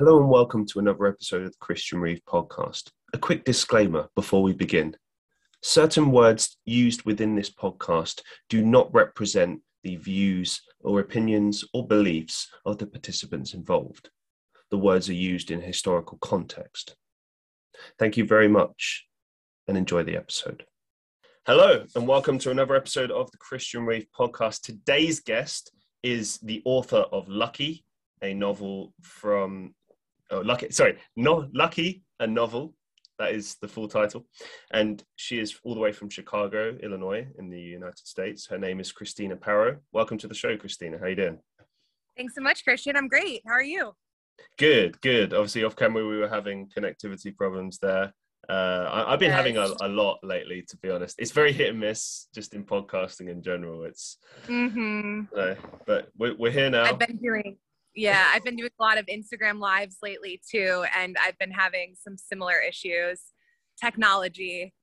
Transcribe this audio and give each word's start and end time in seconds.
Hello 0.00 0.18
and 0.18 0.30
welcome 0.30 0.64
to 0.64 0.78
another 0.78 1.06
episode 1.06 1.42
of 1.42 1.50
the 1.50 1.58
Christian 1.58 2.00
Reeve 2.00 2.22
podcast. 2.26 2.90
A 3.12 3.18
quick 3.18 3.44
disclaimer 3.44 4.08
before 4.14 4.42
we 4.42 4.54
begin. 4.54 4.96
Certain 5.62 6.10
words 6.10 6.56
used 6.64 7.02
within 7.02 7.34
this 7.34 7.50
podcast 7.50 8.22
do 8.48 8.64
not 8.64 8.90
represent 8.94 9.60
the 9.84 9.96
views 9.96 10.62
or 10.80 11.00
opinions 11.00 11.66
or 11.74 11.86
beliefs 11.86 12.48
of 12.64 12.78
the 12.78 12.86
participants 12.86 13.52
involved. 13.52 14.08
The 14.70 14.78
words 14.78 15.10
are 15.10 15.12
used 15.12 15.50
in 15.50 15.60
historical 15.60 16.16
context. 16.22 16.96
Thank 17.98 18.16
you 18.16 18.24
very 18.24 18.48
much 18.48 19.04
and 19.68 19.76
enjoy 19.76 20.02
the 20.04 20.16
episode. 20.16 20.64
Hello 21.44 21.84
and 21.94 22.08
welcome 22.08 22.38
to 22.38 22.50
another 22.50 22.74
episode 22.74 23.10
of 23.10 23.30
the 23.32 23.36
Christian 23.36 23.84
Reeve 23.84 24.06
podcast. 24.18 24.62
Today's 24.62 25.20
guest 25.20 25.70
is 26.02 26.38
the 26.38 26.62
author 26.64 27.04
of 27.12 27.28
Lucky, 27.28 27.84
a 28.22 28.32
novel 28.32 28.94
from 29.02 29.74
oh, 30.30 30.40
Lucky, 30.40 30.70
sorry, 30.70 30.98
no, 31.16 31.48
Lucky, 31.52 32.02
a 32.18 32.26
novel. 32.26 32.74
That 33.18 33.34
is 33.34 33.56
the 33.60 33.68
full 33.68 33.86
title. 33.86 34.26
And 34.72 35.04
she 35.16 35.38
is 35.38 35.58
all 35.62 35.74
the 35.74 35.80
way 35.80 35.92
from 35.92 36.08
Chicago, 36.08 36.78
Illinois, 36.82 37.28
in 37.38 37.50
the 37.50 37.60
United 37.60 37.98
States. 37.98 38.46
Her 38.46 38.56
name 38.56 38.80
is 38.80 38.94
Kristina 38.94 39.38
Parro. 39.38 39.76
Welcome 39.92 40.16
to 40.18 40.26
the 40.26 40.34
show, 40.34 40.56
Kristina. 40.56 40.98
How 40.98 41.06
you 41.06 41.16
doing? 41.16 41.38
Thanks 42.16 42.34
so 42.34 42.40
much, 42.40 42.64
Christian. 42.64 42.96
I'm 42.96 43.08
great. 43.08 43.42
How 43.46 43.52
are 43.52 43.62
you? 43.62 43.92
Good, 44.58 44.98
good. 45.02 45.34
Obviously, 45.34 45.64
off 45.64 45.76
camera, 45.76 46.06
we 46.06 46.16
were 46.16 46.28
having 46.28 46.70
connectivity 46.74 47.36
problems 47.36 47.78
there. 47.78 48.14
Uh, 48.48 49.04
I, 49.06 49.10
have 49.10 49.20
been 49.20 49.30
having 49.30 49.58
a, 49.58 49.68
a, 49.82 49.88
lot 49.88 50.18
lately, 50.22 50.64
to 50.68 50.76
be 50.78 50.88
honest. 50.90 51.16
It's 51.18 51.30
very 51.30 51.52
hit 51.52 51.70
and 51.70 51.78
miss, 51.78 52.26
just 52.34 52.54
in 52.54 52.64
podcasting 52.64 53.28
in 53.28 53.42
general. 53.42 53.84
It's, 53.84 54.16
mm-hmm. 54.46 55.22
uh, 55.36 55.54
but 55.86 56.08
we're, 56.16 56.34
we're 56.36 56.50
here 56.50 56.70
now. 56.70 56.84
I've 56.84 56.98
been 56.98 57.18
doing 57.18 57.58
yeah, 57.94 58.30
I've 58.32 58.44
been 58.44 58.56
doing 58.56 58.70
a 58.78 58.82
lot 58.82 58.98
of 58.98 59.06
Instagram 59.06 59.58
lives 59.58 59.96
lately 60.02 60.40
too, 60.50 60.84
and 60.96 61.16
I've 61.22 61.38
been 61.38 61.50
having 61.50 61.94
some 62.00 62.16
similar 62.16 62.60
issues. 62.60 63.20
Technology, 63.82 64.74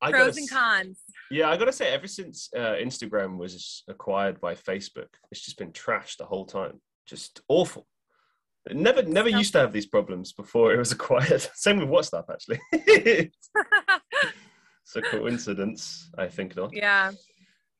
I 0.00 0.10
pros 0.10 0.36
and 0.36 0.48
cons. 0.48 1.00
Yeah, 1.30 1.50
I 1.50 1.56
gotta 1.56 1.72
say, 1.72 1.92
ever 1.92 2.06
since 2.06 2.48
uh, 2.56 2.74
Instagram 2.74 3.38
was 3.38 3.82
acquired 3.88 4.40
by 4.40 4.54
Facebook, 4.54 5.08
it's 5.30 5.44
just 5.44 5.58
been 5.58 5.72
trashed 5.72 6.18
the 6.18 6.26
whole 6.26 6.46
time. 6.46 6.80
Just 7.06 7.42
awful. 7.48 7.86
It 8.70 8.76
never, 8.76 9.02
never 9.02 9.28
used 9.28 9.52
to 9.52 9.58
have 9.58 9.72
these 9.72 9.86
problems 9.86 10.32
before 10.32 10.72
it 10.72 10.78
was 10.78 10.92
acquired. 10.98 11.46
Same 11.54 11.78
with 11.78 11.88
WhatsApp, 11.88 12.24
actually. 12.32 12.60
it's 12.72 13.36
a 14.96 15.02
coincidence, 15.02 16.10
I 16.16 16.28
think 16.28 16.56
not. 16.56 16.74
Yeah. 16.74 17.12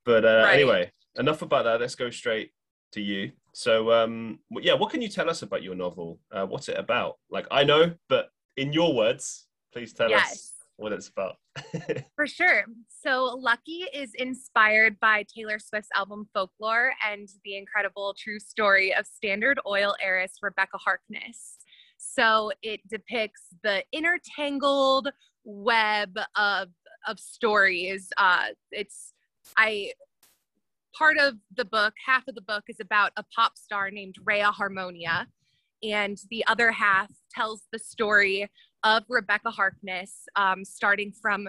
But 0.05 0.27
uh, 0.27 0.43
right. 0.45 0.55
anyway, 0.55 0.93
enough 1.17 1.41
about 1.41 1.65
that. 1.65 1.81
Let's 1.81 1.95
go 1.95 2.11
straight 2.11 2.51
to 2.93 3.01
you. 3.01 3.33
So, 3.55 3.93
um, 3.93 4.41
yeah, 4.51 4.75
what 4.75 4.91
can 4.91 5.01
you 5.01 5.09
tell 5.09 5.31
us 5.31 5.43
about 5.43 5.63
your 5.63 5.77
novel? 5.77 6.19
Uh, 6.33 6.45
what's 6.45 6.69
it 6.69 6.77
about? 6.77 7.19
Like, 7.31 7.47
I 7.53 7.63
know, 7.63 7.95
but 8.09 8.31
in 8.57 8.73
your 8.73 8.95
words, 8.95 9.47
please 9.73 9.93
tell 9.93 10.11
yes. 10.11 10.33
us 10.33 10.53
what 10.77 10.93
it's 10.93 11.09
about. 11.09 11.37
For 12.17 12.27
sure. 12.27 12.65
So, 12.89 13.39
Lucky 13.41 13.85
is 13.95 14.13
inspired 14.15 14.99
by 14.99 15.25
Taylor 15.33 15.61
Swift's 15.61 15.91
album 15.95 16.27
Folklore 16.35 16.95
and 17.09 17.29
the 17.45 17.57
incredible 17.57 18.17
true 18.19 18.41
story 18.41 18.93
of 18.93 19.07
Standard 19.07 19.61
Oil 19.67 19.95
heiress 20.03 20.33
Rebekah 20.43 20.79
Harkness. 20.79 21.59
So, 21.97 22.51
it 22.63 22.81
depicts 22.89 23.43
the 23.63 23.85
intertangled 23.93 25.11
web 25.45 26.19
of 26.37 26.71
of 27.07 27.21
stories. 27.21 28.09
Uh, 28.17 28.47
it's 28.73 29.13
I 29.57 29.93
part 30.97 31.19
of 31.19 31.35
the 31.57 31.65
book, 31.65 31.95
half 32.05 32.27
of 32.29 32.35
the 32.35 32.41
book 32.41 32.65
is 32.69 32.81
about 32.81 33.13
a 33.17 33.25
pop 33.35 33.57
star 33.57 33.91
named 33.91 34.17
Rhea 34.25 34.51
Harmonia, 34.51 35.27
and 35.83 36.19
the 36.31 36.45
other 36.47 36.73
half 36.73 37.11
tells 37.35 37.63
the 37.73 37.79
story 37.79 38.51
of 38.83 39.05
Rebekah 39.09 39.51
Harkness, 39.51 40.27
um, 40.37 40.65
starting 40.65 41.13
from 41.13 41.49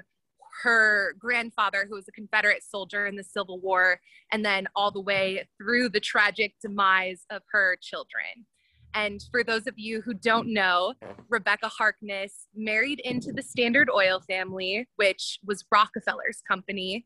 her 0.64 1.14
grandfather, 1.20 1.86
who 1.88 1.96
was 1.96 2.08
a 2.08 2.12
Confederate 2.12 2.64
soldier 2.64 3.08
in 3.08 3.16
the 3.16 3.24
Civil 3.24 3.60
War, 3.60 4.00
and 4.32 4.44
then 4.44 4.68
all 4.76 4.92
the 4.92 5.02
way 5.02 5.48
through 5.58 5.90
the 5.90 6.00
tragic 6.00 6.56
demise 6.62 7.26
of 7.30 7.42
her 7.52 7.78
children. 7.82 8.46
And 8.94 9.22
for 9.30 9.44
those 9.44 9.68
of 9.68 9.74
you 9.78 10.02
who 10.02 10.14
don't 10.14 10.54
know, 10.54 10.94
Rebekah 11.28 11.68
Harkness 11.68 12.48
married 12.56 13.02
into 13.02 13.34
the 13.34 13.42
Standard 13.42 13.90
Oil 13.94 14.22
family, 14.22 14.88
which 14.96 15.40
was 15.46 15.66
Rockefeller's 15.70 16.42
company. 16.48 17.06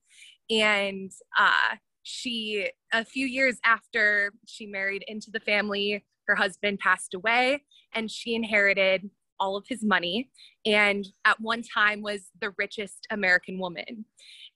And 0.52 1.12
uh, 1.38 1.78
she 2.09 2.70
a 2.92 3.06
few 3.06 3.25
years 3.25 3.58
after 3.64 4.34
she 4.46 4.66
married 4.66 5.03
into 5.08 5.30
the 5.31 5.40
family 5.40 6.03
her 6.28 6.36
husband 6.36 6.80
passed 6.80 7.14
away 7.14 7.64
and 7.94 8.09
she 8.09 8.36
inherited 8.36 9.09
all 9.40 9.56
of 9.56 9.66
his 9.68 9.84
money 9.84 10.30
and 10.66 11.08
at 11.25 11.40
one 11.40 11.62
time 11.62 12.02
was 12.02 12.30
the 12.42 12.52
richest 12.58 13.08
american 13.12 13.59
woman. 13.59 14.06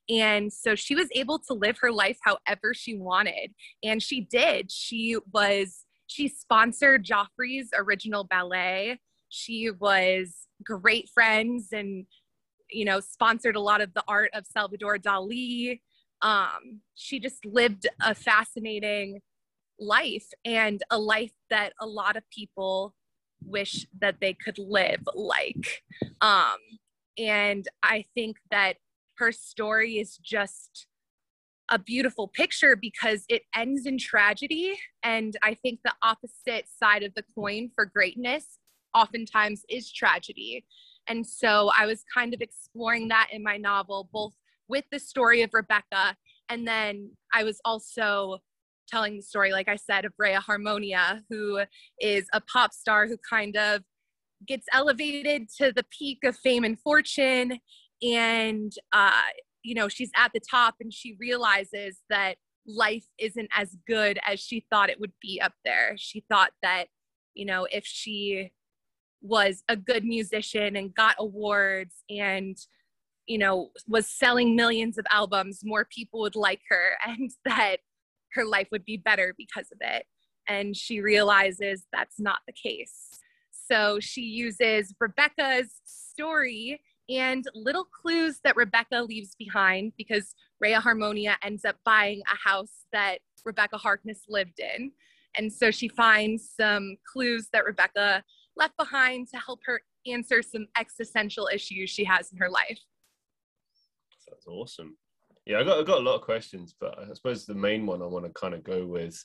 And 0.09 0.52
so 0.52 0.75
she 0.75 0.96
was 0.96 1.08
able 1.13 1.40
to 1.40 1.53
live 1.53 1.78
her 1.80 1.92
life 1.92 2.18
however 2.24 2.74
she 2.74 2.97
wanted 2.97 3.53
and 3.84 4.03
she 4.03 4.22
did. 4.22 4.69
She 4.69 5.16
was 5.31 5.86
she 6.08 6.28
sponsored 6.28 7.06
joffrey's 7.06 7.69
original 7.78 8.25
ballet. 8.25 9.00
She 9.30 9.72
was 9.72 10.47
great 10.63 11.09
friends 11.13 11.69
and 11.72 12.06
you 12.69 12.84
know 12.84 13.00
sponsored 13.00 13.56
a 13.56 13.62
lot 13.62 13.80
of 13.81 13.94
the 13.94 14.03
art 14.08 14.31
of 14.34 14.46
salvador 14.46 14.97
dali 14.97 15.80
um, 16.24 16.82
she 16.96 17.20
just 17.20 17.46
lived 17.46 17.86
a 18.02 18.16
fascinating 18.16 19.20
life 19.80 20.28
and 20.46 20.82
a 20.90 20.98
life 20.98 21.34
that 21.50 21.74
a 21.80 21.86
lot 21.86 22.16
of 22.16 22.24
people 22.30 22.96
wish 23.46 23.86
that 24.00 24.16
they 24.22 24.34
could 24.34 24.58
live 24.58 25.02
like. 25.14 25.84
Um, 26.22 26.58
and 27.18 27.68
I 27.84 28.06
think 28.16 28.38
that 28.50 28.78
her 29.18 29.32
story 29.32 30.00
is 30.00 30.18
just 30.18 30.88
a 31.70 31.78
beautiful 31.78 32.28
picture 32.28 32.76
because 32.76 33.26
it 33.30 33.44
ends 33.56 33.86
in 33.86 33.98
tragedy. 33.98 34.78
And 35.04 35.36
I 35.44 35.54
think 35.54 35.80
the 35.84 35.94
opposite 36.02 36.68
side 36.70 37.04
of 37.04 37.14
the 37.16 37.24
coin 37.36 37.70
for 37.74 37.86
greatness 37.86 38.60
oftentimes 38.96 39.64
is 39.70 39.92
tragedy. 39.92 40.66
And 41.08 41.26
so 41.26 41.72
I 41.78 41.86
was 41.86 42.04
kind 42.14 42.34
of 42.34 42.42
exploring 42.42 43.10
that 43.10 43.30
in 43.32 43.44
my 43.44 43.58
novel, 43.58 44.10
both 44.14 44.34
with 44.68 44.85
the 44.91 45.00
story 45.00 45.41
of 45.41 45.51
Rebekah. 45.53 46.16
And 46.50 46.68
then 46.68 47.12
I 47.34 47.44
was 47.44 47.59
also 47.66 48.40
telling 48.88 49.16
the 49.16 49.24
story, 49.24 49.51
like 49.51 49.68
I 49.68 49.75
said, 49.75 50.06
of 50.06 50.13
Rhea 50.18 50.40
Harmonia, 50.40 51.24
who 51.29 51.62
is 52.00 52.28
a 52.34 52.41
pop 52.41 52.74
star 52.74 53.07
who 53.07 53.18
kind 53.29 53.56
of 53.56 53.81
gets 54.47 54.66
elevated 54.74 55.50
to 55.57 55.72
the 55.72 55.85
peak 55.97 56.19
of 56.24 56.35
fame 56.38 56.63
and 56.63 56.79
fortune. 56.79 57.59
And, 58.01 58.74
uh, 58.91 59.22
you 59.63 59.74
know, 59.74 59.88
she's 59.88 60.12
at 60.16 60.31
the 60.34 60.41
top 60.41 60.75
and 60.81 60.94
she 60.94 61.16
realizes 61.19 62.00
that 62.09 62.35
life 62.68 63.06
isn't 63.18 63.50
as 63.56 63.78
good 63.88 64.19
as 64.25 64.40
she 64.40 64.66
thought 64.69 64.90
it 64.90 65.00
would 65.00 65.13
be 65.22 65.40
up 65.41 65.53
there. 65.63 65.95
She 65.97 66.24
thought 66.30 66.51
that, 66.62 66.85
you 67.34 67.45
know, 67.45 67.68
if 67.72 67.85
she 67.85 68.51
was 69.22 69.63
a 69.69 69.78
good 69.78 70.03
musician 70.03 70.75
and 70.75 70.94
got 70.94 71.16
awards 71.18 72.03
and 72.09 72.57
you 73.28 73.38
know, 73.38 73.70
was 73.88 74.08
selling 74.08 74.56
millions 74.56 74.98
of 74.98 75.06
albums, 75.12 75.62
more 75.64 75.86
people 75.86 76.20
would 76.22 76.36
like 76.36 76.62
her 76.70 76.92
and 77.06 77.32
that 77.46 77.78
her 78.34 78.46
life 78.46 78.68
would 78.72 78.86
be 78.86 78.98
better 78.98 79.34
because 79.38 79.68
of 79.72 79.78
it. 79.82 80.06
And 80.48 80.76
she 80.76 81.00
realizes 81.00 81.86
that's 81.94 82.20
not 82.20 82.40
the 82.48 82.54
case. 82.54 83.20
So 83.52 84.00
she 84.02 84.22
uses 84.22 84.94
Rebekah's 85.00 85.82
story 85.86 86.82
and 87.10 87.46
little 87.54 87.86
clues 87.86 88.40
that 88.44 88.56
Rebekah 88.56 89.04
leaves 89.04 89.36
behind 89.38 89.94
because 89.98 90.36
Rhea 90.60 90.80
Harmonia 90.80 91.38
ends 91.44 91.64
up 91.66 91.76
buying 91.86 92.22
a 92.32 92.50
house 92.50 92.86
that 92.92 93.20
Rebekah 93.46 93.78
Harkness 93.78 94.22
lived 94.28 94.60
in. 94.60 94.92
And 95.36 95.52
so 95.52 95.72
she 95.72 95.88
finds 95.88 96.50
some 96.56 96.98
clues 97.12 97.50
that 97.54 97.66
Rebekah 97.66 98.24
left 98.56 98.78
behind 98.78 99.28
to 99.30 99.38
help 99.38 99.62
her 99.66 99.81
answer 100.06 100.42
some 100.42 100.68
existential 100.78 101.50
issues 101.52 101.90
she 101.90 102.04
has 102.04 102.31
in 102.31 102.38
her 102.38 102.50
life. 102.50 102.80
That's 104.44 104.54
awesome. 104.54 104.98
Yeah, 105.45 105.60
I 105.60 105.63
got 105.63 105.80
I 105.80 105.84
got 105.84 106.00
a 106.00 106.04
lot 106.04 106.16
of 106.16 106.22
questions, 106.22 106.75
but 106.80 106.98
I 107.00 107.13
suppose 107.13 107.45
the 107.45 107.54
main 107.54 107.86
one 107.86 108.01
I 108.01 108.06
want 108.06 108.25
to 108.25 108.31
kind 108.31 108.54
of 108.54 108.63
go 108.63 108.86
with, 108.86 109.24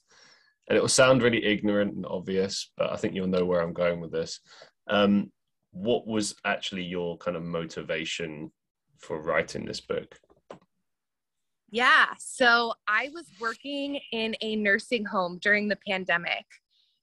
and 0.68 0.76
it 0.76 0.80
will 0.80 0.88
sound 0.88 1.22
really 1.22 1.44
ignorant 1.44 1.94
and 1.94 2.06
obvious, 2.06 2.70
but 2.76 2.92
I 2.92 2.96
think 2.96 3.14
you'll 3.14 3.26
know 3.26 3.44
where 3.44 3.60
I'm 3.60 3.72
going 3.72 4.00
with 4.00 4.12
this. 4.12 4.40
Um, 4.88 5.32
what 5.72 6.06
was 6.06 6.34
actually 6.44 6.84
your 6.84 7.16
kind 7.18 7.36
of 7.36 7.42
motivation 7.42 8.50
for 8.98 9.20
writing 9.20 9.64
this 9.64 9.80
book? 9.80 10.18
Yeah, 11.70 12.06
so 12.18 12.74
I 12.88 13.10
was 13.12 13.26
working 13.40 14.00
in 14.12 14.36
a 14.40 14.56
nursing 14.56 15.04
home 15.04 15.38
during 15.40 15.68
the 15.68 15.78
pandemic, 15.86 16.46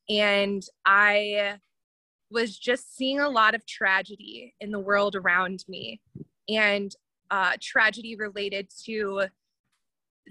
and 0.09 0.63
I 0.85 1.59
was 2.31 2.57
just 2.57 2.95
seeing 2.95 3.19
a 3.19 3.29
lot 3.29 3.55
of 3.55 3.65
tragedy 3.65 4.55
in 4.59 4.71
the 4.71 4.79
world 4.79 5.15
around 5.15 5.63
me. 5.67 6.01
And 6.49 6.93
uh, 7.31 7.53
tragedy 7.61 8.15
related 8.15 8.69
to 8.85 9.23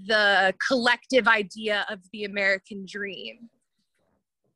the 0.07 0.55
collective 0.67 1.29
idea 1.29 1.87
of 1.89 2.01
the 2.13 2.25
American 2.25 2.85
dream. 2.89 3.49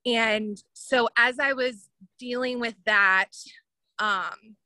And 0.07 0.63
so 0.73 1.09
as 1.17 1.39
I 1.39 1.53
was 1.53 1.91
dealing 2.19 2.61
with 2.61 2.75
that, 2.87 3.31
um, 3.99 4.57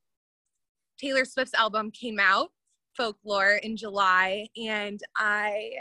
Taylor 0.98 1.24
Swift's 1.24 1.54
album 1.54 1.90
came 1.90 2.20
out, 2.20 2.50
Folklore, 2.96 3.56
in 3.56 3.76
July, 3.76 4.46
and 4.56 5.00
I 5.16 5.72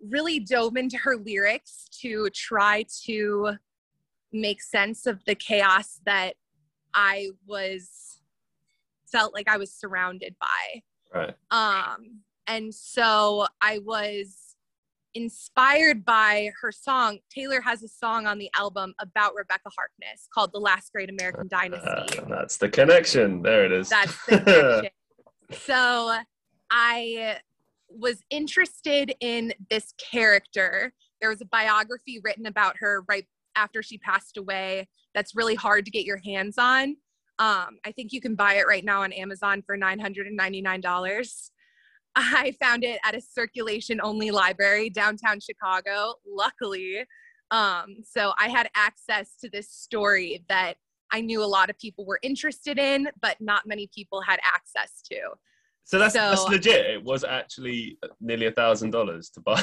really 0.00 0.38
dove 0.38 0.76
into 0.76 0.96
her 0.98 1.16
lyrics 1.16 1.88
to 2.00 2.28
try 2.30 2.84
to 3.06 3.54
make 4.32 4.62
sense 4.62 5.06
of 5.06 5.24
the 5.24 5.34
chaos 5.34 6.00
that 6.04 6.34
I 6.94 7.30
was 7.46 8.20
felt 9.10 9.34
like 9.34 9.48
I 9.48 9.56
was 9.56 9.72
surrounded 9.72 10.36
by. 10.40 10.82
Right. 11.16 11.34
Um, 11.50 12.20
and 12.46 12.74
so 12.74 13.46
I 13.60 13.78
was 13.78 14.46
inspired 15.14 16.04
by 16.04 16.50
her 16.60 16.70
song. 16.70 17.18
Taylor 17.30 17.60
has 17.62 17.82
a 17.82 17.88
song 17.88 18.26
on 18.26 18.38
the 18.38 18.50
album 18.56 18.94
about 19.00 19.34
Rebekah 19.34 19.70
Harkness 19.76 20.28
called 20.32 20.52
The 20.52 20.60
Last 20.60 20.92
Great 20.92 21.08
American 21.10 21.48
Dynasty. 21.48 22.18
Uh, 22.18 22.24
that's 22.28 22.58
the 22.58 22.68
connection. 22.68 23.42
There 23.42 23.64
it 23.64 23.72
is. 23.72 23.88
That's 23.88 24.26
the 24.26 24.38
connection. 25.50 25.64
so 25.64 26.18
I 26.70 27.38
was 27.88 28.20
interested 28.30 29.14
in 29.20 29.54
this 29.70 29.94
character. 29.98 30.92
There 31.20 31.30
was 31.30 31.40
a 31.40 31.46
biography 31.46 32.20
written 32.22 32.46
about 32.46 32.76
her 32.78 33.04
right 33.08 33.26
after 33.56 33.82
she 33.82 33.96
passed 33.96 34.36
away 34.36 34.86
that's 35.14 35.34
really 35.34 35.54
hard 35.54 35.86
to 35.86 35.90
get 35.90 36.04
your 36.04 36.20
hands 36.24 36.58
on. 36.58 36.96
Um, 37.38 37.78
I 37.84 37.92
think 37.94 38.12
you 38.12 38.20
can 38.20 38.34
buy 38.34 38.54
it 38.54 38.66
right 38.66 38.84
now 38.84 39.02
on 39.02 39.12
Amazon 39.12 39.62
for 39.66 39.76
$999. 39.76 41.50
I 42.16 42.54
found 42.58 42.82
it 42.82 42.98
at 43.04 43.14
a 43.14 43.20
circulation 43.20 44.00
only 44.02 44.30
library 44.30 44.88
downtown 44.88 45.38
Chicago, 45.40 46.14
luckily. 46.26 47.04
Um, 47.50 47.96
so 48.02 48.32
I 48.38 48.48
had 48.48 48.68
access 48.74 49.36
to 49.42 49.50
this 49.50 49.70
story 49.70 50.44
that 50.48 50.74
I 51.12 51.20
knew 51.20 51.42
a 51.42 51.46
lot 51.46 51.70
of 51.70 51.78
people 51.78 52.06
were 52.06 52.18
interested 52.22 52.78
in, 52.78 53.08
but 53.20 53.36
not 53.40 53.66
many 53.66 53.88
people 53.94 54.22
had 54.22 54.40
access 54.42 55.02
to. 55.10 55.16
So 55.84 55.98
that's, 55.98 56.14
so, 56.14 56.20
that's 56.20 56.44
legit. 56.44 56.86
It 56.86 57.04
was 57.04 57.22
actually 57.22 57.98
nearly 58.20 58.46
a 58.46 58.52
thousand 58.52 58.90
dollars 58.90 59.30
to 59.30 59.40
buy. 59.40 59.62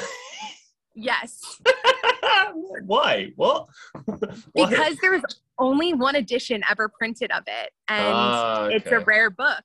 yes. 0.96 1.60
Why? 2.86 3.32
What? 3.36 3.68
Why? 4.54 4.70
Because 4.70 4.98
there 4.98 5.12
was 5.12 5.24
only 5.58 5.94
one 5.94 6.16
edition 6.16 6.64
ever 6.70 6.90
printed 6.90 7.32
of 7.32 7.44
it, 7.48 7.72
and 7.88 8.14
ah, 8.14 8.64
okay. 8.64 8.76
it's 8.76 8.88
a 8.88 9.00
rare 9.00 9.30
book. 9.30 9.64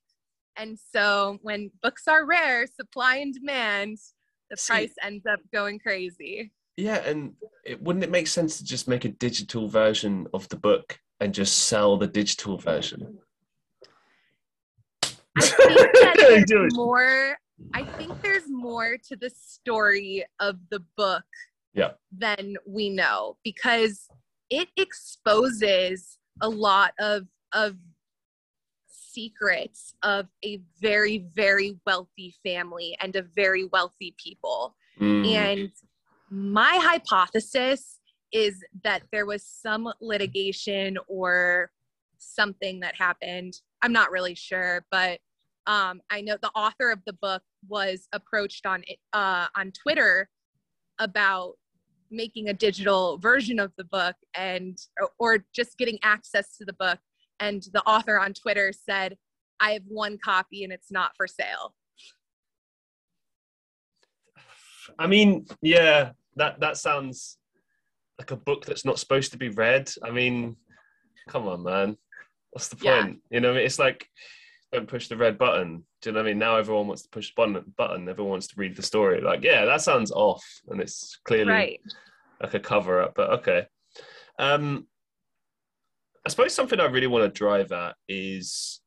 And 0.57 0.77
so 0.93 1.39
when 1.41 1.71
books 1.81 2.07
are 2.07 2.25
rare, 2.25 2.67
supply 2.67 3.17
and 3.17 3.33
demand, 3.33 3.97
the 4.49 4.57
See, 4.57 4.73
price 4.73 4.93
ends 5.01 5.25
up 5.25 5.39
going 5.53 5.79
crazy. 5.79 6.51
Yeah, 6.75 6.97
and 7.05 7.33
it, 7.65 7.81
wouldn't 7.81 8.03
it 8.03 8.11
make 8.11 8.27
sense 8.27 8.57
to 8.57 8.63
just 8.63 8.87
make 8.87 9.05
a 9.05 9.09
digital 9.09 9.67
version 9.67 10.27
of 10.33 10.47
the 10.49 10.57
book 10.57 10.99
and 11.19 11.33
just 11.33 11.67
sell 11.67 11.97
the 11.97 12.07
digital 12.07 12.57
version? 12.57 13.19
I 15.37 15.41
think 16.17 16.47
there's 16.47 16.75
more. 16.75 17.37
I 17.73 17.83
think 17.83 18.21
there's 18.21 18.47
more 18.47 18.97
to 19.09 19.15
the 19.17 19.29
story 19.29 20.25
of 20.39 20.57
the 20.69 20.81
book 20.95 21.25
yeah. 21.73 21.91
then 22.11 22.55
we 22.67 22.89
know 22.89 23.37
because 23.43 24.07
it 24.49 24.69
exposes 24.77 26.17
a 26.41 26.49
lot 26.49 26.93
of 26.99 27.27
of 27.53 27.75
secrets 29.19 29.93
of 30.03 30.27
a 30.45 30.61
very, 30.81 31.25
very 31.33 31.77
wealthy 31.85 32.35
family 32.43 32.95
and 33.01 33.15
a 33.15 33.23
very 33.35 33.65
wealthy 33.65 34.15
people. 34.23 34.75
Mm. 34.99 35.27
And 35.33 35.71
my 36.29 36.79
hypothesis 36.81 37.99
is 38.31 38.63
that 38.83 39.01
there 39.11 39.25
was 39.25 39.43
some 39.43 39.91
litigation 40.01 40.97
or 41.07 41.71
something 42.17 42.81
that 42.81 42.95
happened. 42.95 43.53
I'm 43.81 43.93
not 43.93 44.11
really 44.11 44.35
sure, 44.35 44.85
but 44.91 45.19
um, 45.67 46.01
I 46.09 46.21
know 46.21 46.37
the 46.41 46.51
author 46.55 46.91
of 46.91 46.99
the 47.05 47.13
book 47.13 47.41
was 47.67 48.07
approached 48.13 48.65
on 48.65 48.83
uh, 49.13 49.47
on 49.55 49.71
Twitter 49.71 50.29
about 50.99 51.53
making 52.11 52.49
a 52.49 52.53
digital 52.53 53.17
version 53.17 53.59
of 53.59 53.71
the 53.77 53.83
book 53.83 54.15
and 54.35 54.77
or, 55.19 55.45
just 55.53 55.77
getting 55.77 55.99
access 56.03 56.57
to 56.57 56.65
the 56.65 56.73
book 56.73 56.99
and 57.39 57.67
the 57.73 57.81
author 57.83 58.19
on 58.19 58.33
Twitter 58.33 58.73
said, 58.73 59.17
I 59.59 59.71
have 59.71 59.83
one 59.87 60.17
copy 60.23 60.63
and 60.63 60.73
it's 60.73 60.91
not 60.91 61.11
for 61.15 61.27
sale. 61.27 61.75
I 64.97 65.07
mean, 65.07 65.45
yeah, 65.61 66.11
that 66.35 66.59
that 66.61 66.77
sounds 66.77 67.37
like 68.17 68.31
a 68.31 68.35
book 68.35 68.65
that's 68.65 68.85
not 68.85 68.99
supposed 68.99 69.31
to 69.31 69.37
be 69.37 69.49
read. 69.49 69.91
I 70.03 70.09
mean, 70.11 70.55
come 71.27 71.47
on, 71.47 71.63
man. 71.63 71.97
What's 72.51 72.69
the 72.69 72.75
point? 72.75 73.19
Yeah. 73.29 73.35
You 73.35 73.39
know, 73.41 73.53
it's 73.53 73.79
like 73.79 74.07
don't 74.71 74.87
push 74.87 75.07
the 75.07 75.17
red 75.17 75.37
button. 75.37 75.83
Do 76.01 76.09
you 76.09 76.13
know 76.13 76.19
what 76.19 76.27
I 76.27 76.31
mean? 76.31 76.39
Now 76.39 76.57
everyone 76.57 76.87
wants 76.87 77.03
to 77.03 77.09
push 77.09 77.33
button 77.35 77.73
button. 77.77 78.07
Everyone 78.07 78.31
wants 78.31 78.47
to 78.47 78.55
read 78.57 78.75
the 78.75 78.83
story. 78.83 79.21
Like, 79.21 79.43
yeah, 79.43 79.65
that 79.65 79.81
sounds 79.81 80.11
off, 80.11 80.43
and 80.67 80.79
it's 80.79 81.19
clearly 81.25 81.51
right. 81.51 81.81
like 82.41 82.53
a 82.53 82.59
cover 82.59 83.01
up. 83.01 83.13
But 83.15 83.31
okay. 83.39 83.65
Um, 84.37 84.87
I 86.25 86.29
suppose 86.29 86.53
something 86.53 86.79
I 86.79 86.85
really 86.85 87.07
want 87.07 87.25
to 87.25 87.37
drive 87.37 87.71
at 87.71 87.95
is 88.07 88.81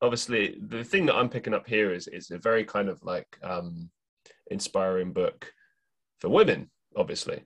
obviously 0.00 0.58
the 0.60 0.84
thing 0.84 1.06
that 1.06 1.14
I'm 1.14 1.28
picking 1.28 1.54
up 1.54 1.66
here 1.66 1.92
is 1.92 2.06
is 2.08 2.30
a 2.30 2.38
very 2.38 2.64
kind 2.64 2.88
of 2.88 3.02
like 3.02 3.38
um, 3.42 3.90
inspiring 4.50 5.12
book 5.12 5.52
for 6.20 6.28
women. 6.28 6.70
Obviously, 6.96 7.44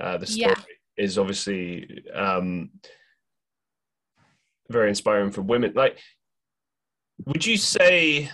uh, 0.00 0.16
the 0.16 0.26
story 0.26 0.54
yeah. 0.56 1.04
is 1.04 1.18
obviously 1.18 2.04
um, 2.14 2.70
very 4.70 4.88
inspiring 4.88 5.30
for 5.30 5.42
women. 5.42 5.72
Like, 5.74 6.00
would 7.26 7.44
you 7.44 7.56
say 7.56 8.30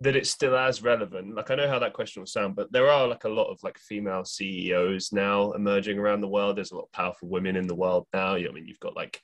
that 0.00 0.16
it's 0.16 0.30
still 0.30 0.56
as 0.56 0.82
relevant? 0.82 1.34
Like 1.34 1.50
i 1.50 1.54
know 1.54 1.68
how 1.68 1.78
that 1.78 1.92
question 1.92 2.22
will 2.22 2.26
sound 2.26 2.56
but 2.56 2.72
there 2.72 2.90
are 2.90 3.06
like 3.06 3.24
a 3.24 3.28
lot 3.28 3.50
of 3.50 3.62
like 3.62 3.78
female 3.78 4.24
ceos 4.24 5.12
now 5.12 5.52
emerging 5.52 5.98
around 5.98 6.20
the 6.20 6.28
world. 6.28 6.56
There's 6.56 6.72
a 6.72 6.76
lot 6.76 6.84
of 6.84 6.92
powerful 6.92 7.28
women 7.28 7.56
in 7.56 7.66
the 7.66 7.74
world 7.74 8.06
now. 8.12 8.34
I 8.34 8.48
mean 8.50 8.66
you've 8.66 8.80
got 8.80 8.96
like 8.96 9.20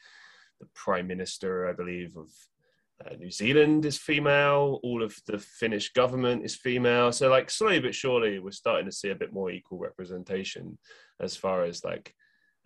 the 0.60 0.66
prime 0.75 1.06
minister 1.06 1.69
i 1.69 1.72
believe 1.75 2.16
of 2.16 2.28
uh, 3.04 3.14
new 3.16 3.31
zealand 3.31 3.84
is 3.84 3.98
female. 3.98 4.81
All 4.82 5.02
of 5.02 5.14
the 5.26 5.38
finnish 5.38 5.93
government 5.93 6.44
is 6.44 6.54
female. 6.54 7.12
So 7.12 7.28
like 7.28 7.50
slowly 7.50 7.81
but 7.81 7.94
surely 7.94 8.38
we're 8.38 8.50
starting 8.52 8.87
to 8.87 8.93
see 8.93 9.10
a 9.10 9.14
bit 9.14 9.32
more 9.32 9.50
equal 9.50 9.78
representation 9.78 10.78
as 11.20 11.37
far 11.37 11.64
as 11.64 11.84
like 11.84 12.14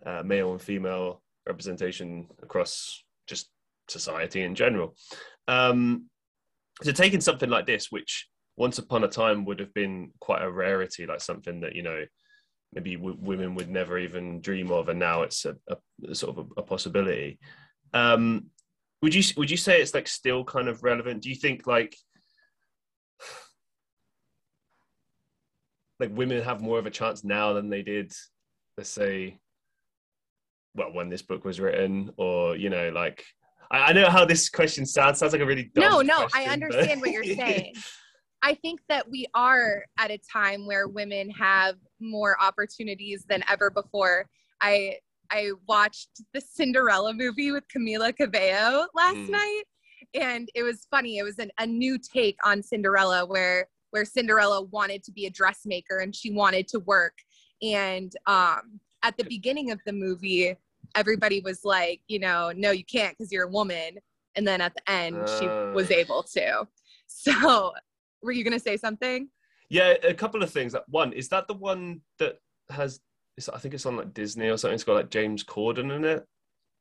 uh, 0.05 0.23
male 0.23 0.51
and 0.51 0.61
female 0.61 1.21
representation 1.47 2.27
across 2.41 3.03
just 3.27 3.49
society 3.91 4.41
in 4.41 4.55
general 4.55 4.95
um, 5.47 6.05
so 6.83 6.91
taking 6.91 7.21
something 7.21 7.49
like 7.49 7.65
this, 7.65 7.91
which 7.91 8.27
once 8.57 8.79
upon 8.79 9.03
a 9.03 9.07
time 9.07 9.45
would 9.45 9.59
have 9.59 9.73
been 9.73 10.11
quite 10.19 10.41
a 10.41 10.51
rarity, 10.51 11.05
like 11.05 11.21
something 11.21 11.61
that 11.61 11.75
you 11.75 11.83
know 11.83 12.03
maybe 12.73 12.95
w- 12.95 13.17
women 13.19 13.55
would 13.55 13.69
never 13.69 13.97
even 13.97 14.41
dream 14.41 14.71
of, 14.71 14.89
and 14.89 14.99
now 14.99 15.21
it's 15.23 15.45
a, 15.45 15.55
a 16.07 16.15
sort 16.15 16.37
of 16.37 16.45
a, 16.57 16.61
a 16.61 16.63
possibility. 16.63 17.39
Um, 17.93 18.47
would 19.01 19.13
you 19.13 19.23
would 19.37 19.51
you 19.51 19.57
say 19.57 19.81
it's 19.81 19.93
like 19.93 20.07
still 20.07 20.43
kind 20.43 20.67
of 20.67 20.83
relevant? 20.83 21.21
Do 21.21 21.29
you 21.29 21.35
think 21.35 21.67
like 21.67 21.95
like 25.99 26.15
women 26.15 26.41
have 26.41 26.61
more 26.61 26.79
of 26.79 26.87
a 26.87 26.91
chance 26.91 27.23
now 27.23 27.53
than 27.53 27.69
they 27.69 27.83
did, 27.83 28.11
let's 28.75 28.89
say, 28.89 29.39
well, 30.73 30.91
when 30.93 31.09
this 31.09 31.21
book 31.21 31.45
was 31.45 31.59
written, 31.59 32.11
or 32.17 32.55
you 32.55 32.69
know, 32.71 32.89
like 32.89 33.23
I, 33.71 33.89
I 33.89 33.93
know 33.93 34.09
how 34.09 34.25
this 34.25 34.49
question 34.49 34.85
sounds. 34.85 35.19
Sounds 35.19 35.33
like 35.33 35.41
a 35.41 35.45
really 35.45 35.71
no, 35.75 36.01
no. 36.01 36.27
Question, 36.27 36.41
I 36.41 36.45
understand 36.45 36.89
but... 36.89 36.99
what 36.99 37.11
you're 37.11 37.35
saying. 37.35 37.73
I 38.43 38.55
think 38.55 38.79
that 38.89 39.07
we 39.09 39.27
are 39.35 39.85
at 39.99 40.09
a 40.09 40.19
time 40.31 40.65
where 40.65 40.87
women 40.87 41.29
have 41.31 41.75
more 41.99 42.35
opportunities 42.41 43.25
than 43.29 43.43
ever 43.49 43.69
before. 43.69 44.27
I 44.61 44.97
I 45.29 45.51
watched 45.67 46.09
the 46.33 46.41
Cinderella 46.41 47.13
movie 47.13 47.51
with 47.51 47.63
Camila 47.73 48.15
Cabello 48.15 48.87
last 48.93 49.15
mm. 49.15 49.29
night, 49.29 49.63
and 50.13 50.49
it 50.55 50.63
was 50.63 50.87
funny. 50.89 51.19
It 51.19 51.23
was 51.23 51.39
an, 51.39 51.51
a 51.59 51.65
new 51.65 51.97
take 51.97 52.37
on 52.43 52.61
Cinderella, 52.63 53.25
where 53.25 53.67
where 53.91 54.05
Cinderella 54.05 54.63
wanted 54.63 55.03
to 55.03 55.11
be 55.11 55.25
a 55.25 55.29
dressmaker 55.29 55.97
and 55.97 56.15
she 56.15 56.31
wanted 56.31 56.67
to 56.69 56.79
work. 56.79 57.13
And 57.61 58.11
um, 58.25 58.79
at 59.03 59.17
the 59.17 59.25
beginning 59.25 59.71
of 59.71 59.79
the 59.85 59.93
movie, 59.93 60.55
everybody 60.95 61.41
was 61.41 61.63
like, 61.63 62.01
you 62.07 62.19
know, 62.19 62.51
no, 62.55 62.71
you 62.71 62.85
can't 62.85 63.17
because 63.17 63.31
you're 63.31 63.45
a 63.45 63.51
woman. 63.51 63.97
And 64.35 64.47
then 64.47 64.61
at 64.61 64.73
the 64.73 64.89
end, 64.89 65.17
uh, 65.17 65.39
she 65.39 65.47
was 65.47 65.91
able 65.91 66.23
to. 66.33 66.67
So, 67.13 67.73
were 68.23 68.31
you 68.31 68.43
going 68.43 68.57
to 68.57 68.59
say 68.59 68.77
something? 68.77 69.27
Yeah, 69.69 69.95
a 70.01 70.13
couple 70.13 70.41
of 70.41 70.49
things. 70.49 70.73
One, 70.87 71.11
is 71.11 71.27
that 71.27 71.47
the 71.47 71.53
one 71.53 72.01
that 72.19 72.37
has, 72.69 73.01
I 73.53 73.59
think 73.59 73.73
it's 73.73 73.85
on 73.85 73.97
like 73.97 74.13
Disney 74.13 74.47
or 74.47 74.57
something. 74.57 74.75
It's 74.75 74.85
got 74.85 74.93
like 74.93 75.09
James 75.09 75.43
Corden 75.43 75.95
in 75.95 76.05
it. 76.05 76.25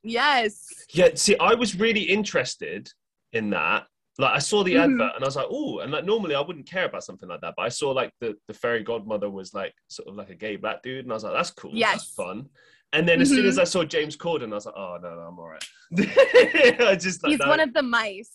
Yes. 0.03 0.67
Yeah, 0.93 1.09
see, 1.15 1.37
I 1.39 1.55
was 1.55 1.79
really 1.79 2.03
interested 2.03 2.89
in 3.33 3.51
that. 3.51 3.87
Like 4.19 4.35
I 4.35 4.39
saw 4.39 4.63
the 4.63 4.75
mm-hmm. 4.75 5.01
advert 5.01 5.17
and 5.17 5.25
I 5.25 5.27
was 5.27 5.37
like, 5.37 5.47
oh, 5.51 5.79
and 5.79 5.93
like 5.93 6.05
normally 6.05 6.35
I 6.35 6.41
wouldn't 6.41 6.69
care 6.69 6.85
about 6.85 7.05
something 7.05 7.29
like 7.29 7.41
that, 7.41 7.55
but 7.57 7.63
I 7.63 7.69
saw 7.69 7.91
like 7.91 8.13
the 8.21 8.37
the 8.49 8.55
fairy 8.55 8.83
godmother 8.83 9.31
was 9.31 9.55
like 9.55 9.73
sort 9.89 10.09
of 10.09 10.17
like 10.17 10.31
a 10.31 10.35
gay 10.35 10.57
black 10.57 10.83
dude, 10.83 11.05
and 11.05 11.13
I 11.13 11.15
was 11.15 11.25
like, 11.25 11.33
that's 11.33 11.51
cool, 11.51 11.71
yes. 11.73 11.93
that's 11.93 12.15
fun. 12.15 12.49
And 12.93 13.09
then 13.09 13.21
as 13.21 13.29
soon 13.29 13.45
Mhm. 13.45 13.49
as 13.49 13.59
I 13.59 13.65
saw 13.65 13.85
James 13.85 14.17
Corden, 14.17 14.51
I 14.51 14.57
was 14.57 14.67
like, 14.67 14.75
oh 14.77 14.99
no, 15.01 15.15
no 15.15 15.21
I'm 15.21 15.39
all 15.39 15.49
right. 15.49 15.65
I 16.81 16.97
just 16.97 17.25
He's 17.25 17.39
no. 17.39 17.49
one 17.49 17.61
of 17.61 17.73
the 17.73 17.83
mice. 17.83 18.31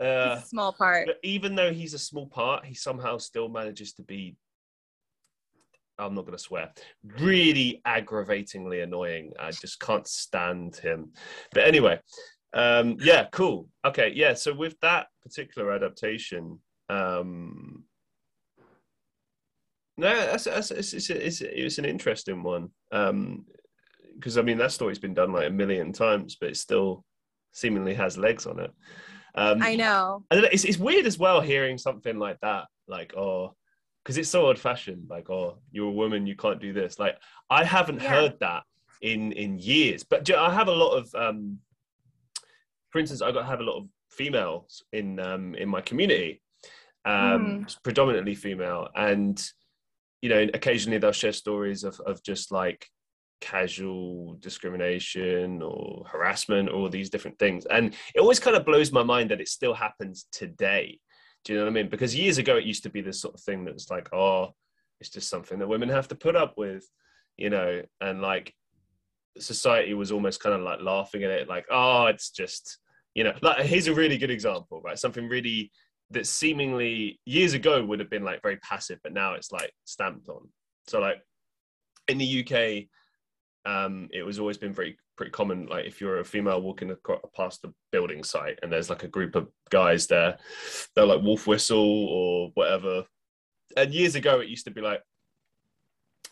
uh, 0.00 0.34
He's 0.34 0.44
a 0.44 0.46
small 0.48 0.72
part. 0.72 1.06
but 1.06 1.18
even 1.22 1.54
though 1.54 1.72
he's 1.72 1.94
a 1.94 1.98
small 1.98 2.26
part, 2.26 2.64
he 2.64 2.74
somehow 2.74 3.18
still 3.18 3.48
manages 3.48 3.92
to 3.94 4.02
be. 4.02 4.36
I'm 5.96 6.14
not 6.14 6.22
going 6.22 6.36
to 6.36 6.42
swear. 6.42 6.72
Really 7.20 7.80
aggravatingly 7.84 8.80
annoying. 8.80 9.32
I 9.38 9.52
just 9.52 9.78
can't 9.78 10.08
stand 10.08 10.74
him. 10.74 11.12
But 11.52 11.68
anyway, 11.68 12.00
um, 12.52 12.96
yeah, 13.00 13.28
cool. 13.30 13.68
Okay, 13.84 14.10
yeah. 14.12 14.34
So 14.34 14.52
with 14.52 14.74
that 14.80 15.06
particular 15.22 15.70
adaptation, 15.70 16.58
um, 16.88 17.84
no, 19.96 20.08
that's, 20.12 20.44
that's 20.44 20.72
it's, 20.72 20.92
it's, 20.94 21.10
it's, 21.10 21.40
it's 21.40 21.78
an 21.78 21.84
interesting 21.84 22.42
one. 22.42 22.70
Um, 22.90 23.46
because 24.14 24.38
I 24.38 24.42
mean 24.42 24.58
that 24.58 24.72
story's 24.72 24.98
been 24.98 25.14
done 25.14 25.32
like 25.32 25.48
a 25.48 25.50
million 25.50 25.92
times, 25.92 26.36
but 26.40 26.50
it 26.50 26.56
still 26.56 27.04
seemingly 27.52 27.94
has 27.94 28.18
legs 28.18 28.46
on 28.46 28.58
it. 28.60 28.70
Um, 29.34 29.62
I 29.62 29.76
know. 29.76 30.24
I 30.30 30.36
it's, 30.52 30.64
it's 30.64 30.78
weird 30.78 31.06
as 31.06 31.18
well 31.18 31.40
hearing 31.40 31.78
something 31.78 32.18
like 32.18 32.38
that, 32.40 32.66
like, 32.86 33.16
oh, 33.16 33.54
because 34.02 34.18
it's 34.18 34.28
so 34.28 34.46
old 34.46 34.58
fashioned, 34.58 35.06
like, 35.08 35.30
oh, 35.30 35.58
you're 35.72 35.88
a 35.88 35.92
woman, 35.92 36.26
you 36.26 36.36
can't 36.36 36.60
do 36.60 36.72
this. 36.72 36.98
Like, 36.98 37.16
I 37.50 37.64
haven't 37.64 38.02
Yeah. 38.02 38.10
heard 38.10 38.40
that 38.40 38.62
in 39.00 39.32
in 39.32 39.58
years, 39.58 40.04
but 40.04 40.28
I 40.30 40.52
have 40.52 40.68
a 40.68 40.72
lot 40.72 40.96
of, 40.96 41.14
um, 41.14 41.58
for 42.90 42.98
instance, 42.98 43.22
I 43.22 43.32
got 43.32 43.46
have 43.46 43.60
a 43.60 43.64
lot 43.64 43.78
of 43.78 43.88
females 44.10 44.84
in 44.92 45.18
um, 45.18 45.54
in 45.56 45.68
my 45.68 45.80
community, 45.80 46.40
um, 47.04 47.66
predominantly 47.82 48.34
female, 48.34 48.88
and 48.94 49.42
you 50.22 50.28
know, 50.30 50.46
occasionally 50.54 50.98
they'll 50.98 51.12
share 51.12 51.32
stories 51.32 51.84
of 51.84 52.00
of 52.06 52.22
just 52.22 52.52
like 52.52 52.86
casual 53.40 54.36
discrimination 54.40 55.62
or 55.62 56.04
harassment 56.10 56.68
or 56.68 56.74
all 56.74 56.88
these 56.88 57.10
different 57.10 57.38
things. 57.38 57.66
And 57.66 57.94
it 58.14 58.20
always 58.20 58.40
kind 58.40 58.56
of 58.56 58.64
blows 58.64 58.92
my 58.92 59.02
mind 59.02 59.30
that 59.30 59.40
it 59.40 59.48
still 59.48 59.74
happens 59.74 60.26
today. 60.32 60.98
Do 61.44 61.52
you 61.52 61.58
know 61.58 61.66
what 61.66 61.70
i 61.70 61.74
mean? 61.74 61.88
Because 61.88 62.16
years 62.16 62.38
ago 62.38 62.56
it 62.56 62.64
used 62.64 62.84
to 62.84 62.90
be 62.90 63.02
this 63.02 63.20
sort 63.20 63.34
of 63.34 63.40
thing 63.40 63.64
that's 63.64 63.90
like 63.90 64.12
oh 64.12 64.54
it's 65.00 65.10
just 65.10 65.28
something 65.28 65.58
that 65.58 65.68
women 65.68 65.88
have 65.88 66.08
to 66.08 66.14
put 66.14 66.36
up 66.36 66.54
with 66.56 66.88
you 67.36 67.50
know? 67.50 67.82
And 68.00 68.22
like 68.22 68.54
society 69.38 69.94
was 69.94 70.12
almost 70.12 70.40
kind 70.40 70.54
of 70.54 70.62
like 70.62 70.80
laughing 70.80 71.24
at 71.24 71.30
it 71.30 71.48
like 71.48 71.66
oh 71.70 72.06
it's 72.06 72.30
just 72.30 72.78
you 73.14 73.24
know 73.24 73.34
like 73.42 73.66
here's 73.66 73.88
a 73.88 73.94
really 73.94 74.16
good 74.16 74.30
example 74.30 74.80
right? 74.82 74.98
Something 74.98 75.28
really 75.28 75.70
that 76.10 76.26
seemingly 76.26 77.20
years 77.24 77.54
ago 77.54 77.84
would 77.84 77.98
have 77.98 78.10
been 78.10 78.24
like 78.24 78.42
very 78.42 78.56
passive 78.58 79.00
but 79.02 79.12
now 79.12 79.34
it's 79.34 79.52
like 79.52 79.72
stamped 79.84 80.28
on. 80.28 80.48
So 80.88 81.00
like 81.00 81.20
in 82.08 82.18
the 82.18 82.40
uk 82.40 82.86
um, 83.66 84.08
it 84.12 84.22
was 84.22 84.38
always 84.38 84.58
been 84.58 84.72
very 84.72 84.96
pretty 85.16 85.30
common. 85.30 85.66
Like 85.66 85.86
if 85.86 86.00
you're 86.00 86.20
a 86.20 86.24
female 86.24 86.60
walking 86.60 86.90
across, 86.90 87.20
past 87.34 87.62
the 87.62 87.72
building 87.92 88.22
site 88.22 88.58
and 88.62 88.72
there's 88.72 88.90
like 88.90 89.04
a 89.04 89.08
group 89.08 89.34
of 89.34 89.48
guys 89.70 90.06
there, 90.06 90.36
they're 90.94 91.06
like 91.06 91.22
wolf 91.22 91.46
whistle 91.46 92.06
or 92.08 92.50
whatever. 92.54 93.04
And 93.76 93.92
years 93.92 94.14
ago, 94.14 94.40
it 94.40 94.48
used 94.48 94.66
to 94.66 94.70
be 94.70 94.80
like, 94.80 95.02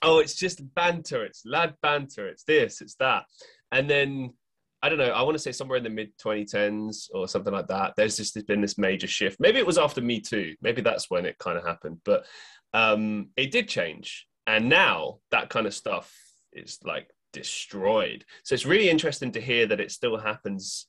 oh, 0.02 0.18
it's 0.18 0.34
just 0.34 0.74
banter, 0.74 1.24
it's 1.24 1.42
lad 1.46 1.74
banter, 1.82 2.28
it's 2.28 2.44
this, 2.44 2.80
it's 2.80 2.96
that. 2.96 3.24
And 3.70 3.88
then 3.88 4.34
I 4.82 4.88
don't 4.88 4.98
know, 4.98 5.10
I 5.10 5.22
want 5.22 5.36
to 5.36 5.42
say 5.42 5.52
somewhere 5.52 5.78
in 5.78 5.84
the 5.84 5.90
mid 5.90 6.10
2010s 6.18 7.08
or 7.14 7.28
something 7.28 7.52
like 7.52 7.68
that, 7.68 7.94
there's 7.96 8.16
just 8.16 8.46
been 8.46 8.60
this 8.60 8.78
major 8.78 9.06
shift. 9.06 9.38
Maybe 9.38 9.58
it 9.58 9.66
was 9.66 9.78
after 9.78 10.00
Me 10.00 10.20
Too. 10.20 10.56
Maybe 10.60 10.82
that's 10.82 11.08
when 11.08 11.24
it 11.24 11.38
kind 11.38 11.56
of 11.56 11.64
happened. 11.64 11.98
But 12.04 12.26
um, 12.74 13.28
it 13.36 13.52
did 13.52 13.68
change. 13.68 14.26
And 14.46 14.68
now 14.68 15.20
that 15.30 15.50
kind 15.50 15.68
of 15.68 15.74
stuff 15.74 16.12
is 16.52 16.80
like 16.84 17.08
destroyed. 17.32 18.24
So 18.44 18.54
it's 18.54 18.66
really 18.66 18.88
interesting 18.90 19.32
to 19.32 19.40
hear 19.40 19.66
that 19.66 19.80
it 19.80 19.90
still 19.90 20.18
happens 20.18 20.86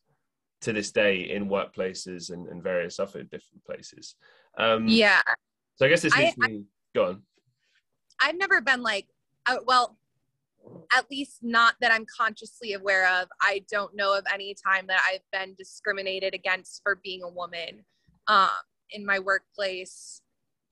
to 0.62 0.74
this 0.74 0.92
day 0.92 1.30
in 1.32 1.50
workplaces 1.50 2.32
and, 2.32 2.48
and 2.48 2.64
various 2.64 3.00
other 3.00 3.24
different 3.24 3.64
places. 3.66 4.16
Um, 4.58 4.88
Yeah. 4.88 5.22
So 5.76 5.86
I 5.86 5.90
guess 5.90 6.02
this 6.02 6.14
I- 6.16 6.26
leads 6.26 6.38
me. 6.38 6.64
Go 6.96 7.06
on. 7.06 7.24
I've 8.22 8.38
never 8.38 8.62
been 8.62 8.84
like, 8.84 9.08
uh, 9.48 9.58
well, 9.66 9.98
at 10.96 11.10
least 11.12 11.40
not 11.42 11.76
that 11.82 11.92
I'm 11.92 12.06
consciously 12.06 12.74
aware 12.74 13.10
of. 13.20 13.28
I 13.42 13.66
don't 13.70 13.96
know 13.96 14.18
of 14.18 14.24
any 14.32 14.56
time 14.56 14.88
that 14.88 15.02
I've 15.12 15.24
been 15.32 15.56
discriminated 15.58 16.34
against 16.34 16.82
for 16.84 17.00
being 17.04 17.24
a 17.24 17.28
woman 17.30 17.84
um, 18.28 18.50
in 18.92 19.06
my 19.06 19.20
workplace 19.20 20.22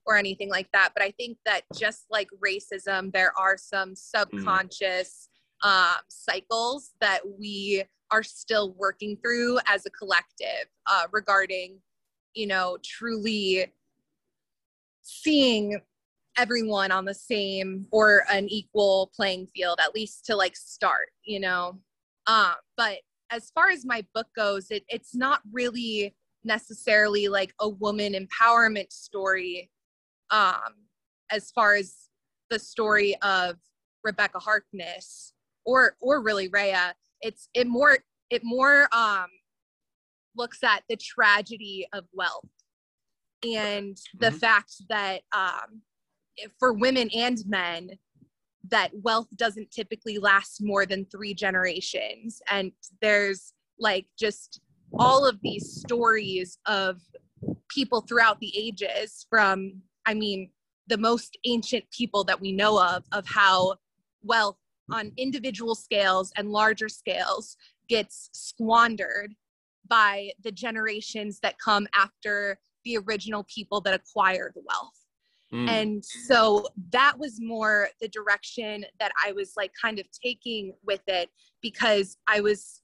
or 0.05 0.15
anything 0.15 0.49
like 0.49 0.71
that. 0.71 0.91
But 0.93 1.03
I 1.03 1.11
think 1.11 1.39
that 1.45 1.63
just 1.77 2.05
like 2.09 2.29
racism, 2.43 3.11
there 3.11 3.33
are 3.37 3.57
some 3.57 3.95
subconscious 3.95 5.27
um, 5.63 5.97
cycles 6.09 6.91
that 7.01 7.21
we 7.39 7.83
are 8.11 8.23
still 8.23 8.73
working 8.73 9.17
through 9.17 9.59
as 9.67 9.85
a 9.85 9.89
collective 9.89 10.67
uh, 10.87 11.07
regarding, 11.11 11.79
you 12.33 12.47
know, 12.47 12.77
truly 12.83 13.71
seeing 15.01 15.81
everyone 16.37 16.91
on 16.91 17.05
the 17.05 17.13
same 17.13 17.85
or 17.91 18.23
an 18.31 18.47
equal 18.47 19.11
playing 19.15 19.47
field 19.47 19.79
at 19.81 19.93
least 19.93 20.25
to 20.25 20.35
like 20.35 20.55
start 20.55 21.09
you 21.25 21.39
know? 21.39 21.77
Um 22.27 22.53
but 22.77 22.99
as 23.31 23.51
far 23.53 23.69
as 23.69 23.85
my 23.85 24.05
book 24.13 24.27
goes 24.35 24.71
it, 24.71 24.83
it's 24.87 25.13
not 25.13 25.41
really 25.51 26.15
necessarily 26.43 27.27
like 27.27 27.53
a 27.59 27.67
woman 27.67 28.13
empowerment 28.13 28.91
story 28.91 29.69
um 30.29 30.73
as 31.31 31.51
far 31.51 31.75
as 31.75 32.07
the 32.49 32.59
story 32.59 33.15
of 33.21 33.57
rebekah 34.03 34.39
harkness 34.39 35.33
or 35.65 35.95
or 36.01 36.21
really 36.21 36.47
rhea 36.47 36.93
it's 37.21 37.49
it 37.53 37.67
more 37.67 37.97
it 38.29 38.41
more 38.43 38.87
um 38.93 39.27
looks 40.35 40.63
at 40.63 40.83
the 40.89 40.95
tragedy 40.95 41.85
of 41.93 42.05
wealth 42.13 42.45
and 43.43 43.97
the 44.19 44.29
Mhm. 44.29 44.39
fact 44.39 44.73
that 44.89 45.21
um 45.33 45.81
for 46.59 46.73
women 46.73 47.09
and 47.15 47.45
men 47.45 47.99
that 48.69 48.91
wealth 49.01 49.27
doesn't 49.35 49.71
typically 49.71 50.17
last 50.17 50.61
more 50.61 50.85
than 50.85 51.05
three 51.05 51.33
generations 51.33 52.41
and 52.49 52.71
there's 53.01 53.53
like 53.79 54.07
just 54.17 54.61
all 54.99 55.25
of 55.25 55.39
these 55.41 55.67
stories 55.81 56.59
of 56.67 57.01
people 57.69 58.01
throughout 58.01 58.39
the 58.39 58.53
ages 58.55 59.25
from 59.29 59.81
i 60.05 60.13
mean 60.13 60.51
the 60.87 60.97
most 60.97 61.37
ancient 61.45 61.83
people 61.91 62.23
that 62.23 62.39
we 62.39 62.51
know 62.51 62.79
of 62.81 63.03
of 63.11 63.25
how 63.27 63.75
wealth 64.23 64.57
on 64.91 65.11
individual 65.17 65.75
scales 65.75 66.31
and 66.37 66.51
larger 66.51 66.89
scales 66.89 67.57
gets 67.87 68.29
squandered 68.33 69.33
by 69.87 70.31
the 70.43 70.51
generations 70.51 71.39
that 71.41 71.57
come 71.59 71.87
after 71.93 72.57
the 72.85 72.97
original 72.97 73.45
people 73.53 73.81
that 73.81 73.93
acquire 73.93 74.51
the 74.55 74.61
wealth 74.67 75.01
Mm. 75.53 75.67
and 75.67 76.05
so 76.05 76.65
that 76.91 77.17
was 77.19 77.41
more 77.41 77.89
the 77.99 78.07
direction 78.07 78.85
that 78.99 79.11
I 79.23 79.33
was 79.33 79.53
like 79.57 79.71
kind 79.79 79.99
of 79.99 80.05
taking 80.11 80.73
with 80.85 81.01
it 81.07 81.29
because 81.61 82.17
I 82.27 82.39
was 82.39 82.81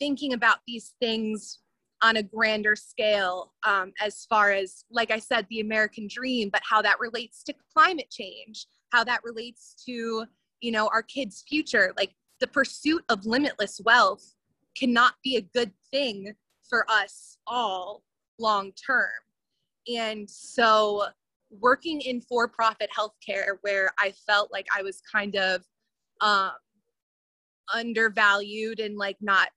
thinking 0.00 0.32
about 0.32 0.58
these 0.66 0.94
things 1.00 1.60
on 2.02 2.16
a 2.16 2.22
grander 2.22 2.74
scale 2.74 3.52
um, 3.62 3.92
as 4.00 4.26
far 4.28 4.50
as, 4.50 4.84
like 4.90 5.12
I 5.12 5.20
said, 5.20 5.46
the 5.48 5.60
American 5.60 6.08
dream, 6.08 6.50
but 6.52 6.62
how 6.68 6.82
that 6.82 6.98
relates 6.98 7.44
to 7.44 7.54
climate 7.72 8.10
change, 8.10 8.66
how 8.90 9.04
that 9.04 9.22
relates 9.22 9.76
to, 9.86 10.26
you 10.64 10.72
know, 10.72 10.88
our 10.92 11.02
kids' 11.02 11.44
future. 11.46 11.92
Like 11.96 12.14
the 12.40 12.46
pursuit 12.46 13.04
of 13.10 13.26
limitless 13.26 13.80
wealth 13.84 14.34
cannot 14.76 15.14
be 15.22 15.36
a 15.36 15.42
good 15.42 15.70
thing 15.92 16.34
for 16.68 16.86
us 16.90 17.36
all 17.46 18.02
long 18.38 18.72
term. 18.72 19.10
And 19.94 20.28
so 20.28 21.04
working 21.50 22.00
in 22.00 22.22
for-profit 22.22 22.88
healthcare 22.96 23.58
where 23.60 23.90
I 23.98 24.12
felt 24.26 24.50
like 24.50 24.66
I 24.74 24.82
was 24.82 25.02
kind 25.12 25.36
of 25.36 25.62
um, 26.22 26.52
undervalued 27.72 28.80
and 28.80 28.96
like 28.96 29.18
not, 29.20 29.48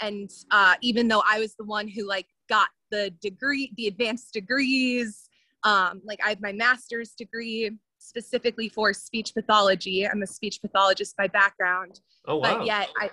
and 0.00 0.30
uh, 0.50 0.74
even 0.80 1.06
though 1.06 1.22
I 1.30 1.38
was 1.38 1.54
the 1.54 1.64
one 1.64 1.86
who 1.86 2.08
like 2.08 2.28
got 2.48 2.68
the 2.90 3.10
degree, 3.20 3.72
the 3.76 3.88
advanced 3.88 4.32
degrees, 4.32 5.28
um, 5.64 6.00
like 6.02 6.20
I 6.24 6.30
have 6.30 6.40
my 6.40 6.52
master's 6.52 7.10
degree 7.10 7.70
specifically 8.06 8.68
for 8.68 8.92
speech 8.92 9.32
pathology. 9.34 10.06
I'm 10.06 10.22
a 10.22 10.26
speech 10.26 10.60
pathologist 10.60 11.16
by 11.16 11.28
background 11.28 12.00
oh 12.26 12.36
wow. 12.36 12.58
but 12.58 12.66
yet 12.66 12.88
I, 13.00 13.10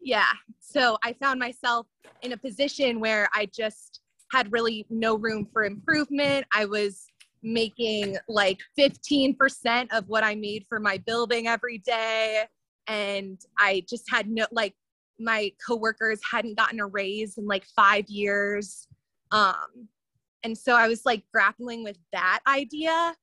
yeah. 0.00 0.30
So 0.60 0.98
I 1.02 1.12
found 1.14 1.40
myself 1.40 1.86
in 2.22 2.32
a 2.32 2.36
position 2.36 3.00
where 3.00 3.28
I 3.34 3.46
just 3.46 4.00
had 4.32 4.52
really 4.52 4.86
no 4.90 5.16
room 5.16 5.46
for 5.52 5.64
improvement. 5.64 6.46
I 6.52 6.66
was 6.66 7.06
making 7.42 8.16
like 8.28 8.58
15% 8.78 9.86
of 9.92 10.08
what 10.08 10.24
I 10.24 10.34
made 10.34 10.66
for 10.68 10.80
my 10.80 10.98
building 10.98 11.46
every 11.46 11.78
day. 11.78 12.44
And 12.86 13.40
I 13.58 13.84
just 13.88 14.04
had 14.10 14.28
no, 14.28 14.46
like, 14.50 14.74
my 15.20 15.50
coworkers 15.66 16.20
hadn't 16.30 16.56
gotten 16.56 16.78
a 16.78 16.86
raise 16.86 17.38
in 17.38 17.46
like 17.46 17.64
five 17.74 18.08
years. 18.08 18.86
Um, 19.32 19.88
and 20.44 20.56
so 20.56 20.74
I 20.74 20.86
was 20.86 21.04
like 21.04 21.24
grappling 21.32 21.82
with 21.82 21.98
that 22.12 22.40
idea, 22.46 23.14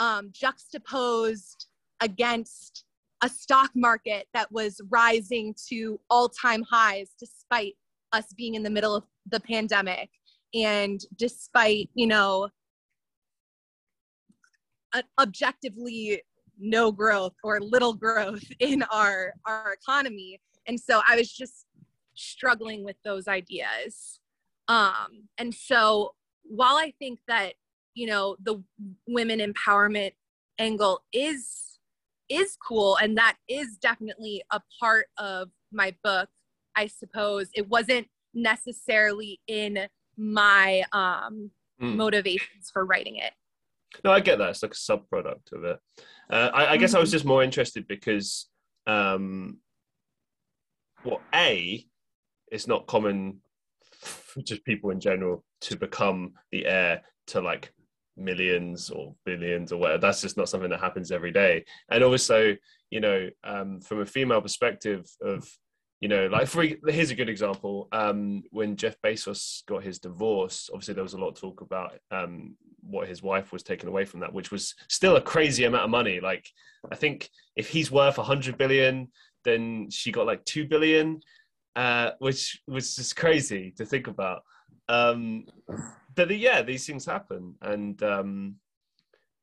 um, 0.00 0.30
juxtaposed 0.32 1.66
against 2.00 2.84
a 3.22 3.28
stock 3.28 3.70
market 3.76 4.26
that 4.32 4.50
was 4.50 4.80
rising 4.88 5.54
to 5.68 6.00
all-time 6.08 6.64
highs 6.68 7.10
despite 7.20 7.74
us 8.12 8.32
being 8.36 8.54
in 8.54 8.62
the 8.62 8.70
middle 8.70 8.96
of 8.96 9.04
the 9.30 9.38
pandemic. 9.40 10.08
And 10.54 11.00
despite 11.16 11.90
you 11.94 12.08
know 12.08 12.48
objectively 15.20 16.20
no 16.58 16.90
growth 16.90 17.34
or 17.44 17.60
little 17.60 17.94
growth 17.94 18.42
in 18.58 18.82
our 18.84 19.34
our 19.46 19.72
economy. 19.72 20.40
And 20.66 20.80
so 20.80 21.02
i 21.06 21.14
was 21.14 21.30
just 21.30 21.66
struggling 22.14 22.84
with 22.84 22.96
those 23.04 23.28
ideas. 23.28 24.18
Um 24.66 25.28
and 25.38 25.54
so 25.54 26.14
while 26.42 26.76
i 26.76 26.92
think 26.98 27.20
that 27.28 27.54
you 27.94 28.06
know 28.06 28.36
the 28.42 28.62
women 29.06 29.40
empowerment 29.40 30.12
angle 30.58 31.02
is 31.12 31.78
is 32.28 32.56
cool 32.56 32.96
and 33.02 33.18
that 33.18 33.36
is 33.48 33.76
definitely 33.80 34.42
a 34.52 34.60
part 34.78 35.06
of 35.18 35.48
my 35.72 35.94
book 36.04 36.28
i 36.76 36.86
suppose 36.86 37.48
it 37.54 37.68
wasn't 37.68 38.06
necessarily 38.34 39.40
in 39.46 39.78
my 40.16 40.84
um 40.92 41.50
mm. 41.80 41.96
motivations 41.96 42.70
for 42.72 42.84
writing 42.84 43.16
it 43.16 43.32
no 44.04 44.12
i 44.12 44.20
get 44.20 44.38
that 44.38 44.50
it's 44.50 44.62
like 44.62 44.72
a 44.72 44.76
sub 44.76 45.08
product 45.08 45.50
of 45.52 45.64
it 45.64 45.78
uh, 46.30 46.50
I, 46.54 46.72
I, 46.72 46.76
guess 46.76 46.90
mm-hmm. 46.90 46.98
i 46.98 47.00
was 47.00 47.08
mm-hmm. 47.08 47.14
just 47.14 47.24
more 47.24 47.42
interested 47.42 47.88
because 47.88 48.48
um 48.86 49.58
well 51.04 51.20
a 51.34 51.84
it's 52.52 52.68
not 52.68 52.86
common 52.86 53.40
for 53.92 54.42
just 54.42 54.64
people 54.64 54.90
in 54.90 55.00
general 55.00 55.44
to 55.62 55.76
become 55.76 56.34
the 56.52 56.66
heir 56.66 57.02
to 57.28 57.40
like 57.40 57.72
millions 58.20 58.90
or 58.90 59.14
billions 59.24 59.72
or 59.72 59.78
whatever. 59.78 60.00
That's 60.00 60.20
just 60.20 60.36
not 60.36 60.48
something 60.48 60.70
that 60.70 60.80
happens 60.80 61.10
every 61.10 61.32
day. 61.32 61.64
And 61.90 62.04
also, 62.04 62.56
you 62.90 63.00
know, 63.00 63.28
um, 63.44 63.80
from 63.80 64.00
a 64.00 64.06
female 64.06 64.40
perspective 64.40 65.06
of, 65.22 65.48
you 66.00 66.08
know, 66.08 66.26
like 66.28 66.46
for 66.46 66.64
here's 66.88 67.10
a 67.10 67.14
good 67.14 67.28
example. 67.28 67.88
Um, 67.92 68.42
when 68.50 68.76
Jeff 68.76 68.96
Bezos 69.04 69.64
got 69.66 69.82
his 69.82 69.98
divorce, 69.98 70.70
obviously 70.72 70.94
there 70.94 71.02
was 71.02 71.14
a 71.14 71.18
lot 71.18 71.28
of 71.28 71.40
talk 71.40 71.60
about 71.60 71.98
um, 72.10 72.56
what 72.80 73.08
his 73.08 73.22
wife 73.22 73.52
was 73.52 73.62
taken 73.62 73.88
away 73.88 74.04
from 74.04 74.20
that, 74.20 74.32
which 74.32 74.50
was 74.50 74.74
still 74.88 75.16
a 75.16 75.22
crazy 75.22 75.64
amount 75.64 75.84
of 75.84 75.90
money. 75.90 76.20
Like 76.20 76.46
I 76.90 76.96
think 76.96 77.28
if 77.56 77.68
he's 77.68 77.90
worth 77.90 78.18
a 78.18 78.22
hundred 78.22 78.56
billion, 78.56 79.08
then 79.44 79.88
she 79.90 80.12
got 80.12 80.26
like 80.26 80.44
two 80.44 80.66
billion, 80.66 81.20
uh, 81.76 82.10
which 82.18 82.60
was 82.66 82.96
just 82.96 83.16
crazy 83.16 83.72
to 83.76 83.84
think 83.84 84.06
about. 84.06 84.42
Um, 84.88 85.44
but 86.14 86.36
yeah, 86.36 86.62
these 86.62 86.86
things 86.86 87.04
happen, 87.06 87.54
and 87.62 88.02
um, 88.02 88.56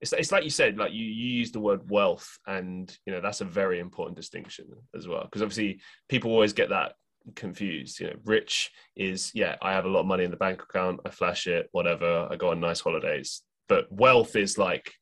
it's 0.01 0.13
it's 0.13 0.31
like 0.31 0.43
you 0.43 0.49
said, 0.49 0.77
like 0.77 0.93
you 0.93 1.05
you 1.05 1.39
use 1.39 1.51
the 1.51 1.59
word 1.59 1.89
wealth, 1.89 2.37
and 2.45 2.95
you 3.05 3.13
know 3.13 3.21
that's 3.21 3.41
a 3.41 3.45
very 3.45 3.79
important 3.79 4.17
distinction 4.17 4.65
as 4.95 5.07
well, 5.07 5.23
because 5.23 5.41
obviously 5.41 5.81
people 6.09 6.31
always 6.31 6.53
get 6.53 6.69
that 6.69 6.93
confused. 7.35 7.99
You 7.99 8.07
know, 8.07 8.15
rich 8.25 8.71
is 8.95 9.31
yeah, 9.33 9.55
I 9.61 9.73
have 9.73 9.85
a 9.85 9.89
lot 9.89 10.01
of 10.01 10.05
money 10.05 10.23
in 10.23 10.31
the 10.31 10.37
bank 10.37 10.61
account, 10.61 11.01
I 11.05 11.09
flash 11.09 11.47
it, 11.47 11.67
whatever, 11.71 12.27
I 12.29 12.35
go 12.35 12.49
on 12.51 12.59
nice 12.59 12.79
holidays. 12.79 13.41
But 13.69 13.91
wealth 13.91 14.35
is 14.35 14.57
like 14.57 14.93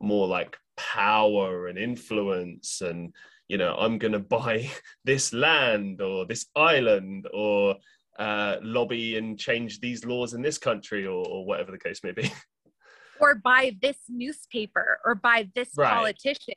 more 0.00 0.26
like 0.26 0.56
power 0.76 1.66
and 1.66 1.76
influence 1.76 2.80
and 2.80 3.12
you 3.48 3.58
know 3.58 3.74
i'm 3.74 3.98
going 3.98 4.12
to 4.12 4.18
buy 4.18 4.70
this 5.04 5.32
land 5.32 6.00
or 6.00 6.24
this 6.24 6.46
island 6.54 7.26
or 7.34 7.76
uh, 8.18 8.56
lobby 8.62 9.16
and 9.16 9.38
change 9.38 9.80
these 9.80 10.04
laws 10.04 10.34
in 10.34 10.42
this 10.42 10.58
country 10.58 11.06
or, 11.06 11.24
or, 11.26 11.44
whatever 11.44 11.70
the 11.70 11.78
case 11.78 12.00
may 12.02 12.12
be. 12.12 12.30
Or 13.20 13.34
by 13.34 13.76
this 13.82 13.96
newspaper 14.08 15.00
or 15.04 15.16
by 15.16 15.48
this 15.56 15.70
right. 15.76 15.92
politician. 15.92 16.54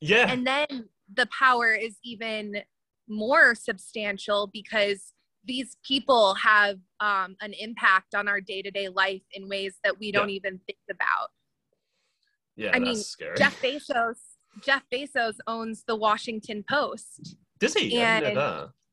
Yeah. 0.00 0.26
And 0.28 0.44
then 0.44 0.88
the 1.14 1.28
power 1.38 1.72
is 1.72 1.98
even 2.02 2.62
more 3.08 3.54
substantial 3.54 4.50
because 4.52 5.12
these 5.44 5.76
people 5.86 6.34
have 6.34 6.78
um, 6.98 7.36
an 7.40 7.52
impact 7.52 8.14
on 8.16 8.26
our 8.26 8.40
day-to-day 8.40 8.88
life 8.88 9.22
in 9.34 9.48
ways 9.48 9.76
that 9.84 10.00
we 10.00 10.10
don't 10.10 10.30
yeah. 10.30 10.34
even 10.34 10.58
think 10.66 10.80
about. 10.90 11.28
Yeah, 12.56 12.70
I 12.74 12.78
mean, 12.80 12.96
scary. 12.96 13.36
Jeff 13.36 13.60
Bezos. 13.62 14.18
Jeff 14.64 14.82
Bezos 14.92 15.36
owns 15.46 15.84
the 15.86 15.94
Washington 15.96 16.64
Post. 16.68 17.36
Does 17.58 17.74
he? 17.74 17.96
And, 17.98 18.36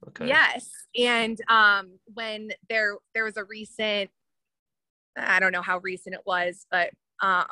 Okay. 0.08 0.28
Yes, 0.28 0.70
and 1.00 1.40
um, 1.48 2.00
when 2.14 2.52
there 2.70 2.96
there 3.14 3.24
was 3.24 3.38
a 3.38 3.44
recent, 3.44 4.10
I 5.16 5.40
don't 5.40 5.52
know 5.52 5.62
how 5.62 5.78
recent 5.80 6.16
it 6.16 6.22
was, 6.26 6.66
but 6.72 6.90
um, 7.22 7.46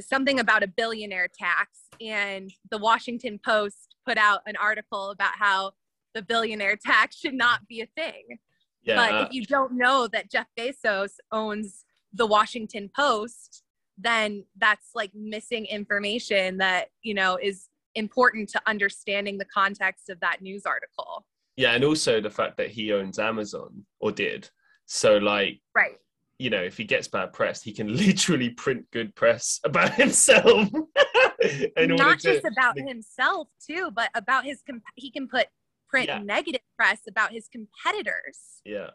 something 0.00 0.40
about 0.40 0.62
a 0.62 0.68
billionaire 0.68 1.28
tax, 1.28 1.80
and 2.00 2.50
the 2.70 2.78
Washington 2.78 3.38
Post 3.44 3.96
put 4.06 4.16
out 4.16 4.40
an 4.46 4.56
article 4.56 5.10
about 5.10 5.32
how 5.38 5.72
the 6.14 6.22
billionaire 6.22 6.76
tax 6.76 7.16
should 7.16 7.34
not 7.34 7.66
be 7.68 7.82
a 7.82 7.86
thing. 7.86 8.38
Yeah. 8.82 8.96
But 8.96 9.26
if 9.26 9.32
you 9.32 9.44
don't 9.44 9.72
know 9.72 10.08
that 10.08 10.30
Jeff 10.30 10.46
Bezos 10.58 11.12
owns 11.30 11.84
the 12.12 12.26
Washington 12.26 12.90
Post, 12.94 13.62
then 13.98 14.44
that's 14.56 14.90
like 14.94 15.10
missing 15.14 15.66
information 15.66 16.58
that 16.58 16.88
you 17.02 17.14
know 17.14 17.38
is 17.40 17.68
important 17.98 18.48
to 18.50 18.62
understanding 18.66 19.36
the 19.38 19.44
context 19.44 20.08
of 20.08 20.18
that 20.20 20.40
news 20.40 20.64
article. 20.64 21.26
Yeah, 21.56 21.72
and 21.72 21.84
also 21.84 22.20
the 22.20 22.30
fact 22.30 22.56
that 22.58 22.70
he 22.70 22.92
owns 22.92 23.18
Amazon 23.18 23.84
or 24.00 24.12
did. 24.12 24.48
So 24.86 25.18
like 25.18 25.60
right. 25.74 25.96
You 26.38 26.50
know, 26.50 26.62
if 26.62 26.76
he 26.76 26.84
gets 26.84 27.08
bad 27.08 27.32
press, 27.32 27.62
he 27.62 27.72
can 27.72 27.96
literally 27.96 28.50
print 28.50 28.86
good 28.92 29.14
press 29.16 29.58
about 29.64 29.94
himself. 29.94 30.70
Not 31.76 32.20
just 32.20 32.42
to, 32.42 32.48
about 32.48 32.78
himself 32.78 33.48
too, 33.64 33.90
but 33.94 34.10
about 34.14 34.44
his 34.44 34.62
comp- 34.62 34.84
he 34.94 35.10
can 35.10 35.26
put 35.26 35.48
print 35.88 36.08
yeah. 36.08 36.18
negative 36.18 36.60
press 36.76 37.00
about 37.08 37.32
his 37.32 37.48
competitors. 37.48 38.38
Yeah. 38.64 38.90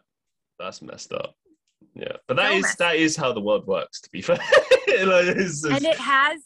That's 0.58 0.80
messed 0.80 1.12
up. 1.12 1.34
Yeah. 1.94 2.16
But 2.26 2.36
that 2.38 2.52
so 2.52 2.56
is 2.56 2.74
that 2.76 2.96
is 2.96 3.16
how 3.16 3.32
the 3.32 3.40
world 3.40 3.66
works 3.66 4.00
to 4.02 4.10
be 4.10 4.22
fair. 4.22 4.38
like, 4.88 5.36
and 5.36 5.84
it 5.84 5.98
has 5.98 6.40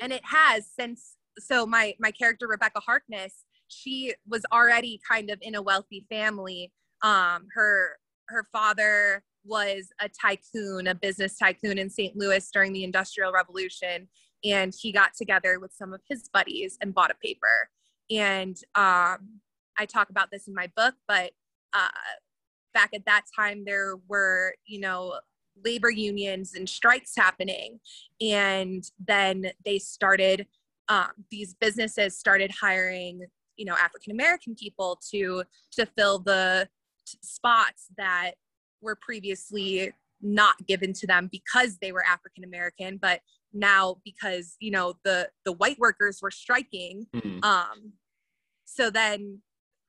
and 0.00 0.12
it 0.12 0.22
has 0.24 0.66
since 0.78 1.16
so 1.38 1.66
my 1.66 1.94
my 1.98 2.10
character 2.10 2.46
Rebekah 2.46 2.80
Harkness, 2.80 3.44
she 3.68 4.14
was 4.28 4.44
already 4.52 5.00
kind 5.08 5.30
of 5.30 5.38
in 5.42 5.54
a 5.54 5.62
wealthy 5.62 6.06
family. 6.08 6.72
Um, 7.02 7.46
her 7.54 7.98
her 8.28 8.46
father 8.52 9.24
was 9.44 9.88
a 10.00 10.08
tycoon, 10.08 10.86
a 10.86 10.94
business 10.94 11.36
tycoon 11.36 11.78
in 11.78 11.88
St. 11.90 12.16
Louis 12.16 12.48
during 12.52 12.72
the 12.72 12.84
Industrial 12.84 13.32
Revolution, 13.32 14.08
and 14.44 14.74
he 14.78 14.92
got 14.92 15.14
together 15.14 15.58
with 15.58 15.72
some 15.72 15.92
of 15.92 16.00
his 16.08 16.28
buddies 16.28 16.76
and 16.80 16.94
bought 16.94 17.10
a 17.10 17.14
paper. 17.14 17.70
And 18.10 18.56
um, 18.74 19.40
I 19.78 19.86
talk 19.86 20.10
about 20.10 20.30
this 20.30 20.48
in 20.48 20.54
my 20.54 20.70
book, 20.76 20.94
but 21.08 21.32
uh, 21.72 21.88
back 22.74 22.90
at 22.94 23.06
that 23.06 23.22
time, 23.36 23.64
there 23.64 23.96
were 24.08 24.54
you 24.66 24.80
know 24.80 25.18
labor 25.64 25.90
unions 25.90 26.54
and 26.54 26.68
strikes 26.68 27.12
happening, 27.16 27.80
and 28.20 28.84
then 29.06 29.52
they 29.64 29.78
started 29.78 30.46
um, 30.90 31.08
these 31.30 31.54
businesses 31.54 32.18
started 32.18 32.50
hiring 32.50 33.22
you 33.56 33.64
know 33.64 33.74
african 33.74 34.12
american 34.12 34.54
people 34.54 35.00
to 35.10 35.44
to 35.72 35.86
fill 35.86 36.18
the 36.18 36.68
spots 37.22 37.86
that 37.96 38.32
were 38.82 38.96
previously 39.00 39.92
not 40.20 40.54
given 40.66 40.92
to 40.92 41.06
them 41.06 41.28
because 41.32 41.78
they 41.80 41.92
were 41.92 42.04
african 42.04 42.44
american 42.44 42.98
but 42.98 43.20
now 43.52 43.96
because 44.04 44.56
you 44.60 44.70
know 44.70 44.94
the 45.04 45.28
the 45.44 45.52
white 45.52 45.78
workers 45.78 46.20
were 46.20 46.30
striking 46.30 47.06
mm-hmm. 47.14 47.42
um 47.42 47.92
so 48.64 48.90
then 48.90 49.40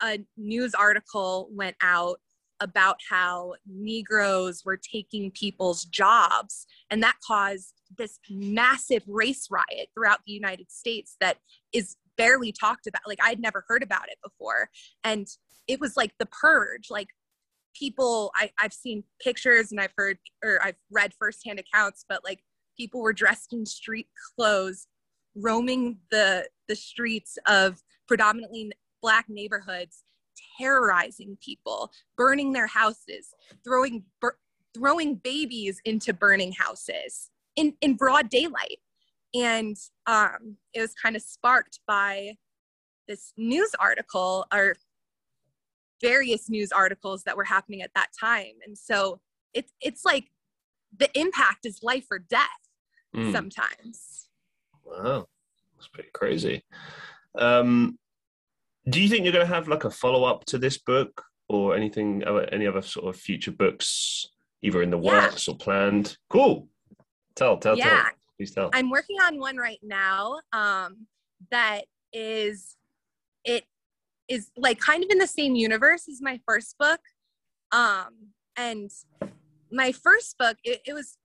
a 0.01 0.19
news 0.37 0.73
article 0.73 1.49
went 1.51 1.75
out 1.81 2.19
about 2.61 2.97
how 3.09 3.55
Negroes 3.67 4.63
were 4.63 4.77
taking 4.77 5.31
people's 5.31 5.85
jobs. 5.85 6.65
And 6.89 7.01
that 7.03 7.17
caused 7.25 7.73
this 7.97 8.19
massive 8.30 9.04
race 9.08 9.47
riot 9.49 9.89
throughout 9.93 10.19
the 10.25 10.34
United 10.34 10.71
States 10.71 11.15
that 11.19 11.38
is 11.73 11.95
barely 12.17 12.51
talked 12.51 12.88
about. 12.88 13.01
Like, 13.08 13.19
I'd 13.23 13.39
never 13.39 13.65
heard 13.67 13.84
about 13.84 14.10
it 14.10 14.17
before. 14.23 14.69
And 15.04 15.27
it 15.67 15.80
was 15.80 15.97
like 15.97 16.13
the 16.19 16.27
purge. 16.27 16.89
Like, 16.89 17.10
people, 17.75 18.32
I, 18.36 18.51
I've 18.60 18.73
seen 18.73 19.04
pictures 19.21 19.71
and 19.71 19.80
I've 19.80 19.93
heard, 19.97 20.17
or 20.43 20.60
I've 20.63 20.75
read 20.91 21.13
firsthand 21.17 21.60
accounts, 21.60 22.06
but 22.08 22.23
like, 22.23 22.39
people 22.77 23.01
were 23.01 23.13
dressed 23.13 23.54
in 23.54 23.65
street 23.65 24.08
clothes 24.36 24.88
roaming 25.36 25.97
the 26.10 26.45
the 26.67 26.75
streets 26.75 27.38
of 27.47 27.82
predominantly 28.08 28.71
black 29.01 29.25
neighborhoods 29.30 30.04
terrorizing 30.60 31.38
people, 31.43 31.91
burning 32.17 32.51
their 32.51 32.67
houses, 32.67 33.34
throwing 33.63 34.04
bur- 34.19 34.38
throwing 34.73 35.15
babies 35.15 35.80
into 35.86 36.13
burning 36.13 36.54
houses 36.54 37.30
in 37.62 37.74
in 37.82 37.95
broad 37.95 38.30
daylight. 38.30 38.80
And 39.34 39.78
um, 40.08 40.58
it 40.74 40.82
was 40.82 40.93
kind 40.93 41.15
of 41.15 41.21
sparked 41.21 41.80
by 41.88 42.36
this 43.08 43.32
news 43.38 43.71
article 43.80 44.45
or 44.54 44.76
various 46.02 46.50
news 46.50 46.71
articles 46.71 47.24
that 47.24 47.38
were 47.38 47.45
happening 47.45 47.82
at 47.82 47.91
that 47.95 48.08
time. 48.19 48.56
And 48.65 48.78
so 48.78 49.21
it's 49.54 49.71
it's 49.80 50.04
like 50.04 50.26
the 50.97 51.10
impact 51.17 51.65
is 51.65 51.80
life 51.84 52.06
or 52.12 52.19
death 52.19 52.47
mm. 53.15 53.32
sometimes. 53.32 54.28
Wow, 54.84 55.28
that's 55.76 55.88
pretty 55.88 56.10
crazy. 56.13 56.63
Um, 57.38 57.97
do 58.89 59.00
you 59.00 59.08
think 59.08 59.24
you're 59.24 59.34
going 59.34 59.47
to 59.47 59.54
have 59.54 59.67
like 59.67 59.86
a 59.86 59.91
follow 59.91 60.24
up 60.24 60.43
to 60.45 60.58
this 60.58 60.78
book 60.78 61.24
or 61.47 61.76
anything, 61.76 62.24
any 62.52 62.67
other 62.67 62.82
sort 62.82 63.13
of 63.13 63.19
future 63.19 63.52
books, 63.52 64.26
either 64.62 64.82
in 64.82 64.89
the 64.89 65.00
yeah. 65.00 65.26
works 65.26 65.47
or 65.47 65.56
planned? 65.56 66.17
Cool. 66.30 66.67
Tell, 67.35 67.57
tell, 67.57 67.77
yeah. 67.77 68.03
tell. 68.03 68.11
Please 68.37 68.51
tell. 68.51 68.69
I'm 68.73 68.89
working 68.89 69.17
on 69.17 69.39
one 69.39 69.57
right 69.57 69.79
now 69.83 70.39
um, 70.53 71.07
that 71.51 71.85
is, 72.13 72.75
it 73.43 73.63
is 74.27 74.51
like 74.57 74.79
kind 74.79 75.03
of 75.03 75.09
in 75.09 75.17
the 75.17 75.27
same 75.27 75.55
universe 75.55 76.07
as 76.09 76.21
my 76.21 76.39
first 76.47 76.75
book. 76.77 76.99
Um, 77.71 78.31
and 78.57 78.91
my 79.71 79.91
first 79.91 80.37
book, 80.37 80.57
it, 80.63 80.81
it 80.85 80.93
was 80.93 81.17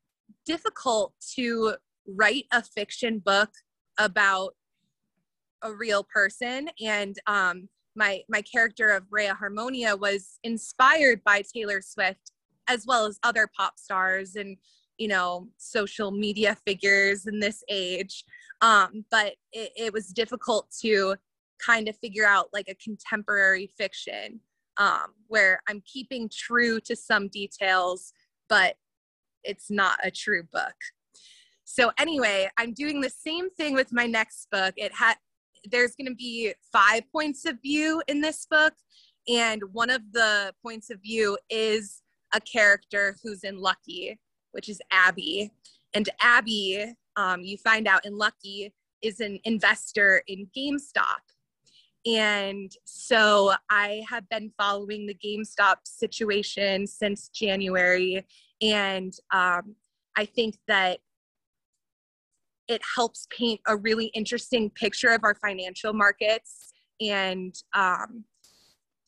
difficult 0.44 1.14
to 1.36 1.74
write 2.06 2.44
a 2.52 2.62
fiction 2.62 3.18
book 3.18 3.50
about 3.98 4.54
a 5.62 5.72
real 5.72 6.04
person 6.04 6.68
and 6.80 7.18
um, 7.26 7.68
my 7.96 8.22
my 8.28 8.42
character 8.42 8.90
of 8.90 9.04
Rhea 9.10 9.34
Harmonia 9.34 9.96
was 9.96 10.38
inspired 10.44 11.22
by 11.24 11.42
Taylor 11.42 11.80
Swift 11.80 12.32
as 12.68 12.84
well 12.86 13.06
as 13.06 13.18
other 13.22 13.48
pop 13.56 13.78
stars 13.78 14.36
and 14.36 14.56
you 14.98 15.08
know 15.08 15.48
social 15.56 16.10
media 16.10 16.56
figures 16.66 17.26
in 17.26 17.40
this 17.40 17.62
age 17.68 18.24
um, 18.62 19.04
but 19.10 19.34
it, 19.52 19.70
it, 19.76 19.92
was 19.92 20.06
difficult 20.08 20.66
to 20.80 21.14
kind 21.64 21.88
of 21.88 21.96
figure 21.98 22.24
out 22.24 22.48
like 22.54 22.68
a 22.68 22.74
contemporary 22.76 23.70
fiction 23.78 24.40
um, 24.78 25.14
where 25.28 25.60
i'm 25.68 25.82
keeping 25.86 26.28
true 26.32 26.80
to 26.80 26.96
some 26.96 27.28
details 27.28 28.12
but 28.48 28.76
it's 29.46 29.70
not 29.70 29.98
a 30.04 30.10
true 30.10 30.42
book. 30.52 30.74
So 31.64 31.92
anyway 31.98 32.48
i'm 32.58 32.72
doing 32.74 33.00
the 33.00 33.10
same 33.10 33.50
thing 33.50 33.74
with 33.74 33.92
my 33.92 34.06
next 34.06 34.48
book. 34.50 34.74
It 34.76 34.92
had 34.94 35.16
there's 35.70 35.96
going 35.96 36.08
to 36.08 36.14
be 36.14 36.54
five 36.72 37.02
points 37.10 37.44
of 37.44 37.60
view 37.60 38.02
in 38.06 38.20
this 38.20 38.46
book 38.48 38.74
and 39.26 39.62
one 39.72 39.90
of 39.90 40.00
the 40.12 40.54
points 40.62 40.90
of 40.90 41.02
view 41.02 41.36
is 41.50 42.02
a 42.34 42.40
character 42.40 43.16
who's 43.22 43.42
in 43.42 43.58
lucky 43.58 44.16
which 44.56 44.70
is 44.70 44.80
abby. 44.90 45.52
And 45.94 46.08
abby 46.22 46.94
um, 47.16 47.42
you 47.42 47.58
find 47.58 47.86
out 47.86 48.06
in 48.06 48.16
lucky 48.16 48.72
is 49.02 49.20
an 49.20 49.38
investor 49.44 50.22
in 50.26 50.48
gamestop. 50.56 51.22
And 52.06 52.72
so 52.84 53.52
i 53.68 54.02
have 54.08 54.28
been 54.30 54.50
following 54.56 55.06
the 55.06 55.14
gamestop 55.14 55.76
situation 55.84 56.86
since 56.86 57.28
january. 57.28 58.26
And 58.62 59.12
um, 59.30 59.76
i 60.16 60.24
think 60.24 60.56
that 60.66 61.00
it 62.66 62.80
helps 62.96 63.28
paint 63.30 63.60
a 63.68 63.76
really 63.76 64.06
interesting 64.06 64.70
picture 64.70 65.10
of 65.10 65.22
our 65.22 65.34
financial 65.36 65.92
markets 65.92 66.72
and 67.00 67.54
um, 67.74 68.24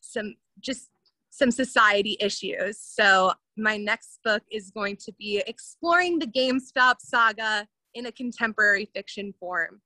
some 0.01 0.35
just 0.61 0.91
some 1.31 1.51
society 1.51 2.17
issues. 2.21 2.79
So 2.79 3.33
my 3.59 3.77
next 3.77 4.21
book 4.25 4.43
is 4.51 4.71
going 4.71 4.97
to 4.97 5.13
be 5.19 5.43
exploring 5.47 6.19
the 6.19 6.27
GameStop 6.27 6.97
saga 7.01 7.67
in 7.95 8.07
a 8.07 8.13
contemporary 8.13 8.89
fiction 8.95 9.35
form 9.39 9.81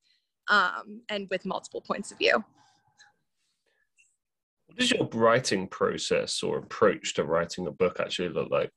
um, 0.48 1.00
and 1.08 1.28
with 1.30 1.44
multiple 1.46 1.80
points 1.80 2.12
of 2.12 2.18
view. 2.18 2.44
What 4.66 4.78
does 4.78 4.90
your 4.90 5.08
writing 5.12 5.68
process 5.68 6.42
or 6.42 6.58
approach 6.58 7.14
to 7.14 7.24
writing 7.24 7.66
a 7.66 7.70
book 7.70 8.00
actually 8.00 8.30
look 8.30 8.50
like? 8.50 8.70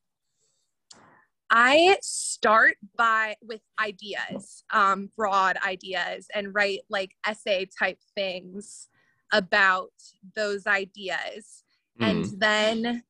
I 1.49 1.97
start 2.01 2.75
by 2.97 3.35
with 3.41 3.61
ideas, 3.79 4.63
um, 4.73 5.09
broad 5.15 5.57
ideas, 5.65 6.27
and 6.33 6.53
write 6.53 6.81
like 6.89 7.11
essay 7.25 7.67
type 7.77 7.99
things 8.15 8.89
about 9.31 9.91
those 10.35 10.65
ideas. 10.65 11.63
Mm. 12.01 12.09
And 12.09 12.25
hmm. 12.25 12.39
then 12.39 13.03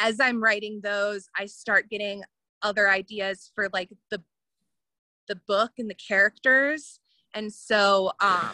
as 0.00 0.20
I'm 0.20 0.42
writing 0.42 0.80
those, 0.82 1.28
I 1.36 1.46
start 1.46 1.90
getting 1.90 2.22
other 2.62 2.88
ideas 2.90 3.50
for 3.54 3.68
like 3.72 3.90
the 4.10 4.22
the 5.28 5.36
book 5.46 5.72
and 5.78 5.90
the 5.90 5.94
characters. 5.94 7.00
And 7.34 7.52
so 7.52 8.12
um 8.20 8.52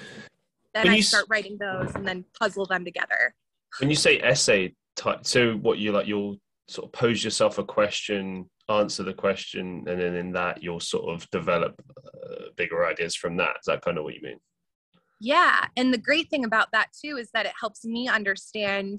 then 0.74 0.87
when 0.87 0.94
I 0.94 1.00
start 1.00 1.26
writing 1.28 1.57
those 1.59 1.94
and 1.94 2.07
then 2.07 2.24
puzzle 2.38 2.66
them 2.66 2.85
together. 2.85 3.35
When 3.78 3.90
you 3.90 3.96
say 3.96 4.20
essay 4.20 4.74
type, 4.96 5.24
so 5.26 5.54
what 5.54 5.78
you 5.78 5.92
like 5.92 6.07
you'll 6.07 6.37
sort 6.68 6.87
of 6.87 6.92
pose 6.92 7.22
yourself 7.22 7.59
a 7.59 7.64
question, 7.64 8.50
answer 8.68 9.02
the 9.02 9.14
question, 9.14 9.85
and 9.87 10.00
then 10.00 10.14
in 10.16 10.33
that 10.33 10.62
you'll 10.62 10.80
sort 10.80 11.14
of 11.14 11.28
develop 11.30 11.74
uh, 11.96 12.46
bigger 12.57 12.87
ideas 12.87 13.14
from 13.14 13.37
that. 13.37 13.57
Is 13.61 13.66
that 13.66 13.83
kind 13.83 13.98
of 13.98 14.04
what 14.04 14.14
you 14.14 14.22
mean? 14.22 14.38
Yeah. 15.20 15.66
And 15.76 15.92
the 15.92 15.98
great 15.98 16.28
thing 16.28 16.44
about 16.44 16.68
that 16.72 16.88
too 16.92 17.16
is 17.16 17.30
that 17.33 17.46
it 17.46 17.52
helps 17.59 17.85
me 17.85 18.09
understand, 18.09 18.98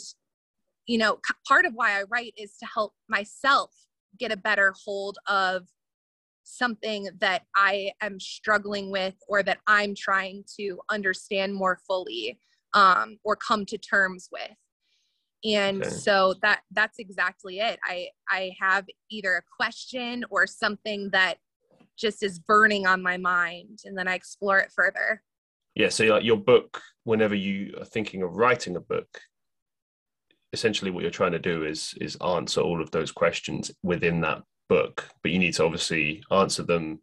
you 0.87 0.97
know, 0.97 1.19
part 1.47 1.65
of 1.65 1.73
why 1.73 1.99
I 1.99 2.03
write 2.03 2.33
is 2.37 2.57
to 2.57 2.67
help 2.71 2.93
myself 3.09 3.71
get 4.19 4.31
a 4.31 4.37
better 4.37 4.73
hold 4.85 5.17
of 5.27 5.67
something 6.43 7.09
that 7.19 7.43
I 7.55 7.91
am 8.01 8.19
struggling 8.19 8.91
with 8.91 9.15
or 9.27 9.43
that 9.43 9.59
I'm 9.67 9.95
trying 9.95 10.43
to 10.57 10.79
understand 10.89 11.55
more 11.55 11.79
fully 11.87 12.39
um, 12.73 13.17
or 13.23 13.35
come 13.35 13.65
to 13.65 13.77
terms 13.77 14.29
with. 14.31 14.51
And 15.43 15.83
okay. 15.83 15.89
so 15.89 16.35
that 16.41 16.61
that's 16.71 16.97
exactly 16.99 17.59
it. 17.59 17.79
I 17.83 18.09
i 18.29 18.51
have 18.59 18.85
either 19.11 19.35
a 19.35 19.43
question 19.55 20.25
or 20.29 20.47
something 20.47 21.09
that 21.11 21.37
just 21.97 22.23
is 22.23 22.39
burning 22.39 22.85
on 22.87 23.01
my 23.01 23.15
mind 23.15 23.79
and 23.85 23.97
then 23.97 24.07
i 24.07 24.15
explore 24.15 24.59
it 24.59 24.71
further. 24.75 25.21
Yeah 25.75 25.89
so 25.89 26.05
like 26.05 26.23
your 26.23 26.37
book 26.37 26.81
whenever 27.03 27.35
you 27.35 27.75
are 27.79 27.85
thinking 27.85 28.23
of 28.23 28.37
writing 28.37 28.75
a 28.75 28.79
book 28.79 29.19
essentially 30.55 30.89
what 30.89 31.01
you're 31.01 31.11
trying 31.11 31.31
to 31.31 31.39
do 31.39 31.65
is 31.65 31.93
is 32.01 32.17
answer 32.17 32.61
all 32.61 32.81
of 32.81 32.89
those 32.91 33.11
questions 33.11 33.71
within 33.83 34.21
that 34.21 34.41
book 34.69 35.07
but 35.21 35.31
you 35.31 35.37
need 35.37 35.53
to 35.53 35.63
obviously 35.63 36.23
answer 36.31 36.63
them 36.63 36.99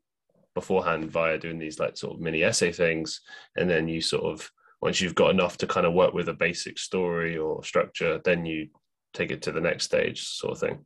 beforehand 0.54 1.10
via 1.10 1.38
doing 1.38 1.58
these 1.58 1.78
like 1.78 1.96
sort 1.96 2.14
of 2.14 2.20
mini 2.20 2.42
essay 2.42 2.72
things 2.72 3.20
and 3.56 3.70
then 3.70 3.86
you 3.86 4.00
sort 4.00 4.24
of 4.24 4.50
once 4.82 5.00
you've 5.00 5.14
got 5.14 5.30
enough 5.30 5.56
to 5.58 5.66
kind 5.66 5.86
of 5.86 5.94
work 5.94 6.12
with 6.12 6.28
a 6.28 6.34
basic 6.34 6.76
story 6.76 7.38
or 7.38 7.62
structure, 7.62 8.20
then 8.24 8.44
you 8.44 8.68
take 9.14 9.30
it 9.30 9.40
to 9.42 9.52
the 9.52 9.60
next 9.60 9.84
stage, 9.84 10.26
sort 10.26 10.52
of 10.54 10.58
thing. 10.58 10.84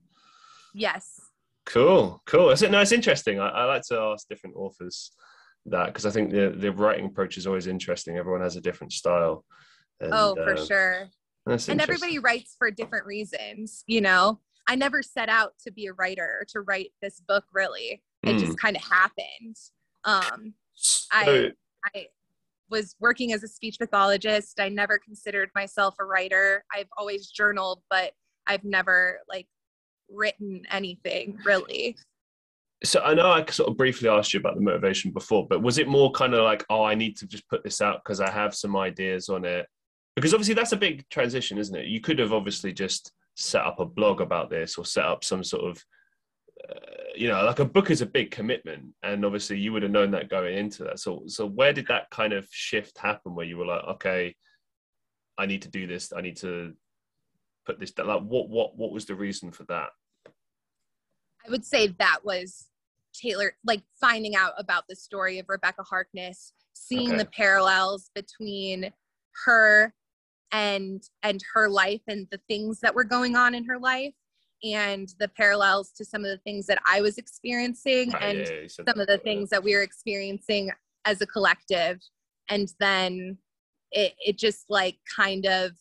Yes. 0.74 1.18
Cool, 1.64 2.22
cool. 2.26 2.50
It's, 2.50 2.60
no, 2.62 2.80
it's 2.80 2.92
interesting. 2.92 3.40
I, 3.40 3.48
I 3.48 3.64
like 3.64 3.82
to 3.88 3.98
ask 3.98 4.28
different 4.28 4.54
authors 4.54 5.10
that 5.64 5.86
because 5.86 6.06
I 6.06 6.10
think 6.10 6.30
the 6.30 6.54
the 6.56 6.70
writing 6.70 7.06
approach 7.06 7.38
is 7.38 7.46
always 7.46 7.66
interesting. 7.66 8.18
Everyone 8.18 8.42
has 8.42 8.54
a 8.54 8.60
different 8.60 8.92
style. 8.92 9.44
And, 9.98 10.12
oh, 10.12 10.34
for 10.36 10.54
uh, 10.54 10.66
sure. 10.66 11.08
And 11.46 11.80
everybody 11.80 12.18
writes 12.18 12.56
for 12.58 12.70
different 12.70 13.06
reasons. 13.06 13.84
You 13.86 14.00
know, 14.00 14.40
I 14.68 14.74
never 14.74 15.02
set 15.02 15.28
out 15.28 15.52
to 15.64 15.72
be 15.72 15.86
a 15.86 15.92
writer 15.92 16.44
to 16.50 16.60
write 16.60 16.92
this 17.00 17.20
book. 17.20 17.44
Really, 17.52 18.02
it 18.24 18.36
mm. 18.36 18.38
just 18.38 18.58
kind 18.58 18.76
of 18.76 18.82
happened. 18.82 19.56
Um, 20.04 20.54
I 21.12 21.52
I 21.94 22.06
was 22.68 22.96
working 23.00 23.32
as 23.32 23.42
a 23.42 23.48
speech 23.48 23.78
pathologist. 23.78 24.60
I 24.60 24.68
never 24.68 24.98
considered 24.98 25.50
myself 25.54 25.94
a 26.00 26.04
writer. 26.04 26.64
I've 26.74 26.88
always 26.96 27.28
journaled, 27.28 27.82
but 27.90 28.12
I've 28.46 28.64
never 28.64 29.20
like 29.28 29.46
written 30.10 30.62
anything 30.70 31.38
really. 31.44 31.96
So 32.84 33.00
I 33.00 33.14
know 33.14 33.30
I 33.30 33.44
sort 33.50 33.70
of 33.70 33.76
briefly 33.76 34.08
asked 34.08 34.34
you 34.34 34.40
about 34.40 34.56
the 34.56 34.60
motivation 34.60 35.10
before, 35.10 35.46
but 35.48 35.62
was 35.62 35.78
it 35.78 35.88
more 35.88 36.10
kind 36.12 36.34
of 36.34 36.44
like, 36.44 36.64
oh, 36.68 36.84
I 36.84 36.94
need 36.94 37.16
to 37.18 37.26
just 37.26 37.48
put 37.48 37.64
this 37.64 37.80
out 37.80 38.02
because 38.04 38.20
I 38.20 38.30
have 38.30 38.54
some 38.54 38.76
ideas 38.76 39.28
on 39.28 39.44
it? 39.44 39.66
Because 40.16 40.34
obviously 40.34 40.54
that's 40.54 40.72
a 40.72 40.76
big 40.76 41.08
transition, 41.10 41.58
isn't 41.58 41.76
it? 41.76 41.86
You 41.86 42.00
could 42.00 42.18
have 42.18 42.32
obviously 42.32 42.72
just 42.72 43.12
set 43.36 43.62
up 43.62 43.78
a 43.78 43.84
blog 43.84 44.20
about 44.20 44.50
this 44.50 44.76
or 44.78 44.84
set 44.84 45.04
up 45.04 45.22
some 45.22 45.44
sort 45.44 45.70
of 45.70 45.84
uh, 46.68 46.74
you 47.14 47.28
know, 47.28 47.44
like 47.44 47.58
a 47.58 47.64
book 47.64 47.90
is 47.90 48.02
a 48.02 48.06
big 48.06 48.30
commitment, 48.30 48.84
and 49.02 49.24
obviously 49.24 49.58
you 49.58 49.72
would 49.72 49.82
have 49.82 49.92
known 49.92 50.10
that 50.10 50.28
going 50.28 50.56
into 50.56 50.84
that. 50.84 50.98
So, 50.98 51.22
so 51.26 51.46
where 51.46 51.72
did 51.72 51.86
that 51.88 52.10
kind 52.10 52.32
of 52.32 52.46
shift 52.50 52.98
happen, 52.98 53.34
where 53.34 53.46
you 53.46 53.56
were 53.56 53.66
like, 53.66 53.84
okay, 53.84 54.34
I 55.38 55.46
need 55.46 55.62
to 55.62 55.70
do 55.70 55.86
this, 55.86 56.12
I 56.16 56.20
need 56.20 56.36
to 56.38 56.74
put 57.64 57.78
this 57.78 57.92
down. 57.92 58.06
Like, 58.06 58.22
what, 58.22 58.48
what, 58.48 58.76
what 58.76 58.92
was 58.92 59.06
the 59.06 59.14
reason 59.14 59.50
for 59.50 59.64
that? 59.64 59.90
I 61.46 61.50
would 61.50 61.64
say 61.64 61.88
that 61.98 62.18
was 62.24 62.66
Taylor, 63.14 63.54
like 63.64 63.82
finding 64.00 64.34
out 64.34 64.52
about 64.58 64.84
the 64.88 64.96
story 64.96 65.38
of 65.38 65.46
Rebekah 65.48 65.84
Harkness, 65.84 66.52
seeing 66.74 67.10
okay. 67.10 67.18
the 67.18 67.26
parallels 67.26 68.10
between 68.14 68.90
her 69.44 69.92
and 70.52 71.02
and 71.22 71.40
her 71.54 71.68
life 71.68 72.02
and 72.06 72.26
the 72.30 72.40
things 72.48 72.80
that 72.80 72.94
were 72.94 73.04
going 73.04 73.36
on 73.36 73.54
in 73.54 73.64
her 73.64 73.78
life 73.78 74.14
and 74.64 75.12
the 75.18 75.28
parallels 75.28 75.92
to 75.92 76.04
some 76.04 76.24
of 76.24 76.30
the 76.30 76.38
things 76.38 76.66
that 76.66 76.78
I 76.86 77.00
was 77.00 77.18
experiencing 77.18 78.12
oh, 78.14 78.18
and 78.18 78.38
yeah, 78.38 78.66
some 78.68 79.00
of 79.00 79.06
the 79.06 79.18
things 79.18 79.50
that 79.50 79.62
we 79.62 79.74
were 79.74 79.82
experiencing 79.82 80.70
as 81.04 81.20
a 81.20 81.26
collective. 81.26 82.00
And 82.48 82.72
then 82.80 83.38
it, 83.92 84.14
it 84.24 84.38
just 84.38 84.64
like 84.68 84.96
kind 85.14 85.46
of 85.46 85.72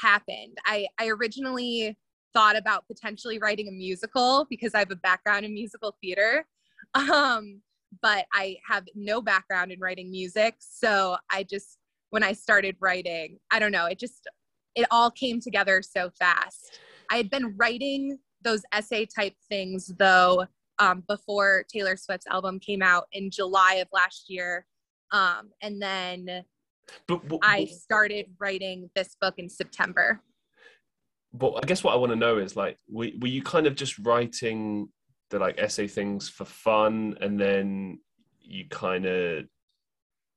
happened. 0.00 0.58
I, 0.66 0.86
I 0.98 1.08
originally 1.08 1.96
thought 2.32 2.56
about 2.56 2.86
potentially 2.86 3.38
writing 3.38 3.68
a 3.68 3.72
musical 3.72 4.46
because 4.48 4.74
I 4.74 4.80
have 4.80 4.90
a 4.90 4.96
background 4.96 5.44
in 5.44 5.54
musical 5.54 5.96
theater. 6.02 6.46
Um, 6.94 7.60
but 8.00 8.26
I 8.32 8.56
have 8.66 8.84
no 8.94 9.20
background 9.20 9.70
in 9.70 9.80
writing 9.80 10.10
music. 10.10 10.54
So 10.60 11.16
I 11.30 11.42
just, 11.42 11.78
when 12.16 12.22
I 12.22 12.32
started 12.32 12.76
writing, 12.80 13.38
I 13.50 13.58
don't 13.58 13.72
know, 13.72 13.84
it 13.84 13.98
just, 13.98 14.26
it 14.74 14.86
all 14.90 15.10
came 15.10 15.38
together 15.38 15.82
so 15.82 16.08
fast. 16.18 16.80
I 17.10 17.18
had 17.18 17.28
been 17.28 17.54
writing 17.58 18.18
those 18.40 18.62
essay 18.72 19.04
type 19.04 19.34
things 19.50 19.92
though 19.98 20.46
um, 20.78 21.04
before 21.06 21.66
Taylor 21.70 21.94
Swift's 21.94 22.26
album 22.26 22.58
came 22.58 22.80
out 22.80 23.04
in 23.12 23.30
July 23.30 23.74
of 23.82 23.88
last 23.92 24.30
year. 24.30 24.64
Um, 25.12 25.50
and 25.60 25.82
then 25.82 26.42
but, 27.06 27.28
but, 27.28 27.40
I 27.42 27.66
started 27.66 28.28
writing 28.40 28.88
this 28.96 29.14
book 29.20 29.34
in 29.36 29.50
September. 29.50 30.22
But 31.34 31.52
I 31.62 31.66
guess 31.66 31.84
what 31.84 31.92
I 31.92 31.96
want 31.96 32.12
to 32.12 32.16
know 32.16 32.38
is 32.38 32.56
like, 32.56 32.78
were, 32.88 33.10
were 33.20 33.28
you 33.28 33.42
kind 33.42 33.66
of 33.66 33.74
just 33.74 33.98
writing 33.98 34.88
the 35.28 35.38
like 35.38 35.60
essay 35.60 35.86
things 35.86 36.30
for 36.30 36.46
fun 36.46 37.18
and 37.20 37.38
then 37.38 38.00
you 38.40 38.64
kind 38.70 39.04
of 39.04 39.44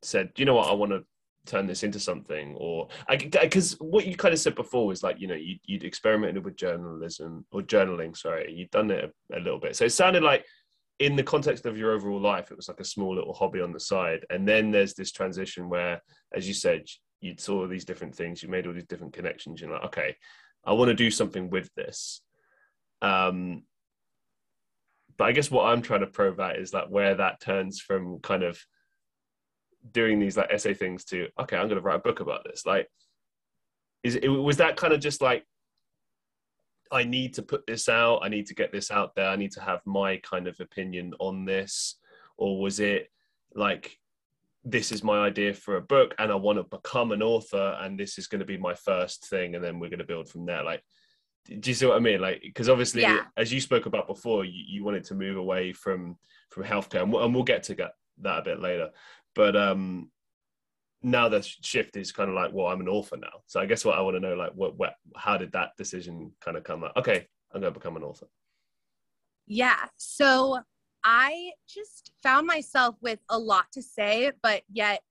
said, 0.02 0.32
you 0.36 0.44
know 0.44 0.56
what, 0.56 0.68
I 0.68 0.74
want 0.74 0.92
to 0.92 1.06
turn 1.46 1.66
this 1.66 1.84
into 1.84 2.00
something 2.00 2.56
or 2.58 2.88
because 3.10 3.74
what 3.80 4.06
you 4.06 4.16
kind 4.16 4.34
of 4.34 4.40
said 4.40 4.56
before 4.56 4.86
was 4.86 5.04
like 5.04 5.20
you 5.20 5.28
know 5.28 5.36
you, 5.36 5.58
would 5.70 5.84
experimented 5.84 6.44
with 6.44 6.56
journalism 6.56 7.46
or 7.52 7.62
journaling 7.62 8.16
sorry 8.16 8.54
you'd 8.54 8.70
done 8.72 8.92
it 8.92 9.12
a, 9.32 9.38
a, 9.38 9.40
little 9.40 9.60
bit. 9.60 9.76
So 9.76 9.86
it 9.86 9.92
sounded 9.92 10.24
like 10.24 10.46
in 11.00 11.16
the 11.16 11.24
context 11.24 11.66
of 11.66 11.78
your 11.78 11.92
overall 11.92 12.20
life 12.20 12.52
it 12.52 12.58
was 12.58 12.68
like 12.68 12.80
a 12.80 12.86
small 12.86 13.16
little 13.16 13.34
hobby 13.34 13.62
on 13.62 13.72
the 13.72 13.80
side. 13.80 14.26
And 14.30 14.48
then 14.48 14.72
there's 14.72 14.94
this 14.94 15.12
transition 15.12 15.70
where 15.70 16.02
as 16.34 16.48
you 16.48 16.54
said 16.54 16.84
you 17.22 17.36
saw 17.38 17.68
these 17.68 17.86
different 17.86 18.16
things 18.16 18.44
you 18.44 18.50
made 18.50 18.68
all 18.68 18.74
these 18.74 18.86
different 18.86 19.14
connections 19.14 19.60
you're 19.60 19.72
like 19.72 19.84
okay 19.84 20.16
i 20.66 20.72
want 20.72 20.88
to 20.90 20.96
do 20.96 21.10
something 21.10 21.50
with 21.50 21.70
this. 21.76 22.22
Um 23.02 23.64
but 25.18 25.26
i 25.26 25.32
guess 25.32 25.50
what 25.50 25.66
i'm 25.66 25.82
trying 25.82 26.02
to 26.02 26.08
probe 26.08 26.40
at 26.40 26.58
is 26.58 26.74
like 26.74 26.90
where 26.90 27.16
that 27.16 27.42
turns 27.42 27.80
from 27.80 28.20
kind 28.20 28.44
of 28.44 28.60
doing 29.92 30.20
these 30.20 30.38
like 30.38 30.52
essay 30.52 30.74
things 30.74 31.06
to 31.06 31.28
okay 31.40 31.56
i'm 31.56 31.68
going 31.68 31.78
to 31.78 31.82
write 31.82 31.96
a 31.96 32.00
book 32.00 32.20
about 32.20 32.44
this. 32.44 32.66
Like 32.66 32.88
is 34.04 34.16
it 34.16 34.28
was 34.28 34.58
that 34.58 34.78
kind 34.78 34.94
of 34.94 35.00
just 35.00 35.22
like 35.22 35.44
i 36.92 37.04
need 37.04 37.34
to 37.36 37.44
put 37.44 37.68
this 37.68 37.88
out 37.88 38.20
i 38.24 38.30
need 38.30 38.48
to 38.48 38.56
get 38.56 38.72
this 38.72 38.90
out 38.90 39.14
there 39.16 39.30
i 39.30 39.36
need 39.36 39.52
to 39.52 39.62
have 39.62 39.82
my 39.86 40.18
kind 40.18 40.48
of 40.48 40.60
opinion 40.60 41.14
on 41.20 41.46
this? 41.46 41.96
Or 42.38 42.60
was 42.60 42.80
it 42.80 43.10
like 43.54 43.98
this 44.64 44.92
is 44.92 45.04
my 45.04 45.20
idea 45.20 45.54
for 45.54 45.78
a 45.78 45.82
book 45.82 46.14
and 46.20 46.32
i 46.32 46.36
want 46.36 46.58
to 46.58 46.78
become 46.78 47.12
an 47.12 47.24
author 47.24 47.78
and 47.82 48.00
this 48.00 48.18
is 48.18 48.28
going 48.28 48.40
to 48.40 48.46
be 48.46 48.58
my 48.58 48.74
first 48.74 49.28
thing 49.28 49.56
and 49.56 49.64
then 49.64 49.80
we're 49.80 49.90
going 49.90 50.00
to 50.00 50.06
build 50.06 50.30
from 50.30 50.46
there? 50.46 50.64
Like 50.64 50.84
do 51.46 51.70
you 51.70 51.74
see 51.74 51.86
what 51.86 51.98
i 51.98 52.00
mean? 52.00 52.22
Like 52.22 52.42
because 52.42 52.70
obviously 52.70 53.02
yeah. 53.02 53.24
as 53.38 53.52
you 53.52 53.60
spoke 53.62 53.86
about 53.86 54.08
before 54.08 54.46
you, 54.46 54.64
you 54.68 54.84
wanted 54.84 55.04
to 55.06 55.16
move 55.16 55.38
away 55.38 55.74
from 55.74 56.18
from 56.50 56.64
healthcare 56.64 57.02
and 57.02 57.12
we'll, 57.12 57.24
and 57.24 57.34
we'll 57.34 57.44
get 57.44 57.64
to 57.64 57.76
get 57.76 57.92
that 58.22 58.40
a 58.40 58.44
bit 58.44 58.60
later 58.60 58.90
but 59.36 59.56
um, 59.56 60.12
now 61.02 61.30
the 61.30 61.42
shift 61.42 61.96
is 61.96 62.12
kind 62.12 62.30
of 62.30 62.36
like, 62.36 62.52
well, 62.54 62.68
I'm 62.68 62.82
an 62.82 62.90
author 62.90 63.18
now. 63.18 63.42
So 63.48 63.60
I 63.60 63.66
guess 63.66 63.86
what 63.86 63.98
I 63.98 64.02
want 64.02 64.16
to 64.16 64.20
know, 64.20 64.36
like, 64.36 64.52
what, 64.54 64.78
what, 64.78 64.96
how 65.16 65.38
did 65.38 65.52
that 65.54 65.72
decision 65.78 66.32
kind 66.42 66.58
of 66.58 66.64
come 66.64 66.84
up? 66.84 66.94
Okay, 66.98 67.28
I'm 67.54 67.62
going 67.62 67.74
to 67.74 67.80
become 67.80 67.96
an 67.96 68.04
author. 68.04 68.28
Yeah. 69.48 69.86
So 69.98 70.60
I 71.04 71.52
just 71.68 72.12
found 72.22 72.48
myself 72.48 72.96
with 73.02 73.20
a 73.30 73.38
lot 73.38 73.66
to 73.74 73.82
say, 73.82 74.32
but 74.44 74.64
yet 74.72 75.02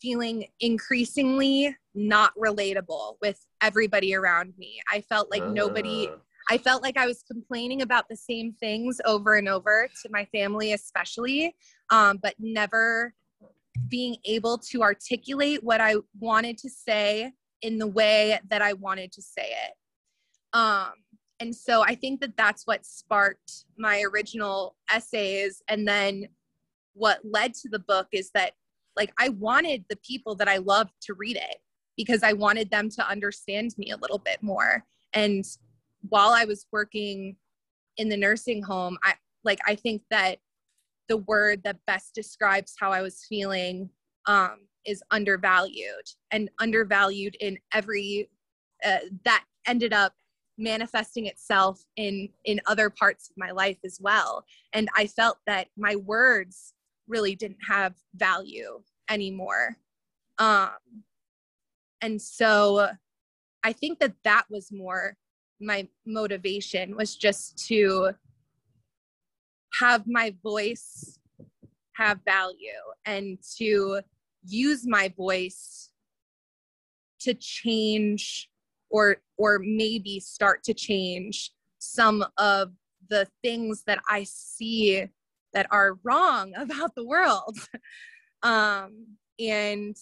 feeling 0.00 0.46
increasingly 0.60 1.76
not 1.94 2.32
relatable 2.36 3.16
with 3.20 3.44
everybody 3.60 4.14
around 4.14 4.54
me. 4.58 4.80
I 4.90 5.00
felt 5.00 5.30
like 5.30 5.42
uh. 5.42 5.50
nobody, 5.50 6.08
ah. 6.10 6.16
I 6.50 6.58
felt 6.58 6.82
like 6.82 6.96
I 6.96 7.06
was 7.06 7.22
complaining 7.22 7.82
about 7.82 8.08
the 8.08 8.16
same 8.16 8.52
things 8.52 9.00
over 9.04 9.34
and 9.34 9.48
over 9.48 9.88
to 10.02 10.08
my 10.10 10.24
family, 10.26 10.72
especially, 10.72 11.54
um, 11.90 12.18
but 12.22 12.34
never 12.38 13.14
being 13.88 14.16
able 14.24 14.58
to 14.58 14.82
articulate 14.82 15.62
what 15.62 15.80
I 15.80 15.96
wanted 16.18 16.58
to 16.58 16.70
say 16.70 17.32
in 17.62 17.78
the 17.78 17.86
way 17.86 18.38
that 18.50 18.62
I 18.62 18.72
wanted 18.74 19.12
to 19.12 19.22
say 19.22 19.46
it. 19.46 19.74
Um, 20.52 20.92
and 21.40 21.54
so 21.54 21.82
I 21.82 21.94
think 21.94 22.20
that 22.20 22.36
that's 22.36 22.66
what 22.66 22.84
sparked 22.84 23.64
my 23.76 24.02
original 24.02 24.76
essays. 24.92 25.62
And 25.68 25.88
then 25.88 26.28
what 26.94 27.20
led 27.24 27.54
to 27.54 27.68
the 27.68 27.78
book 27.78 28.08
is 28.12 28.30
that, 28.34 28.52
like, 28.96 29.12
I 29.18 29.30
wanted 29.30 29.84
the 29.88 29.96
people 29.96 30.34
that 30.36 30.48
I 30.48 30.58
loved 30.58 30.92
to 31.02 31.14
read 31.14 31.36
it 31.36 31.56
because 31.96 32.22
I 32.22 32.32
wanted 32.32 32.70
them 32.70 32.90
to 32.90 33.08
understand 33.08 33.74
me 33.78 33.90
a 33.90 33.96
little 33.96 34.18
bit 34.18 34.42
more. 34.42 34.84
And 35.14 35.44
while 36.08 36.30
I 36.30 36.44
was 36.44 36.66
working 36.70 37.36
in 37.96 38.08
the 38.08 38.16
nursing 38.16 38.62
home, 38.62 38.98
I 39.02 39.14
like, 39.44 39.60
I 39.66 39.74
think 39.74 40.02
that 40.10 40.38
the 41.08 41.18
word 41.18 41.62
that 41.64 41.84
best 41.86 42.14
describes 42.14 42.74
how 42.78 42.92
I 42.92 43.02
was 43.02 43.24
feeling 43.28 43.90
um, 44.26 44.60
is 44.86 45.02
undervalued 45.10 46.06
and 46.30 46.50
undervalued 46.58 47.36
in 47.40 47.58
every 47.72 48.28
uh, 48.84 48.98
that 49.24 49.44
ended 49.66 49.92
up 49.92 50.12
manifesting 50.58 51.26
itself 51.26 51.82
in 51.96 52.28
in 52.44 52.60
other 52.66 52.90
parts 52.90 53.30
of 53.30 53.36
my 53.36 53.50
life 53.50 53.78
as 53.84 53.98
well. 54.00 54.44
And 54.72 54.88
i 54.96 55.06
felt 55.06 55.38
that 55.46 55.68
my 55.76 55.96
words 55.96 56.74
really 57.08 57.34
didn't 57.34 57.58
have 57.68 57.94
value 58.14 58.82
anymore. 59.08 59.76
Um 60.38 60.70
and 62.02 62.20
so 62.20 62.88
i 63.62 63.72
think 63.72 63.98
that 64.00 64.14
that 64.24 64.44
was 64.50 64.72
more 64.72 65.16
my 65.60 65.88
motivation 66.04 66.96
was 66.96 67.16
just 67.16 67.56
to 67.68 68.10
have 69.80 70.04
my 70.06 70.34
voice 70.42 71.18
have 71.96 72.18
value 72.24 72.82
and 73.04 73.38
to 73.58 74.00
use 74.44 74.86
my 74.86 75.12
voice 75.16 75.90
to 77.20 77.34
change 77.34 78.48
or 78.90 79.16
or 79.36 79.58
maybe 79.62 80.20
start 80.20 80.62
to 80.64 80.74
change 80.74 81.52
some 81.78 82.24
of 82.38 82.72
the 83.08 83.26
things 83.42 83.82
that 83.86 83.98
I 84.08 84.24
see 84.24 85.06
that 85.52 85.66
are 85.70 85.98
wrong 86.02 86.52
about 86.56 86.94
the 86.94 87.04
world. 87.04 87.56
um, 88.42 89.06
and 89.38 89.96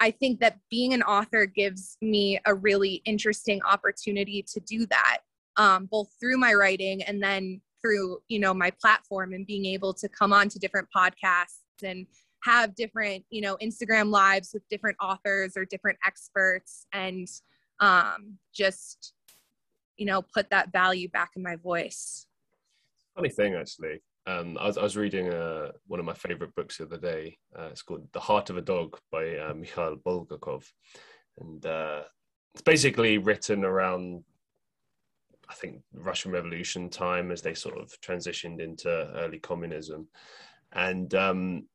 I 0.00 0.10
think 0.10 0.40
that 0.40 0.58
being 0.68 0.92
an 0.94 1.02
author 1.02 1.46
gives 1.46 1.96
me 2.02 2.40
a 2.44 2.54
really 2.54 3.02
interesting 3.04 3.60
opportunity 3.62 4.44
to 4.52 4.60
do 4.60 4.84
that, 4.86 5.18
um, 5.56 5.86
both 5.86 6.08
through 6.18 6.38
my 6.38 6.54
writing 6.54 7.02
and 7.04 7.22
then 7.22 7.60
through 7.82 8.18
you 8.28 8.38
know 8.38 8.54
my 8.54 8.70
platform 8.80 9.32
and 9.32 9.46
being 9.46 9.66
able 9.66 9.92
to 9.92 10.08
come 10.08 10.32
on 10.32 10.48
to 10.48 10.58
different 10.58 10.88
podcasts 10.94 11.60
and 11.82 12.06
have 12.44 12.74
different 12.74 13.24
you 13.30 13.40
know 13.40 13.56
instagram 13.62 14.10
lives 14.10 14.50
with 14.54 14.62
different 14.68 14.96
authors 15.00 15.56
or 15.56 15.64
different 15.64 15.98
experts 16.06 16.86
and 16.92 17.28
um, 17.80 18.38
just 18.54 19.12
you 19.96 20.06
know 20.06 20.22
put 20.22 20.48
that 20.50 20.72
value 20.72 21.08
back 21.08 21.30
in 21.36 21.42
my 21.42 21.56
voice. 21.56 22.26
Funny 23.14 23.28
thing 23.28 23.54
actually. 23.54 24.00
Um, 24.24 24.56
I, 24.58 24.68
was, 24.68 24.78
I 24.78 24.82
was 24.84 24.96
reading 24.96 25.32
uh, 25.32 25.72
one 25.88 25.98
of 25.98 26.06
my 26.06 26.14
favorite 26.14 26.54
books 26.54 26.78
the 26.78 26.84
other 26.84 26.96
day. 26.96 27.36
Uh, 27.58 27.68
it's 27.72 27.82
called 27.82 28.06
the 28.12 28.20
heart 28.20 28.50
of 28.50 28.56
a 28.56 28.62
dog 28.62 28.96
by 29.10 29.36
uh, 29.36 29.52
mikhail 29.52 29.96
bulgakov. 29.96 30.64
And 31.40 31.66
uh, 31.66 32.02
it's 32.54 32.62
basically 32.62 33.18
written 33.18 33.64
around 33.64 34.22
I 35.52 35.54
think 35.54 35.82
Russian 35.92 36.32
Revolution 36.32 36.88
time 36.88 37.30
as 37.30 37.42
they 37.42 37.52
sort 37.52 37.78
of 37.78 37.92
transitioned 38.00 38.58
into 38.60 38.88
early 38.88 39.38
communism, 39.38 40.08
and 40.72 41.14
um, 41.14 41.68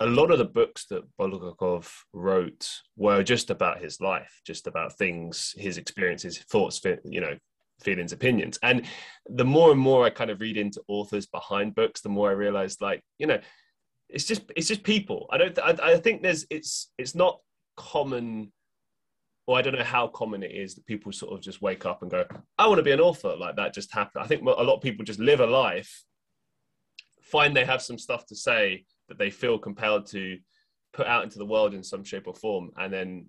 a 0.00 0.06
lot 0.06 0.30
of 0.30 0.38
the 0.38 0.44
books 0.44 0.84
that 0.90 1.04
Bulgakov 1.18 1.90
wrote 2.12 2.68
were 2.96 3.22
just 3.22 3.48
about 3.48 3.80
his 3.80 4.00
life, 4.00 4.42
just 4.46 4.66
about 4.66 4.98
things, 4.98 5.54
his 5.56 5.78
experiences, 5.78 6.38
thoughts, 6.38 6.82
you 7.04 7.22
know, 7.22 7.38
feelings, 7.80 8.12
opinions. 8.12 8.58
And 8.62 8.84
the 9.26 9.46
more 9.46 9.70
and 9.70 9.80
more 9.80 10.04
I 10.04 10.10
kind 10.10 10.30
of 10.30 10.42
read 10.42 10.58
into 10.58 10.82
authors 10.88 11.26
behind 11.26 11.74
books, 11.74 12.02
the 12.02 12.10
more 12.10 12.28
I 12.28 12.34
realized, 12.34 12.82
like, 12.82 13.02
you 13.18 13.26
know, 13.26 13.40
it's 14.10 14.24
just 14.24 14.42
it's 14.56 14.68
just 14.68 14.82
people. 14.82 15.26
I 15.30 15.38
don't. 15.38 15.58
I, 15.58 15.92
I 15.92 15.96
think 15.96 16.22
there's 16.22 16.44
it's 16.50 16.90
it's 16.98 17.14
not 17.14 17.40
common 17.78 18.52
or 19.46 19.58
I 19.58 19.62
don't 19.62 19.76
know 19.76 19.84
how 19.84 20.06
common 20.08 20.42
it 20.42 20.52
is 20.52 20.74
that 20.74 20.86
people 20.86 21.12
sort 21.12 21.32
of 21.32 21.40
just 21.40 21.62
wake 21.62 21.84
up 21.84 22.02
and 22.02 22.10
go, 22.10 22.24
I 22.58 22.66
want 22.68 22.78
to 22.78 22.84
be 22.84 22.92
an 22.92 23.00
author. 23.00 23.34
Like 23.36 23.56
that 23.56 23.74
just 23.74 23.92
happened. 23.92 24.24
I 24.24 24.26
think 24.26 24.42
a 24.42 24.44
lot 24.44 24.76
of 24.76 24.82
people 24.82 25.04
just 25.04 25.18
live 25.18 25.40
a 25.40 25.46
life, 25.46 26.04
find 27.22 27.56
they 27.56 27.64
have 27.64 27.82
some 27.82 27.98
stuff 27.98 28.26
to 28.26 28.36
say 28.36 28.84
that 29.08 29.18
they 29.18 29.30
feel 29.30 29.58
compelled 29.58 30.06
to 30.08 30.38
put 30.92 31.06
out 31.06 31.24
into 31.24 31.38
the 31.38 31.46
world 31.46 31.74
in 31.74 31.82
some 31.82 32.04
shape 32.04 32.28
or 32.28 32.34
form. 32.34 32.70
And 32.76 32.92
then, 32.92 33.26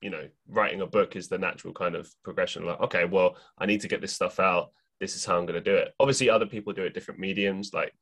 you 0.00 0.10
know, 0.10 0.26
writing 0.48 0.80
a 0.80 0.86
book 0.86 1.16
is 1.16 1.28
the 1.28 1.38
natural 1.38 1.74
kind 1.74 1.96
of 1.96 2.10
progression. 2.24 2.64
Like, 2.64 2.80
okay, 2.80 3.04
well, 3.04 3.36
I 3.58 3.66
need 3.66 3.80
to 3.82 3.88
get 3.88 4.00
this 4.00 4.12
stuff 4.12 4.40
out. 4.40 4.70
This 5.00 5.16
is 5.16 5.24
how 5.24 5.36
I'm 5.36 5.46
going 5.46 5.62
to 5.62 5.70
do 5.70 5.76
it. 5.76 5.92
Obviously, 6.00 6.30
other 6.30 6.46
people 6.46 6.72
do 6.72 6.84
it 6.84 6.94
different 6.94 7.20
mediums. 7.20 7.74
Like, 7.74 7.92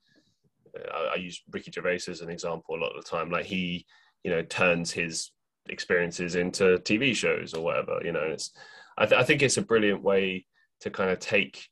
uh, 0.77 0.93
I, 0.93 1.15
I 1.15 1.17
use 1.17 1.43
Ricky 1.51 1.73
Gervais 1.73 2.01
as 2.09 2.21
an 2.21 2.31
example 2.31 2.77
a 2.77 2.81
lot 2.81 2.97
of 2.97 3.03
the 3.03 3.11
time. 3.11 3.31
Like, 3.31 3.47
he, 3.47 3.87
you 4.23 4.31
know, 4.31 4.43
turns 4.43 4.93
his 4.93 5.31
experiences 5.69 6.35
into 6.35 6.79
TV 6.79 7.15
shows 7.15 7.55
or 7.55 7.63
whatever. 7.63 8.01
You 8.05 8.13
know, 8.13 8.23
it's 8.23 8.53
I, 8.99 9.07
th- 9.07 9.21
I 9.21 9.25
think 9.25 9.43
it's 9.43 9.57
a 9.57 9.63
brilliant 9.63 10.03
way 10.03 10.47
to 10.81 10.91
kind 10.91 11.11
of 11.11 11.19
take 11.19 11.69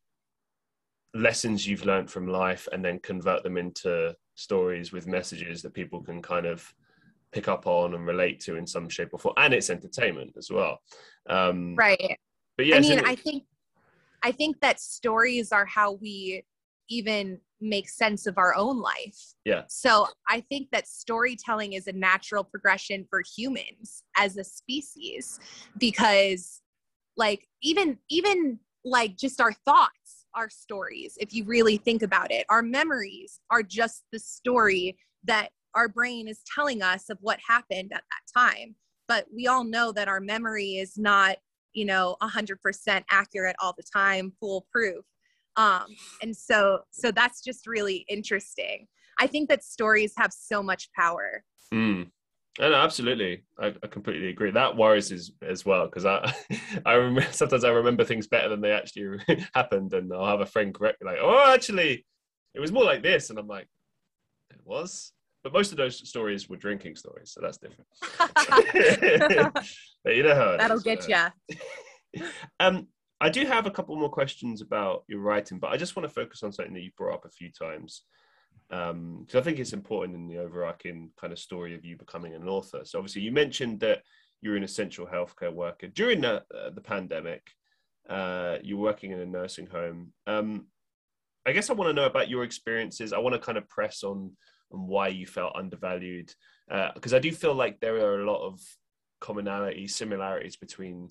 lessons 1.15 1.67
you've 1.67 1.87
learned 1.87 2.11
from 2.11 2.29
life 2.29 2.69
and 2.73 2.85
then 2.85 2.99
convert 3.01 3.43
them 3.43 3.57
into 3.57 4.15
stories 4.35 4.93
with 4.93 5.07
messages 5.07 5.63
that 5.63 5.75
people 5.75 6.03
can 6.03 6.23
kind 6.23 6.47
of 6.47 6.73
pick 7.33 7.49
up 7.49 7.67
on 7.67 7.95
and 7.95 8.07
relate 8.07 8.41
to 8.41 8.57
in 8.57 8.67
some 8.67 8.89
shape 8.89 9.11
or 9.13 9.19
form 9.19 9.35
and 9.37 9.53
it's 9.53 9.69
entertainment 9.69 10.33
as 10.39 10.51
well 10.51 10.79
um 11.29 11.75
right 11.77 12.19
but 12.57 12.65
yeah 12.65 12.77
i 12.77 12.81
mean 12.81 13.01
i 13.05 13.15
think 13.15 13.43
i 14.23 14.33
think 14.33 14.59
that 14.61 14.81
stories 14.81 15.53
are 15.53 15.67
how 15.67 15.93
we 15.93 16.43
even 16.89 17.39
make 17.61 17.89
sense 17.89 18.27
of 18.27 18.39
our 18.39 18.55
own 18.55 18.81
life. 18.81 19.35
Yeah. 19.45 19.63
So 19.69 20.07
i 20.29 20.41
think 20.41 20.69
that 20.73 20.87
storytelling 20.87 21.73
is 21.73 21.87
a 21.87 21.93
natural 21.93 22.45
progression 22.45 23.07
for 23.09 23.23
humans 23.37 24.03
as 24.17 24.37
a 24.37 24.45
species 24.45 25.41
because 25.79 26.61
like 27.17 27.47
even 27.63 27.99
even 28.09 28.59
like 28.85 29.17
just 29.17 29.41
our 29.41 29.53
thoughts 29.53 30.27
are 30.35 30.49
stories 30.49 31.17
if 31.21 31.35
you 31.35 31.45
really 31.45 31.77
think 31.77 32.03
about 32.03 32.31
it. 32.31 32.47
Our 32.49 32.63
memories 32.63 33.41
are 33.51 33.63
just 33.63 34.05
the 34.13 34.19
story 34.19 34.97
that 35.25 35.51
our 35.75 35.89
brain 35.89 36.29
is 36.29 36.41
telling 36.55 36.83
us 36.83 37.11
of 37.11 37.19
what 37.21 37.39
happened 37.47 37.93
at 37.93 38.03
that 38.03 38.41
time. 38.41 38.75
But 39.09 39.27
we 39.35 39.47
all 39.47 39.65
know 39.65 39.93
that 39.93 40.09
our 40.09 40.21
memory 40.21 40.77
is 40.77 40.97
not 40.97 41.37
you 41.75 41.85
know 41.85 42.17
100% 42.23 43.05
accurate 43.11 43.57
all 43.61 43.75
the 43.77 43.85
time 43.93 44.33
foolproof 44.41 45.05
um 45.59 45.85
and 46.23 46.35
so 46.35 46.81
so 46.91 47.11
that's 47.11 47.43
just 47.43 47.67
really 47.67 48.07
interesting 48.09 48.87
i 49.21 49.27
think 49.27 49.49
that 49.49 49.63
stories 49.63 50.15
have 50.17 50.33
so 50.33 50.63
much 50.63 50.89
power 50.97 51.45
mm. 51.73 52.09
No, 52.59 52.75
absolutely. 52.75 53.45
I, 53.59 53.73
I, 53.83 53.87
completely 53.87 54.29
agree. 54.29 54.51
That 54.51 54.77
worries 54.77 55.13
as, 55.13 55.31
as 55.43 55.65
well 55.65 55.87
because 55.87 56.05
I, 56.05 56.33
I 56.87 56.95
remember 56.95 57.31
sometimes 57.31 57.63
I 57.65 57.71
remember 57.71 58.05
things 58.05 58.27
better 58.27 58.49
than 58.49 58.61
they 58.61 58.73
actually 58.73 59.21
happened, 59.55 59.95
and 59.95 60.13
I'll 60.13 60.27
have 60.27 60.41
a 60.41 60.47
friend 60.47 60.75
correct 60.75 61.01
me 61.01 61.09
like, 61.09 61.21
"Oh, 61.21 61.53
actually, 61.55 62.05
it 62.55 62.61
was 62.61 62.73
more 62.73 62.85
like 62.85 63.03
this," 63.03 63.31
and 63.31 63.39
I'm 63.39 63.47
like, 63.47 63.69
"It 64.51 64.61
was." 64.65 65.13
But 65.45 65.53
most 65.53 65.71
of 65.71 65.79
those 65.79 66.09
stories 66.09 66.49
were 66.49 66.57
drinking 66.57 66.97
stories, 66.97 67.31
so 67.31 67.41
that's 67.41 67.59
different. 67.59 67.89
but 70.05 70.17
you 70.17 70.25
know 70.25 70.35
how 70.35 70.57
that'll 70.57 70.79
is, 70.79 70.83
get 70.83 71.09
you. 71.09 72.21
um, 72.59 72.89
I 73.21 73.29
do 73.29 73.45
have 73.47 73.67
a 73.67 73.71
couple 73.71 73.97
more 73.97 74.11
questions 74.11 74.61
about 74.61 75.05
your 75.09 75.21
writing, 75.21 75.59
but 75.59 75.73
I 75.73 75.77
just 75.77 75.97
want 75.97 76.09
to 76.09 76.15
focus 76.15 76.43
on 76.43 76.53
something 76.53 76.75
that 76.75 76.83
you 76.83 76.91
brought 76.97 77.15
up 77.15 77.25
a 77.25 77.31
few 77.31 77.51
times 77.51 78.03
because 78.69 78.91
um, 78.91 79.27
I 79.35 79.41
think 79.41 79.59
it's 79.59 79.73
important 79.73 80.17
in 80.17 80.29
the 80.29 80.39
overarching 80.39 81.11
kind 81.19 81.33
of 81.33 81.39
story 81.39 81.75
of 81.75 81.85
you 81.85 81.97
becoming 81.97 82.35
an 82.35 82.49
author. 82.49 82.83
So 82.85 82.99
obviously, 82.99 83.23
you 83.23 83.33
mentioned 83.33 83.81
that 83.81 84.03
you're 84.41 84.57
an 84.57 84.63
essential 84.63 85.07
healthcare 85.07 85.53
worker 85.53 85.89
during 85.89 86.21
the 86.21 86.43
uh, 86.55 86.71
the 86.75 86.81
pandemic. 86.81 87.43
Uh, 88.09 88.59
you're 88.63 88.79
working 88.79 89.11
in 89.11 89.21
a 89.21 89.27
nursing 89.27 89.67
home. 89.67 90.13
Um, 90.27 90.67
I 91.45 91.53
guess 91.53 91.71
I 91.71 91.75
want 91.75 91.89
to 91.89 91.95
know 91.95 92.07
about 92.07 92.29
your 92.29 92.45
experiences. 92.45 93.13
I 93.13 93.19
want 93.19 93.35
to 93.35 93.41
kind 93.41 93.59
of 93.59 93.69
press 93.69 94.05
on 94.05 94.33
on 94.71 94.87
why 94.87 95.09
you 95.09 95.27
felt 95.27 95.57
undervalued 95.57 96.33
because 96.95 97.15
uh, 97.15 97.17
I 97.17 97.21
do 97.21 97.33
feel 97.33 97.55
like 97.55 97.81
there 97.81 97.97
are 97.97 98.21
a 98.21 98.31
lot 98.31 98.47
of 98.47 98.61
commonalities, 99.23 99.91
similarities 99.91 100.57
between 100.57 101.11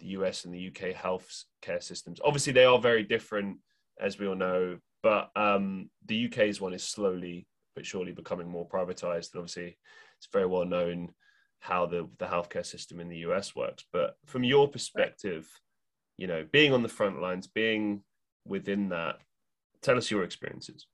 the 0.00 0.06
US 0.08 0.44
and 0.44 0.54
the 0.54 0.68
UK 0.68 0.94
health 0.94 1.44
care 1.62 1.80
systems. 1.80 2.20
Obviously, 2.24 2.52
they 2.52 2.64
are 2.64 2.78
very 2.78 3.02
different, 3.02 3.58
as 4.00 4.18
we 4.18 4.26
all 4.26 4.34
know. 4.34 4.78
But 5.02 5.30
um, 5.36 5.90
the 6.06 6.26
UK's 6.26 6.60
one 6.60 6.74
is 6.74 6.82
slowly 6.82 7.46
but 7.74 7.86
surely 7.86 8.12
becoming 8.12 8.48
more 8.48 8.66
privatized. 8.66 9.32
And 9.32 9.40
obviously, 9.40 9.78
it's 10.18 10.28
very 10.32 10.46
well 10.46 10.64
known 10.64 11.10
how 11.60 11.86
the, 11.86 12.08
the 12.18 12.26
healthcare 12.26 12.64
system 12.64 13.00
in 13.00 13.08
the 13.08 13.18
US 13.18 13.54
works. 13.54 13.84
But 13.92 14.16
from 14.24 14.44
your 14.44 14.68
perspective, 14.68 15.48
you 16.16 16.26
know, 16.26 16.46
being 16.50 16.72
on 16.72 16.82
the 16.82 16.88
front 16.88 17.20
lines, 17.20 17.46
being 17.46 18.02
within 18.46 18.88
that, 18.88 19.16
tell 19.82 19.96
us 19.96 20.10
your 20.10 20.24
experiences. 20.24 20.86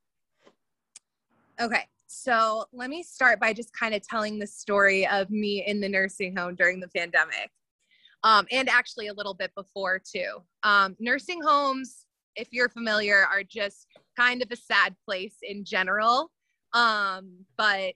Okay. 1.59 1.87
So 2.07 2.65
let 2.71 2.89
me 2.89 3.01
start 3.01 3.39
by 3.39 3.53
just 3.53 3.73
kind 3.73 3.95
of 3.95 4.07
telling 4.07 4.37
the 4.37 4.45
story 4.45 5.07
of 5.07 5.31
me 5.31 5.63
in 5.65 5.81
the 5.81 5.89
nursing 5.89 6.35
home 6.35 6.55
during 6.55 6.79
the 6.79 6.87
pandemic. 6.89 7.49
Um, 8.23 8.45
and 8.51 8.69
actually 8.69 9.07
a 9.07 9.13
little 9.13 9.33
bit 9.33 9.51
before 9.55 9.99
too. 9.99 10.37
Um, 10.63 10.95
nursing 10.99 11.41
homes, 11.41 12.05
if 12.35 12.47
you're 12.51 12.69
familiar, 12.69 13.25
are 13.25 13.43
just 13.43 13.87
kind 14.17 14.41
of 14.41 14.51
a 14.51 14.55
sad 14.55 14.95
place 15.05 15.37
in 15.41 15.65
general. 15.65 16.31
Um, 16.73 17.45
but 17.57 17.95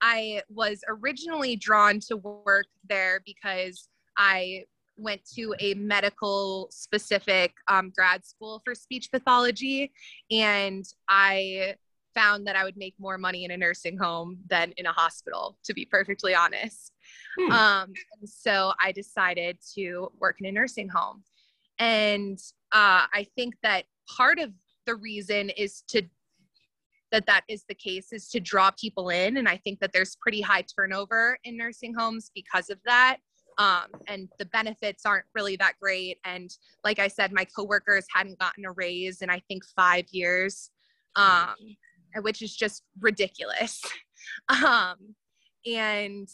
I 0.00 0.42
was 0.48 0.80
originally 0.88 1.56
drawn 1.56 2.00
to 2.08 2.16
work 2.16 2.66
there 2.88 3.22
because 3.24 3.88
I 4.16 4.64
went 4.96 5.20
to 5.34 5.54
a 5.60 5.74
medical 5.74 6.68
specific 6.70 7.54
um, 7.68 7.92
grad 7.94 8.24
school 8.24 8.62
for 8.64 8.74
speech 8.74 9.10
pathology 9.12 9.92
and 10.30 10.84
I 11.08 11.76
found 12.14 12.46
that 12.46 12.56
I 12.56 12.64
would 12.64 12.78
make 12.78 12.94
more 12.98 13.18
money 13.18 13.44
in 13.44 13.50
a 13.50 13.56
nursing 13.56 13.98
home 13.98 14.38
than 14.48 14.72
in 14.78 14.86
a 14.86 14.92
hospital, 14.92 15.58
to 15.64 15.74
be 15.74 15.84
perfectly 15.84 16.34
honest. 16.34 16.92
Hmm. 17.38 17.52
Um, 17.52 17.92
and 18.20 18.28
so 18.28 18.72
I 18.80 18.92
decided 18.92 19.58
to 19.74 20.10
work 20.18 20.36
in 20.40 20.46
a 20.46 20.52
nursing 20.52 20.88
home. 20.88 21.22
And 21.78 22.38
uh, 22.72 23.06
I 23.12 23.26
think 23.36 23.54
that 23.62 23.84
part 24.16 24.38
of 24.38 24.52
the 24.86 24.94
reason 24.94 25.50
is 25.50 25.82
to 25.88 26.02
that 27.12 27.26
that 27.26 27.42
is 27.48 27.64
the 27.68 27.74
case 27.74 28.12
is 28.12 28.28
to 28.30 28.40
draw 28.40 28.70
people 28.72 29.10
in. 29.10 29.36
And 29.36 29.48
i 29.48 29.56
think 29.56 29.78
that 29.80 29.92
there's 29.92 30.16
pretty 30.20 30.40
high 30.40 30.62
turnover 30.62 31.38
in 31.44 31.56
nursing 31.56 31.94
homes 31.94 32.30
because 32.34 32.68
of 32.68 32.78
that. 32.84 33.18
Um, 33.58 33.86
and 34.08 34.28
the 34.38 34.44
benefits 34.46 35.06
aren't 35.06 35.24
really 35.34 35.56
that 35.56 35.74
great. 35.80 36.18
And 36.24 36.50
like 36.84 36.98
i 36.98 37.08
said 37.08 37.32
my 37.32 37.44
coworkers 37.44 38.06
hadn't 38.12 38.38
gotten 38.38 38.64
a 38.64 38.72
raise 38.72 39.22
in 39.22 39.30
i 39.30 39.40
think 39.48 39.64
five 39.64 40.06
years 40.10 40.70
um, 41.16 41.54
which 42.20 42.42
is 42.42 42.54
just 42.54 42.82
ridiculous. 43.00 43.82
Um, 44.48 45.14
and 45.66 46.28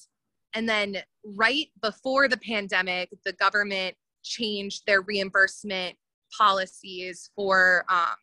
and 0.55 0.69
then 0.69 0.97
right 1.25 1.67
before 1.81 2.29
the 2.29 2.37
pandemic 2.39 3.09
the 3.25 3.33
government 3.35 3.95
changed 4.23 4.83
their 4.87 5.03
reimbursement 5.03 5.97
policies 6.37 7.31
for 7.37 7.85
um, 7.89 8.17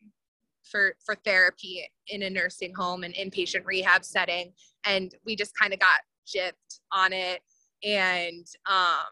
for 0.69 0.95
for 1.05 1.15
therapy 1.15 1.87
in 2.07 2.23
a 2.23 2.29
nursing 2.29 2.73
home 2.73 3.03
and 3.03 3.13
inpatient 3.15 3.65
rehab 3.65 4.05
setting. 4.05 4.53
And 4.85 5.13
we 5.25 5.35
just 5.35 5.53
kind 5.59 5.73
of 5.73 5.79
got 5.79 6.01
gypped 6.27 6.79
on 6.91 7.13
it. 7.13 7.41
And 7.83 8.45
um 8.69 9.05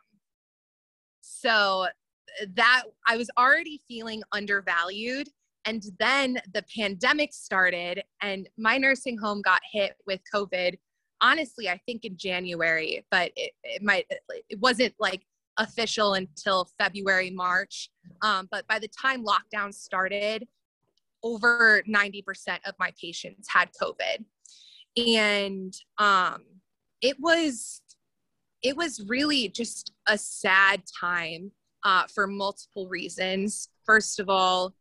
so 1.22 1.88
that 2.56 2.84
i 3.08 3.18
was 3.18 3.30
already 3.38 3.80
feeling 3.88 4.22
undervalued. 4.32 5.30
And 5.66 5.84
then 6.00 6.40
the 6.54 6.64
pandemic 6.76 7.34
started 7.34 8.02
and 8.22 8.48
my 8.58 8.78
nursing 8.78 9.18
home 9.18 9.42
got 9.42 9.62
hit 9.72 9.96
with 10.06 10.22
covid 10.34 10.76
honestly 11.22 11.70
i 11.70 11.80
think 11.86 12.06
in 12.06 12.16
january 12.18 13.06
but 13.12 13.32
it, 13.36 13.52
it 13.64 13.82
might 13.82 14.06
it 14.50 14.60
wasn't 14.60 14.94
like 15.00 15.24
official 15.58 16.14
until 16.14 16.70
february 16.80 17.32
march 17.32 17.90
um, 18.22 18.48
but 18.52 18.68
by 18.68 18.78
the 18.78 18.90
time 18.90 19.26
lockdown 19.26 19.74
started 19.74 20.48
over 21.24 21.84
90% 21.88 22.24
of 22.66 22.76
my 22.80 22.92
patients 23.02 23.48
had 23.50 23.70
COVID. 23.82 24.24
And 24.98 25.74
um, 25.98 26.44
it 27.02 27.18
was 27.20 27.82
it 28.64 28.76
was 28.76 29.06
really 29.08 29.50
just 29.50 29.92
a 30.08 30.18
sad 30.18 30.82
time 31.00 31.52
uh, 31.84 32.04
for 32.08 32.26
multiple 32.26 32.88
reasons. 32.88 33.70
First 33.86 34.20
of 34.20 34.30
all, 34.30 34.74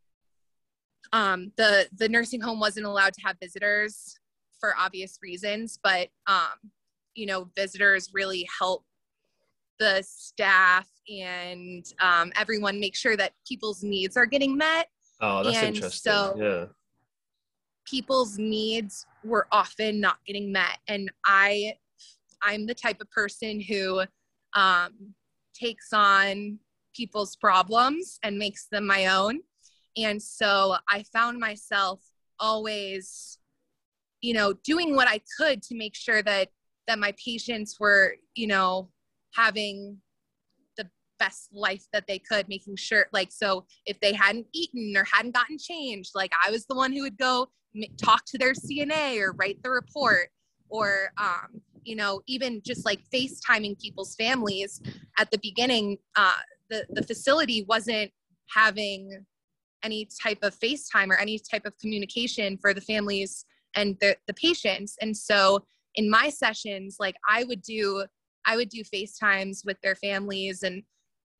um, 1.12 1.52
the 1.56 1.88
the 1.94 2.08
nursing 2.08 2.40
home 2.40 2.58
wasn't 2.58 2.86
allowed 2.86 3.12
to 3.14 3.20
have 3.24 3.36
visitors 3.40 4.18
for 4.60 4.74
obvious 4.78 5.18
reasons, 5.22 5.78
but 5.82 6.08
um, 6.26 6.70
you 7.14 7.26
know, 7.26 7.48
visitors 7.56 8.10
really 8.12 8.46
help 8.58 8.84
the 9.78 10.02
staff 10.06 10.88
and 11.08 11.84
um, 12.00 12.32
everyone 12.38 12.80
make 12.80 12.96
sure 12.96 13.16
that 13.16 13.32
people's 13.46 13.82
needs 13.82 14.16
are 14.16 14.26
getting 14.26 14.56
met 14.56 14.88
Oh, 15.20 15.42
that's 15.42 15.56
and 15.56 15.76
interesting. 15.76 16.12
So 16.12 16.34
yeah. 16.38 16.64
People's 17.86 18.38
needs 18.38 19.06
were 19.24 19.46
often 19.52 20.00
not 20.00 20.18
getting 20.26 20.52
met. 20.52 20.78
And 20.88 21.10
I 21.24 21.74
I'm 22.42 22.66
the 22.66 22.74
type 22.74 23.00
of 23.00 23.10
person 23.10 23.60
who 23.60 24.02
um, 24.54 25.14
takes 25.54 25.92
on 25.92 26.58
people's 26.94 27.36
problems 27.36 28.18
and 28.22 28.38
makes 28.38 28.66
them 28.66 28.86
my 28.86 29.06
own. 29.06 29.40
And 29.96 30.22
so 30.22 30.76
I 30.88 31.04
found 31.12 31.38
myself 31.38 32.02
always, 32.38 33.35
you 34.20 34.34
know, 34.34 34.54
doing 34.64 34.94
what 34.94 35.08
I 35.08 35.20
could 35.38 35.62
to 35.64 35.76
make 35.76 35.94
sure 35.94 36.22
that 36.22 36.48
that 36.86 36.98
my 36.98 37.12
patients 37.22 37.76
were, 37.80 38.14
you 38.34 38.46
know, 38.46 38.90
having 39.34 39.98
the 40.76 40.88
best 41.18 41.48
life 41.52 41.84
that 41.92 42.06
they 42.06 42.18
could, 42.18 42.48
making 42.48 42.76
sure, 42.76 43.06
like, 43.12 43.32
so 43.32 43.66
if 43.86 43.98
they 44.00 44.12
hadn't 44.12 44.46
eaten 44.52 44.96
or 44.96 45.04
hadn't 45.12 45.34
gotten 45.34 45.58
changed, 45.58 46.12
like, 46.14 46.32
I 46.46 46.50
was 46.50 46.66
the 46.66 46.76
one 46.76 46.92
who 46.92 47.02
would 47.02 47.18
go 47.18 47.48
talk 48.02 48.24
to 48.26 48.38
their 48.38 48.52
CNA 48.52 49.20
or 49.20 49.32
write 49.32 49.62
the 49.62 49.70
report, 49.70 50.28
or, 50.68 51.12
um, 51.18 51.60
you 51.84 51.96
know, 51.96 52.20
even 52.26 52.60
just 52.64 52.84
like 52.84 53.00
FaceTiming 53.12 53.80
people's 53.80 54.14
families 54.14 54.80
at 55.18 55.30
the 55.30 55.38
beginning, 55.42 55.98
uh, 56.16 56.34
the, 56.70 56.86
the 56.90 57.02
facility 57.02 57.64
wasn't 57.68 58.10
having 58.54 59.24
any 59.82 60.08
type 60.22 60.38
of 60.42 60.58
FaceTime 60.58 61.10
or 61.10 61.16
any 61.16 61.38
type 61.38 61.66
of 61.66 61.76
communication 61.78 62.58
for 62.58 62.74
the 62.74 62.80
families 62.80 63.44
and 63.76 63.96
the, 64.00 64.16
the 64.26 64.34
patients. 64.34 64.96
And 65.00 65.16
so 65.16 65.64
in 65.94 66.10
my 66.10 66.28
sessions, 66.28 66.96
like 66.98 67.16
I 67.28 67.44
would 67.44 67.62
do, 67.62 68.04
I 68.46 68.56
would 68.56 68.68
do 68.68 68.82
FaceTimes 68.82 69.64
with 69.64 69.80
their 69.82 69.94
families 69.94 70.62
and 70.62 70.82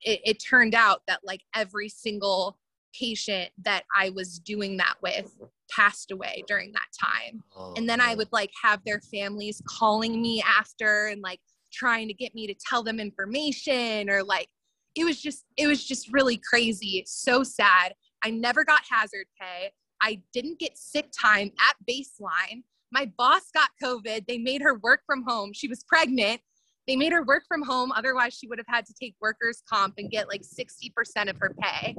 it, 0.03 0.20
it 0.24 0.34
turned 0.34 0.74
out 0.74 1.03
that 1.09 1.20
like 1.24 1.41
every 1.55 1.89
single 1.89 2.59
patient 2.99 3.51
that 3.62 3.84
I 3.95 4.11
was 4.11 4.39
doing 4.39 4.76
that 4.78 4.95
with 5.03 5.37
passed 5.70 6.11
away 6.11 6.45
during 6.47 6.72
that 6.72 6.89
time. 6.99 7.43
Oh, 7.57 7.74
and 7.76 7.89
then 7.89 8.01
I 8.01 8.14
would 8.14 8.32
like 8.32 8.51
have 8.62 8.80
their 8.84 9.01
families 9.01 9.61
calling 9.68 10.20
me 10.20 10.43
after 10.47 11.07
and 11.07 11.20
like 11.20 11.41
trying 11.72 12.09
to 12.09 12.14
get 12.14 12.34
me 12.34 12.47
to 12.47 12.55
tell 12.55 12.82
them 12.82 13.01
information 13.01 14.09
or 14.09 14.22
like 14.22 14.49
it 14.95 15.05
was 15.05 15.20
just 15.20 15.45
it 15.57 15.66
was 15.66 15.84
just 15.84 16.12
really 16.12 16.41
crazy, 16.49 17.05
so 17.07 17.43
sad. 17.43 17.95
I 18.24 18.30
never 18.30 18.64
got 18.64 18.82
hazard 18.89 19.26
pay. 19.39 19.72
I 20.01 20.20
didn't 20.32 20.59
get 20.59 20.76
sick 20.76 21.09
time 21.18 21.53
at 21.59 21.76
baseline. 21.88 22.62
My 22.92 23.11
boss 23.18 23.51
got 23.53 23.70
COVID. 23.82 24.26
They 24.26 24.38
made 24.38 24.62
her 24.62 24.74
work 24.78 25.01
from 25.07 25.24
home. 25.26 25.53
She 25.53 25.68
was 25.68 25.84
pregnant. 25.84 26.40
They 26.86 26.97
made 26.97 27.12
her 27.12 27.24
work 27.24 27.44
from 27.49 27.62
home. 27.62 27.92
Otherwise, 27.92 28.34
she 28.34 28.47
would 28.47 28.59
have 28.59 28.66
had 28.68 28.86
to 28.86 28.94
take 28.94 29.16
workers' 29.20 29.62
comp 29.68 29.94
and 29.99 30.11
get 30.11 30.28
like 30.28 30.42
60% 30.42 31.28
of 31.28 31.36
her 31.38 31.55
pay. 31.61 31.97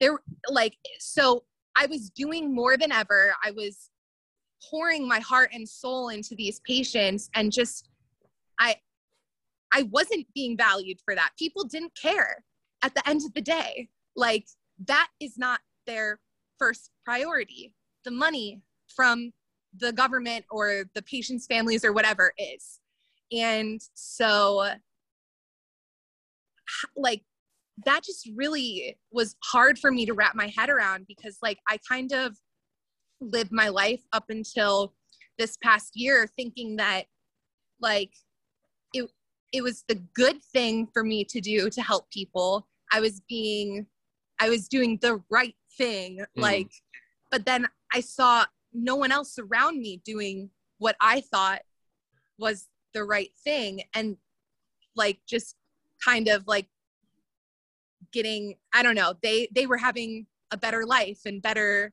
There, 0.00 0.20
like, 0.48 0.74
so 0.98 1.44
I 1.76 1.86
was 1.86 2.10
doing 2.10 2.54
more 2.54 2.76
than 2.76 2.92
ever. 2.92 3.34
I 3.44 3.50
was 3.50 3.90
pouring 4.70 5.08
my 5.08 5.18
heart 5.20 5.50
and 5.52 5.68
soul 5.68 6.10
into 6.10 6.34
these 6.36 6.60
patients 6.60 7.28
and 7.34 7.52
just, 7.52 7.88
I, 8.60 8.76
I 9.72 9.82
wasn't 9.84 10.26
being 10.34 10.56
valued 10.56 10.98
for 11.04 11.14
that. 11.14 11.30
People 11.38 11.64
didn't 11.64 11.92
care 12.00 12.44
at 12.82 12.94
the 12.94 13.06
end 13.08 13.22
of 13.26 13.34
the 13.34 13.40
day. 13.40 13.88
Like, 14.14 14.46
that 14.86 15.08
is 15.20 15.36
not 15.36 15.60
their 15.86 16.20
first 16.58 16.90
priority. 17.04 17.72
The 18.04 18.10
money 18.10 18.62
from 18.94 19.32
the 19.76 19.92
government 19.92 20.44
or 20.50 20.84
the 20.94 21.02
patient's 21.02 21.46
families 21.46 21.84
or 21.84 21.92
whatever 21.92 22.32
is. 22.38 22.80
And 23.32 23.80
so, 23.94 24.70
like, 26.96 27.22
that 27.84 28.02
just 28.04 28.28
really 28.34 28.96
was 29.10 29.36
hard 29.44 29.78
for 29.78 29.90
me 29.90 30.06
to 30.06 30.14
wrap 30.14 30.34
my 30.34 30.50
head 30.56 30.70
around 30.70 31.06
because, 31.06 31.38
like, 31.42 31.58
I 31.68 31.78
kind 31.88 32.12
of 32.12 32.36
lived 33.20 33.52
my 33.52 33.68
life 33.68 34.02
up 34.12 34.24
until 34.28 34.94
this 35.38 35.56
past 35.62 35.92
year 35.94 36.28
thinking 36.36 36.76
that, 36.76 37.04
like, 37.80 38.12
it, 38.94 39.10
it 39.52 39.62
was 39.62 39.84
the 39.88 40.00
good 40.14 40.42
thing 40.42 40.86
for 40.92 41.02
me 41.04 41.24
to 41.24 41.40
do 41.40 41.68
to 41.68 41.82
help 41.82 42.10
people. 42.10 42.66
I 42.92 43.00
was 43.00 43.20
being, 43.28 43.86
I 44.40 44.48
was 44.48 44.68
doing 44.68 44.98
the 45.00 45.22
right 45.30 45.54
thing. 45.76 46.18
Mm. 46.18 46.42
Like, 46.42 46.72
but 47.30 47.44
then 47.46 47.66
I 47.92 48.00
saw 48.00 48.44
no 48.72 48.96
one 48.96 49.12
else 49.12 49.38
around 49.38 49.80
me 49.80 50.00
doing 50.04 50.50
what 50.78 50.96
I 51.00 51.20
thought 51.20 51.62
was 52.38 52.68
the 52.92 53.04
right 53.04 53.30
thing. 53.44 53.82
And 53.94 54.16
like, 54.94 55.20
just 55.26 55.56
kind 56.04 56.28
of 56.28 56.46
like 56.46 56.66
getting, 58.12 58.56
I 58.74 58.82
don't 58.82 58.94
know, 58.94 59.14
they, 59.22 59.48
they 59.54 59.66
were 59.66 59.78
having 59.78 60.26
a 60.50 60.56
better 60.56 60.86
life 60.86 61.20
and 61.26 61.42
better, 61.42 61.92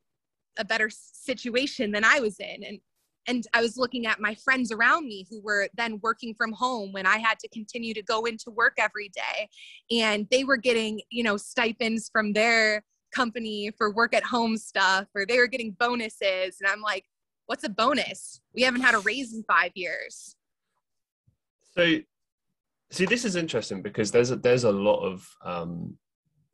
a 0.57 0.65
better 0.65 0.89
situation 0.89 1.91
than 1.91 2.03
I 2.03 2.19
was 2.19 2.39
in. 2.39 2.63
And 2.63 2.79
and 3.27 3.45
I 3.53 3.61
was 3.61 3.77
looking 3.77 4.05
at 4.05 4.19
my 4.19 4.35
friends 4.35 4.71
around 4.71 5.05
me 5.05 5.25
who 5.29 5.41
were 5.41 5.69
then 5.75 5.99
working 6.01 6.33
from 6.35 6.51
home 6.51 6.91
when 6.91 7.05
I 7.05 7.17
had 7.17 7.39
to 7.39 7.47
continue 7.49 7.93
to 7.93 8.01
go 8.01 8.25
into 8.25 8.51
work 8.51 8.73
every 8.77 9.09
day. 9.09 9.49
And 9.91 10.27
they 10.29 10.43
were 10.43 10.57
getting, 10.57 11.01
you 11.09 11.23
know, 11.23 11.37
stipends 11.37 12.09
from 12.11 12.33
their 12.33 12.83
company 13.13 13.71
for 13.77 13.93
work 13.93 14.13
at 14.13 14.23
home 14.23 14.57
stuff, 14.57 15.07
or 15.15 15.25
they 15.25 15.37
were 15.37 15.47
getting 15.47 15.71
bonuses. 15.79 16.57
And 16.59 16.69
I'm 16.69 16.81
like, 16.81 17.05
what's 17.45 17.63
a 17.63 17.69
bonus? 17.69 18.41
We 18.53 18.63
haven't 18.63 18.81
had 18.81 18.95
a 18.95 18.99
raise 18.99 19.33
in 19.33 19.43
five 19.43 19.71
years. 19.75 20.35
So, 21.75 21.99
see, 22.91 23.05
this 23.05 23.25
is 23.25 23.35
interesting 23.35 23.81
because 23.81 24.11
there's 24.11 24.31
a, 24.31 24.35
there's 24.35 24.63
a 24.63 24.71
lot 24.71 25.01
of, 25.03 25.27
um, 25.43 25.97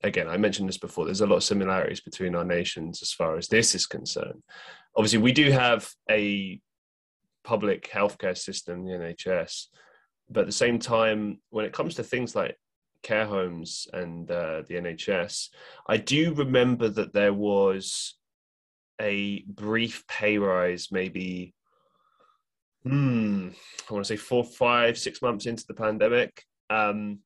again, 0.04 0.28
I 0.28 0.38
mentioned 0.38 0.70
this 0.70 0.78
before, 0.78 1.06
there's 1.06 1.22
a 1.22 1.28
lot 1.28 1.38
of 1.38 1.44
similarities 1.44 2.02
between 2.02 2.36
our 2.36 2.46
nations 2.46 3.02
as 3.02 3.12
far 3.12 3.38
as 3.38 3.48
this 3.48 3.76
is 3.76 3.86
concerned 3.86 4.42
obviously 4.96 5.20
we 5.20 5.32
do 5.32 5.52
have 5.52 5.90
a 6.10 6.60
public 7.44 7.90
healthcare 7.90 8.38
system, 8.38 8.86
the 8.86 8.92
NHS, 8.92 9.68
but 10.30 10.42
at 10.42 10.46
the 10.46 10.52
same 10.52 10.80
time, 10.80 11.40
when 11.50 11.66
it 11.66 11.74
comes 11.74 11.96
to 11.96 12.04
things 12.04 12.36
like 12.36 12.58
care 13.02 13.26
homes 13.26 13.88
and 13.94 14.30
uh, 14.30 14.64
the 14.68 14.76
NHS, 14.76 15.50
I 15.88 15.98
do 15.98 16.34
remember 16.34 16.90
that 16.90 17.14
there 17.14 17.34
was 17.34 18.16
a 19.02 19.44
brief 19.48 20.06
pay 20.08 20.38
rise, 20.38 20.90
maybe, 20.92 21.54
hmm, 22.84 23.50
I 23.90 23.94
want 23.94 24.06
to 24.06 24.14
say 24.14 24.18
four, 24.18 24.44
five, 24.44 24.98
six 24.98 25.22
months 25.22 25.46
into 25.46 25.66
the 25.66 25.74
pandemic. 25.74 26.44
Um, 26.70 27.20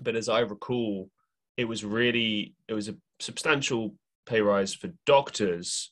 but 0.00 0.16
as 0.16 0.28
I 0.28 0.40
recall, 0.40 1.10
it 1.58 1.68
was 1.68 1.84
really 1.84 2.54
it 2.68 2.72
was 2.72 2.88
a 2.88 2.96
substantial 3.20 3.94
pay 4.24 4.40
rise 4.40 4.72
for 4.72 4.90
doctors 5.04 5.90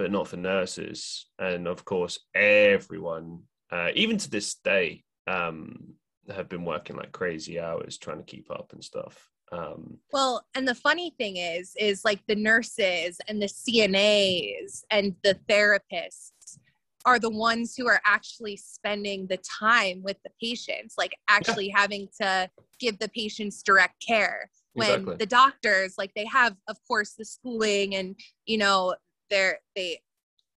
but 0.00 0.10
not 0.10 0.26
for 0.26 0.38
nurses. 0.38 1.26
And 1.38 1.68
of 1.68 1.84
course, 1.84 2.18
everyone, 2.34 3.40
uh, 3.70 3.88
even 3.94 4.16
to 4.16 4.30
this 4.30 4.54
day, 4.54 5.04
um, 5.26 5.92
have 6.34 6.48
been 6.48 6.64
working 6.64 6.96
like 6.96 7.12
crazy 7.12 7.60
hours 7.60 7.98
trying 7.98 8.16
to 8.16 8.24
keep 8.24 8.50
up 8.50 8.70
and 8.72 8.82
stuff. 8.82 9.28
Um, 9.52 9.98
well, 10.10 10.46
and 10.54 10.66
the 10.66 10.74
funny 10.74 11.12
thing 11.18 11.36
is, 11.36 11.74
is 11.78 12.02
like 12.02 12.22
the 12.26 12.34
nurses 12.34 13.20
and 13.28 13.42
the 13.42 13.46
CNAs 13.46 14.84
and 14.90 15.14
the 15.22 15.38
therapists 15.50 16.56
are 17.04 17.18
the 17.18 17.28
ones 17.28 17.74
who 17.76 17.86
are 17.86 18.00
actually 18.06 18.56
spending 18.56 19.26
the 19.26 19.38
time 19.60 20.02
with 20.02 20.16
the 20.24 20.30
patients, 20.40 20.94
like 20.96 21.12
actually 21.28 21.68
having 21.68 22.08
to 22.22 22.48
give 22.78 22.98
the 22.98 23.08
patients 23.10 23.62
direct 23.62 24.02
care. 24.02 24.50
When 24.74 24.90
exactly. 24.90 25.16
the 25.16 25.26
doctors, 25.26 25.94
like 25.98 26.12
they 26.14 26.26
have, 26.26 26.56
of 26.68 26.76
course, 26.86 27.14
the 27.18 27.24
schooling 27.24 27.96
and 27.96 28.14
you 28.46 28.58
know 28.58 28.94
they're 29.30 29.58
they 29.74 30.00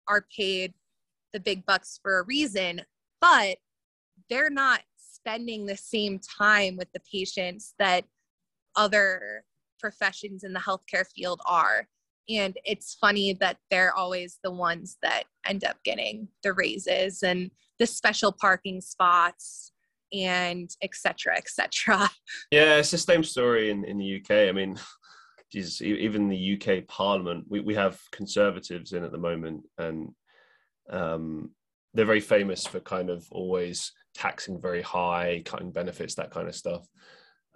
are 0.07 0.25
paid 0.35 0.73
the 1.33 1.39
big 1.39 1.65
bucks 1.65 1.99
for 2.01 2.19
a 2.19 2.25
reason 2.25 2.81
but 3.19 3.57
they're 4.29 4.49
not 4.49 4.81
spending 4.97 5.65
the 5.65 5.77
same 5.77 6.19
time 6.19 6.75
with 6.75 6.91
the 6.93 7.01
patients 7.11 7.75
that 7.77 8.05
other 8.75 9.43
professions 9.79 10.43
in 10.43 10.53
the 10.53 10.59
healthcare 10.59 11.05
field 11.15 11.41
are 11.45 11.87
and 12.29 12.57
it's 12.65 12.95
funny 12.95 13.33
that 13.33 13.57
they're 13.69 13.93
always 13.93 14.39
the 14.43 14.51
ones 14.51 14.97
that 15.01 15.23
end 15.45 15.63
up 15.63 15.77
getting 15.83 16.27
the 16.43 16.53
raises 16.53 17.23
and 17.23 17.51
the 17.79 17.87
special 17.87 18.31
parking 18.31 18.79
spots 18.79 19.70
and 20.13 20.69
etc 20.83 21.35
etc 21.35 22.09
yeah 22.51 22.75
it's 22.75 22.91
the 22.91 22.97
same 22.97 23.23
story 23.23 23.69
in, 23.69 23.85
in 23.85 23.97
the 23.97 24.17
uk 24.17 24.31
i 24.31 24.51
mean 24.51 24.77
even 25.53 26.29
the 26.29 26.59
UK 26.59 26.87
Parliament, 26.87 27.45
we, 27.49 27.59
we 27.59 27.75
have 27.75 27.99
conservatives 28.11 28.93
in 28.93 29.03
at 29.03 29.11
the 29.11 29.17
moment, 29.17 29.63
and 29.77 30.09
um, 30.89 31.51
they're 31.93 32.05
very 32.05 32.21
famous 32.21 32.65
for 32.65 32.79
kind 32.79 33.09
of 33.09 33.27
always 33.31 33.91
taxing 34.13 34.61
very 34.61 34.81
high, 34.81 35.41
cutting 35.45 35.71
benefits, 35.71 36.15
that 36.15 36.31
kind 36.31 36.47
of 36.47 36.55
stuff. 36.55 36.87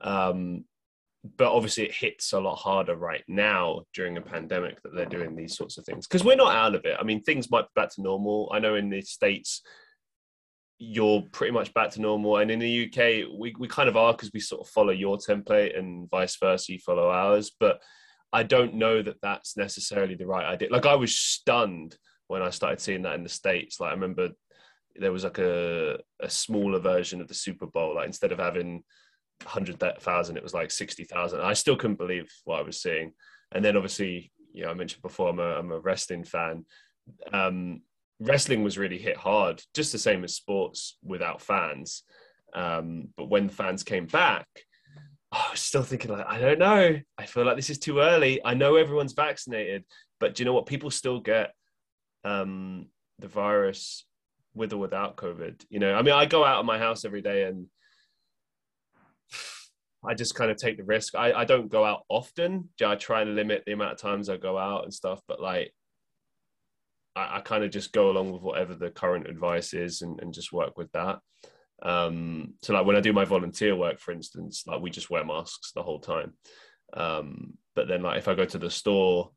Um, 0.01 0.65
but 1.37 1.51
obviously, 1.51 1.85
it 1.85 1.95
hits 1.95 2.33
a 2.33 2.39
lot 2.39 2.57
harder 2.57 2.95
right 2.95 3.23
now 3.27 3.81
during 3.93 4.17
a 4.17 4.21
pandemic 4.21 4.81
that 4.83 4.93
they're 4.93 5.05
doing 5.05 5.35
these 5.35 5.55
sorts 5.55 5.77
of 5.77 5.85
things 5.85 6.05
because 6.05 6.23
we're 6.23 6.35
not 6.35 6.55
out 6.55 6.75
of 6.75 6.85
it. 6.85 6.97
I 6.99 7.03
mean, 7.03 7.23
things 7.23 7.49
might 7.49 7.63
be 7.63 7.81
back 7.81 7.91
to 7.95 8.01
normal. 8.01 8.51
I 8.53 8.59
know 8.59 8.75
in 8.75 8.89
the 8.89 9.01
states 9.01 9.61
you're 10.77 11.23
pretty 11.31 11.53
much 11.53 11.73
back 11.73 11.91
to 11.91 12.01
normal. 12.01 12.37
And 12.37 12.51
in 12.51 12.59
the 12.59 12.85
UK, 12.85 13.29
we, 13.37 13.55
we 13.57 13.67
kind 13.67 13.87
of 13.87 13.95
are 13.95 14.13
because 14.13 14.31
we 14.33 14.39
sort 14.39 14.61
of 14.61 14.67
follow 14.69 14.91
your 14.91 15.17
template 15.17 15.77
and 15.77 16.09
vice 16.09 16.37
versa, 16.37 16.73
you 16.73 16.79
follow 16.79 17.09
ours. 17.09 17.51
But 17.59 17.81
I 18.33 18.43
don't 18.43 18.75
know 18.75 19.01
that 19.01 19.21
that's 19.21 19.55
necessarily 19.55 20.15
the 20.15 20.27
right 20.27 20.45
idea. 20.45 20.69
Like 20.69 20.85
I 20.85 20.95
was 20.95 21.15
stunned 21.15 21.97
when 22.27 22.41
I 22.41 22.49
started 22.49 22.81
seeing 22.81 23.03
that 23.03 23.15
in 23.15 23.23
the 23.23 23.29
States. 23.29 23.79
Like 23.79 23.91
I 23.91 23.93
remember 23.93 24.29
there 24.95 25.11
was 25.11 25.23
like 25.23 25.37
a, 25.37 25.97
a 26.21 26.29
smaller 26.29 26.79
version 26.79 27.21
of 27.21 27.27
the 27.27 27.33
Super 27.33 27.67
Bowl. 27.67 27.95
Like 27.95 28.07
instead 28.07 28.31
of 28.31 28.39
having 28.39 28.83
100,000, 29.43 30.37
it 30.37 30.43
was 30.43 30.53
like 30.53 30.71
60,000. 30.71 31.39
I 31.39 31.53
still 31.53 31.77
couldn't 31.77 31.97
believe 31.97 32.29
what 32.43 32.59
I 32.59 32.63
was 32.63 32.81
seeing. 32.81 33.13
And 33.53 33.63
then 33.63 33.77
obviously, 33.77 34.31
you 34.51 34.63
know, 34.63 34.71
I 34.71 34.73
mentioned 34.73 35.01
before, 35.01 35.29
I'm 35.29 35.39
a, 35.39 35.57
I'm 35.57 35.71
a 35.71 35.79
wrestling 35.79 36.25
fan. 36.25 36.65
Um, 37.31 37.81
wrestling 38.19 38.63
was 38.63 38.77
really 38.77 38.97
hit 38.97 39.17
hard, 39.17 39.61
just 39.73 39.91
the 39.91 39.97
same 39.97 40.23
as 40.23 40.35
sports 40.35 40.97
without 41.03 41.41
fans. 41.41 42.03
Um, 42.53 43.09
but 43.17 43.29
when 43.29 43.47
the 43.47 43.53
fans 43.53 43.83
came 43.83 44.05
back, 44.05 44.47
I 45.31 45.49
was 45.51 45.59
still 45.59 45.83
thinking 45.83 46.11
like, 46.11 46.25
I 46.27 46.39
don't 46.39 46.59
know. 46.59 46.99
I 47.17 47.25
feel 47.25 47.45
like 47.45 47.57
this 47.57 47.69
is 47.69 47.79
too 47.79 47.99
early. 47.99 48.43
I 48.45 48.53
know 48.53 48.75
everyone's 48.75 49.13
vaccinated, 49.13 49.83
but 50.19 50.35
do 50.35 50.41
you 50.41 50.45
know 50.45 50.53
what? 50.53 50.65
People 50.65 50.89
still 50.91 51.19
get 51.19 51.51
um, 52.23 52.87
the 53.19 53.27
virus 53.27 54.05
with 54.53 54.71
or 54.71 54.77
without 54.77 55.17
COVID. 55.17 55.65
You 55.69 55.79
know, 55.79 55.93
I 55.93 56.01
mean, 56.01 56.13
I 56.13 56.25
go 56.25 56.45
out 56.45 56.59
of 56.59 56.65
my 56.65 56.77
house 56.77 57.03
every 57.03 57.21
day 57.21 57.43
and 57.43 57.67
I 60.07 60.13
just 60.13 60.35
kind 60.35 60.51
of 60.51 60.57
take 60.57 60.77
the 60.77 60.83
risk. 60.83 61.15
I, 61.15 61.33
I 61.33 61.45
don't 61.45 61.69
go 61.69 61.83
out 61.83 62.03
often. 62.07 62.69
I 62.83 62.95
try 62.95 63.21
and 63.21 63.35
limit 63.35 63.63
the 63.65 63.73
amount 63.73 63.93
of 63.93 63.97
times 63.97 64.29
I 64.29 64.37
go 64.37 64.57
out 64.57 64.83
and 64.83 64.93
stuff, 64.93 65.19
but 65.27 65.41
like 65.41 65.73
I, 67.15 67.37
I 67.37 67.39
kind 67.41 67.63
of 67.63 67.71
just 67.71 67.93
go 67.93 68.09
along 68.11 68.31
with 68.31 68.41
whatever 68.41 68.75
the 68.75 68.89
current 68.89 69.27
advice 69.27 69.73
is 69.73 70.01
and, 70.01 70.19
and 70.21 70.33
just 70.33 70.53
work 70.53 70.77
with 70.77 70.91
that. 70.91 71.19
Um, 71.81 72.53
so 72.61 72.73
like 72.73 72.85
when 72.85 72.95
I 72.95 73.01
do 73.01 73.13
my 73.13 73.25
volunteer 73.25 73.75
work, 73.75 73.99
for 73.99 74.11
instance, 74.11 74.63
like 74.65 74.81
we 74.81 74.89
just 74.89 75.09
wear 75.09 75.25
masks 75.25 75.71
the 75.71 75.83
whole 75.83 75.99
time. 75.99 76.33
Um, 76.93 77.57
but 77.75 77.87
then 77.87 78.01
like 78.01 78.17
if 78.17 78.27
I 78.27 78.35
go 78.35 78.45
to 78.45 78.57
the 78.57 78.69
store, 78.69 79.31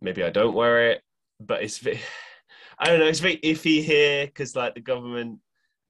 maybe 0.00 0.22
I 0.22 0.30
don't 0.30 0.54
wear 0.54 0.90
it. 0.90 1.02
But 1.40 1.62
it's 1.62 1.84
I 2.78 2.86
don't 2.86 3.00
know, 3.00 3.06
it's 3.06 3.20
very 3.20 3.38
iffy 3.38 3.82
here 3.82 4.26
because 4.26 4.54
like 4.54 4.74
the 4.74 4.80
government 4.80 5.40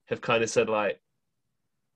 have 0.07 0.21
kind 0.21 0.43
of 0.43 0.51
said 0.51 0.69
like 0.69 1.01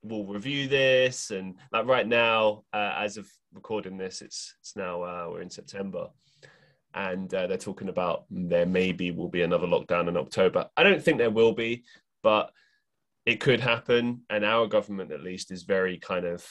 we'll 0.02 0.26
review 0.26 0.68
this 0.68 1.30
and 1.30 1.54
like 1.72 1.86
right 1.86 2.06
now 2.06 2.64
uh, 2.72 2.94
as 2.98 3.16
of 3.16 3.28
recording 3.54 3.96
this 3.96 4.20
it's 4.20 4.54
it's 4.60 4.76
now 4.76 5.02
uh, 5.02 5.26
we're 5.30 5.40
in 5.40 5.50
september 5.50 6.08
and 6.94 7.32
uh, 7.34 7.46
they're 7.46 7.56
talking 7.56 7.88
about 7.88 8.24
there 8.30 8.66
maybe 8.66 9.10
will 9.10 9.28
be 9.28 9.42
another 9.42 9.66
lockdown 9.66 10.08
in 10.08 10.16
october. 10.16 10.68
I 10.76 10.82
don't 10.82 11.02
think 11.02 11.18
there 11.18 11.30
will 11.30 11.52
be 11.52 11.84
but 12.22 12.52
it 13.26 13.40
could 13.40 13.60
happen 13.60 14.22
and 14.30 14.44
our 14.44 14.66
government 14.66 15.12
at 15.12 15.22
least 15.22 15.50
is 15.50 15.62
very 15.62 15.98
kind 15.98 16.24
of 16.24 16.46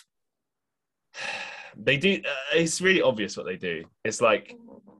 they 1.78 1.98
do 1.98 2.22
uh, 2.26 2.58
it's 2.58 2.82
really 2.82 3.02
obvious 3.02 3.38
what 3.38 3.46
they 3.46 3.56
do. 3.56 3.86
It's 4.04 4.22
like 4.22 4.58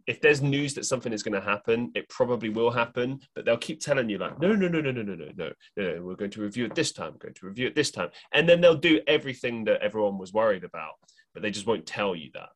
if 0.08 0.22
there's 0.22 0.42
news 0.42 0.74
that 0.74 0.86
something 0.86 1.14
is 1.14 1.24
going 1.24 1.40
to 1.40 1.48
happen 1.48 1.92
it 1.96 2.08
probably 2.10 2.50
will 2.50 2.72
happen 2.72 3.20
but 3.36 3.46
they'll 3.46 3.58
keep 3.58 3.80
telling 3.80 4.10
you 4.10 4.18
like 4.18 4.40
no 4.40 4.54
no 4.54 4.68
no 4.68 4.82
no 4.82 4.92
no 4.92 5.02
no 5.02 5.16
no 5.16 5.28
no 5.36 5.52
no 5.78 6.04
we're 6.04 6.16
going 6.16 6.32
to 6.32 6.42
review 6.42 6.66
it 6.66 6.76
this 6.76 6.92
time 6.92 7.12
we're 7.14 7.28
going 7.28 7.34
to 7.34 7.46
review 7.46 7.68
it 7.68 7.76
this 7.76 7.92
time 7.92 8.10
and 8.32 8.48
then 8.48 8.62
they'll 8.62 8.76
do 8.76 9.00
everything 9.08 9.64
that 9.64 9.82
everyone 9.82 10.18
was 10.18 10.34
worried 10.34 10.64
about 10.64 10.94
but 11.34 11.44
they 11.44 11.52
just 11.52 11.68
won't 11.68 11.86
tell 11.86 12.16
you 12.16 12.30
that 12.34 12.50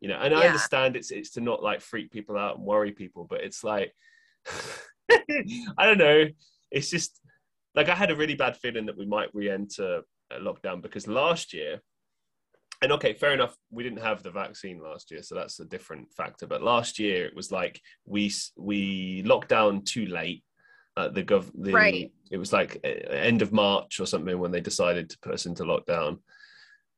you 0.00 0.08
know 0.08 0.18
and 0.20 0.32
yeah. 0.32 0.40
i 0.40 0.46
understand 0.46 0.96
it's 0.96 1.10
it's 1.10 1.30
to 1.30 1.40
not 1.40 1.62
like 1.62 1.80
freak 1.80 2.10
people 2.10 2.36
out 2.36 2.56
and 2.56 2.64
worry 2.64 2.92
people 2.92 3.26
but 3.28 3.42
it's 3.42 3.62
like 3.62 3.92
i 5.78 5.86
don't 5.86 5.98
know 5.98 6.26
it's 6.70 6.90
just 6.90 7.20
like 7.74 7.88
i 7.88 7.94
had 7.94 8.10
a 8.10 8.16
really 8.16 8.34
bad 8.34 8.56
feeling 8.56 8.86
that 8.86 8.98
we 8.98 9.06
might 9.06 9.34
re-enter 9.34 10.02
lockdown 10.40 10.80
because 10.80 11.06
last 11.06 11.52
year 11.52 11.80
and 12.82 12.92
okay, 12.92 13.12
fair 13.12 13.32
enough. 13.32 13.54
We 13.70 13.82
didn't 13.82 14.00
have 14.00 14.22
the 14.22 14.30
vaccine 14.30 14.80
last 14.82 15.10
year, 15.10 15.22
so 15.22 15.34
that's 15.34 15.60
a 15.60 15.66
different 15.66 16.12
factor. 16.14 16.46
But 16.46 16.62
last 16.62 16.98
year 16.98 17.26
it 17.26 17.36
was 17.36 17.52
like 17.52 17.80
we 18.06 18.32
we 18.56 19.22
locked 19.24 19.48
down 19.48 19.84
too 19.84 20.06
late. 20.06 20.42
Uh, 20.96 21.08
the 21.08 21.22
gov 21.22 21.50
the, 21.54 21.72
right. 21.72 22.10
It 22.30 22.38
was 22.38 22.52
like 22.52 22.80
end 22.84 23.42
of 23.42 23.52
March 23.52 24.00
or 24.00 24.06
something 24.06 24.38
when 24.38 24.50
they 24.50 24.60
decided 24.60 25.10
to 25.10 25.18
put 25.20 25.34
us 25.34 25.46
into 25.46 25.64
lockdown, 25.64 26.18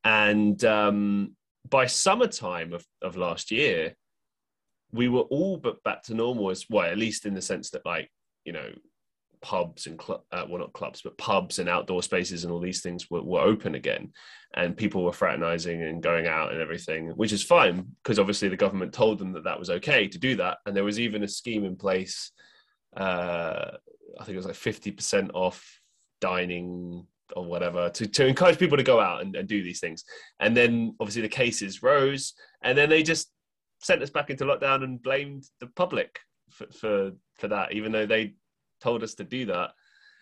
and 0.04 0.64
um, 0.64 1.36
by 1.68 1.86
summertime 1.86 2.72
of 2.72 2.84
of 3.00 3.16
last 3.16 3.50
year, 3.50 3.94
we 4.92 5.08
were 5.08 5.20
all 5.22 5.56
but 5.56 5.82
back 5.82 6.02
to 6.04 6.14
normal 6.14 6.50
as 6.50 6.66
well. 6.68 6.90
At 6.90 6.98
least 6.98 7.26
in 7.26 7.34
the 7.34 7.42
sense 7.42 7.70
that 7.70 7.86
like 7.86 8.10
you 8.44 8.52
know 8.52 8.70
pubs 9.42 9.86
and 9.86 10.00
cl- 10.00 10.24
uh, 10.32 10.46
well 10.48 10.60
not 10.60 10.72
clubs 10.72 11.02
but 11.02 11.18
pubs 11.18 11.58
and 11.58 11.68
outdoor 11.68 12.02
spaces 12.02 12.44
and 12.44 12.52
all 12.52 12.60
these 12.60 12.80
things 12.80 13.10
were, 13.10 13.22
were 13.22 13.40
open 13.40 13.74
again 13.74 14.12
and 14.54 14.76
people 14.76 15.04
were 15.04 15.12
fraternizing 15.12 15.82
and 15.82 16.02
going 16.02 16.26
out 16.26 16.52
and 16.52 16.60
everything 16.60 17.08
which 17.10 17.32
is 17.32 17.42
fine 17.42 17.84
because 18.02 18.18
obviously 18.18 18.48
the 18.48 18.56
government 18.56 18.92
told 18.92 19.18
them 19.18 19.32
that 19.32 19.44
that 19.44 19.58
was 19.58 19.68
okay 19.68 20.06
to 20.06 20.18
do 20.18 20.36
that 20.36 20.58
and 20.64 20.74
there 20.74 20.84
was 20.84 20.98
even 20.98 21.24
a 21.24 21.28
scheme 21.28 21.64
in 21.64 21.76
place 21.76 22.30
uh, 22.96 23.72
i 24.20 24.24
think 24.24 24.34
it 24.34 24.36
was 24.36 24.46
like 24.46 24.54
50% 24.54 25.30
off 25.34 25.80
dining 26.20 27.04
or 27.36 27.44
whatever 27.44 27.88
to, 27.90 28.06
to 28.06 28.26
encourage 28.26 28.58
people 28.58 28.76
to 28.76 28.82
go 28.82 29.00
out 29.00 29.22
and, 29.22 29.34
and 29.36 29.48
do 29.48 29.62
these 29.62 29.80
things 29.80 30.04
and 30.40 30.56
then 30.56 30.94
obviously 31.00 31.22
the 31.22 31.28
cases 31.28 31.82
rose 31.82 32.34
and 32.62 32.76
then 32.76 32.88
they 32.88 33.02
just 33.02 33.30
sent 33.80 34.02
us 34.02 34.10
back 34.10 34.30
into 34.30 34.44
lockdown 34.44 34.84
and 34.84 35.02
blamed 35.02 35.44
the 35.60 35.66
public 35.68 36.20
for, 36.50 36.66
for, 36.66 37.10
for 37.38 37.48
that 37.48 37.72
even 37.72 37.92
though 37.92 38.06
they 38.06 38.34
told 38.82 39.02
us 39.02 39.14
to 39.14 39.24
do 39.24 39.46
that. 39.46 39.70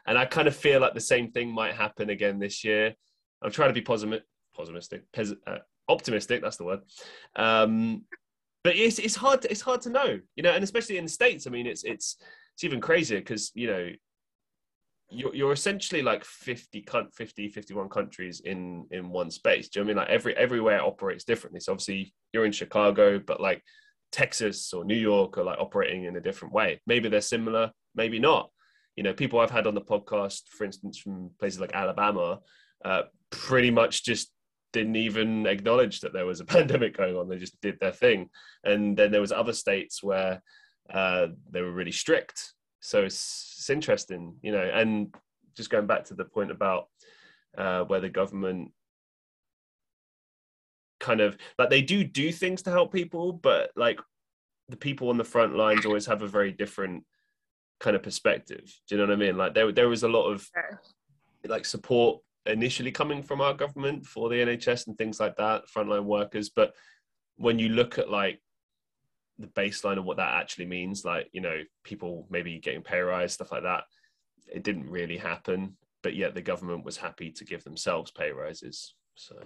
And 0.07 0.19
I 0.19 0.25
kind 0.27 0.47
of 0.47 0.55
feel 0.55 0.81
like 0.81 0.95
the 0.95 1.01
same 1.01 1.31
thing 1.31 1.53
might 1.53 1.75
happen 1.75 2.11
again 2.11 2.39
this 2.39 2.63
year. 2.65 2.95
I'm 3.43 3.51
trying 3.51 3.71
to 3.71 3.75
be 3.75 3.81
positive, 3.81 4.23
pessimistic, 4.57 5.05
uh, 5.47 5.59
optimistic. 5.89 6.43
That's 6.43 6.57
the 6.57 6.65
word. 6.65 6.81
Um, 7.37 8.05
but 8.63 8.77
it's 8.77 8.99
it's 8.99 9.17
hard 9.17 9.43
to, 9.43 9.51
it's 9.51 9.63
hard 9.63 9.81
to 9.83 9.91
know, 9.91 10.21
you 10.37 10.43
know, 10.43 10.53
and 10.53 10.63
especially 10.63 10.99
in 10.99 11.05
the 11.05 11.11
states. 11.11 11.47
I 11.47 11.51
mean, 11.51 11.67
it's 11.67 11.83
it's 11.85 12.17
it's 12.55 12.65
even 12.65 12.81
crazier 12.81 13.19
because 13.19 13.51
you 13.55 13.67
know 13.67 13.89
you're, 15.11 15.35
you're 15.35 15.53
essentially 15.53 16.03
like 16.03 16.25
50, 16.25 16.87
50 17.13 17.49
51 17.49 17.89
countries 17.89 18.41
in 18.41 18.87
in 18.91 19.11
one 19.11 19.31
space 19.31 19.69
do 19.69 19.81
you 19.81 19.85
know 19.85 19.89
what 19.89 19.91
i 19.91 20.03
mean 20.03 20.09
like 20.09 20.15
every 20.15 20.37
everywhere 20.37 20.83
operates 20.83 21.25
differently 21.25 21.61
so 21.61 21.73
obviously 21.73 22.15
you're 22.33 22.45
in 22.45 22.53
chicago 22.53 23.19
but 23.19 23.41
like 23.41 23.63
texas 24.13 24.73
or 24.73 24.85
new 24.85 24.97
york 24.97 25.37
are 25.39 25.45
like 25.45 25.59
operating 25.59 26.05
in 26.05 26.17
a 26.17 26.21
different 26.21 26.55
way 26.55 26.81
maybe 26.87 27.09
they're 27.09 27.21
similar 27.21 27.73
maybe 27.95 28.19
not. 28.19 28.51
You 28.97 29.03
know, 29.03 29.15
people 29.15 29.41
I've 29.41 29.51
had 29.51 29.67
on 29.67 29.75
the 29.75 29.81
podcast, 29.81 30.49
for 30.49 30.65
instance, 30.65 30.99
from 30.99 31.31
places 31.39 31.61
like 31.61 31.75
Alabama, 31.75 32.41
uh, 32.85 33.03
pretty 33.31 33.71
much 33.71 34.05
just 34.05 34.33
didn't 34.73 34.97
even 34.97 35.47
acknowledge 35.47 36.01
that 36.01 36.13
there 36.13 36.27
was 36.27 36.41
a 36.41 36.45
pandemic 36.57 36.97
going 36.97 37.17
on. 37.17 37.29
They 37.29 37.39
just 37.39 37.61
did 37.61 37.79
their 37.81 37.93
thing. 37.93 38.29
And 38.65 38.97
then 38.97 39.11
there 39.11 39.21
was 39.21 39.33
other 39.33 39.53
states 39.53 40.03
where 40.03 40.43
uh, 40.93 41.29
they 41.51 41.63
were 41.63 41.73
really 41.73 41.93
strict. 41.93 42.53
So 42.81 43.05
it's, 43.05 43.57
it's 43.59 43.71
interesting, 43.71 44.37
you 44.43 44.53
know. 44.53 44.63
And 44.63 45.15
just 45.57 45.71
going 45.71 45.87
back 45.87 46.05
to 46.07 46.15
the 46.15 46.25
point 46.25 46.51
about 46.51 46.89
uh, 47.57 47.85
where 47.85 48.01
the 48.01 48.09
government 48.09 48.73
kind 50.99 51.21
of 51.21 51.37
like 51.59 51.71
they 51.71 51.83
do 51.83 52.05
do 52.05 52.31
things 52.31 52.63
to 52.63 52.71
help 52.71 52.93
people, 52.93 53.33
but 53.33 53.71
like 53.77 54.01
the 54.69 54.77
people 54.77 55.09
on 55.09 55.17
the 55.17 55.25
front 55.25 55.57
lines 55.57 55.85
always 55.85 56.07
have 56.07 56.23
a 56.23 56.29
very 56.29 56.53
different 56.53 57.05
kind 57.81 57.97
of 57.97 58.03
perspective. 58.03 58.73
Do 58.89 58.95
you 58.95 59.01
know 59.01 59.09
what 59.09 59.15
I 59.15 59.17
mean? 59.17 59.37
Like 59.37 59.55
there, 59.55 59.73
there 59.73 59.89
was 59.89 60.03
a 60.03 60.09
lot 60.09 60.31
of 60.31 60.49
like 61.47 61.65
support 61.65 62.21
initially 62.47 62.93
coming 62.93 63.23
from 63.23 63.41
our 63.41 63.55
government 63.55 64.07
for 64.07 64.29
the 64.29 64.37
NHS 64.37 64.87
and 64.87 64.97
things 64.97 65.19
like 65.19 65.37
that, 65.37 65.65
frontline 65.75 66.05
workers. 66.05 66.51
But 66.51 66.75
when 67.37 67.59
you 67.59 67.71
look 67.71 67.99
at 67.99 68.11
like 68.11 68.41
the 69.41 69.47
baseline 69.49 69.99
of 69.99 70.05
what 70.05 70.19
that 70.19 70.35
actually 70.41 70.67
means, 70.67 71.05
like 71.05 71.29
you 71.33 71.41
know, 71.41 71.63
people 71.85 72.27
maybe 72.31 72.59
getting 72.59 72.83
pay 72.83 73.01
rise, 73.01 73.33
stuff 73.33 73.53
like 73.53 73.63
that, 73.63 73.85
it 74.53 74.63
didn't 74.63 74.91
really 74.91 75.17
happen. 75.17 75.77
But 76.03 76.15
yet 76.15 76.35
the 76.35 76.43
government 76.43 76.85
was 76.85 76.97
happy 76.97 77.31
to 77.33 77.45
give 77.45 77.65
themselves 77.65 78.11
pay 78.11 78.33
rises. 78.33 78.95
So 79.15 79.37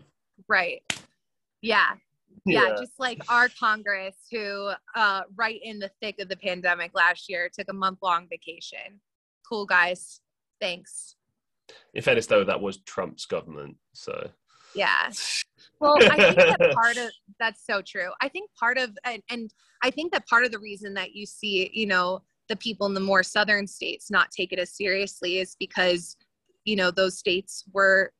right, 0.48 0.82
yeah, 1.62 1.94
yeah, 2.44 2.68
yeah, 2.68 2.76
just 2.78 2.98
like 2.98 3.20
our 3.28 3.48
Congress, 3.48 4.16
who 4.30 4.70
uh, 4.94 5.22
right 5.34 5.60
in 5.62 5.78
the 5.78 5.90
thick 6.00 6.18
of 6.20 6.28
the 6.28 6.36
pandemic 6.36 6.92
last 6.94 7.28
year 7.28 7.50
took 7.52 7.68
a 7.68 7.74
month 7.74 7.98
long 8.02 8.28
vacation. 8.28 9.00
Cool 9.48 9.66
guys. 9.66 10.20
Thanks. 10.60 11.16
In 11.94 12.02
fairness, 12.02 12.26
though, 12.26 12.44
that 12.44 12.60
was 12.60 12.78
Trump's 12.82 13.26
government. 13.26 13.76
So, 13.92 14.30
yeah. 14.74 15.10
Well, 15.80 15.96
I 16.00 16.16
think 16.16 16.36
that 16.36 16.72
part 16.74 16.96
of 16.96 17.10
that's 17.38 17.64
so 17.66 17.82
true. 17.82 18.10
I 18.20 18.28
think 18.28 18.50
part 18.58 18.78
of, 18.78 18.96
and, 19.04 19.22
and 19.30 19.52
I 19.82 19.90
think 19.90 20.12
that 20.12 20.26
part 20.26 20.44
of 20.44 20.52
the 20.52 20.58
reason 20.58 20.94
that 20.94 21.14
you 21.14 21.26
see, 21.26 21.70
you 21.72 21.86
know, 21.86 22.22
the 22.48 22.56
people 22.56 22.86
in 22.86 22.94
the 22.94 23.00
more 23.00 23.22
southern 23.22 23.66
states 23.66 24.10
not 24.10 24.30
take 24.30 24.52
it 24.52 24.58
as 24.58 24.76
seriously 24.76 25.38
is 25.38 25.56
because, 25.58 26.16
you 26.64 26.76
know, 26.76 26.90
those 26.90 27.18
states 27.18 27.64
were 27.72 28.12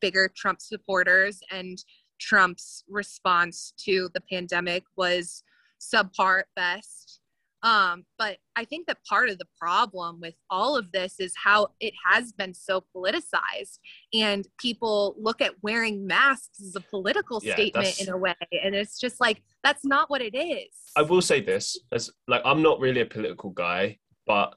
bigger 0.00 0.30
Trump 0.36 0.60
supporters 0.60 1.40
and 1.50 1.84
Trump's 2.20 2.84
response 2.88 3.72
to 3.78 4.08
the 4.14 4.20
pandemic 4.20 4.84
was 4.96 5.42
subpar 5.80 6.40
at 6.40 6.46
best. 6.56 7.20
Um, 7.64 8.04
but 8.18 8.36
I 8.54 8.66
think 8.66 8.86
that 8.86 8.98
part 9.08 9.30
of 9.30 9.38
the 9.38 9.46
problem 9.58 10.20
with 10.20 10.34
all 10.50 10.76
of 10.76 10.92
this 10.92 11.18
is 11.18 11.32
how 11.42 11.68
it 11.80 11.94
has 12.04 12.30
been 12.30 12.52
so 12.52 12.84
politicized, 12.94 13.78
and 14.12 14.46
people 14.60 15.16
look 15.18 15.40
at 15.40 15.54
wearing 15.62 16.06
masks 16.06 16.60
as 16.60 16.76
a 16.76 16.80
political 16.80 17.40
yeah, 17.42 17.54
statement 17.54 18.00
in 18.00 18.10
a 18.10 18.16
way, 18.16 18.34
and 18.62 18.74
it's 18.74 19.00
just 19.00 19.18
like 19.18 19.42
that's 19.64 19.84
not 19.84 20.10
what 20.10 20.20
it 20.20 20.36
is. 20.36 20.68
I 20.94 21.02
will 21.02 21.22
say 21.22 21.40
this: 21.40 21.78
as 21.90 22.10
like 22.28 22.42
I'm 22.44 22.60
not 22.60 22.80
really 22.80 23.00
a 23.00 23.06
political 23.06 23.48
guy, 23.48 23.98
but 24.26 24.54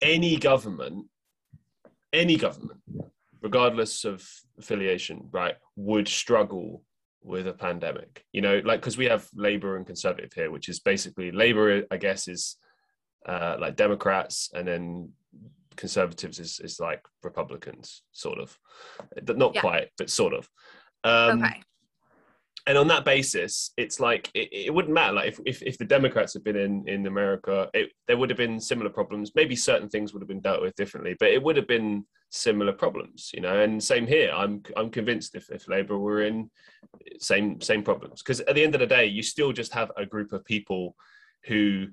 any 0.00 0.36
government, 0.36 1.06
any 2.12 2.36
government 2.36 2.80
regardless 3.42 4.04
of 4.04 4.26
affiliation, 4.58 5.28
right, 5.32 5.56
would 5.76 6.06
struggle 6.06 6.82
with 7.22 7.46
a 7.46 7.52
pandemic. 7.52 8.24
You 8.32 8.42
know, 8.42 8.60
like 8.64 8.80
because 8.80 8.98
we 8.98 9.06
have 9.06 9.28
Labour 9.34 9.76
and 9.76 9.86
Conservative 9.86 10.32
here, 10.32 10.50
which 10.50 10.68
is 10.68 10.80
basically 10.80 11.30
Labour, 11.30 11.84
I 11.90 11.96
guess, 11.96 12.28
is 12.28 12.56
uh, 13.26 13.56
like 13.60 13.76
Democrats, 13.76 14.50
and 14.54 14.66
then 14.66 15.10
Conservatives 15.76 16.38
is 16.38 16.60
is 16.60 16.80
like 16.80 17.04
Republicans, 17.22 18.02
sort 18.12 18.38
of. 18.38 18.58
But 19.22 19.38
not 19.38 19.54
yeah. 19.54 19.60
quite, 19.60 19.88
but 19.98 20.10
sort 20.10 20.34
of. 20.34 20.48
Um, 21.04 21.42
okay. 21.42 21.62
And 22.66 22.76
on 22.76 22.88
that 22.88 23.04
basis, 23.04 23.72
it's 23.76 24.00
like 24.00 24.30
it, 24.34 24.48
it 24.52 24.74
wouldn't 24.74 24.94
matter. 24.94 25.14
Like 25.14 25.28
if, 25.28 25.40
if, 25.46 25.62
if 25.62 25.78
the 25.78 25.84
Democrats 25.84 26.34
had 26.34 26.44
been 26.44 26.56
in 26.56 26.88
in 26.88 27.06
America, 27.06 27.68
it, 27.74 27.90
there 28.06 28.16
would 28.16 28.30
have 28.30 28.36
been 28.36 28.60
similar 28.60 28.90
problems. 28.90 29.32
Maybe 29.34 29.56
certain 29.56 29.88
things 29.88 30.12
would 30.12 30.22
have 30.22 30.28
been 30.28 30.40
dealt 30.40 30.62
with 30.62 30.74
differently, 30.76 31.16
but 31.18 31.30
it 31.30 31.42
would 31.42 31.56
have 31.56 31.66
been 31.66 32.04
similar 32.30 32.72
problems, 32.72 33.30
you 33.32 33.40
know. 33.40 33.60
And 33.60 33.82
same 33.82 34.06
here. 34.06 34.30
I'm 34.32 34.62
I'm 34.76 34.90
convinced 34.90 35.34
if, 35.34 35.50
if 35.50 35.68
Labour 35.68 35.98
were 35.98 36.22
in, 36.22 36.50
same 37.18 37.60
same 37.60 37.82
problems. 37.82 38.22
Because 38.22 38.40
at 38.40 38.54
the 38.54 38.62
end 38.62 38.74
of 38.74 38.80
the 38.80 38.86
day, 38.86 39.06
you 39.06 39.22
still 39.22 39.52
just 39.52 39.72
have 39.72 39.90
a 39.96 40.06
group 40.06 40.32
of 40.32 40.44
people 40.44 40.96
who 41.44 41.86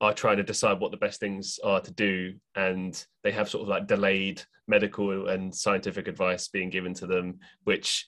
are 0.00 0.14
trying 0.14 0.38
to 0.38 0.42
decide 0.42 0.80
what 0.80 0.90
the 0.90 0.96
best 0.96 1.20
things 1.20 1.58
are 1.62 1.80
to 1.80 1.92
do, 1.92 2.34
and 2.56 3.06
they 3.22 3.32
have 3.32 3.48
sort 3.48 3.62
of 3.62 3.68
like 3.68 3.86
delayed 3.86 4.42
medical 4.66 5.28
and 5.28 5.54
scientific 5.54 6.08
advice 6.08 6.48
being 6.48 6.70
given 6.70 6.94
to 6.94 7.06
them, 7.06 7.38
which 7.64 8.06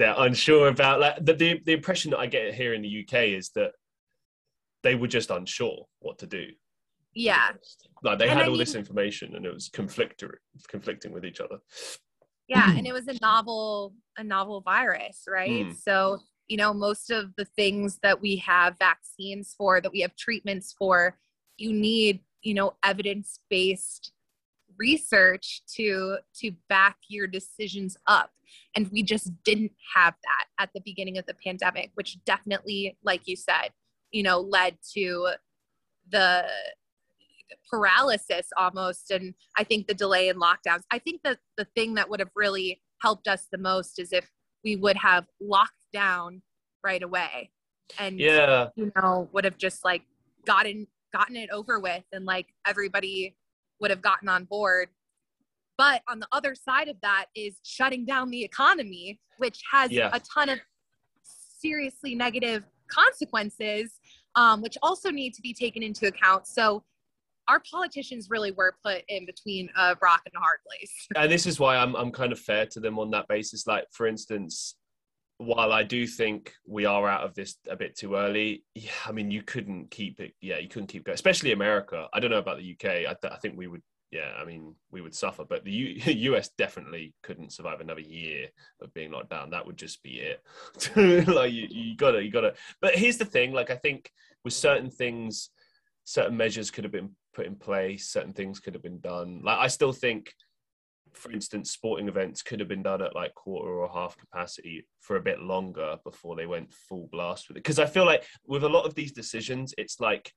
they're 0.00 0.14
unsure 0.16 0.68
about. 0.68 0.98
Like 0.98 1.24
the, 1.24 1.34
the 1.34 1.60
the 1.64 1.72
impression 1.72 2.10
that 2.10 2.18
I 2.18 2.26
get 2.26 2.54
here 2.54 2.72
in 2.72 2.82
the 2.82 3.04
UK 3.04 3.28
is 3.38 3.50
that 3.54 3.72
they 4.82 4.94
were 4.94 5.06
just 5.06 5.30
unsure 5.30 5.86
what 6.00 6.18
to 6.18 6.26
do. 6.26 6.46
Yeah, 7.14 7.50
like 8.02 8.18
they 8.18 8.28
and 8.28 8.38
had 8.38 8.42
I 8.42 8.44
all 8.46 8.52
mean, 8.52 8.60
this 8.60 8.74
information 8.74 9.36
and 9.36 9.44
it 9.44 9.52
was 9.52 9.68
conflicting 9.68 10.30
conflicting 10.68 11.12
with 11.12 11.24
each 11.24 11.40
other. 11.40 11.58
Yeah, 12.48 12.70
and 12.76 12.86
it 12.86 12.94
was 12.94 13.08
a 13.08 13.18
novel 13.20 13.94
a 14.16 14.24
novel 14.24 14.62
virus, 14.62 15.24
right? 15.28 15.66
Mm. 15.66 15.76
So 15.76 16.18
you 16.48 16.56
know 16.56 16.72
most 16.72 17.10
of 17.10 17.34
the 17.36 17.44
things 17.44 17.98
that 18.02 18.20
we 18.20 18.36
have 18.36 18.76
vaccines 18.78 19.54
for 19.56 19.80
that 19.82 19.92
we 19.92 20.00
have 20.00 20.16
treatments 20.16 20.74
for 20.76 21.16
you 21.58 21.72
need 21.72 22.20
you 22.42 22.54
know 22.54 22.72
evidence 22.82 23.38
based 23.50 24.12
research 24.80 25.62
to 25.76 26.16
to 26.40 26.52
back 26.68 26.96
your 27.08 27.26
decisions 27.26 27.96
up. 28.06 28.30
And 28.74 28.88
we 28.90 29.04
just 29.04 29.30
didn't 29.44 29.72
have 29.94 30.14
that 30.24 30.46
at 30.58 30.70
the 30.74 30.80
beginning 30.80 31.18
of 31.18 31.26
the 31.26 31.36
pandemic 31.44 31.90
which 31.94 32.18
definitely 32.24 32.96
like 33.04 33.22
you 33.26 33.36
said 33.36 33.70
you 34.10 34.22
know 34.22 34.40
led 34.40 34.76
to 34.94 35.28
the 36.10 36.44
paralysis 37.68 38.48
almost 38.56 39.10
and 39.10 39.34
i 39.56 39.62
think 39.62 39.86
the 39.86 39.94
delay 39.94 40.28
in 40.28 40.36
lockdowns. 40.36 40.82
I 40.90 40.98
think 40.98 41.22
that 41.22 41.38
the 41.56 41.66
thing 41.76 41.94
that 41.94 42.08
would 42.08 42.20
have 42.20 42.30
really 42.34 42.80
helped 43.02 43.28
us 43.28 43.46
the 43.50 43.58
most 43.58 43.98
is 43.98 44.12
if 44.12 44.28
we 44.64 44.76
would 44.76 44.96
have 44.96 45.26
locked 45.40 45.86
down 45.92 46.42
right 46.84 47.02
away 47.02 47.50
and 47.98 48.18
yeah. 48.18 48.68
you 48.76 48.92
know 48.96 49.28
would 49.32 49.44
have 49.44 49.58
just 49.58 49.84
like 49.84 50.02
gotten 50.46 50.86
gotten 51.12 51.36
it 51.36 51.50
over 51.50 51.80
with 51.80 52.04
and 52.12 52.24
like 52.24 52.46
everybody 52.66 53.36
would 53.80 53.90
have 53.90 54.02
gotten 54.02 54.28
on 54.28 54.44
board. 54.44 54.88
But 55.78 56.02
on 56.08 56.20
the 56.20 56.28
other 56.32 56.54
side 56.54 56.88
of 56.88 56.96
that 57.02 57.26
is 57.34 57.56
shutting 57.64 58.04
down 58.04 58.30
the 58.30 58.44
economy, 58.44 59.18
which 59.38 59.62
has 59.72 59.90
a 59.90 60.20
ton 60.32 60.50
of 60.50 60.58
seriously 61.22 62.14
negative 62.14 62.64
consequences, 62.88 63.98
um, 64.36 64.60
which 64.62 64.76
also 64.82 65.10
need 65.10 65.32
to 65.34 65.42
be 65.42 65.54
taken 65.54 65.82
into 65.82 66.06
account. 66.06 66.46
So 66.46 66.84
our 67.48 67.62
politicians 67.70 68.28
really 68.30 68.52
were 68.52 68.74
put 68.84 69.02
in 69.08 69.26
between 69.26 69.68
a 69.76 69.96
rock 70.02 70.22
and 70.26 70.34
a 70.36 70.40
hard 70.40 70.58
place. 70.66 70.92
and 71.16 71.32
this 71.32 71.46
is 71.46 71.58
why 71.58 71.76
I'm 71.76 71.96
I'm 71.96 72.12
kind 72.12 72.32
of 72.32 72.38
fair 72.38 72.66
to 72.66 72.80
them 72.80 72.98
on 72.98 73.10
that 73.10 73.26
basis. 73.28 73.66
Like 73.66 73.86
for 73.90 74.06
instance, 74.06 74.76
while 75.40 75.72
I 75.72 75.84
do 75.84 76.06
think 76.06 76.52
we 76.66 76.84
are 76.84 77.08
out 77.08 77.24
of 77.24 77.34
this 77.34 77.56
a 77.66 77.74
bit 77.74 77.96
too 77.96 78.14
early, 78.14 78.62
yeah, 78.74 78.90
I 79.06 79.12
mean, 79.12 79.30
you 79.30 79.42
couldn't 79.42 79.90
keep 79.90 80.20
it. 80.20 80.34
Yeah, 80.42 80.58
you 80.58 80.68
couldn't 80.68 80.88
keep 80.88 81.04
going, 81.04 81.14
especially 81.14 81.52
America. 81.52 82.08
I 82.12 82.20
don't 82.20 82.30
know 82.30 82.36
about 82.36 82.58
the 82.58 82.72
UK. 82.72 83.08
I, 83.08 83.16
th- 83.20 83.32
I 83.32 83.38
think 83.40 83.56
we 83.56 83.66
would. 83.66 83.82
Yeah, 84.10 84.32
I 84.38 84.44
mean, 84.44 84.74
we 84.90 85.00
would 85.00 85.14
suffer, 85.14 85.44
but 85.48 85.64
the 85.64 85.70
U- 85.70 86.12
US 86.34 86.50
definitely 86.58 87.14
couldn't 87.22 87.54
survive 87.54 87.80
another 87.80 88.02
year 88.02 88.48
of 88.82 88.92
being 88.92 89.12
locked 89.12 89.30
down. 89.30 89.48
That 89.50 89.64
would 89.64 89.78
just 89.78 90.02
be 90.02 90.20
it. 90.20 90.42
like 91.28 91.52
you, 91.52 91.68
you 91.70 91.96
gotta, 91.96 92.22
you 92.22 92.30
gotta. 92.30 92.52
But 92.82 92.96
here's 92.96 93.16
the 93.16 93.24
thing: 93.24 93.52
like 93.52 93.70
I 93.70 93.76
think 93.76 94.10
with 94.44 94.52
certain 94.52 94.90
things, 94.90 95.48
certain 96.04 96.36
measures 96.36 96.70
could 96.70 96.84
have 96.84 96.92
been 96.92 97.16
put 97.32 97.46
in 97.46 97.56
place. 97.56 98.10
Certain 98.10 98.34
things 98.34 98.60
could 98.60 98.74
have 98.74 98.82
been 98.82 99.00
done. 99.00 99.40
Like 99.42 99.58
I 99.58 99.68
still 99.68 99.92
think 99.92 100.34
for 101.12 101.32
instance, 101.32 101.70
sporting 101.70 102.08
events 102.08 102.42
could 102.42 102.60
have 102.60 102.68
been 102.68 102.82
done 102.82 103.02
at 103.02 103.14
like 103.14 103.34
quarter 103.34 103.70
or 103.70 103.88
half 103.88 104.16
capacity 104.16 104.86
for 105.00 105.16
a 105.16 105.22
bit 105.22 105.40
longer 105.40 105.96
before 106.04 106.36
they 106.36 106.46
went 106.46 106.72
full 106.72 107.08
blast 107.10 107.48
with 107.48 107.56
it. 107.56 107.64
Because 107.64 107.78
I 107.78 107.86
feel 107.86 108.04
like 108.04 108.24
with 108.46 108.64
a 108.64 108.68
lot 108.68 108.86
of 108.86 108.94
these 108.94 109.12
decisions, 109.12 109.74
it's 109.78 110.00
like 110.00 110.32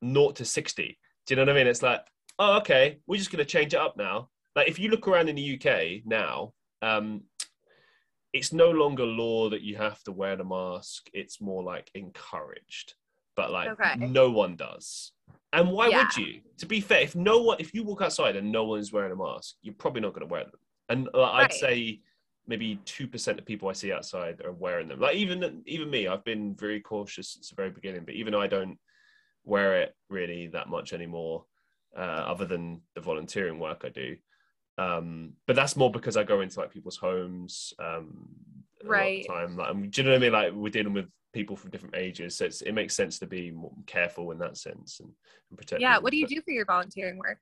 naught 0.00 0.36
to 0.36 0.44
60. 0.44 0.98
Do 1.26 1.32
you 1.32 1.36
know 1.36 1.42
what 1.42 1.56
I 1.56 1.58
mean? 1.58 1.66
It's 1.66 1.82
like, 1.82 2.00
oh, 2.38 2.58
okay, 2.58 2.98
we're 3.06 3.18
just 3.18 3.30
going 3.30 3.44
to 3.44 3.50
change 3.50 3.74
it 3.74 3.80
up 3.80 3.96
now. 3.96 4.28
Like 4.54 4.68
if 4.68 4.78
you 4.78 4.88
look 4.88 5.08
around 5.08 5.28
in 5.28 5.36
the 5.36 5.60
UK 5.60 6.04
now, 6.04 6.52
um, 6.82 7.22
it's 8.32 8.52
no 8.52 8.70
longer 8.70 9.04
law 9.04 9.50
that 9.50 9.62
you 9.62 9.76
have 9.76 10.02
to 10.04 10.12
wear 10.12 10.36
the 10.36 10.44
mask. 10.44 11.08
It's 11.12 11.40
more 11.40 11.62
like 11.62 11.90
encouraged, 11.94 12.94
but 13.36 13.50
like 13.50 13.70
okay. 13.70 13.94
no 13.96 14.30
one 14.30 14.56
does. 14.56 15.12
And 15.52 15.70
why 15.70 15.88
yeah. 15.88 16.04
would 16.04 16.16
you? 16.16 16.40
To 16.58 16.66
be 16.66 16.80
fair, 16.80 17.00
if 17.02 17.14
no 17.14 17.42
one, 17.42 17.58
if 17.60 17.74
you 17.74 17.84
walk 17.84 18.00
outside 18.00 18.36
and 18.36 18.50
no 18.50 18.64
one's 18.64 18.92
wearing 18.92 19.12
a 19.12 19.16
mask, 19.16 19.56
you're 19.62 19.74
probably 19.74 20.00
not 20.00 20.14
going 20.14 20.26
to 20.26 20.32
wear 20.32 20.44
them. 20.44 20.52
And 20.88 21.08
uh, 21.14 21.24
I'd 21.24 21.52
say 21.52 22.00
maybe 22.46 22.80
two 22.84 23.06
percent 23.06 23.38
of 23.38 23.44
people 23.44 23.68
I 23.68 23.72
see 23.72 23.92
outside 23.92 24.40
are 24.44 24.52
wearing 24.52 24.88
them. 24.88 25.00
Like 25.00 25.16
even 25.16 25.62
even 25.66 25.90
me, 25.90 26.08
I've 26.08 26.24
been 26.24 26.54
very 26.54 26.80
cautious 26.80 27.32
since 27.32 27.50
the 27.50 27.56
very 27.56 27.70
beginning. 27.70 28.04
But 28.04 28.14
even 28.14 28.32
though 28.32 28.40
I 28.40 28.46
don't 28.46 28.78
wear 29.44 29.80
it 29.82 29.94
really 30.08 30.46
that 30.48 30.68
much 30.68 30.92
anymore, 30.92 31.44
uh, 31.96 32.00
other 32.00 32.46
than 32.46 32.80
the 32.94 33.00
volunteering 33.00 33.58
work 33.58 33.82
I 33.84 33.90
do. 33.90 34.16
Um, 34.78 35.34
but 35.46 35.56
that's 35.56 35.76
more 35.76 35.90
because 35.90 36.16
I 36.16 36.24
go 36.24 36.40
into 36.40 36.60
like 36.60 36.72
people's 36.72 36.96
homes. 36.96 37.74
Um, 37.78 38.28
right. 38.84 39.26
time, 39.26 39.56
like, 39.56 39.90
do 39.90 40.02
you 40.02 40.06
know 40.06 40.12
what 40.12 40.16
I 40.16 40.20
mean? 40.20 40.32
Like 40.32 40.52
we're 40.52 40.70
dealing 40.70 40.92
with 40.92 41.06
people 41.32 41.56
from 41.56 41.70
different 41.70 41.96
ages. 41.96 42.36
So 42.36 42.44
it 42.44 42.74
makes 42.74 42.94
sense 42.94 43.18
to 43.20 43.26
be 43.26 43.50
more 43.50 43.72
careful 43.86 44.30
in 44.30 44.38
that 44.38 44.56
sense 44.56 45.00
and, 45.00 45.10
and 45.50 45.58
protect. 45.58 45.80
Yeah. 45.80 45.98
What 45.98 46.10
do 46.10 46.18
you 46.18 46.26
do 46.26 46.40
for 46.42 46.50
your 46.50 46.66
volunteering 46.66 47.18
work? 47.18 47.38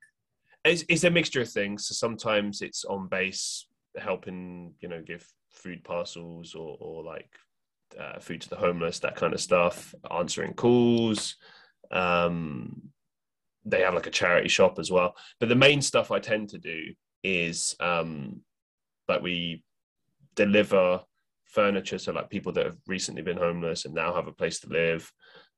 It's, 0.63 0.83
it's 0.87 1.03
a 1.03 1.09
mixture 1.09 1.41
of 1.41 1.49
things. 1.49 1.87
So 1.87 1.93
sometimes 1.93 2.61
it's 2.61 2.85
on 2.85 3.07
base, 3.07 3.67
helping, 3.97 4.73
you 4.79 4.87
know, 4.87 5.01
give 5.01 5.25
food 5.49 5.83
parcels 5.83 6.55
or, 6.55 6.77
or 6.79 7.03
like 7.03 7.29
uh, 7.99 8.19
food 8.19 8.41
to 8.41 8.49
the 8.49 8.55
homeless, 8.55 8.99
that 8.99 9.15
kind 9.15 9.33
of 9.33 9.41
stuff, 9.41 9.93
answering 10.09 10.53
calls. 10.53 11.35
Um, 11.91 12.91
they 13.65 13.81
have 13.81 13.93
like 13.93 14.07
a 14.07 14.11
charity 14.11 14.47
shop 14.49 14.79
as 14.79 14.91
well. 14.91 15.15
But 15.39 15.49
the 15.49 15.55
main 15.55 15.81
stuff 15.81 16.11
I 16.11 16.19
tend 16.19 16.49
to 16.49 16.57
do 16.57 16.93
is 17.23 17.75
um, 17.79 18.41
like 19.07 19.21
we 19.21 19.63
deliver 20.35 21.01
furniture 21.51 21.97
so 21.97 22.11
like 22.11 22.29
people 22.29 22.51
that 22.53 22.65
have 22.65 22.77
recently 22.87 23.21
been 23.21 23.37
homeless 23.37 23.85
and 23.85 23.93
now 23.93 24.13
have 24.13 24.27
a 24.27 24.31
place 24.31 24.59
to 24.59 24.69
live 24.69 25.11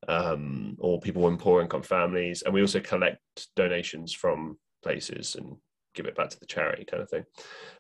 um, 0.07 0.75
or 0.79 0.99
people 0.99 1.27
in 1.27 1.37
poor 1.37 1.61
income 1.61 1.83
families. 1.83 2.41
And 2.41 2.53
we 2.53 2.61
also 2.61 2.79
collect 2.79 3.19
donations 3.55 4.13
from 4.13 4.57
places 4.81 5.35
and 5.35 5.55
give 5.93 6.05
it 6.05 6.15
back 6.15 6.29
to 6.29 6.39
the 6.39 6.45
charity 6.45 6.85
kind 6.85 7.03
of 7.03 7.09
thing. 7.09 7.23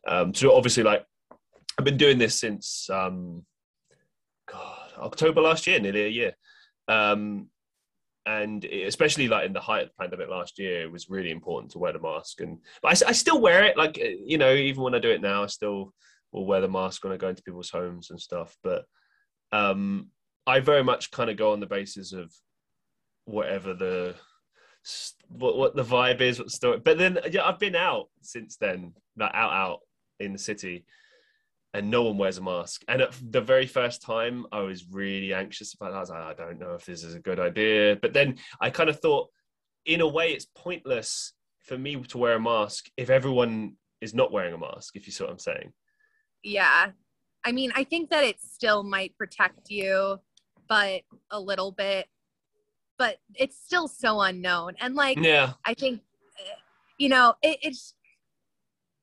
Um, 0.07 0.33
so 0.33 0.55
obviously 0.55 0.83
like 0.83 1.05
i've 1.79 1.85
been 1.85 1.97
doing 1.97 2.19
this 2.19 2.39
since 2.39 2.87
um, 2.91 3.43
god 4.47 4.91
october 4.99 5.41
last 5.41 5.65
year 5.67 5.79
nearly 5.79 6.05
a 6.05 6.09
year. 6.09 6.33
Um, 6.87 7.47
and 8.25 8.63
especially 8.63 9.27
like 9.27 9.45
in 9.45 9.51
the 9.51 9.59
height 9.59 9.83
of 9.83 9.89
the 9.89 10.01
pandemic 10.01 10.29
last 10.29 10.57
year 10.57 10.83
it 10.83 10.91
was 10.91 11.09
really 11.09 11.31
important 11.31 11.71
to 11.71 11.79
wear 11.79 11.91
the 11.91 11.99
mask. 11.99 12.39
And 12.39 12.59
I, 12.83 12.91
I 12.91 13.11
still 13.11 13.41
wear 13.41 13.65
it 13.65 13.75
like 13.75 13.97
you 13.97 14.37
know 14.37 14.53
even 14.53 14.83
when 14.83 14.95
i 14.95 14.99
do 14.99 15.09
it 15.09 15.21
now 15.21 15.43
i 15.43 15.47
still 15.47 15.93
will 16.33 16.45
wear 16.45 16.61
the 16.61 16.67
mask 16.67 17.03
when 17.03 17.13
I 17.13 17.17
go 17.17 17.29
into 17.29 17.43
people's 17.43 17.69
homes 17.69 18.09
and 18.09 18.19
stuff. 18.19 18.57
But 18.63 18.85
um, 19.51 20.07
I 20.45 20.59
very 20.59 20.83
much 20.83 21.11
kind 21.11 21.29
of 21.29 21.37
go 21.37 21.53
on 21.53 21.59
the 21.59 21.67
basis 21.67 22.11
of 22.11 22.33
whatever 23.25 23.73
the 23.73 24.15
what, 25.29 25.55
what 25.55 25.75
the 25.75 25.83
vibe 25.83 26.19
is, 26.19 26.39
what 26.39 26.47
the 26.47 26.51
story. 26.51 26.79
But 26.83 26.97
then 26.97 27.19
yeah, 27.31 27.45
I've 27.45 27.59
been 27.59 27.75
out 27.75 28.09
since 28.21 28.57
then, 28.57 28.93
like 29.15 29.31
out 29.33 29.53
out 29.53 29.79
in 30.19 30.33
the 30.33 30.39
city, 30.39 30.85
and 31.73 31.89
no 31.89 32.03
one 32.03 32.17
wears 32.17 32.39
a 32.39 32.41
mask. 32.41 32.83
And 32.87 33.01
at 33.01 33.15
the 33.29 33.41
very 33.41 33.67
first 33.67 34.01
time, 34.01 34.47
I 34.51 34.59
was 34.61 34.91
really 34.91 35.33
anxious 35.33 35.75
about 35.75 35.91
that. 35.91 35.97
I 35.97 35.99
was 35.99 36.09
like, 36.09 36.19
I 36.19 36.33
don't 36.33 36.59
know 36.59 36.73
if 36.73 36.85
this 36.85 37.03
is 37.03 37.13
a 37.13 37.19
good 37.19 37.39
idea. 37.39 37.95
But 38.01 38.13
then 38.13 38.37
I 38.59 38.71
kind 38.71 38.89
of 38.89 38.99
thought, 38.99 39.29
in 39.85 40.01
a 40.01 40.07
way, 40.07 40.31
it's 40.33 40.47
pointless 40.55 41.33
for 41.59 41.77
me 41.77 41.95
to 41.95 42.17
wear 42.17 42.35
a 42.35 42.41
mask 42.41 42.89
if 42.97 43.09
everyone 43.09 43.75
is 44.01 44.13
not 44.13 44.33
wearing 44.33 44.53
a 44.53 44.57
mask. 44.57 44.95
If 44.95 45.07
you 45.07 45.13
see 45.13 45.23
what 45.23 45.31
I'm 45.31 45.39
saying 45.39 45.71
yeah. 46.43 46.91
I 47.45 47.51
mean 47.51 47.71
i 47.75 47.83
think 47.83 48.09
that 48.09 48.23
it 48.23 48.39
still 48.41 48.83
might 48.83 49.17
protect 49.17 49.69
you 49.69 50.19
but 50.69 51.01
a 51.29 51.39
little 51.39 51.71
bit 51.71 52.07
but 52.97 53.17
it's 53.35 53.57
still 53.57 53.87
so 53.87 54.21
unknown. 54.21 54.75
And 54.79 54.95
like 54.95 55.17
yeah. 55.19 55.53
I 55.65 55.73
think 55.73 56.01
you 56.97 57.09
know 57.09 57.33
it, 57.41 57.57
it's 57.61 57.95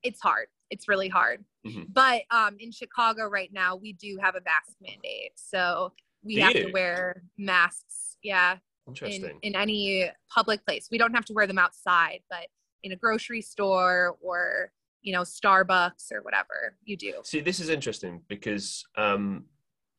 it's 0.03 0.21
hard. 0.21 0.47
It's 0.71 0.89
really 0.89 1.09
hard. 1.09 1.45
Mm-hmm. 1.67 1.93
but 1.93 2.23
um 2.31 2.57
in 2.59 2.73
chicago 2.73 3.29
right 3.29 3.53
now 3.53 3.77
we 3.77 3.93
do 3.93 4.19
have 4.23 4.35
a 4.35 4.41
mask 4.41 4.77
mandate. 4.81 5.33
So 5.35 5.93
we 6.25 6.37
do 6.37 6.41
have 6.41 6.55
you? 6.55 6.67
to 6.69 6.73
wear 6.73 7.23
masks 7.37 8.17
yeah 8.23 8.57
in, 9.03 9.31
in 9.43 9.55
any 9.55 10.11
public 10.35 10.65
place. 10.65 10.89
We 10.91 10.97
don't 10.97 11.15
have 11.15 11.27
to 11.27 11.35
wear 11.35 11.47
them 11.47 11.59
outside 11.59 12.21
but 12.31 12.47
in 12.83 12.93
a 12.93 12.97
grocery 12.97 13.43
store 13.43 14.17
or 14.23 14.73
you 15.03 15.13
know 15.13 15.23
starbucks 15.23 16.13
or 16.13 16.23
whatever 16.23 16.77
you 16.85 16.97
do 16.97 17.15
see 17.25 17.41
this 17.41 17.61
is 17.61 17.69
interesting 17.69 18.21
because 18.29 18.85
um 18.97 19.45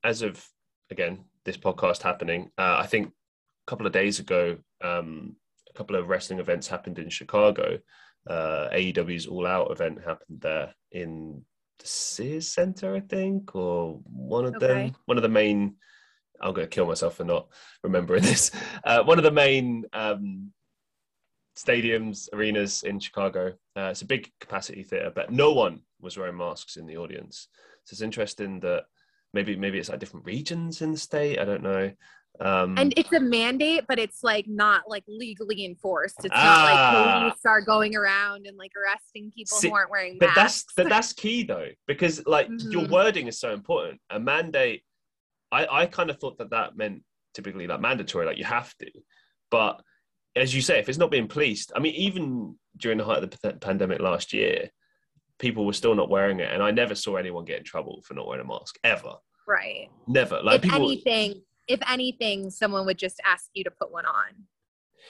as 0.03 0.21
of 0.21 0.45
again 0.89 1.25
this 1.43 1.57
podcast 1.57 2.01
happening, 2.03 2.51
uh, 2.57 2.77
I 2.79 2.85
think 2.85 3.07
a 3.07 3.11
couple 3.69 3.87
of 3.87 3.93
days 3.93 4.19
ago, 4.19 4.57
um, 4.83 5.35
a 5.69 5.73
couple 5.73 5.95
of 5.95 6.07
wrestling 6.07 6.39
events 6.39 6.67
happened 6.67 6.99
in 6.99 7.09
Chicago. 7.09 7.79
Uh, 8.29 8.69
AEW's 8.71 9.25
All 9.25 9.47
Out 9.47 9.71
event 9.71 9.99
happened 10.05 10.41
there 10.41 10.75
in 10.91 11.43
the 11.79 11.87
Sears 11.87 12.47
Center, 12.47 12.95
I 12.95 12.99
think, 12.99 13.55
or 13.55 13.99
one 14.05 14.45
of 14.45 14.55
Okay. 14.55 14.67
them, 14.67 14.95
one 15.05 15.17
of 15.17 15.23
the 15.23 15.29
main. 15.29 15.75
I'm 16.39 16.53
going 16.53 16.67
to 16.67 16.75
kill 16.75 16.87
myself 16.87 17.17
for 17.17 17.23
not 17.23 17.47
remembering 17.83 18.21
this. 18.31 18.51
Uh, 18.83 19.03
one 19.03 19.17
of 19.17 19.23
the 19.23 19.31
main 19.31 19.85
um, 19.93 20.51
stadiums, 21.57 22.29
arenas 22.33 22.83
in 22.83 22.99
Chicago. 22.99 23.53
Uh, 23.75 23.89
it's 23.91 24.01
a 24.01 24.05
big 24.05 24.29
capacity 24.39 24.83
theater, 24.83 25.11
but 25.13 25.31
no 25.31 25.51
one 25.53 25.81
was 25.99 26.17
wearing 26.17 26.37
masks 26.37 26.77
in 26.77 26.85
the 26.85 26.97
audience. 26.97 27.47
So 27.85 27.93
it's 27.93 28.01
interesting 28.01 28.59
that 28.61 28.83
maybe 29.33 29.55
maybe 29.55 29.77
it's 29.79 29.89
like 29.89 29.99
different 29.99 30.25
regions 30.25 30.81
in 30.81 30.91
the 30.91 30.97
state. 30.97 31.39
I 31.39 31.45
don't 31.45 31.63
know. 31.63 31.91
Um, 32.39 32.75
And 32.77 32.93
it's 32.95 33.11
a 33.11 33.19
mandate, 33.19 33.83
but 33.87 33.99
it's 33.99 34.23
like 34.23 34.47
not 34.47 34.83
like 34.87 35.03
legally 35.07 35.65
enforced. 35.65 36.23
It's 36.23 36.33
Ah. 36.35 36.43
not 36.43 36.63
like 36.63 37.21
police 37.21 37.45
are 37.45 37.61
going 37.61 37.95
around 37.95 38.47
and 38.47 38.57
like 38.57 38.71
arresting 38.75 39.31
people 39.35 39.57
See, 39.57 39.67
who 39.69 39.75
aren't 39.75 39.91
wearing 39.91 40.17
but 40.19 40.33
that's 40.33 40.65
but 40.77 40.87
that's 40.89 41.13
key 41.13 41.43
though 41.43 41.67
because 41.87 42.25
like 42.25 42.47
your 42.47 42.83
Mhm. 42.85 42.89
wording 42.89 43.27
is 43.27 43.39
so 43.39 43.53
important. 43.53 43.99
A 44.09 44.19
mandate, 44.19 44.83
I 45.51 45.67
I 45.81 45.85
kind 45.87 46.09
of 46.09 46.19
thought 46.19 46.37
that 46.37 46.51
that 46.51 46.77
meant 46.77 47.03
typically 47.33 47.67
like 47.67 47.81
mandatory, 47.81 48.25
like 48.25 48.37
you 48.37 48.45
have 48.45 48.73
to. 48.77 48.89
But 49.49 49.81
as 50.35 50.55
you 50.55 50.61
say, 50.61 50.79
if 50.79 50.87
it's 50.89 50.97
not 50.97 51.11
being 51.11 51.27
policed, 51.27 51.71
I 51.75 51.79
mean, 51.79 51.93
even 51.95 52.55
during 52.77 52.97
the 52.97 53.03
height 53.03 53.23
of 53.23 53.29
the 53.41 53.53
pandemic 53.53 53.99
last 53.99 54.33
year, 54.33 54.69
people 55.39 55.65
were 55.65 55.73
still 55.73 55.95
not 55.95 56.09
wearing 56.09 56.39
it, 56.39 56.51
and 56.53 56.61
I 56.63 56.71
never 56.71 56.95
saw 56.95 57.15
anyone 57.15 57.45
get 57.45 57.59
in 57.59 57.63
trouble 57.65 58.01
for 58.05 58.13
not 58.13 58.27
wearing 58.27 58.45
a 58.45 58.47
mask 58.47 58.77
ever. 58.83 59.15
right. 59.47 59.89
Never. 60.07 60.41
Like 60.41 60.57
if 60.63 60.71
people. 60.71 60.87
anything, 60.87 61.41
if 61.67 61.79
anything, 61.89 62.49
someone 62.49 62.85
would 62.85 62.97
just 62.97 63.19
ask 63.25 63.49
you 63.53 63.63
to 63.63 63.71
put 63.71 63.91
one 63.91 64.05
on. 64.05 64.45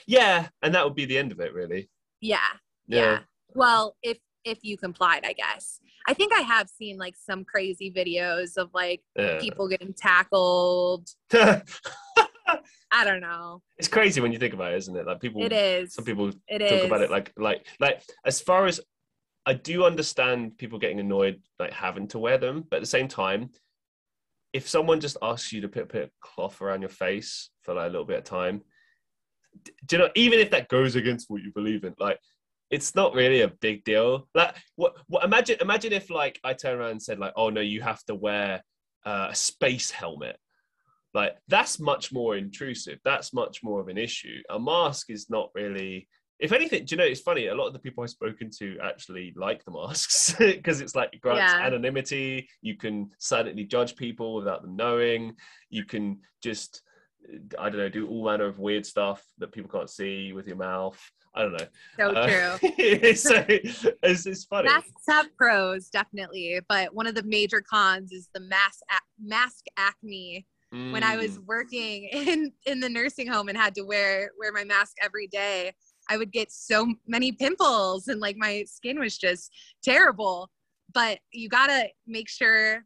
Yeah, 0.06 0.48
and 0.62 0.74
that 0.74 0.84
would 0.84 0.94
be 0.96 1.04
the 1.04 1.18
end 1.18 1.32
of 1.32 1.40
it, 1.40 1.52
really. 1.52 1.90
Yeah. 2.20 2.38
Yeah. 2.86 2.98
Yeah. 2.98 3.18
Well, 3.54 3.96
if 4.02 4.18
if 4.44 4.58
you 4.62 4.76
complied, 4.76 5.24
I 5.24 5.34
guess. 5.34 5.78
I 6.08 6.14
think 6.14 6.32
I 6.32 6.40
have 6.40 6.68
seen 6.68 6.98
like 6.98 7.14
some 7.16 7.44
crazy 7.44 7.92
videos 7.96 8.56
of 8.56 8.70
like 8.74 9.02
Yeah. 9.16 9.38
people 9.38 9.68
getting 9.68 9.92
tackled. 9.94 11.08
I 12.90 13.04
don't 13.04 13.20
know. 13.20 13.62
it's 13.78 13.88
crazy 13.88 14.20
when 14.20 14.32
you 14.32 14.38
think 14.38 14.54
about 14.54 14.72
it, 14.72 14.76
isn't 14.78 14.96
it? 14.96 15.06
Like 15.06 15.20
people. 15.20 15.42
It 15.42 15.52
is. 15.52 15.94
Some 15.94 16.04
people 16.04 16.30
It 16.48 16.58
talk 16.58 16.72
is. 16.72 16.84
about 16.84 17.02
it 17.02 17.10
like 17.10 17.32
like 17.36 17.66
like 17.80 18.02
as 18.24 18.40
far 18.40 18.66
as 18.66 18.80
I 19.44 19.54
do 19.54 19.84
understand 19.84 20.56
people 20.58 20.78
getting 20.78 21.00
annoyed 21.00 21.40
like 21.58 21.72
having 21.72 22.08
to 22.08 22.18
wear 22.18 22.38
them, 22.38 22.64
but 22.70 22.76
at 22.76 22.82
the 22.82 22.86
same 22.86 23.08
time, 23.08 23.50
if 24.52 24.68
someone 24.68 25.00
just 25.00 25.16
asks 25.22 25.52
you 25.52 25.62
to 25.62 25.68
put, 25.68 25.88
put 25.88 26.02
a 26.04 26.10
cloth 26.20 26.60
around 26.60 26.82
your 26.82 26.90
face 26.90 27.50
for 27.62 27.74
like 27.74 27.86
a 27.86 27.90
little 27.90 28.04
bit 28.06 28.18
of 28.18 28.24
time, 28.24 28.60
do 29.86 29.96
you 29.96 30.02
know? 30.02 30.10
Even 30.14 30.38
if 30.38 30.50
that 30.50 30.68
goes 30.68 30.94
against 30.96 31.28
what 31.28 31.42
you 31.42 31.52
believe 31.52 31.84
in, 31.84 31.94
like 31.98 32.18
it's 32.70 32.94
not 32.94 33.14
really 33.14 33.42
a 33.42 33.48
big 33.48 33.84
deal. 33.84 34.28
Like 34.34 34.54
what? 34.76 34.96
What? 35.08 35.24
Imagine 35.24 35.56
imagine 35.60 35.92
if 35.92 36.08
like 36.10 36.38
I 36.44 36.52
turn 36.54 36.78
around 36.78 36.92
and 36.92 37.02
said 37.02 37.18
like, 37.18 37.32
oh 37.36 37.50
no, 37.50 37.60
you 37.60 37.80
have 37.82 38.02
to 38.04 38.14
wear 38.14 38.62
uh, 39.04 39.28
a 39.30 39.34
space 39.34 39.90
helmet. 39.90 40.36
Like 41.14 41.36
that's 41.48 41.78
much 41.78 42.12
more 42.12 42.36
intrusive. 42.36 42.98
That's 43.04 43.34
much 43.34 43.62
more 43.62 43.80
of 43.80 43.88
an 43.88 43.98
issue. 43.98 44.38
A 44.50 44.58
mask 44.58 45.10
is 45.10 45.28
not 45.30 45.50
really. 45.54 46.08
If 46.40 46.50
anything, 46.50 46.84
do 46.84 46.94
you 46.94 46.96
know? 46.96 47.04
It's 47.04 47.20
funny. 47.20 47.46
A 47.46 47.54
lot 47.54 47.68
of 47.68 47.72
the 47.72 47.78
people 47.78 48.02
I've 48.02 48.10
spoken 48.10 48.50
to 48.58 48.76
actually 48.82 49.32
like 49.36 49.64
the 49.64 49.70
masks 49.70 50.34
because 50.38 50.80
it's 50.80 50.96
like 50.96 51.10
it 51.12 51.20
grants 51.20 51.52
Yeah. 51.52 51.64
anonymity. 51.66 52.48
You 52.62 52.76
can 52.76 53.10
silently 53.18 53.64
judge 53.64 53.94
people 53.94 54.34
without 54.34 54.62
them 54.62 54.74
knowing. 54.74 55.34
You 55.70 55.84
can 55.84 56.18
just, 56.42 56.82
I 57.56 57.68
don't 57.68 57.78
know, 57.78 57.88
do 57.88 58.08
all 58.08 58.24
manner 58.24 58.46
of 58.46 58.58
weird 58.58 58.84
stuff 58.84 59.22
that 59.38 59.52
people 59.52 59.70
can't 59.70 59.88
see 59.88 60.32
with 60.32 60.48
your 60.48 60.56
mouth. 60.56 60.98
I 61.34 61.42
don't 61.42 61.52
know. 61.52 61.66
So 61.96 62.10
Uh, 62.10 62.26
true. 62.58 63.14
so 63.14 63.44
it's, 63.48 64.26
it's 64.26 64.44
funny. 64.44 64.68
Masks 64.68 64.90
have 65.08 65.28
pros, 65.36 65.90
definitely, 65.90 66.60
but 66.68 66.92
one 66.92 67.06
of 67.06 67.14
the 67.14 67.22
major 67.22 67.60
cons 67.62 68.10
is 68.10 68.28
the 68.34 68.40
mask 68.40 68.80
ac- 68.90 69.00
mask 69.22 69.64
acne. 69.76 70.44
When 70.90 71.02
I 71.02 71.16
was 71.16 71.38
Mm. 71.38 71.44
working 71.46 72.04
in 72.12 72.52
in 72.66 72.80
the 72.80 72.88
nursing 72.88 73.26
home 73.26 73.48
and 73.48 73.56
had 73.58 73.74
to 73.76 73.82
wear 73.82 74.30
wear 74.38 74.52
my 74.52 74.64
mask 74.64 74.96
every 75.02 75.26
day, 75.28 75.72
I 76.08 76.16
would 76.16 76.32
get 76.32 76.52
so 76.52 76.94
many 77.06 77.32
pimples 77.32 78.08
and 78.08 78.20
like 78.20 78.36
my 78.36 78.64
skin 78.64 78.98
was 78.98 79.16
just 79.18 79.52
terrible. 79.82 80.50
But 80.92 81.20
you 81.32 81.48
gotta 81.48 81.88
make 82.06 82.28
sure. 82.28 82.84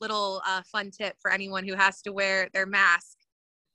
Little 0.00 0.42
uh, 0.46 0.62
fun 0.70 0.90
tip 0.92 1.16
for 1.20 1.30
anyone 1.32 1.66
who 1.66 1.74
has 1.74 2.02
to 2.02 2.12
wear 2.12 2.48
their 2.54 2.66
mask 2.66 3.16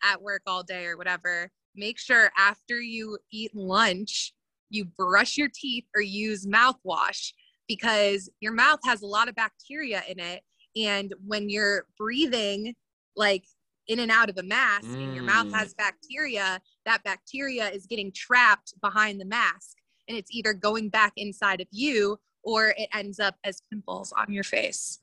at 0.04 0.22
work 0.22 0.42
all 0.48 0.64
day 0.64 0.86
or 0.86 0.96
whatever. 0.98 1.52
Make 1.76 2.00
sure 2.00 2.32
after 2.38 2.80
you 2.80 3.18
eat 3.32 3.54
lunch, 3.56 4.34
you 4.70 4.86
brush 4.86 5.38
your 5.38 5.50
teeth 5.54 5.86
or 5.96 6.02
use 6.02 6.46
mouthwash 6.46 7.34
because 7.68 8.30
your 8.40 8.54
mouth 8.54 8.80
has 8.86 9.02
a 9.02 9.06
lot 9.08 9.28
of 9.28 9.36
bacteria 9.36 10.02
in 10.08 10.20
it. 10.20 10.44
And 10.78 11.14
when 11.26 11.50
you're 11.50 11.88
breathing, 11.98 12.74
like 13.16 13.46
in 13.88 14.00
and 14.00 14.12
out 14.12 14.30
of 14.30 14.38
a 14.38 14.44
mask, 14.44 14.98
and 15.02 15.14
your 15.14 15.24
mouth 15.26 15.48
Mm. 15.48 15.54
has 15.56 15.74
bacteria, 15.74 16.62
that 16.86 17.04
bacteria 17.04 17.70
is 17.70 17.86
getting 17.86 18.12
trapped 18.14 18.74
behind 18.82 19.20
the 19.20 19.26
mask. 19.26 19.78
And 20.08 20.18
it's 20.18 20.32
either 20.32 20.54
going 20.54 20.90
back 20.90 21.14
inside 21.18 21.62
of 21.62 21.68
you 21.72 22.20
or 22.44 22.70
it 22.78 22.90
ends 22.94 23.20
up 23.20 23.36
as 23.44 23.62
pimples 23.70 24.14
on 24.18 24.32
your 24.32 24.44
face. 24.44 25.00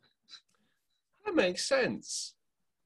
That 1.24 1.34
makes 1.34 1.64
sense. 1.66 2.34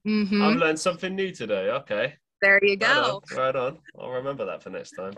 hmm 0.04 0.42
I've 0.42 0.56
learned 0.56 0.78
something 0.80 1.14
new 1.14 1.30
today. 1.32 1.70
Okay. 1.70 2.14
There 2.42 2.58
you 2.62 2.76
Right 2.76 2.80
go. 2.80 3.20
on, 3.32 3.36
right 3.36 3.56
on. 3.56 3.78
I'll 3.98 4.10
remember 4.10 4.44
that 4.46 4.62
for 4.62 4.70
next 4.70 4.92
time. 4.92 5.14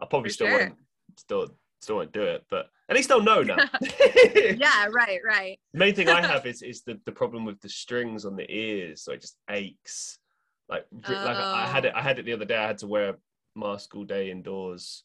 I 0.00 0.06
probably 0.06 0.28
For 0.30 0.34
still 0.34 0.46
sure. 0.48 0.58
won't 0.58 0.74
still 1.16 1.48
still 1.80 1.96
won't 1.96 2.12
do 2.12 2.22
it, 2.22 2.44
but 2.50 2.70
at 2.88 2.96
least 2.96 3.10
I'll 3.10 3.22
know 3.22 3.42
now. 3.42 3.56
Yeah, 4.56 4.86
right, 4.90 5.20
right. 5.24 5.58
The 5.72 5.78
main 5.78 5.94
thing 5.94 6.08
I 6.08 6.26
have 6.26 6.46
is 6.52 6.62
is 6.62 6.82
the, 6.82 6.98
the 7.04 7.12
problem 7.12 7.44
with 7.44 7.60
the 7.60 7.68
strings 7.68 8.24
on 8.24 8.36
the 8.36 8.50
ears, 8.50 9.02
so 9.02 9.12
it 9.12 9.20
just 9.20 9.36
aches. 9.50 10.18
Like 10.68 10.86
re- 11.08 11.16
like 11.16 11.36
I 11.36 11.66
had 11.66 11.84
it 11.84 11.92
I 11.94 12.02
had 12.02 12.18
it 12.18 12.24
the 12.24 12.32
other 12.32 12.44
day. 12.44 12.56
I 12.56 12.66
had 12.66 12.78
to 12.78 12.86
wear 12.86 13.10
a 13.10 13.14
mask 13.56 13.94
all 13.94 14.04
day 14.04 14.30
indoors, 14.30 15.04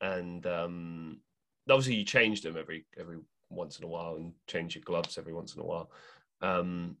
and 0.00 0.46
um, 0.46 1.20
obviously 1.68 1.94
you 1.94 2.04
change 2.04 2.42
them 2.42 2.56
every 2.56 2.86
every 2.98 3.18
once 3.50 3.78
in 3.78 3.84
a 3.84 3.88
while 3.88 4.16
and 4.16 4.32
change 4.46 4.74
your 4.74 4.82
gloves 4.84 5.18
every 5.18 5.32
once 5.32 5.54
in 5.54 5.60
a 5.60 5.64
while. 5.64 5.90
Um, 6.40 6.96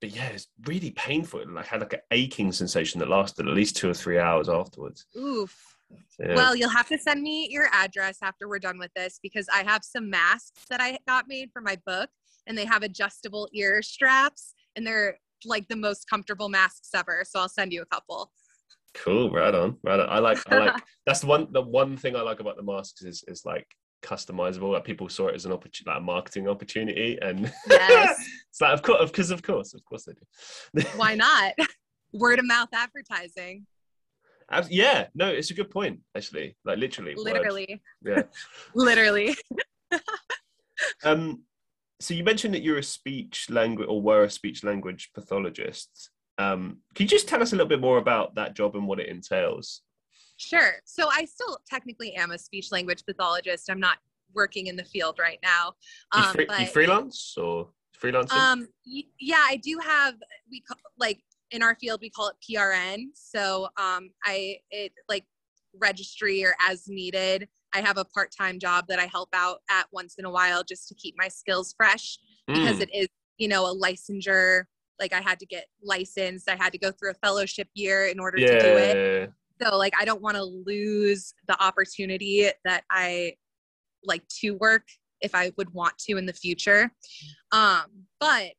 but 0.00 0.10
yeah, 0.10 0.26
it's 0.26 0.48
really 0.66 0.90
painful. 0.90 1.42
I 1.56 1.62
had 1.62 1.80
like 1.80 1.92
an 1.94 2.00
aching 2.10 2.52
sensation 2.52 2.98
that 3.00 3.08
lasted 3.08 3.48
at 3.48 3.54
least 3.54 3.76
two 3.76 3.88
or 3.88 3.94
three 3.94 4.18
hours 4.18 4.48
afterwards. 4.48 5.06
Oof. 5.16 5.73
Yeah. 6.18 6.34
Well, 6.34 6.54
you'll 6.54 6.70
have 6.70 6.88
to 6.88 6.98
send 6.98 7.22
me 7.22 7.48
your 7.50 7.68
address 7.72 8.18
after 8.22 8.48
we're 8.48 8.58
done 8.58 8.78
with 8.78 8.92
this 8.94 9.18
because 9.22 9.46
I 9.52 9.62
have 9.64 9.82
some 9.84 10.10
masks 10.10 10.64
that 10.70 10.80
I 10.80 10.98
got 11.06 11.26
made 11.28 11.50
for 11.52 11.60
my 11.60 11.76
book 11.86 12.08
and 12.46 12.56
they 12.56 12.64
have 12.64 12.82
adjustable 12.82 13.48
ear 13.52 13.82
straps 13.82 14.54
and 14.76 14.86
they're 14.86 15.18
like 15.44 15.68
the 15.68 15.76
most 15.76 16.08
comfortable 16.08 16.48
masks 16.48 16.90
ever. 16.94 17.24
So 17.28 17.40
I'll 17.40 17.48
send 17.48 17.72
you 17.72 17.82
a 17.82 17.86
couple. 17.86 18.30
Cool, 18.94 19.30
right 19.30 19.54
on, 19.54 19.76
right 19.82 19.98
on. 19.98 20.08
I 20.08 20.20
like, 20.20 20.38
I 20.52 20.58
like. 20.58 20.82
that's 21.06 21.20
the 21.20 21.26
one. 21.26 21.48
The 21.50 21.60
one 21.60 21.96
thing 21.96 22.14
I 22.14 22.20
like 22.20 22.38
about 22.38 22.56
the 22.56 22.62
masks 22.62 23.02
is 23.02 23.24
is 23.26 23.44
like 23.44 23.66
customizable. 24.04 24.72
Like 24.72 24.84
people 24.84 25.08
saw 25.08 25.28
it 25.28 25.34
as 25.34 25.46
an 25.46 25.52
opportunity, 25.52 25.90
like 25.90 25.98
a 25.98 26.04
marketing 26.04 26.48
opportunity, 26.48 27.18
and 27.20 27.52
Yes. 27.68 28.24
it's 28.50 28.60
like 28.60 28.72
of 28.72 28.82
course, 28.82 29.10
because 29.10 29.32
of 29.32 29.42
course, 29.42 29.74
of 29.74 29.84
course 29.84 30.04
they 30.04 30.12
do. 30.12 30.88
Why 30.96 31.16
not? 31.16 31.54
Word 32.12 32.38
of 32.38 32.46
mouth 32.46 32.68
advertising. 32.72 33.66
Yeah, 34.68 35.06
no, 35.14 35.28
it's 35.28 35.50
a 35.50 35.54
good 35.54 35.70
point. 35.70 36.00
Actually, 36.16 36.56
like 36.64 36.78
literally. 36.78 37.14
Literally. 37.16 37.82
Yeah. 38.02 38.22
Literally. 38.74 39.36
Um. 41.04 41.44
So 42.00 42.14
you 42.14 42.24
mentioned 42.24 42.52
that 42.54 42.62
you're 42.62 42.78
a 42.78 42.82
speech 42.82 43.48
language 43.48 43.88
or 43.88 44.02
were 44.02 44.24
a 44.24 44.30
speech 44.30 44.64
language 44.64 45.10
pathologist. 45.14 46.10
Um, 46.36 46.78
can 46.94 47.04
you 47.04 47.08
just 47.08 47.28
tell 47.28 47.40
us 47.40 47.52
a 47.52 47.56
little 47.56 47.68
bit 47.68 47.80
more 47.80 47.98
about 47.98 48.34
that 48.34 48.54
job 48.56 48.74
and 48.74 48.86
what 48.88 48.98
it 48.98 49.08
entails? 49.08 49.82
Sure. 50.36 50.74
So 50.84 51.08
I 51.10 51.24
still 51.26 51.58
technically 51.68 52.14
am 52.14 52.32
a 52.32 52.38
speech 52.38 52.72
language 52.72 53.04
pathologist. 53.06 53.70
I'm 53.70 53.80
not 53.80 53.98
working 54.34 54.66
in 54.66 54.76
the 54.76 54.84
field 54.84 55.18
right 55.20 55.38
now. 55.42 55.74
You, 56.14 56.22
Um, 56.22 56.34
free, 56.34 56.46
you 56.58 56.66
freelance 56.66 57.34
or 57.38 57.70
freelancing? 58.02 58.32
Um, 58.32 58.66
yeah, 58.84 59.44
I 59.46 59.56
do 59.56 59.78
have. 59.78 60.16
We 60.50 60.60
call, 60.60 60.76
like 60.98 61.22
in 61.50 61.62
our 61.62 61.76
field 61.76 62.00
we 62.00 62.10
call 62.10 62.28
it 62.28 62.36
PRN. 62.48 63.06
So 63.14 63.68
um, 63.76 64.10
I 64.24 64.58
it 64.70 64.92
like 65.08 65.24
registry 65.78 66.44
or 66.44 66.54
as 66.60 66.84
needed. 66.88 67.48
I 67.74 67.80
have 67.80 67.98
a 67.98 68.04
part-time 68.04 68.60
job 68.60 68.86
that 68.88 69.00
I 69.00 69.06
help 69.06 69.30
out 69.32 69.58
at 69.68 69.86
once 69.92 70.14
in 70.16 70.24
a 70.24 70.30
while 70.30 70.62
just 70.62 70.88
to 70.88 70.94
keep 70.94 71.16
my 71.18 71.26
skills 71.28 71.74
fresh 71.76 72.18
because 72.52 72.78
Mm, 72.78 72.82
it 72.82 72.94
is 72.94 73.08
you 73.38 73.48
know 73.48 73.66
a 73.66 73.74
licensure. 73.74 74.64
Like 75.00 75.12
I 75.12 75.20
had 75.20 75.40
to 75.40 75.46
get 75.46 75.66
licensed. 75.82 76.48
I 76.48 76.54
had 76.54 76.72
to 76.72 76.78
go 76.78 76.92
through 76.92 77.10
a 77.10 77.14
fellowship 77.14 77.68
year 77.74 78.06
in 78.06 78.20
order 78.20 78.38
to 78.38 78.58
do 78.60 78.76
it. 78.78 79.30
So 79.60 79.76
like 79.76 79.92
I 79.98 80.04
don't 80.04 80.22
want 80.22 80.36
to 80.36 80.44
lose 80.44 81.34
the 81.48 81.60
opportunity 81.62 82.48
that 82.64 82.84
I 82.90 83.34
like 84.04 84.26
to 84.40 84.52
work 84.52 84.86
if 85.20 85.34
I 85.34 85.52
would 85.56 85.72
want 85.72 85.96
to 85.98 86.16
in 86.16 86.26
the 86.26 86.32
future. 86.32 86.92
Um, 87.50 88.06
but 88.20 88.52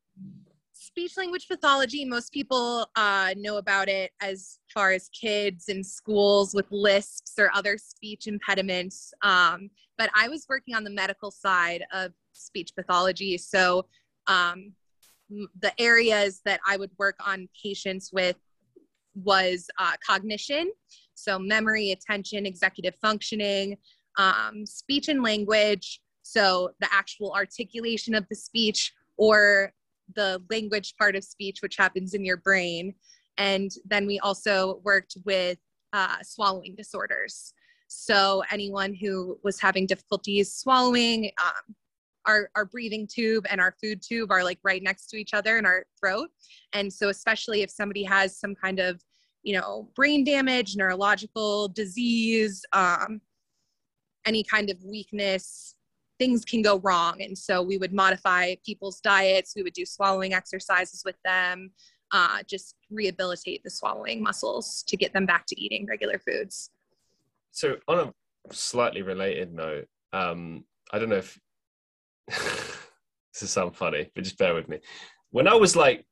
speech 0.97 1.17
language 1.17 1.49
pathology, 1.49 2.05
most 2.05 2.31
people 2.31 2.89
uh, 2.95 3.33
know 3.35 3.57
about 3.57 3.89
it 3.89 4.11
as 4.21 4.59
far 4.73 4.93
as 4.93 5.09
kids 5.09 5.67
in 5.67 5.83
schools 5.83 6.53
with 6.53 6.65
lisps 6.71 7.33
or 7.37 7.51
other 7.53 7.77
speech 7.77 8.27
impediments. 8.27 9.13
Um, 9.21 9.69
but 9.97 10.09
I 10.15 10.29
was 10.29 10.45
working 10.47 10.73
on 10.73 10.85
the 10.85 10.89
medical 10.89 11.31
side 11.31 11.83
of 11.91 12.13
speech 12.31 12.71
pathology. 12.77 13.37
So 13.37 13.87
um, 14.27 14.71
the 15.59 15.73
areas 15.77 16.39
that 16.45 16.61
I 16.65 16.77
would 16.77 16.91
work 16.97 17.17
on 17.19 17.49
patients 17.61 18.11
with 18.13 18.37
was 19.21 19.67
uh, 19.77 19.95
cognition, 20.07 20.71
so 21.13 21.37
memory, 21.37 21.91
attention, 21.91 22.45
executive 22.45 22.95
functioning, 23.01 23.75
um, 24.17 24.65
speech 24.65 25.09
and 25.09 25.21
language, 25.21 25.99
so 26.21 26.71
the 26.79 26.87
actual 26.89 27.33
articulation 27.33 28.15
of 28.15 28.25
the 28.29 28.35
speech 28.35 28.93
or 29.17 29.73
the 30.13 30.41
language 30.49 30.95
part 30.97 31.15
of 31.15 31.23
speech, 31.23 31.61
which 31.61 31.77
happens 31.77 32.13
in 32.13 32.23
your 32.23 32.37
brain. 32.37 32.93
And 33.37 33.71
then 33.85 34.05
we 34.05 34.19
also 34.19 34.81
worked 34.83 35.17
with 35.25 35.57
uh, 35.93 36.17
swallowing 36.21 36.75
disorders. 36.75 37.53
So 37.87 38.43
anyone 38.51 38.93
who 38.93 39.39
was 39.43 39.59
having 39.59 39.85
difficulties 39.85 40.53
swallowing, 40.53 41.31
um, 41.41 41.75
our, 42.25 42.49
our 42.55 42.65
breathing 42.65 43.07
tube 43.07 43.45
and 43.49 43.61
our 43.61 43.75
food 43.81 44.01
tube 44.01 44.31
are 44.31 44.43
like 44.43 44.59
right 44.63 44.81
next 44.81 45.07
to 45.07 45.17
each 45.17 45.33
other 45.33 45.57
in 45.57 45.65
our 45.65 45.85
throat. 45.99 46.29
And 46.73 46.91
so 46.91 47.09
especially 47.09 47.61
if 47.61 47.69
somebody 47.69 48.03
has 48.03 48.39
some 48.39 48.55
kind 48.55 48.79
of, 48.79 49.01
you 49.43 49.55
know, 49.57 49.89
brain 49.95 50.23
damage, 50.23 50.75
neurological 50.75 51.67
disease, 51.67 52.65
um, 52.73 53.21
any 54.25 54.43
kind 54.43 54.71
of 54.71 54.77
weakness, 54.83 55.75
things 56.19 56.45
can 56.45 56.61
go 56.61 56.79
wrong. 56.79 57.21
And 57.21 57.37
so 57.37 57.61
we 57.61 57.77
would 57.77 57.93
modify 57.93 58.55
people's 58.65 58.99
diets, 58.99 59.53
we 59.55 59.63
would 59.63 59.73
do 59.73 59.85
swallowing 59.85 60.33
exercises 60.33 61.03
with 61.05 61.17
them, 61.23 61.71
uh, 62.11 62.43
just 62.47 62.75
rehabilitate 62.89 63.63
the 63.63 63.69
swallowing 63.69 64.21
muscles 64.21 64.83
to 64.87 64.97
get 64.97 65.13
them 65.13 65.25
back 65.25 65.45
to 65.47 65.61
eating 65.61 65.85
regular 65.85 66.19
foods. 66.19 66.69
So, 67.51 67.77
on 67.87 67.99
a 67.99 68.13
slightly 68.53 69.01
related 69.01 69.53
note, 69.53 69.87
um, 70.13 70.65
I 70.91 70.99
don't 70.99 71.09
know 71.09 71.17
if 71.17 71.39
this 72.27 73.41
is 73.41 73.49
sound 73.49 73.75
funny, 73.75 74.11
but 74.13 74.23
just 74.23 74.37
bear 74.37 74.53
with 74.53 74.67
me. 74.67 74.79
When 75.31 75.47
I 75.47 75.55
was 75.55 75.75
like 75.75 76.05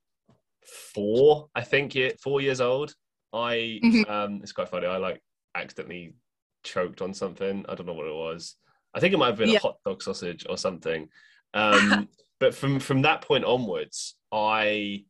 four, 0.93 1.49
I 1.55 1.61
think 1.61 1.95
it 1.95 2.19
four 2.19 2.41
years 2.41 2.61
old, 2.61 2.95
I 3.33 3.79
mm-hmm. 3.83 4.11
um, 4.11 4.39
it's 4.41 4.51
quite 4.51 4.69
funny. 4.69 4.87
I 4.87 4.97
like 4.97 5.21
accidentally 5.55 6.15
choked 6.63 7.01
on 7.01 7.13
something. 7.13 7.65
I 7.67 7.75
don't 7.75 7.85
know 7.85 7.93
what 7.93 8.07
it 8.07 8.15
was. 8.15 8.55
I 8.93 8.99
think 8.99 9.13
it 9.13 9.17
might 9.17 9.27
have 9.27 9.37
been 9.37 9.49
yeah. 9.49 9.57
a 9.57 9.61
hot 9.61 9.77
dog 9.85 10.01
sausage 10.01 10.45
or 10.49 10.57
something. 10.57 11.09
Um, 11.53 12.09
but 12.39 12.53
from 12.53 12.79
from 12.79 13.01
that 13.03 13.21
point 13.21 13.45
onwards, 13.45 14.15
I 14.31 15.05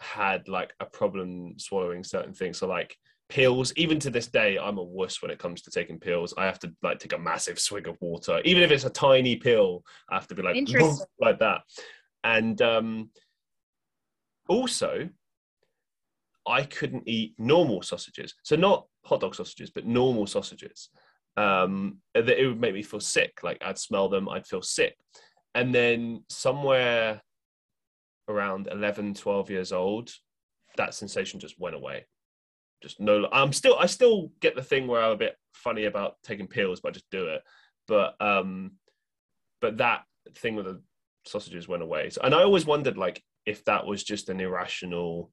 had 0.00 0.48
like 0.48 0.72
a 0.80 0.86
problem 0.86 1.58
swallowing 1.58 2.04
certain 2.04 2.32
things. 2.32 2.58
So 2.58 2.68
like 2.68 2.96
pills, 3.28 3.72
even 3.76 3.98
to 4.00 4.10
this 4.10 4.26
day, 4.26 4.58
I'm 4.58 4.78
a 4.78 4.82
wuss 4.82 5.20
when 5.20 5.30
it 5.30 5.38
comes 5.38 5.62
to 5.62 5.70
taking 5.70 5.98
pills. 5.98 6.34
I 6.36 6.46
have 6.46 6.58
to 6.60 6.72
like 6.82 6.98
take 6.98 7.12
a 7.12 7.18
massive 7.18 7.58
swig 7.58 7.88
of 7.88 7.98
water, 8.00 8.40
even 8.44 8.62
if 8.62 8.70
it's 8.70 8.84
a 8.84 8.90
tiny 8.90 9.36
pill. 9.36 9.82
I 10.10 10.14
have 10.14 10.28
to 10.28 10.34
be 10.34 10.42
like 10.42 10.56
like 11.20 11.38
that. 11.40 11.62
And 12.24 12.60
um, 12.62 13.10
also, 14.48 15.08
I 16.46 16.62
couldn't 16.62 17.06
eat 17.06 17.34
normal 17.38 17.82
sausages. 17.82 18.34
So 18.42 18.56
not 18.56 18.86
hot 19.04 19.20
dog 19.20 19.34
sausages, 19.34 19.70
but 19.70 19.86
normal 19.86 20.26
sausages 20.26 20.88
um, 21.38 21.98
it 22.14 22.46
would 22.46 22.60
make 22.60 22.74
me 22.74 22.82
feel 22.82 23.00
sick. 23.00 23.38
Like 23.44 23.58
I'd 23.64 23.78
smell 23.78 24.08
them, 24.08 24.28
I'd 24.28 24.46
feel 24.46 24.62
sick. 24.62 24.96
And 25.54 25.72
then 25.72 26.24
somewhere 26.28 27.22
around 28.28 28.68
11, 28.70 29.14
12 29.14 29.50
years 29.50 29.72
old, 29.72 30.10
that 30.76 30.94
sensation 30.94 31.38
just 31.38 31.58
went 31.58 31.76
away. 31.76 32.06
Just 32.82 32.98
no, 32.98 33.28
I'm 33.32 33.52
still, 33.52 33.76
I 33.78 33.86
still 33.86 34.32
get 34.40 34.56
the 34.56 34.62
thing 34.62 34.88
where 34.88 35.00
I'm 35.00 35.12
a 35.12 35.16
bit 35.16 35.36
funny 35.54 35.84
about 35.84 36.16
taking 36.24 36.48
pills, 36.48 36.80
but 36.80 36.88
I 36.88 36.92
just 36.92 37.10
do 37.10 37.28
it. 37.28 37.42
But, 37.86 38.20
um, 38.20 38.72
but 39.60 39.78
that 39.78 40.02
thing 40.36 40.56
with 40.56 40.66
the 40.66 40.82
sausages 41.24 41.68
went 41.68 41.84
away. 41.84 42.10
So, 42.10 42.20
and 42.22 42.34
I 42.34 42.42
always 42.42 42.66
wondered 42.66 42.96
like 42.96 43.22
if 43.46 43.64
that 43.66 43.86
was 43.86 44.02
just 44.02 44.28
an 44.28 44.40
irrational 44.40 45.30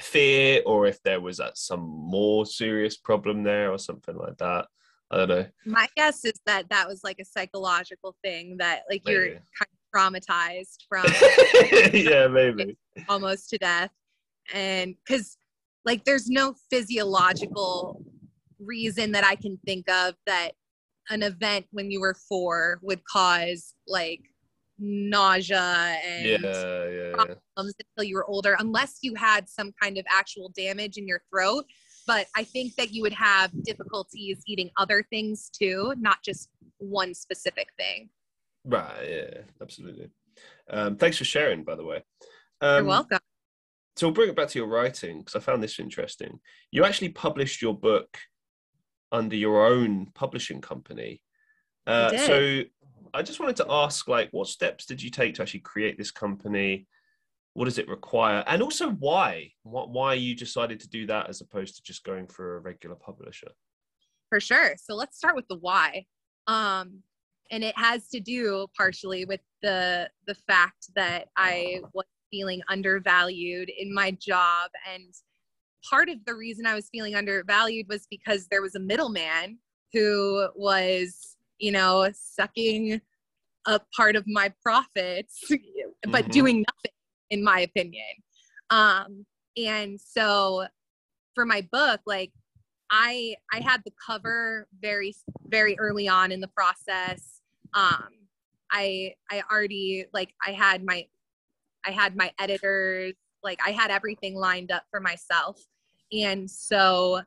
fear 0.00 0.62
or 0.66 0.86
if 0.86 1.00
there 1.04 1.20
was 1.20 1.40
some 1.54 1.80
more 1.80 2.44
serious 2.44 2.96
problem 2.96 3.44
there 3.44 3.70
or 3.70 3.78
something 3.78 4.16
like 4.16 4.38
that. 4.38 4.66
I 5.10 5.16
don't 5.18 5.28
know. 5.28 5.46
My 5.64 5.88
guess 5.96 6.24
is 6.24 6.40
that 6.46 6.68
that 6.70 6.88
was 6.88 7.02
like 7.04 7.18
a 7.20 7.24
psychological 7.24 8.16
thing 8.24 8.56
that 8.58 8.82
like 8.90 9.02
maybe. 9.04 9.14
you're 9.14 9.28
kind 9.28 9.42
of 9.62 9.78
traumatized 9.94 10.78
from. 10.88 11.06
yeah, 11.94 12.26
maybe. 12.26 12.76
Almost 13.08 13.50
to 13.50 13.58
death. 13.58 13.90
And 14.52 14.94
because 15.06 15.36
like 15.84 16.04
there's 16.04 16.28
no 16.28 16.54
physiological 16.70 18.04
reason 18.58 19.12
that 19.12 19.24
I 19.24 19.36
can 19.36 19.58
think 19.64 19.88
of 19.88 20.14
that 20.26 20.52
an 21.10 21.22
event 21.22 21.66
when 21.70 21.90
you 21.90 22.00
were 22.00 22.16
four 22.28 22.80
would 22.82 23.00
cause 23.04 23.74
like 23.86 24.20
nausea 24.78 25.96
and 26.04 26.26
yeah, 26.26 26.38
yeah, 26.42 27.12
problems 27.14 27.38
yeah. 27.56 27.86
until 27.96 28.08
you 28.08 28.16
were 28.16 28.26
older, 28.26 28.56
unless 28.58 28.98
you 29.02 29.14
had 29.14 29.48
some 29.48 29.72
kind 29.80 29.98
of 29.98 30.04
actual 30.10 30.50
damage 30.56 30.96
in 30.96 31.06
your 31.06 31.22
throat 31.30 31.64
but 32.06 32.26
I 32.36 32.44
think 32.44 32.76
that 32.76 32.92
you 32.92 33.02
would 33.02 33.12
have 33.12 33.50
difficulties 33.64 34.42
eating 34.46 34.70
other 34.76 35.04
things 35.10 35.50
too, 35.50 35.94
not 35.98 36.22
just 36.22 36.48
one 36.78 37.14
specific 37.14 37.68
thing. 37.76 38.10
Right. 38.64 39.08
Yeah. 39.08 39.40
Absolutely. 39.60 40.10
Um, 40.68 40.96
thanks 40.96 41.18
for 41.18 41.24
sharing, 41.24 41.64
by 41.64 41.76
the 41.76 41.84
way. 41.84 42.04
Um, 42.60 42.76
You're 42.76 42.84
welcome. 42.84 43.18
So 43.96 44.06
we'll 44.06 44.14
bring 44.14 44.28
it 44.28 44.36
back 44.36 44.48
to 44.48 44.58
your 44.58 44.68
writing 44.68 45.20
because 45.20 45.36
I 45.36 45.40
found 45.40 45.62
this 45.62 45.78
interesting. 45.78 46.38
You 46.70 46.84
actually 46.84 47.08
published 47.10 47.62
your 47.62 47.74
book 47.74 48.18
under 49.10 49.36
your 49.36 49.66
own 49.66 50.08
publishing 50.14 50.60
company. 50.60 51.22
Uh, 51.86 52.10
I 52.12 52.16
so 52.16 52.62
I 53.14 53.22
just 53.22 53.40
wanted 53.40 53.56
to 53.56 53.66
ask, 53.70 54.06
like, 54.08 54.28
what 54.32 54.48
steps 54.48 54.84
did 54.84 55.02
you 55.02 55.10
take 55.10 55.34
to 55.36 55.42
actually 55.42 55.60
create 55.60 55.96
this 55.96 56.10
company? 56.10 56.86
What 57.56 57.64
does 57.64 57.78
it 57.78 57.88
require? 57.88 58.44
And 58.46 58.60
also 58.60 58.90
why? 58.90 59.50
Why 59.62 60.12
you 60.12 60.36
decided 60.36 60.78
to 60.80 60.88
do 60.88 61.06
that 61.06 61.30
as 61.30 61.40
opposed 61.40 61.76
to 61.76 61.82
just 61.82 62.04
going 62.04 62.26
for 62.26 62.56
a 62.56 62.60
regular 62.60 62.96
publisher? 62.96 63.48
For 64.28 64.40
sure. 64.40 64.74
So 64.76 64.94
let's 64.94 65.16
start 65.16 65.36
with 65.36 65.48
the 65.48 65.56
why. 65.56 66.04
Um 66.46 67.02
and 67.50 67.64
it 67.64 67.78
has 67.78 68.08
to 68.08 68.20
do 68.20 68.66
partially 68.76 69.24
with 69.24 69.40
the 69.62 70.10
the 70.26 70.34
fact 70.34 70.88
that 70.96 71.28
i 71.36 71.80
was 71.94 72.04
feeling 72.30 72.60
undervalued 72.68 73.70
in 73.78 73.94
my 73.94 74.10
job. 74.10 74.70
And 74.92 75.14
part 75.88 76.10
of 76.10 76.18
the 76.26 76.34
reason 76.34 76.66
i 76.66 76.74
was 76.74 76.88
feeling 76.92 77.14
undervalued 77.14 77.86
was 77.88 78.06
because 78.10 78.48
there 78.48 78.62
was 78.62 78.74
a 78.74 78.80
middleman 78.80 79.58
who 79.94 80.48
was 80.56 81.36
you 81.58 81.72
know 81.72 82.10
sucking 82.12 83.00
a 83.66 83.80
part 83.96 84.16
of 84.16 84.24
my 84.26 84.52
profits 84.62 85.44
but 85.48 86.24
mm-hmm. 86.24 86.30
doing 86.30 86.56
nothing 86.56 86.95
in 87.30 87.42
my 87.42 87.60
opinion. 87.60 88.04
Um, 88.70 89.26
and 89.56 90.00
so 90.00 90.66
for 91.34 91.44
my 91.44 91.66
book, 91.72 92.00
like 92.06 92.32
I 92.90 93.36
I 93.52 93.60
had 93.60 93.82
the 93.84 93.92
cover 94.04 94.68
very 94.80 95.14
very 95.48 95.78
early 95.78 96.08
on 96.08 96.32
in 96.32 96.40
the 96.40 96.48
process. 96.48 97.40
Um, 97.74 98.08
I 98.70 99.14
I 99.30 99.42
already 99.50 100.06
like 100.12 100.34
I 100.46 100.52
had 100.52 100.84
my 100.84 101.06
I 101.84 101.90
had 101.90 102.16
my 102.16 102.32
editors 102.38 103.14
like 103.42 103.60
I 103.64 103.70
had 103.70 103.90
everything 103.90 104.34
lined 104.34 104.72
up 104.72 104.84
for 104.90 105.00
myself, 105.00 105.60
and 106.12 106.50
so 106.50 107.22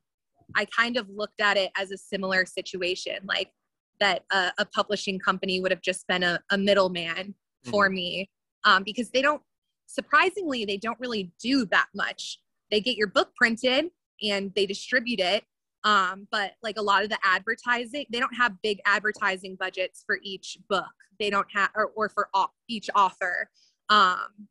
I 0.55 0.65
kind 0.65 0.97
of 0.97 1.09
looked 1.09 1.41
at 1.41 1.57
it 1.57 1.71
as 1.77 1.91
a 1.91 1.97
similar 1.97 2.45
situation, 2.45 3.19
like 3.25 3.51
that 3.99 4.23
a, 4.31 4.51
a 4.57 4.65
publishing 4.65 5.19
company 5.19 5.59
would 5.59 5.71
have 5.71 5.81
just 5.81 6.07
been 6.07 6.23
a, 6.23 6.39
a 6.51 6.57
middleman 6.57 7.35
for 7.65 7.85
mm-hmm. 7.85 7.95
me 7.95 8.29
um, 8.63 8.83
because 8.83 9.09
they 9.11 9.21
don't 9.21 9.41
surprisingly, 9.89 10.63
they 10.65 10.77
don't 10.77 10.99
really 10.99 11.31
do 11.41 11.65
that 11.65 11.87
much. 11.93 12.39
They 12.71 12.79
get 12.79 12.95
your 12.95 13.07
book 13.07 13.31
printed 13.35 13.89
and 14.21 14.53
they 14.55 14.65
distribute 14.65 15.19
it. 15.19 15.43
Um, 15.83 16.27
but 16.31 16.51
like 16.61 16.77
a 16.77 16.81
lot 16.81 17.03
of 17.03 17.09
the 17.09 17.17
advertising, 17.23 18.05
they 18.11 18.19
don't 18.19 18.35
have 18.35 18.61
big 18.61 18.79
advertising 18.85 19.55
budgets 19.59 20.03
for 20.05 20.19
each 20.21 20.57
book. 20.69 20.85
They 21.19 21.29
don't 21.29 21.47
have, 21.53 21.69
or, 21.75 21.91
or 21.95 22.09
for 22.09 22.29
each 22.67 22.89
author. 22.95 23.49
Um, 23.89 24.47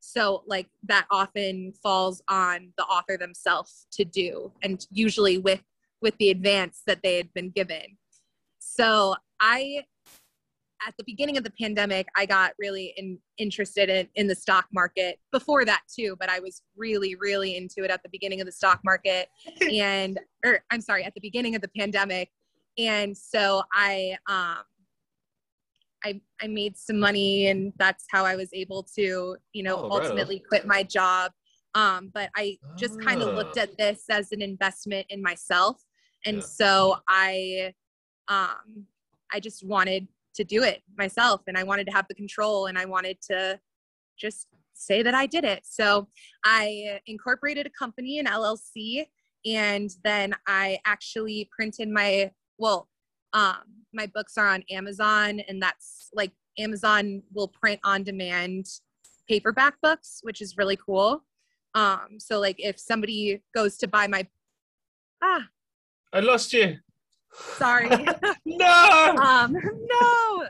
so 0.00 0.44
like 0.46 0.68
that 0.84 1.06
often 1.10 1.72
falls 1.82 2.22
on 2.28 2.72
the 2.78 2.84
author 2.84 3.16
themselves 3.16 3.86
to 3.92 4.04
do, 4.04 4.52
and 4.62 4.86
usually 4.90 5.36
with 5.38 5.60
with 6.00 6.16
the 6.18 6.30
advance 6.30 6.82
that 6.86 7.00
they 7.02 7.16
had 7.16 7.34
been 7.34 7.50
given. 7.50 7.98
So 8.58 9.16
I 9.40 9.84
at 10.86 10.94
the 10.96 11.04
beginning 11.04 11.36
of 11.36 11.44
the 11.44 11.52
pandemic, 11.60 12.08
I 12.16 12.26
got 12.26 12.52
really 12.58 12.94
in, 12.96 13.18
interested 13.36 13.88
in, 13.88 14.08
in 14.14 14.26
the 14.26 14.34
stock 14.34 14.66
market 14.72 15.18
before 15.32 15.64
that 15.64 15.82
too, 15.92 16.16
but 16.18 16.28
I 16.28 16.40
was 16.40 16.62
really, 16.76 17.14
really 17.16 17.56
into 17.56 17.84
it 17.84 17.90
at 17.90 18.02
the 18.02 18.08
beginning 18.10 18.40
of 18.40 18.46
the 18.46 18.52
stock 18.52 18.80
market 18.84 19.28
and, 19.72 20.18
or 20.44 20.60
I'm 20.70 20.80
sorry, 20.80 21.04
at 21.04 21.14
the 21.14 21.20
beginning 21.20 21.54
of 21.54 21.62
the 21.62 21.70
pandemic. 21.76 22.30
And 22.78 23.16
so 23.16 23.62
I, 23.72 24.16
um, 24.28 24.62
I, 26.04 26.20
I 26.40 26.46
made 26.46 26.76
some 26.76 27.00
money 27.00 27.48
and 27.48 27.72
that's 27.76 28.04
how 28.10 28.24
I 28.24 28.36
was 28.36 28.50
able 28.52 28.84
to, 28.96 29.36
you 29.52 29.62
know, 29.62 29.78
Oh, 29.78 29.88
right 29.88 30.02
ultimately 30.02 30.42
quit 30.48 30.66
my 30.66 30.84
job. 30.84 31.32
Um, 31.74 32.10
but 32.14 32.30
I 32.36 32.58
just 32.76 33.00
kind 33.00 33.20
of 33.20 33.28
Ah. 33.30 33.34
looked 33.34 33.56
at 33.56 33.76
this 33.78 34.04
as 34.08 34.30
an 34.30 34.40
investment 34.40 35.06
in 35.10 35.20
myself. 35.22 35.82
And 36.24 36.36
Yeah. 36.36 36.42
so 36.42 36.96
I, 37.08 37.74
um, 38.28 38.86
I 39.32 39.40
just 39.40 39.64
wanted 39.64 40.06
to 40.38 40.44
do 40.44 40.62
it 40.62 40.82
myself 40.96 41.42
and 41.48 41.58
I 41.58 41.64
wanted 41.64 41.86
to 41.88 41.92
have 41.92 42.06
the 42.08 42.14
control 42.14 42.66
and 42.66 42.78
I 42.78 42.84
wanted 42.84 43.20
to 43.22 43.58
just 44.16 44.46
say 44.72 45.02
that 45.02 45.12
I 45.12 45.26
did 45.26 45.42
it. 45.42 45.62
So 45.64 46.06
I 46.44 47.00
incorporated 47.06 47.66
a 47.66 47.70
company, 47.70 48.20
an 48.20 48.26
LLC, 48.26 49.06
and 49.44 49.90
then 50.04 50.34
I 50.46 50.78
actually 50.84 51.48
printed 51.50 51.88
my, 51.88 52.30
well, 52.56 52.88
um, 53.32 53.84
my 53.92 54.06
books 54.06 54.38
are 54.38 54.46
on 54.46 54.62
Amazon, 54.70 55.40
and 55.48 55.60
that's 55.60 56.08
like 56.14 56.30
Amazon 56.56 57.22
will 57.34 57.48
print 57.48 57.80
on 57.82 58.04
demand 58.04 58.66
paperback 59.28 59.74
books, 59.82 60.20
which 60.22 60.40
is 60.40 60.56
really 60.56 60.76
cool. 60.76 61.24
Um, 61.74 62.18
so 62.18 62.38
like 62.38 62.56
if 62.58 62.78
somebody 62.78 63.42
goes 63.54 63.76
to 63.78 63.88
buy 63.88 64.06
my 64.06 64.26
ah, 65.22 65.48
I 66.12 66.20
lost 66.20 66.52
you. 66.52 66.78
Sorry. 67.32 67.90
No. 68.44 69.14
um, 69.22 69.52
no. 69.52 70.46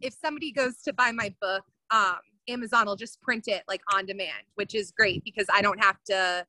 If 0.00 0.14
somebody 0.14 0.52
goes 0.52 0.82
to 0.82 0.92
buy 0.92 1.12
my 1.12 1.34
book, 1.40 1.62
um, 1.90 2.18
Amazon 2.48 2.86
will 2.86 2.96
just 2.96 3.20
print 3.20 3.48
it 3.48 3.62
like 3.68 3.82
on 3.92 4.06
demand, 4.06 4.44
which 4.54 4.74
is 4.74 4.92
great 4.92 5.22
because 5.24 5.46
I 5.52 5.60
don't 5.62 5.82
have 5.82 5.96
to, 6.06 6.46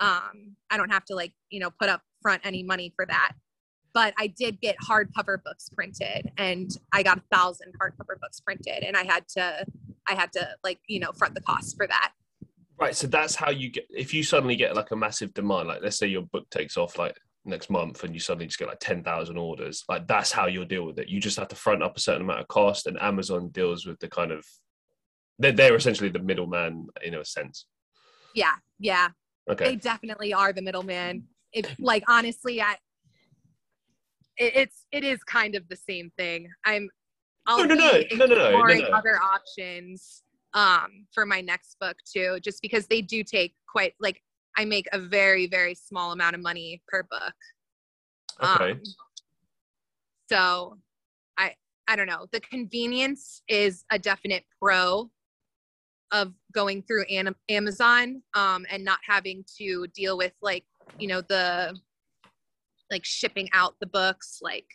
um, 0.00 0.56
I 0.70 0.76
don't 0.76 0.90
have 0.90 1.04
to 1.06 1.14
like 1.14 1.32
you 1.50 1.60
know 1.60 1.70
put 1.70 1.88
up 1.88 2.02
front 2.20 2.42
any 2.44 2.62
money 2.62 2.92
for 2.94 3.06
that. 3.06 3.32
But 3.92 4.14
I 4.18 4.28
did 4.28 4.60
get 4.60 4.76
hardcover 4.86 5.42
books 5.42 5.68
printed, 5.68 6.30
and 6.36 6.70
I 6.92 7.02
got 7.02 7.18
a 7.18 7.22
thousand 7.34 7.72
hardcover 7.80 8.20
books 8.20 8.40
printed, 8.40 8.84
and 8.84 8.96
I 8.96 9.04
had 9.04 9.26
to, 9.36 9.64
I 10.08 10.14
had 10.14 10.32
to 10.32 10.48
like 10.62 10.80
you 10.88 11.00
know 11.00 11.12
front 11.12 11.34
the 11.34 11.40
cost 11.40 11.76
for 11.76 11.86
that. 11.86 12.12
Right, 12.78 12.94
so 12.94 13.06
that's 13.06 13.34
how 13.34 13.50
you 13.50 13.70
get. 13.70 13.86
If 13.90 14.14
you 14.14 14.22
suddenly 14.22 14.56
get 14.56 14.76
like 14.76 14.90
a 14.90 14.96
massive 14.96 15.34
demand, 15.34 15.68
like 15.68 15.82
let's 15.82 15.98
say 15.98 16.06
your 16.06 16.22
book 16.22 16.48
takes 16.50 16.76
off 16.76 16.98
like 16.98 17.16
next 17.44 17.70
month, 17.70 18.04
and 18.04 18.14
you 18.14 18.20
suddenly 18.20 18.46
just 18.46 18.58
get 18.58 18.68
like 18.68 18.80
ten 18.80 19.02
thousand 19.02 19.36
orders, 19.36 19.84
like 19.88 20.06
that's 20.06 20.32
how 20.32 20.46
you'll 20.46 20.64
deal 20.64 20.86
with 20.86 20.98
it. 20.98 21.08
You 21.08 21.20
just 21.20 21.38
have 21.38 21.48
to 21.48 21.56
front 21.56 21.82
up 21.82 21.96
a 21.96 22.00
certain 22.00 22.22
amount 22.22 22.40
of 22.40 22.48
cost, 22.48 22.86
and 22.86 23.00
Amazon 23.00 23.48
deals 23.48 23.86
with 23.86 23.98
the 24.00 24.08
kind 24.08 24.32
of 24.32 24.44
they're, 25.38 25.52
they're 25.52 25.76
essentially 25.76 26.10
the 26.10 26.18
middleman 26.18 26.88
in 27.02 27.14
a 27.14 27.24
sense. 27.24 27.66
Yeah, 28.34 28.54
yeah. 28.78 29.08
Okay, 29.50 29.64
they 29.64 29.76
definitely 29.76 30.32
are 30.32 30.52
the 30.52 30.62
middleman. 30.62 31.24
It 31.52 31.68
like 31.80 32.04
honestly, 32.08 32.60
I 32.60 32.76
it, 34.36 34.52
it's 34.56 34.86
it 34.92 35.04
is 35.04 35.22
kind 35.24 35.54
of 35.54 35.68
the 35.68 35.76
same 35.76 36.12
thing. 36.16 36.48
I'm 36.64 36.88
I'll 37.46 37.66
No, 37.66 37.74
no, 37.74 37.74
no, 37.74 38.02
no, 38.12 38.26
no, 38.26 38.50
no, 38.52 38.74
no. 38.74 38.88
other 38.88 39.18
options 39.22 40.22
um 40.52 41.06
for 41.12 41.24
my 41.24 41.40
next 41.40 41.76
book 41.80 41.96
too, 42.10 42.38
just 42.42 42.60
because 42.60 42.86
they 42.86 43.00
do 43.00 43.24
take 43.24 43.54
quite 43.68 43.94
like 44.00 44.22
I 44.56 44.64
make 44.64 44.86
a 44.92 44.98
very 44.98 45.46
very 45.46 45.74
small 45.74 46.12
amount 46.12 46.34
of 46.34 46.42
money 46.42 46.82
per 46.88 47.02
book. 47.04 47.34
okay, 48.42 48.72
Um, 48.72 48.82
so 50.28 50.78
I 51.38 51.54
I 51.88 51.96
don't 51.96 52.06
know. 52.06 52.26
The 52.32 52.40
convenience 52.40 53.42
is 53.48 53.84
a 53.90 53.98
definite 53.98 54.44
pro 54.60 55.10
of 56.12 56.32
going 56.52 56.82
through 56.82 57.04
An- 57.04 57.34
Amazon 57.48 58.22
um, 58.34 58.66
and 58.70 58.84
not 58.84 58.98
having 59.06 59.44
to 59.58 59.86
deal 59.94 60.16
with 60.18 60.32
like 60.42 60.64
you 60.98 61.08
know 61.08 61.20
the 61.20 61.78
like 62.90 63.04
shipping 63.04 63.48
out 63.52 63.76
the 63.80 63.86
books, 63.86 64.40
like 64.42 64.66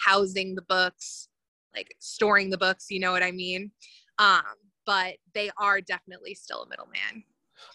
housing 0.00 0.54
the 0.54 0.62
books, 0.62 1.28
like 1.74 1.94
storing 2.00 2.50
the 2.50 2.58
books. 2.58 2.86
You 2.90 3.00
know 3.00 3.12
what 3.12 3.22
I 3.22 3.30
mean? 3.30 3.70
Um, 4.18 4.42
but 4.86 5.14
they 5.34 5.50
are 5.58 5.80
definitely 5.80 6.34
still 6.34 6.62
a 6.62 6.68
middleman. 6.68 7.22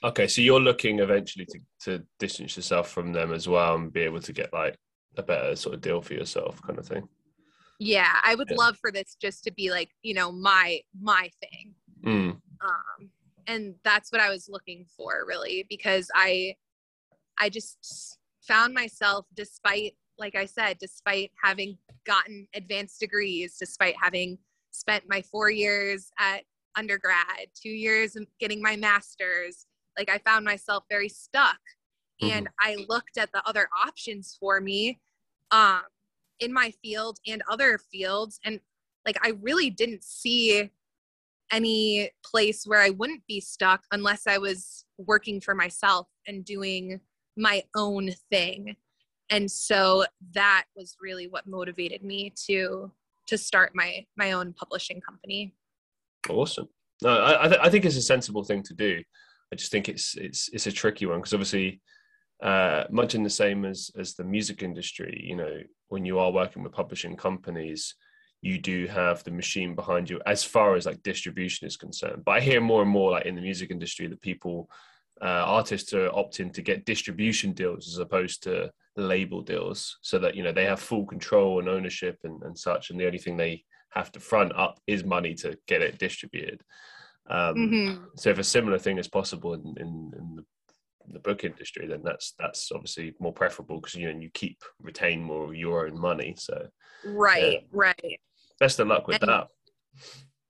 Okay. 0.03 0.27
So 0.27 0.41
you're 0.41 0.59
looking 0.59 0.99
eventually 0.99 1.45
to 1.45 1.59
to 1.81 2.03
distance 2.19 2.55
yourself 2.55 2.89
from 2.91 3.13
them 3.13 3.33
as 3.33 3.47
well, 3.47 3.75
and 3.75 3.91
be 3.93 4.01
able 4.01 4.21
to 4.21 4.33
get 4.33 4.53
like 4.53 4.77
a 5.17 5.23
better 5.23 5.55
sort 5.55 5.75
of 5.75 5.81
deal 5.81 6.01
for 6.01 6.13
yourself, 6.13 6.61
kind 6.61 6.77
of 6.79 6.87
thing. 6.87 7.07
Yeah, 7.79 8.19
I 8.23 8.35
would 8.35 8.49
Yeah. 8.49 8.57
love 8.57 8.77
for 8.77 8.91
this 8.91 9.15
just 9.21 9.43
to 9.45 9.51
be 9.51 9.69
like 9.71 9.89
you 10.03 10.13
know 10.13 10.31
my 10.31 10.81
my 10.99 11.29
thing. 11.41 11.75
Mm. 12.03 12.39
um, 12.61 13.09
and 13.47 13.75
that's 13.83 14.11
what 14.11 14.21
i 14.21 14.29
was 14.29 14.47
looking 14.49 14.85
for 14.95 15.23
really 15.27 15.65
because 15.69 16.09
i 16.15 16.55
i 17.39 17.49
just 17.49 18.17
found 18.41 18.73
myself 18.73 19.25
despite 19.33 19.95
like 20.19 20.35
i 20.35 20.45
said 20.45 20.77
despite 20.79 21.31
having 21.43 21.77
gotten 22.05 22.47
advanced 22.53 22.99
degrees 22.99 23.57
despite 23.59 23.95
having 23.99 24.37
spent 24.71 25.03
my 25.07 25.21
four 25.21 25.49
years 25.49 26.11
at 26.19 26.43
undergrad 26.75 27.47
two 27.59 27.69
years 27.69 28.15
getting 28.39 28.61
my 28.61 28.75
master's 28.75 29.65
like 29.97 30.09
i 30.09 30.17
found 30.19 30.45
myself 30.45 30.83
very 30.89 31.09
stuck 31.09 31.59
and 32.21 32.47
i 32.59 32.77
looked 32.87 33.17
at 33.17 33.31
the 33.33 33.41
other 33.45 33.67
options 33.85 34.37
for 34.39 34.61
me 34.61 34.99
um, 35.51 35.81
in 36.39 36.51
my 36.53 36.71
field 36.81 37.19
and 37.27 37.43
other 37.49 37.77
fields 37.91 38.39
and 38.45 38.59
like 39.05 39.17
i 39.23 39.33
really 39.41 39.69
didn't 39.69 40.03
see 40.03 40.71
any 41.51 42.09
place 42.23 42.65
where 42.65 42.81
I 42.81 42.89
wouldn't 42.89 43.25
be 43.27 43.39
stuck 43.39 43.83
unless 43.91 44.27
I 44.27 44.37
was 44.37 44.85
working 44.97 45.41
for 45.41 45.53
myself 45.53 46.07
and 46.27 46.43
doing 46.43 46.99
my 47.37 47.63
own 47.75 48.11
thing. 48.31 48.75
And 49.29 49.49
so 49.49 50.05
that 50.33 50.65
was 50.75 50.97
really 51.01 51.27
what 51.27 51.47
motivated 51.47 52.03
me 52.03 52.33
to 52.47 52.91
to 53.27 53.37
start 53.39 53.71
my 53.73 54.05
my 54.15 54.33
own 54.33 54.53
publishing 54.53 55.01
company. 55.01 55.55
Awesome. 56.29 56.69
No, 57.01 57.09
I 57.09 57.45
I, 57.45 57.47
th- 57.47 57.59
I 57.63 57.69
think 57.69 57.85
it's 57.85 57.97
a 57.97 58.01
sensible 58.01 58.43
thing 58.43 58.61
to 58.63 58.73
do. 58.73 59.01
I 59.51 59.55
just 59.55 59.71
think 59.71 59.89
it's 59.89 60.15
it's 60.15 60.49
it's 60.49 60.67
a 60.67 60.71
tricky 60.71 61.05
one 61.05 61.19
because 61.19 61.33
obviously, 61.33 61.81
uh, 62.41 62.85
much 62.89 63.15
in 63.15 63.23
the 63.23 63.29
same 63.29 63.65
as 63.65 63.91
as 63.97 64.13
the 64.13 64.23
music 64.23 64.63
industry. 64.63 65.23
You 65.25 65.35
know, 65.35 65.59
when 65.89 66.05
you 66.05 66.19
are 66.19 66.31
working 66.31 66.63
with 66.63 66.73
publishing 66.73 67.15
companies, 67.15 67.95
you 68.41 68.57
do 68.57 68.87
have 68.87 69.23
the 69.23 69.31
machine 69.31 69.75
behind 69.75 70.09
you 70.09 70.21
as 70.25 70.43
far 70.43 70.75
as 70.75 70.85
like 70.85 71.01
distribution 71.03 71.67
is 71.67 71.77
concerned. 71.77 72.23
But 72.25 72.33
I 72.33 72.41
hear 72.41 72.61
more 72.61 72.81
and 72.81 72.91
more 72.91 73.11
like 73.11 73.25
in 73.25 73.35
the 73.35 73.41
music 73.41 73.71
industry 73.71 74.07
that 74.07 74.21
people, 74.21 74.69
uh, 75.21 75.25
artists 75.25 75.93
are 75.93 76.09
opting 76.09 76.53
to 76.53 76.61
get 76.61 76.85
distribution 76.85 77.53
deals 77.53 77.87
as 77.87 77.97
opposed 77.97 78.43
to 78.43 78.71
label 78.97 79.41
deals, 79.41 79.97
so 80.01 80.19
that 80.19 80.35
you 80.35 80.43
know 80.43 80.51
they 80.51 80.65
have 80.65 80.79
full 80.79 81.05
control 81.05 81.59
and 81.59 81.69
ownership 81.69 82.17
and, 82.23 82.41
and 82.43 82.57
such. 82.57 82.89
And 82.89 82.99
the 82.99 83.05
only 83.05 83.19
thing 83.19 83.37
they 83.37 83.63
have 83.91 84.11
to 84.11 84.19
front 84.19 84.53
up 84.55 84.79
is 84.87 85.03
money 85.03 85.33
to 85.35 85.57
get 85.67 85.81
it 85.81 85.97
distributed. 85.97 86.61
Um, 87.27 87.55
Mhm. 87.55 88.19
So 88.19 88.29
if 88.29 88.37
a 88.39 88.43
similar 88.43 88.77
thing 88.77 88.97
is 88.97 89.07
possible 89.07 89.53
in, 89.53 89.61
in, 89.79 90.11
in 90.17 90.35
the, 90.35 90.45
the 91.13 91.19
book 91.19 91.43
industry, 91.43 91.87
then 91.87 92.01
that's 92.03 92.33
that's 92.37 92.71
obviously 92.71 93.13
more 93.19 93.33
preferable 93.33 93.79
because 93.79 93.95
you 93.95 94.11
know 94.11 94.19
you 94.19 94.29
keep 94.33 94.61
retain 94.79 95.21
more 95.23 95.45
of 95.45 95.55
your 95.55 95.87
own 95.87 95.99
money. 95.99 96.35
So 96.37 96.67
Right, 97.03 97.67
right. 97.71 98.19
best 98.59 98.79
of 98.79 98.87
luck 98.87 99.07
with 99.07 99.21
And- 99.21 99.29
that. 99.29 99.47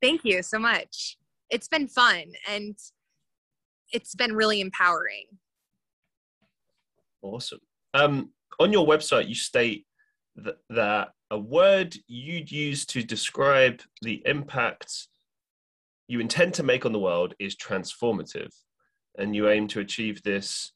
Thank 0.01 0.25
you 0.25 0.43
so 0.43 0.59
much. 0.59 1.17
It's 1.49 1.67
been 1.67 1.87
fun 1.87 2.33
and 2.47 2.77
it's 3.91 4.15
been 4.15 4.33
really 4.35 4.59
empowering. 4.61 5.25
Awesome. 7.21 7.59
Um, 7.93 8.31
on 8.59 8.71
your 8.73 8.85
website, 8.85 9.27
you 9.27 9.35
state 9.35 9.85
that, 10.35 10.57
that 10.69 11.09
a 11.31 11.37
word 11.39 11.95
you'd 12.07 12.51
use 12.51 12.85
to 12.87 13.03
describe 13.03 13.81
the 14.01 14.21
impact 14.25 15.07
you 16.07 16.19
intend 16.19 16.53
to 16.55 16.63
make 16.63 16.85
on 16.85 16.91
the 16.91 16.99
world 16.99 17.33
is 17.39 17.55
transformative, 17.55 18.51
and 19.17 19.35
you 19.35 19.49
aim 19.49 19.67
to 19.69 19.79
achieve 19.79 20.21
this 20.23 20.71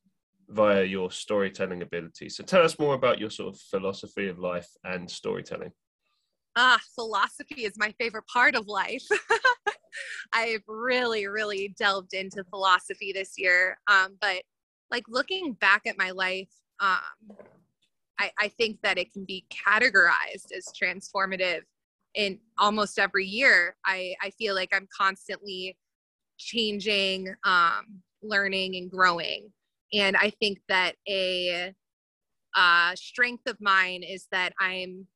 via 0.50 0.84
your 0.84 1.12
storytelling 1.12 1.82
ability. 1.82 2.30
So 2.30 2.44
tell 2.44 2.64
us 2.64 2.80
more 2.80 2.96
about 2.96 3.20
your 3.20 3.30
sort 3.30 3.54
of 3.54 3.62
philosophy 3.62 4.28
of 4.28 4.40
life 4.40 4.68
and 4.84 5.10
storytelling. 5.10 5.72
Ah, 6.56 6.80
philosophy 6.96 7.66
is 7.66 7.74
my 7.78 7.94
favorite 8.00 8.26
part 8.28 8.56
of 8.56 8.68
life. 8.68 9.06
I've 10.34 10.64
really, 10.68 11.28
really 11.28 11.74
delved 11.78 12.14
into 12.14 12.44
philosophy 12.50 13.12
this 13.14 13.34
year. 13.38 13.78
Um, 13.88 14.18
but 14.20 14.42
like 14.90 15.04
looking 15.08 15.54
back 15.54 15.84
at 15.86 15.98
my 15.98 16.12
life, 16.12 16.50
um, 16.80 17.38
I, 18.20 18.32
I 18.38 18.48
think 18.50 18.82
that 18.82 18.98
it 18.98 19.14
can 19.14 19.26
be 19.26 19.46
categorized 19.50 20.52
as 20.56 20.66
transformative 20.76 21.62
in 22.16 22.40
almost 22.58 23.00
every 23.00 23.26
year. 23.26 23.76
I, 23.86 24.16
I 24.22 24.32
feel 24.32 24.56
like 24.56 24.70
I'm 24.74 24.88
constantly 24.96 25.78
changing, 26.38 27.34
um, 27.44 28.02
learning, 28.22 28.76
and 28.76 28.90
growing. 28.90 29.52
And 29.94 30.16
I 30.16 30.32
think 30.40 30.60
that 30.70 30.94
a 31.08 31.74
uh, 32.56 32.96
strength 32.96 33.48
of 33.48 33.58
mine 33.60 34.04
is 34.04 34.28
that 34.32 34.54
I'm 34.60 35.08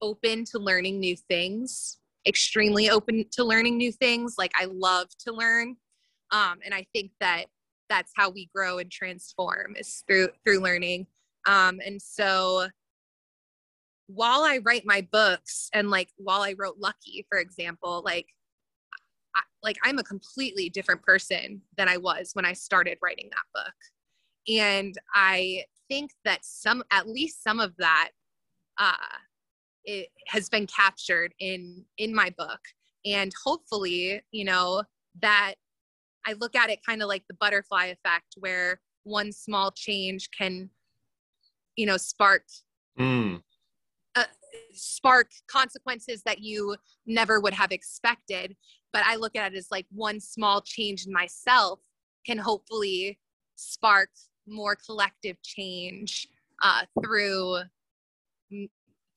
open 0.00 0.44
to 0.44 0.58
learning 0.58 1.00
new 1.00 1.16
things 1.16 1.98
extremely 2.26 2.90
open 2.90 3.24
to 3.32 3.44
learning 3.44 3.76
new 3.76 3.90
things 3.90 4.34
like 4.38 4.52
i 4.58 4.66
love 4.66 5.08
to 5.18 5.32
learn 5.32 5.76
um, 6.30 6.58
and 6.64 6.74
i 6.74 6.84
think 6.92 7.10
that 7.20 7.46
that's 7.88 8.12
how 8.16 8.28
we 8.28 8.48
grow 8.54 8.78
and 8.78 8.90
transform 8.90 9.74
is 9.76 10.02
through 10.06 10.28
through 10.44 10.60
learning 10.60 11.06
um, 11.46 11.80
and 11.84 12.00
so 12.00 12.66
while 14.08 14.42
I 14.42 14.58
write 14.64 14.84
my 14.86 15.06
books 15.12 15.68
and 15.72 15.90
like 15.90 16.08
while 16.16 16.42
I 16.42 16.54
wrote 16.58 16.76
Lucky, 16.78 17.26
for 17.30 17.38
example, 17.38 18.02
like 18.04 18.26
I, 19.36 19.40
like 19.62 19.76
I'm 19.84 19.98
a 19.98 20.02
completely 20.02 20.70
different 20.70 21.02
person 21.02 21.60
than 21.76 21.88
I 21.88 21.98
was 21.98 22.30
when 22.32 22.46
I 22.46 22.54
started 22.54 22.98
writing 23.02 23.30
that 23.30 23.62
book. 23.62 23.74
And 24.48 24.94
I 25.14 25.64
think 25.88 26.10
that 26.24 26.40
some 26.42 26.82
at 26.90 27.08
least 27.08 27.42
some 27.42 27.60
of 27.60 27.74
that 27.78 28.10
uh 28.78 28.92
it 29.84 30.08
has 30.26 30.48
been 30.48 30.66
captured 30.66 31.34
in 31.38 31.84
in 31.98 32.14
my 32.14 32.30
book 32.36 32.60
and 33.04 33.32
hopefully, 33.44 34.22
you 34.32 34.44
know, 34.44 34.82
that 35.20 35.54
I 36.26 36.32
look 36.32 36.54
at 36.54 36.70
it 36.70 36.80
kind 36.84 37.02
of 37.02 37.08
like 37.08 37.24
the 37.28 37.36
butterfly 37.38 37.86
effect 37.86 38.34
where 38.38 38.80
one 39.04 39.32
small 39.32 39.70
change 39.70 40.30
can 40.36 40.70
you 41.76 41.86
know 41.86 41.96
spark 41.98 42.42
Mm. 42.98 43.42
Spark 44.78 45.30
consequences 45.50 46.22
that 46.24 46.40
you 46.40 46.76
never 47.06 47.40
would 47.40 47.54
have 47.54 47.72
expected. 47.72 48.56
But 48.92 49.02
I 49.04 49.16
look 49.16 49.36
at 49.36 49.52
it 49.52 49.56
as 49.56 49.68
like 49.70 49.86
one 49.90 50.20
small 50.20 50.62
change 50.62 51.06
in 51.06 51.12
myself 51.12 51.80
can 52.26 52.38
hopefully 52.38 53.18
spark 53.56 54.10
more 54.46 54.76
collective 54.76 55.40
change 55.42 56.28
uh, 56.62 56.82
through 57.02 57.58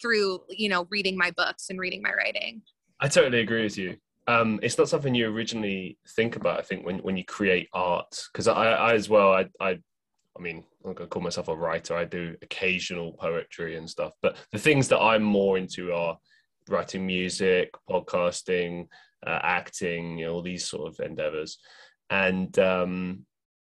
through 0.01 0.41
you 0.49 0.67
know 0.67 0.87
reading 0.89 1.15
my 1.17 1.31
books 1.31 1.67
and 1.69 1.79
reading 1.79 2.01
my 2.01 2.11
writing. 2.13 2.61
I 2.99 3.07
totally 3.07 3.41
agree 3.41 3.63
with 3.63 3.77
you. 3.77 3.97
Um, 4.27 4.59
it's 4.61 4.77
not 4.77 4.89
something 4.89 5.15
you 5.15 5.27
originally 5.27 5.97
think 6.09 6.35
about. 6.35 6.59
I 6.59 6.61
think 6.61 6.85
when, 6.85 6.99
when 6.99 7.17
you 7.17 7.25
create 7.25 7.67
art, 7.73 8.27
because 8.31 8.47
I, 8.47 8.73
I 8.73 8.93
as 8.93 9.09
well, 9.09 9.33
I, 9.33 9.47
I 9.59 9.79
I 10.37 10.41
mean, 10.41 10.63
I'm 10.85 10.93
gonna 10.93 11.09
call 11.09 11.21
myself 11.21 11.47
a 11.47 11.55
writer. 11.55 11.95
I 11.95 12.05
do 12.05 12.35
occasional 12.41 13.13
poetry 13.13 13.77
and 13.77 13.89
stuff, 13.89 14.13
but 14.21 14.37
the 14.51 14.59
things 14.59 14.87
that 14.89 14.99
I'm 14.99 15.23
more 15.23 15.57
into 15.57 15.93
are 15.93 16.17
writing 16.69 17.05
music, 17.05 17.73
podcasting, 17.89 18.87
uh, 19.25 19.39
acting, 19.43 20.17
you 20.17 20.25
know, 20.25 20.33
all 20.33 20.41
these 20.41 20.67
sort 20.67 20.91
of 20.91 20.99
endeavors. 21.05 21.57
And 22.09 22.57
um, 22.59 23.25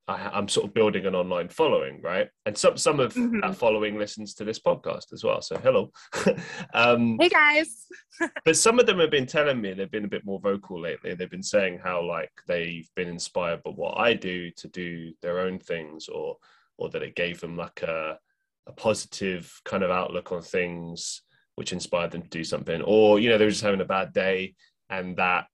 I, 0.09 0.37
am 0.37 0.47
sort 0.47 0.65
of 0.65 0.73
building 0.73 1.05
an 1.05 1.13
online 1.13 1.49
following, 1.49 2.01
right? 2.01 2.29
And 2.45 2.57
some 2.57 2.77
some 2.77 2.99
of 2.99 3.13
mm-hmm. 3.13 3.41
that 3.41 3.55
following 3.55 3.97
listens 3.97 4.33
to 4.35 4.43
this 4.43 4.59
podcast 4.59 5.13
as 5.13 5.23
well. 5.23 5.41
So 5.41 5.57
hello. 5.57 5.91
um, 6.73 7.17
hey 7.19 7.29
guys. 7.29 7.85
but 8.45 8.57
some 8.57 8.79
of 8.79 8.87
them 8.87 8.99
have 8.99 9.11
been 9.11 9.27
telling 9.27 9.61
me 9.61 9.73
they've 9.73 9.91
been 9.91 10.05
a 10.05 10.09
bit 10.09 10.25
more 10.25 10.39
vocal 10.39 10.81
lately. 10.81 11.13
They've 11.13 11.29
been 11.29 11.43
saying 11.43 11.79
how 11.83 12.03
like 12.03 12.31
they've 12.47 12.89
been 12.95 13.07
inspired 13.07 13.61
by 13.63 13.71
what 13.71 13.99
I 13.99 14.13
do 14.13 14.49
to 14.51 14.67
do 14.67 15.13
their 15.21 15.39
own 15.39 15.59
things, 15.59 16.07
or 16.07 16.37
or 16.77 16.89
that 16.89 17.03
it 17.03 17.15
gave 17.15 17.39
them 17.39 17.55
like 17.55 17.83
a 17.83 18.17
a 18.67 18.71
positive 18.71 19.51
kind 19.63 19.83
of 19.83 19.91
outlook 19.91 20.31
on 20.31 20.41
things, 20.41 21.21
which 21.55 21.71
inspired 21.71 22.11
them 22.11 22.23
to 22.23 22.29
do 22.29 22.43
something, 22.43 22.81
or 22.81 23.19
you 23.19 23.29
know 23.29 23.37
they 23.37 23.45
were 23.45 23.51
just 23.51 23.63
having 23.63 23.81
a 23.81 23.85
bad 23.85 24.11
day 24.11 24.55
and 24.89 25.17
that 25.17 25.45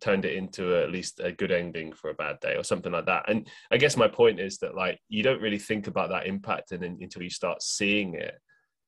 turned 0.00 0.24
it 0.24 0.34
into 0.34 0.76
a, 0.76 0.82
at 0.82 0.90
least 0.90 1.20
a 1.20 1.32
good 1.32 1.50
ending 1.50 1.92
for 1.92 2.10
a 2.10 2.14
bad 2.14 2.38
day 2.40 2.56
or 2.56 2.64
something 2.64 2.92
like 2.92 3.06
that. 3.06 3.28
And 3.28 3.48
I 3.70 3.76
guess 3.76 3.96
my 3.96 4.08
point 4.08 4.40
is 4.40 4.58
that 4.58 4.74
like 4.74 5.00
you 5.08 5.22
don't 5.22 5.40
really 5.40 5.58
think 5.58 5.86
about 5.86 6.10
that 6.10 6.26
impact 6.26 6.72
and, 6.72 6.84
until 6.84 7.22
you 7.22 7.30
start 7.30 7.62
seeing 7.62 8.14
it. 8.14 8.34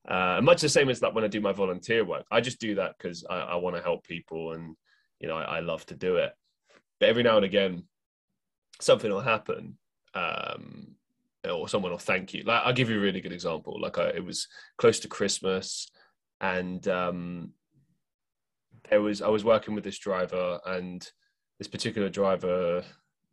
Uh, 0.09 0.41
much 0.43 0.61
the 0.61 0.69
same 0.69 0.89
as 0.89 1.01
that 1.01 1.15
when 1.15 1.25
I 1.25 1.29
do 1.29 1.41
my 1.41 1.53
volunteer 1.53 2.05
work, 2.05 2.25
I 2.31 2.41
just 2.41 2.61
do 2.61 2.77
that 2.77 2.95
because 2.97 3.25
I, 3.29 3.37
I 3.37 3.55
want 3.57 3.77
to 3.77 3.83
help 3.83 4.05
people 4.05 4.53
and 4.53 4.75
you 5.19 5.29
know 5.29 5.37
I, 5.37 5.59
I, 5.59 5.61
love 5.61 5.85
to 5.87 5.95
do 5.95 6.17
it. 6.17 6.33
But 6.99 7.11
every 7.11 7.23
now 7.23 7.37
and 7.37 7.45
again, 7.45 7.85
something 8.81 9.11
will 9.11 9.21
happen, 9.21 9.77
um, 10.15 10.95
or 11.49 11.69
someone 11.69 11.93
will 11.93 11.99
thank 11.99 12.33
you. 12.33 12.45
Like 12.45 12.63
I'll 12.65 12.73
give 12.73 12.89
you 12.89 12.97
a 12.97 13.03
really 13.03 13.21
good 13.21 13.33
example. 13.33 13.79
Like 13.79 13.99
I, 13.99 14.09
it 14.09 14.25
was 14.25 14.49
close 14.79 15.01
to 15.01 15.09
Christmas, 15.09 15.91
and 16.41 16.87
um, 16.89 17.51
there 18.89 19.03
was 19.03 19.23
I 19.23 19.29
was 19.29 19.45
working 19.45 19.75
with 19.75 19.85
this 19.85 19.99
driver, 19.99 20.61
and 20.67 21.07
this 21.59 21.69
particular 21.69 22.09
driver 22.09 22.85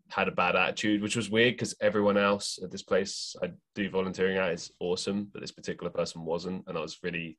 had 0.10 0.28
a 0.28 0.32
bad 0.32 0.56
attitude, 0.56 1.02
which 1.02 1.16
was 1.16 1.30
weird 1.30 1.54
because 1.56 1.76
everyone 1.82 2.18
else 2.18 2.60
at 2.64 2.72
this 2.72 2.84
place 2.84 3.36
I 3.44 3.52
do 3.76 3.90
volunteering 3.90 4.38
at 4.38 4.52
is 4.52 4.72
awesome, 4.80 5.30
but 5.32 5.42
this 5.42 5.52
particular 5.52 5.92
person 5.92 6.24
wasn't, 6.26 6.64
and 6.68 6.78
I 6.78 6.82
was 6.82 7.00
really. 7.04 7.38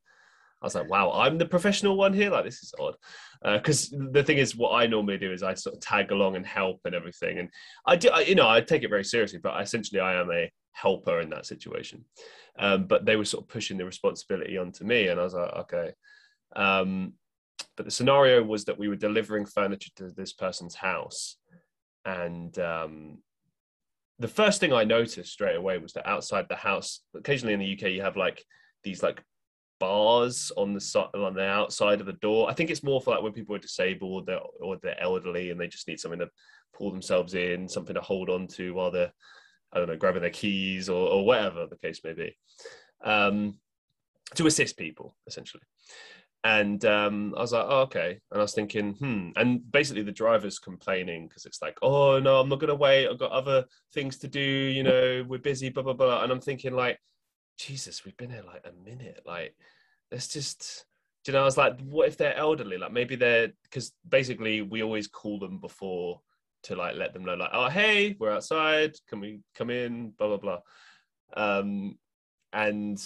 I 0.61 0.67
was 0.67 0.75
like, 0.75 0.91
wow, 0.91 1.13
I'm 1.13 1.39
the 1.39 1.47
professional 1.47 1.97
one 1.97 2.13
here. 2.13 2.31
Like, 2.31 2.45
this 2.45 2.65
is 2.65 2.75
odd. 2.81 2.97
Because 3.45 3.93
uh, 3.93 4.07
the 4.11 4.25
thing 4.25 4.39
is, 4.39 4.57
what 4.57 4.73
I 4.73 4.89
normally 4.89 5.17
do 5.17 5.31
is 5.33 5.45
I 5.45 5.55
sort 5.55 5.77
of 5.77 5.81
tag 5.81 6.11
along 6.11 6.35
and 6.35 6.45
help 6.45 6.81
and 6.85 6.97
everything. 6.97 7.39
And 7.39 7.49
I 7.87 7.95
do, 7.95 8.09
I, 8.09 8.23
you 8.23 8.35
know, 8.35 8.49
I 8.49 8.61
take 8.61 8.83
it 8.83 8.91
very 8.91 9.05
seriously, 9.05 9.39
but 9.41 9.63
essentially 9.63 10.01
I 10.01 10.21
am 10.21 10.33
a 10.33 10.51
helper 10.73 11.21
in 11.21 11.31
that 11.31 11.47
situation. 11.47 12.05
Um, 12.59 12.87
but 12.87 13.05
they 13.05 13.15
were 13.15 13.25
sort 13.25 13.45
of 13.45 13.49
pushing 13.49 13.79
the 13.79 13.85
responsibility 13.85 14.59
onto 14.59 14.83
me. 14.85 15.07
And 15.07 15.21
I 15.21 15.23
was 15.23 15.35
like, 15.35 15.53
okay. 15.53 15.93
Um, 16.57 17.13
but 17.77 17.85
the 17.85 17.91
scenario 17.91 18.43
was 18.43 18.65
that 18.65 18.79
we 18.79 18.89
were 18.89 18.97
delivering 18.97 19.47
furniture 19.47 19.91
to 19.97 20.11
this 20.11 20.33
person's 20.33 20.75
house. 20.75 21.37
And 22.05 22.57
um, 22.59 23.19
the 24.19 24.29
first 24.29 24.59
thing 24.59 24.73
i 24.73 24.83
noticed 24.83 25.33
straight 25.33 25.57
away 25.57 25.79
was 25.79 25.93
that 25.93 26.09
outside 26.09 26.47
the 26.49 26.57
house 26.57 27.03
occasionally 27.15 27.55
in 27.55 27.61
the 27.61 27.73
uk 27.75 27.83
you 27.83 28.03
have 28.03 28.17
like 28.17 28.45
these 28.83 29.01
like 29.01 29.23
bars 29.79 30.51
on 30.57 30.75
the 30.75 30.81
side 30.81 31.09
on 31.15 31.35
the 31.35 31.45
outside 31.45 32.01
of 32.01 32.07
the 32.07 32.13
door. 32.15 32.51
I 32.51 32.55
think 32.55 32.71
it's 32.71 32.83
more 32.83 33.01
for 33.01 33.15
like 33.15 33.23
when 33.23 33.33
people 33.33 33.55
are 33.55 33.61
disabled 33.61 34.29
or 34.29 34.41
or 34.61 34.77
they're 34.83 35.01
elderly 35.01 35.51
and 35.51 35.61
they 35.61 35.69
just 35.69 35.89
need 35.89 36.01
something 36.01 36.21
to 36.21 36.31
pull 36.75 36.91
themselves 36.91 37.35
in 37.35 37.69
something 37.69 37.95
to 37.95 38.01
hold 38.01 38.29
on 38.29 38.47
to 38.47 38.75
while 38.75 38.91
they're 38.91 39.13
i 39.73 39.79
don't 39.79 39.89
know 39.89 39.97
grabbing 39.97 40.23
their 40.23 40.31
keys 40.31 40.89
or, 40.89 41.09
or 41.09 41.25
whatever 41.25 41.67
the 41.67 41.79
case 41.79 42.01
may 42.05 42.13
be. 42.13 42.37
Um, 43.05 43.59
to 44.35 44.47
assist 44.47 44.77
people 44.77 45.17
essentially 45.27 45.63
and 46.49 46.83
um, 46.87 47.35
I 47.37 47.43
was 47.43 47.53
like, 47.53 47.67
oh, 47.69 47.81
okay. 47.83 48.19
And 48.31 48.41
I 48.41 48.43
was 48.43 48.55
thinking, 48.55 48.95
hmm. 48.95 49.31
And 49.37 49.71
basically, 49.71 50.03
the 50.03 50.13
driver's 50.13 50.59
complaining 50.59 51.29
because 51.29 51.45
it's 51.45 51.61
like, 51.61 51.77
oh 51.83 52.19
no, 52.19 52.41
I'm 52.41 52.49
not 52.49 52.59
gonna 52.59 52.75
wait. 52.75 53.07
I've 53.07 53.19
got 53.19 53.33
other 53.33 53.67
things 53.93 54.17
to 54.21 54.29
do. 54.29 54.41
You 54.41 54.83
know, 54.83 55.27
we're 55.29 55.41
busy. 55.41 55.69
Blah 55.69 55.83
blah 55.83 55.93
blah. 55.93 56.23
And 56.23 56.33
I'm 56.33 56.41
thinking, 56.41 56.73
like, 56.73 56.99
Jesus, 57.59 58.03
we've 58.03 58.17
been 58.17 58.31
here 58.31 58.45
like 58.47 58.65
a 58.65 58.73
minute. 58.83 59.21
Like, 59.27 59.55
let's 60.11 60.29
just. 60.29 60.87
you 61.27 61.35
know? 61.35 61.43
I 61.43 61.45
was 61.45 61.59
like, 61.59 61.79
what 61.83 62.09
if 62.09 62.17
they're 62.17 62.35
elderly? 62.35 62.79
Like, 62.79 62.93
maybe 62.93 63.15
they're 63.15 63.49
because 63.65 63.93
basically 64.09 64.63
we 64.63 64.83
always 64.83 65.07
call 65.07 65.39
them 65.39 65.59
before 65.59 66.23
to 66.63 66.77
like 66.77 66.97
let 66.97 67.13
them 67.13 67.27
know, 67.27 67.35
like, 67.35 67.51
oh 67.53 67.69
hey, 67.69 68.17
we're 68.19 68.33
outside. 68.33 68.95
Can 69.07 69.21
we 69.21 69.41
come 69.55 69.69
in? 69.69 70.15
Blah 70.19 70.29
blah 70.29 70.37
blah. 70.39 70.61
Um, 71.37 71.99
and 72.55 72.99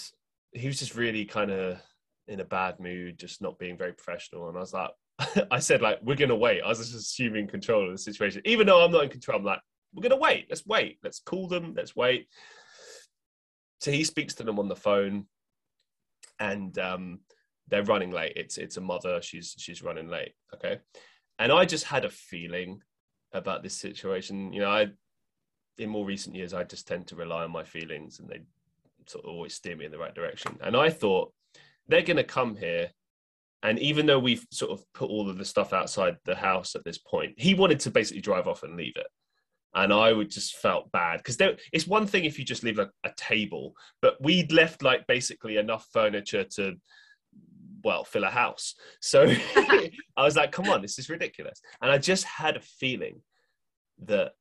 he 0.52 0.68
was 0.68 0.78
just 0.78 0.94
really 0.94 1.24
kind 1.24 1.50
of 1.50 1.82
in 2.28 2.40
a 2.40 2.44
bad 2.44 2.80
mood, 2.80 3.18
just 3.18 3.42
not 3.42 3.58
being 3.58 3.76
very 3.76 3.92
professional. 3.92 4.48
And 4.48 4.56
I 4.56 4.60
was 4.60 4.72
like, 4.72 4.90
I 5.50 5.58
said, 5.58 5.82
like, 5.82 5.98
we're 6.02 6.16
gonna 6.16 6.36
wait. 6.36 6.62
I 6.62 6.68
was 6.68 6.78
just 6.78 6.94
assuming 6.94 7.46
control 7.46 7.86
of 7.86 7.92
the 7.92 7.98
situation, 7.98 8.42
even 8.44 8.66
though 8.66 8.84
I'm 8.84 8.92
not 8.92 9.04
in 9.04 9.10
control. 9.10 9.38
I'm 9.38 9.44
like, 9.44 9.60
we're 9.94 10.02
gonna 10.02 10.16
wait. 10.16 10.46
Let's 10.48 10.66
wait. 10.66 10.98
Let's 11.02 11.20
call 11.20 11.48
them. 11.48 11.74
Let's 11.76 11.94
wait. 11.94 12.28
So 13.80 13.90
he 13.90 14.04
speaks 14.04 14.34
to 14.34 14.44
them 14.44 14.58
on 14.58 14.68
the 14.68 14.76
phone, 14.76 15.26
and 16.38 16.76
um, 16.78 17.20
they're 17.68 17.82
running 17.84 18.10
late. 18.10 18.34
It's 18.36 18.58
it's 18.58 18.76
a 18.76 18.80
mother. 18.80 19.20
She's 19.22 19.54
she's 19.58 19.82
running 19.82 20.08
late. 20.08 20.32
Okay, 20.54 20.78
and 21.38 21.52
I 21.52 21.64
just 21.64 21.84
had 21.84 22.04
a 22.04 22.10
feeling 22.10 22.80
about 23.32 23.62
this 23.62 23.76
situation. 23.76 24.52
You 24.52 24.60
know, 24.60 24.70
I 24.70 24.86
in 25.78 25.90
more 25.90 26.06
recent 26.06 26.36
years, 26.36 26.54
I 26.54 26.64
just 26.64 26.86
tend 26.86 27.08
to 27.08 27.16
rely 27.16 27.44
on 27.44 27.50
my 27.50 27.64
feelings, 27.64 28.20
and 28.20 28.28
they 28.28 28.40
sort 29.06 29.24
of 29.24 29.30
always 29.30 29.54
steer 29.54 29.76
me 29.76 29.84
in 29.84 29.90
the 29.90 29.98
right 29.98 30.14
direction. 30.14 30.58
And 30.62 30.76
I 30.76 30.90
thought 30.90 31.32
they're 31.88 32.02
going 32.02 32.16
to 32.16 32.24
come 32.24 32.56
here 32.56 32.90
and 33.62 33.78
even 33.78 34.06
though 34.06 34.18
we've 34.18 34.46
sort 34.50 34.72
of 34.72 34.84
put 34.92 35.08
all 35.08 35.30
of 35.30 35.38
the 35.38 35.44
stuff 35.44 35.72
outside 35.72 36.16
the 36.24 36.34
house 36.34 36.74
at 36.74 36.84
this 36.84 36.98
point 36.98 37.34
he 37.36 37.54
wanted 37.54 37.80
to 37.80 37.90
basically 37.90 38.20
drive 38.20 38.48
off 38.48 38.62
and 38.62 38.76
leave 38.76 38.96
it. 38.96 39.06
And 39.74 39.92
i 39.92 40.12
would 40.12 40.30
just 40.30 40.56
felt 40.56 40.92
bad 40.92 41.18
because 41.18 41.38
it's 41.72 41.86
one 41.86 42.06
thing 42.06 42.24
if 42.24 42.38
you 42.38 42.44
just 42.44 42.64
leave 42.64 42.78
a, 42.78 42.90
a 43.04 43.10
table 43.16 43.74
but 44.00 44.16
we'd 44.20 44.52
left 44.52 44.82
like 44.82 45.06
basically 45.06 45.56
enough 45.56 45.86
furniture 45.92 46.44
to 46.56 46.76
well 47.84 48.04
fill 48.04 48.24
a 48.24 48.30
house. 48.30 48.74
So 49.00 49.24
i 49.56 49.90
was 50.16 50.36
like 50.36 50.52
come 50.52 50.68
on 50.68 50.82
this 50.82 50.98
is 50.98 51.08
ridiculous. 51.08 51.60
And 51.80 51.90
i 51.90 51.98
just 51.98 52.24
had 52.24 52.56
a 52.56 52.60
feeling 52.60 53.22
that 54.04 54.32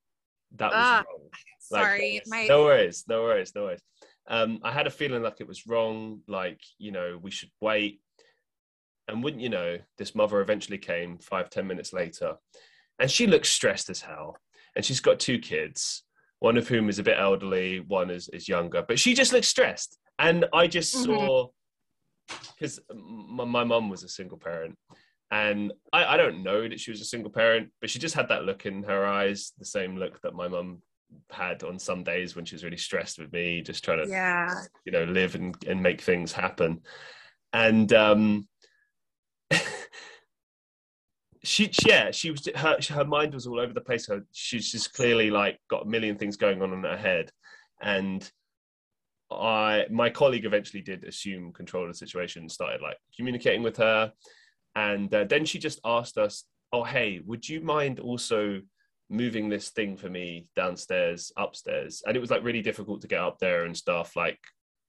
that 0.56 0.72
was 0.72 0.86
uh, 0.86 1.04
wrong. 1.10 1.30
Like, 1.70 1.84
sorry 1.84 2.22
my... 2.28 2.48
no 2.48 2.64
worries 2.64 3.06
no 3.08 3.22
worries 3.22 3.54
no 3.56 3.64
worries 3.64 3.82
um, 4.28 4.60
I 4.64 4.72
had 4.72 4.88
a 4.88 4.92
feeling 4.92 5.24
like 5.24 5.40
it 5.40 5.48
was 5.48 5.68
wrong, 5.68 6.22
like, 6.28 6.62
you 6.78 6.92
know, 6.92 7.20
we 7.22 7.32
should 7.32 7.52
wait. 7.60 8.02
And 9.08 9.24
wouldn't 9.24 9.42
you 9.42 9.50
know, 9.50 9.78
this 9.98 10.16
mother 10.16 10.42
eventually 10.42 10.78
came 10.78 11.18
five, 11.18 11.50
ten 11.50 11.68
minutes 11.68 11.92
later, 11.92 12.36
and 13.00 13.10
she 13.10 13.28
looks 13.28 13.50
stressed 13.50 13.90
as 13.90 14.02
hell. 14.02 14.38
And 14.76 14.86
she's 14.86 15.02
got 15.02 15.20
two 15.20 15.38
kids, 15.38 16.04
one 16.40 16.58
of 16.58 16.68
whom 16.68 16.88
is 16.88 17.00
a 17.00 17.04
bit 17.04 17.18
elderly, 17.20 17.80
one 17.82 18.10
is, 18.10 18.30
is 18.30 18.48
younger, 18.48 18.84
but 18.88 19.00
she 19.00 19.14
just 19.14 19.34
looks 19.34 19.48
stressed. 19.48 19.98
And 20.18 20.46
I 20.54 20.68
just 20.68 20.96
mm-hmm. 20.96 21.06
saw, 21.06 21.48
because 22.54 22.80
my 22.94 23.64
mum 23.64 23.90
was 23.90 24.04
a 24.04 24.10
single 24.10 24.38
parent, 24.38 24.78
and 25.32 25.74
I, 25.92 26.06
I, 26.06 26.18
don't 26.18 26.44
know 26.44 26.68
that 26.68 26.80
she 26.80 26.92
was 26.92 27.02
a 27.02 27.06
single 27.06 27.32
parent, 27.32 27.70
but 27.80 27.90
she 27.90 28.00
just 28.00 28.16
had 28.16 28.30
that 28.30 28.44
look 28.44 28.66
in 28.66 28.84
her 28.84 29.06
eyes, 29.06 29.54
the 29.58 29.66
same 29.66 29.98
look 29.98 30.22
that 30.22 30.36
my 30.36 30.48
mum 30.48 30.82
had 31.30 31.64
on 31.64 31.80
some 31.80 32.04
days 32.04 32.36
when 32.36 32.46
she 32.46 32.56
was 32.56 32.64
really 32.64 32.78
stressed 32.78 33.20
with 33.20 33.32
me, 33.32 33.62
just 33.62 33.84
trying 33.84 34.04
to, 34.06 34.10
yeah, 34.10 34.54
you 34.86 34.92
know, 34.92 35.04
live 35.04 35.36
and, 35.36 35.56
and 35.68 35.82
make 35.82 36.02
things 36.02 36.32
happen. 36.32 36.82
and 37.54 37.92
um, 37.94 38.48
she, 41.44 41.72
yeah, 41.86 42.12
she 42.12 42.32
was 42.32 42.48
her 42.56 42.78
her 42.90 43.06
mind 43.06 43.34
was 43.34 43.48
all 43.48 43.60
over 43.60 43.74
the 43.74 43.82
place. 43.82 44.08
Her, 44.08 44.26
she's 44.32 44.72
just 44.72 44.94
clearly 44.94 45.32
like 45.32 45.60
got 45.70 45.86
a 45.86 45.90
million 45.90 46.18
things 46.18 46.38
going 46.38 46.62
on 46.62 46.74
in 46.74 46.84
her 46.84 46.98
head, 46.98 47.32
and 47.82 48.30
I 49.32 49.86
my 49.90 50.10
colleague 50.10 50.46
eventually 50.46 50.82
did 50.82 51.04
assume 51.04 51.54
control 51.54 51.84
of 51.84 51.92
the 51.92 51.98
situation 51.98 52.44
and 52.44 52.52
started 52.52 52.82
like 52.82 52.98
communicating 53.16 53.64
with 53.64 53.78
her, 53.78 54.14
and 54.76 55.14
uh, 55.14 55.24
then 55.26 55.46
she 55.46 55.60
just 55.60 55.80
asked 55.86 56.18
us, 56.18 56.46
"Oh, 56.72 56.84
hey, 56.84 57.22
would 57.26 57.48
you 57.48 57.62
mind 57.62 58.00
also?" 58.00 58.62
Moving 59.12 59.50
this 59.50 59.70
thing 59.70 59.98
for 59.98 60.10
me 60.10 60.48
downstairs 60.56 61.32
upstairs. 61.38 62.02
And 62.06 62.16
it 62.16 62.20
was 62.20 62.32
like 62.32 62.44
really 62.44 62.62
difficult 62.62 63.02
to 63.02 63.08
get 63.08 63.20
up 63.20 63.38
there 63.40 63.66
and 63.66 63.76
stuff 63.76 64.16
like 64.16 64.40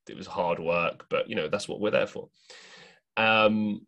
it 0.09 0.17
was 0.17 0.27
hard 0.27 0.59
work 0.59 1.07
but 1.11 1.29
you 1.29 1.37
know 1.37 1.49
that's 1.49 1.69
what 1.69 1.81
we're 1.81 1.91
there 1.91 2.07
for. 2.07 2.29
Um 3.17 3.87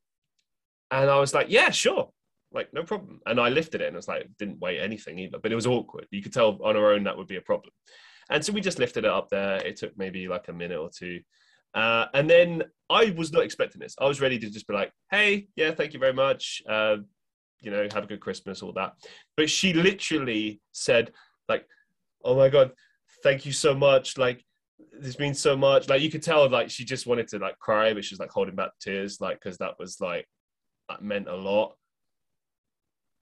and 0.91 1.11
i 1.11 1.19
was 1.19 1.33
like 1.33 1.47
yeah 1.49 1.71
sure 1.71 2.11
like 2.53 2.73
no 2.73 2.83
problem. 2.83 3.21
And 3.27 3.41
i 3.41 3.49
lifted 3.49 3.81
it 3.81 3.87
and 3.87 3.97
i 3.97 3.99
was 3.99 4.09
like 4.09 4.29
didn't 4.39 4.61
weigh 4.61 4.79
anything 4.81 5.19
either 5.19 5.39
but 5.39 5.53
it 5.53 5.57
was 5.57 5.67
awkward. 5.67 6.07
You 6.11 6.23
could 6.23 6.33
tell 6.33 6.59
on 6.63 6.77
our 6.77 6.93
own 6.93 7.05
that 7.05 7.17
would 7.17 7.29
be 7.29 7.37
a 7.37 7.41
problem. 7.41 7.73
And 8.31 8.45
so 8.45 8.53
we 8.53 8.61
just 8.61 8.79
lifted 8.79 9.05
it 9.05 9.11
up 9.11 9.29
there. 9.29 9.57
It 9.57 9.77
took 9.77 9.97
maybe 9.97 10.29
like 10.29 10.49
a 10.49 10.53
minute 10.53 10.79
or 10.79 10.91
two. 10.97 11.21
Uh, 11.75 12.07
and 12.15 12.31
then 12.31 12.63
I 12.89 13.13
was 13.17 13.33
not 13.33 13.43
expecting 13.43 13.81
this. 13.81 13.97
I 14.01 14.07
was 14.07 14.21
ready 14.21 14.39
to 14.39 14.51
just 14.51 14.67
be 14.67 14.75
like, 14.75 14.93
"Hey, 15.11 15.49
yeah, 15.57 15.73
thank 15.73 15.93
you 15.93 15.99
very 15.99 16.13
much. 16.13 16.63
Uh, 16.69 16.99
you 17.65 17.71
know, 17.71 17.87
have 17.93 18.05
a 18.05 18.07
good 18.07 18.21
Christmas, 18.21 18.63
all 18.63 18.73
that." 18.75 18.93
But 19.37 19.51
she 19.51 19.73
literally 19.73 20.61
said, 20.73 21.13
"Like, 21.49 21.67
oh 22.25 22.37
my 22.37 22.49
god, 22.49 22.73
thank 23.23 23.47
you 23.47 23.53
so 23.53 23.75
much. 23.75 24.19
Like, 24.19 24.45
this 24.93 25.19
means 25.19 25.41
so 25.41 25.57
much." 25.57 25.89
Like, 25.89 26.03
you 26.03 26.11
could 26.11 26.23
tell, 26.23 26.49
like, 26.49 26.71
she 26.71 26.85
just 26.85 27.07
wanted 27.07 27.29
to 27.29 27.39
like 27.39 27.59
cry, 27.59 27.95
but 27.95 28.05
she's 28.05 28.21
like 28.21 28.31
holding 28.31 28.55
back 28.55 28.71
tears, 28.81 29.21
like, 29.21 29.41
because 29.41 29.59
that 29.59 29.79
was 29.79 30.01
like 30.01 30.27
that 30.89 31.03
meant 31.03 31.29
a 31.29 31.35
lot 31.35 31.75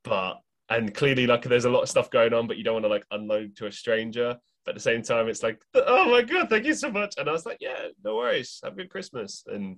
but 0.04 0.40
and 0.68 0.94
clearly 0.94 1.26
like 1.26 1.42
there's 1.44 1.64
a 1.64 1.70
lot 1.70 1.82
of 1.82 1.88
stuff 1.88 2.10
going 2.10 2.32
on 2.32 2.46
but 2.46 2.56
you 2.56 2.64
don't 2.64 2.74
want 2.74 2.84
to 2.84 2.88
like 2.88 3.04
unload 3.10 3.56
to 3.56 3.66
a 3.66 3.72
stranger 3.72 4.36
but 4.64 4.72
at 4.72 4.74
the 4.74 4.80
same 4.80 5.02
time 5.02 5.28
it's 5.28 5.42
like 5.42 5.60
oh 5.74 6.10
my 6.10 6.22
god 6.22 6.48
thank 6.48 6.64
you 6.64 6.74
so 6.74 6.90
much 6.90 7.14
and 7.18 7.28
i 7.28 7.32
was 7.32 7.46
like 7.46 7.58
yeah 7.60 7.88
no 8.04 8.16
worries 8.16 8.60
have 8.62 8.72
a 8.72 8.76
good 8.76 8.90
christmas 8.90 9.44
and 9.46 9.76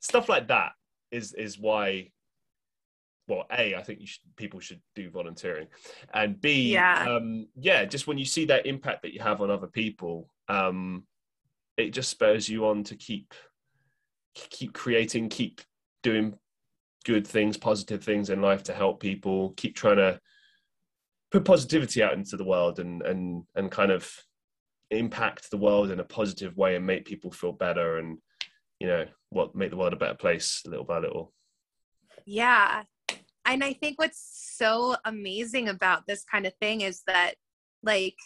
stuff 0.00 0.28
like 0.28 0.48
that 0.48 0.72
is 1.10 1.32
is 1.34 1.58
why 1.58 2.08
well 3.32 3.46
a 3.52 3.74
i 3.74 3.82
think 3.82 4.00
you 4.00 4.06
should, 4.06 4.22
people 4.36 4.60
should 4.60 4.80
do 4.94 5.10
volunteering 5.10 5.66
and 6.14 6.40
b 6.40 6.72
Yeah. 6.72 7.06
um 7.08 7.46
yeah 7.56 7.84
just 7.84 8.06
when 8.06 8.18
you 8.18 8.24
see 8.24 8.44
that 8.46 8.66
impact 8.66 9.02
that 9.02 9.12
you 9.14 9.20
have 9.20 9.40
on 9.40 9.50
other 9.50 9.66
people 9.66 10.28
um 10.48 11.04
it 11.76 11.90
just 11.90 12.10
spurs 12.10 12.48
you 12.48 12.66
on 12.66 12.84
to 12.84 12.96
keep 12.96 13.34
keep 14.34 14.72
creating 14.72 15.28
keep 15.28 15.60
doing 16.02 16.34
good 17.04 17.26
things 17.26 17.56
positive 17.56 18.02
things 18.04 18.30
in 18.30 18.40
life 18.40 18.62
to 18.64 18.72
help 18.72 19.00
people 19.00 19.50
keep 19.56 19.74
trying 19.74 19.96
to 19.96 20.20
put 21.30 21.44
positivity 21.44 22.02
out 22.02 22.12
into 22.14 22.36
the 22.36 22.44
world 22.44 22.78
and 22.78 23.02
and 23.02 23.44
and 23.54 23.70
kind 23.70 23.90
of 23.90 24.10
impact 24.90 25.50
the 25.50 25.56
world 25.56 25.90
in 25.90 26.00
a 26.00 26.04
positive 26.04 26.56
way 26.56 26.76
and 26.76 26.86
make 26.86 27.06
people 27.06 27.30
feel 27.30 27.52
better 27.52 27.96
and 27.98 28.18
you 28.78 28.86
know 28.86 29.06
what 29.30 29.54
make 29.54 29.70
the 29.70 29.76
world 29.76 29.92
a 29.94 29.96
better 29.96 30.14
place 30.14 30.62
little 30.66 30.84
by 30.84 30.98
little 30.98 31.32
Yeah. 32.26 32.82
And 33.44 33.64
I 33.64 33.72
think 33.72 33.98
what's 33.98 34.54
so 34.56 34.96
amazing 35.04 35.68
about 35.68 36.06
this 36.06 36.24
kind 36.24 36.46
of 36.46 36.54
thing 36.60 36.82
is 36.82 37.02
that, 37.06 37.34
like, 37.82 38.16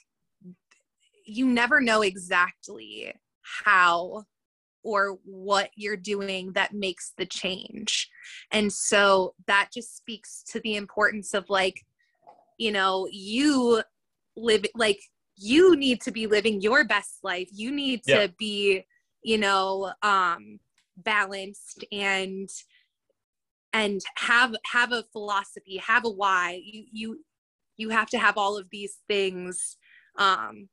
you 1.25 1.47
never 1.47 1.81
know 1.81 2.03
exactly 2.03 3.13
how 3.65 4.25
or 4.83 5.19
what 5.25 5.71
you're 5.75 5.97
doing 5.97 6.53
that 6.53 6.73
makes 6.73 7.13
the 7.17 7.27
change. 7.27 8.09
And 8.53 8.73
so 8.73 9.35
that 9.47 9.71
just 9.75 9.97
speaks 9.97 10.45
to 10.53 10.61
the 10.61 10.77
importance 10.77 11.35
of, 11.35 11.49
like, 11.49 11.81
you 12.59 12.71
know, 12.71 13.09
you 13.11 13.83
live, 14.37 14.65
like, 14.75 15.01
you 15.37 15.77
need 15.77 16.01
to 16.03 16.13
be 16.13 16.27
living 16.27 16.61
your 16.61 16.85
best 16.85 17.19
life. 17.23 17.49
You 17.53 17.71
need 17.71 18.03
to 18.05 18.33
be, 18.39 18.87
you 19.23 19.39
know, 19.39 19.93
um, 20.03 20.61
balanced 20.97 21.85
and 21.91 22.49
and 23.73 24.01
have 24.17 24.55
have 24.73 24.93
a 24.93 25.05
philosophy 25.13 25.77
have 25.79 26.05
a 26.05 26.11
why. 26.11 26.61
You 26.65 26.85
you 26.93 27.25
you 27.77 27.91
have 27.91 28.09
to 28.11 28.19
have 28.19 28.39
all 28.39 28.57
of 28.57 28.69
these 28.71 28.99
things 29.09 29.77
um 30.19 30.69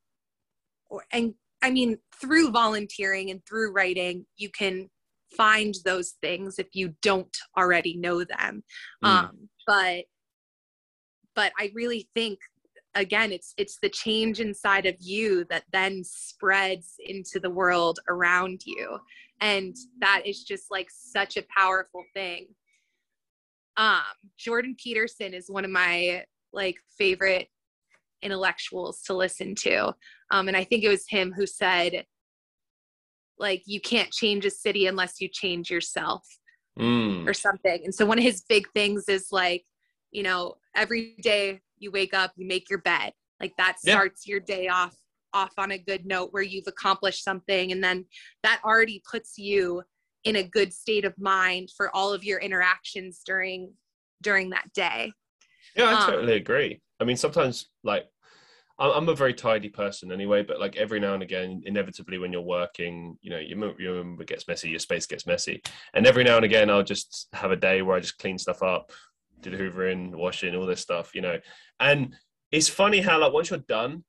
or 0.90 1.04
and 1.12 1.34
i 1.62 1.70
mean 1.70 1.98
through 2.20 2.52
volunteering 2.52 3.30
and 3.30 3.42
through 3.46 3.72
writing 3.72 4.26
you 4.38 4.50
can 4.50 4.90
find 5.36 5.76
those 5.84 6.14
things 6.22 6.60
if 6.60 6.68
you 6.74 6.94
don't 7.02 7.36
already 7.58 7.98
know 7.98 8.24
them. 8.24 8.64
Mm. 9.04 9.08
um 9.08 9.50
but 9.68 10.06
but 11.36 11.52
i 11.60 11.72
really 11.74 12.08
think 12.14 12.40
again 12.96 13.32
it's 13.32 13.54
it's 13.58 13.80
the 13.82 13.90
change 13.90 14.40
inside 14.40 14.86
of 14.86 14.96
you 15.00 15.46
that 15.50 15.64
then 15.72 16.04
spreads 16.04 16.96
into 17.06 17.40
the 17.40 17.50
world 17.50 18.00
around 18.08 18.62
you. 18.66 19.00
And 19.42 19.76
that 20.00 20.22
is 20.26 20.44
just 20.44 20.72
like 20.72 20.88
such 20.90 21.36
a 21.36 21.44
powerful 21.58 22.04
thing 22.14 22.48
um 23.78 24.02
jordan 24.38 24.76
peterson 24.82 25.34
is 25.34 25.46
one 25.50 25.66
of 25.66 25.72
my 25.72 26.24
like 26.52 26.78
favorite 26.98 27.48
intellectuals 28.22 29.02
to 29.02 29.14
listen 29.14 29.56
to 29.56 29.94
um 30.32 30.48
and 30.48 30.56
i 30.56 30.64
think 30.64 30.84
it 30.84 30.90
was 30.90 31.06
him 31.10 31.32
who 31.34 31.46
said 31.46 32.06
like 33.38 33.64
you 33.66 33.82
can't 33.82 34.12
change 34.12 34.46
a 34.46 34.50
city 34.50 34.88
unless 34.88 35.20
you 35.20 35.28
change 35.32 35.70
yourself 35.70 36.26
Mm. 36.80 37.28
or 37.28 37.36
something 37.36 37.82
and 37.84 37.94
so 37.94 38.04
one 38.04 38.18
of 38.18 38.24
his 38.24 38.42
big 38.50 38.66
things 38.74 39.08
is 39.08 39.28
like 39.32 39.64
you 40.10 40.24
know 40.24 40.56
every 40.76 41.14
day 41.22 41.60
you 41.78 41.92
wake 41.92 42.16
up 42.16 42.32
you 42.36 42.48
make 42.48 42.68
your 42.68 42.80
bed 42.80 43.14
like 43.40 43.54
that 43.60 43.76
Yeah. 43.84 43.94
starts 43.94 44.26
your 44.26 44.40
day 44.40 44.70
off 44.70 44.96
off 45.34 45.52
on 45.60 45.70
a 45.70 45.78
good 45.78 46.08
note 46.08 46.30
where 46.34 46.42
you've 46.42 46.66
accomplished 46.68 47.24
something 47.24 47.72
and 47.72 47.84
then 47.84 48.06
that 48.42 48.60
already 48.66 49.04
puts 49.10 49.38
you 49.38 49.84
in 50.24 50.36
a 50.38 50.44
good 50.44 50.74
state 50.74 51.06
of 51.06 51.14
mind 51.18 51.70
for 51.76 51.94
all 51.96 52.14
of 52.14 52.24
your 52.24 52.40
interactions 52.40 53.22
during 53.26 53.74
during 54.22 54.52
that 54.52 54.72
day 54.74 55.12
Yeah, 55.76 55.90
I 55.90 55.94
Um, 55.94 56.12
totally 56.12 56.34
agree. 56.36 56.82
I 57.00 57.04
mean, 57.04 57.18
sometimes 57.18 57.70
like 57.84 58.06
I'm, 58.80 58.92
I'm 58.92 59.10
a 59.10 59.16
very 59.16 59.34
tidy 59.34 59.70
person 59.70 60.12
anyway, 60.12 60.44
but 60.44 60.60
like 60.60 60.76
every 60.78 61.00
now 61.00 61.14
and 61.14 61.24
again, 61.24 61.62
inevitably 61.66 62.18
when 62.18 62.32
you're 62.32 62.42
working, 62.42 63.18
you 63.22 63.30
know, 63.30 63.38
your 63.40 63.94
room 63.94 64.18
gets 64.26 64.48
messy, 64.48 64.70
your 64.70 64.80
space 64.80 65.06
gets 65.06 65.28
messy, 65.28 65.62
and 65.94 66.08
every 66.08 66.24
now 66.24 66.38
and 66.38 66.46
again, 66.46 66.70
I'll 66.70 66.84
just 66.84 67.28
have 67.34 67.52
a 67.52 67.56
day 67.56 67.82
where 67.82 67.98
I 67.98 68.00
just 68.00 68.18
clean 68.18 68.38
stuff 68.38 68.64
up, 68.64 68.92
do 69.42 69.50
the 69.50 69.58
hoovering, 69.58 70.16
washing, 70.16 70.56
all 70.56 70.66
this 70.66 70.82
stuff, 70.82 71.14
you 71.14 71.22
know. 71.22 71.40
And 71.80 72.16
it's 72.52 72.70
funny 72.70 73.02
how 73.02 73.20
like 73.20 73.34
once 73.34 73.50
you're 73.50 73.60
done, 73.60 74.04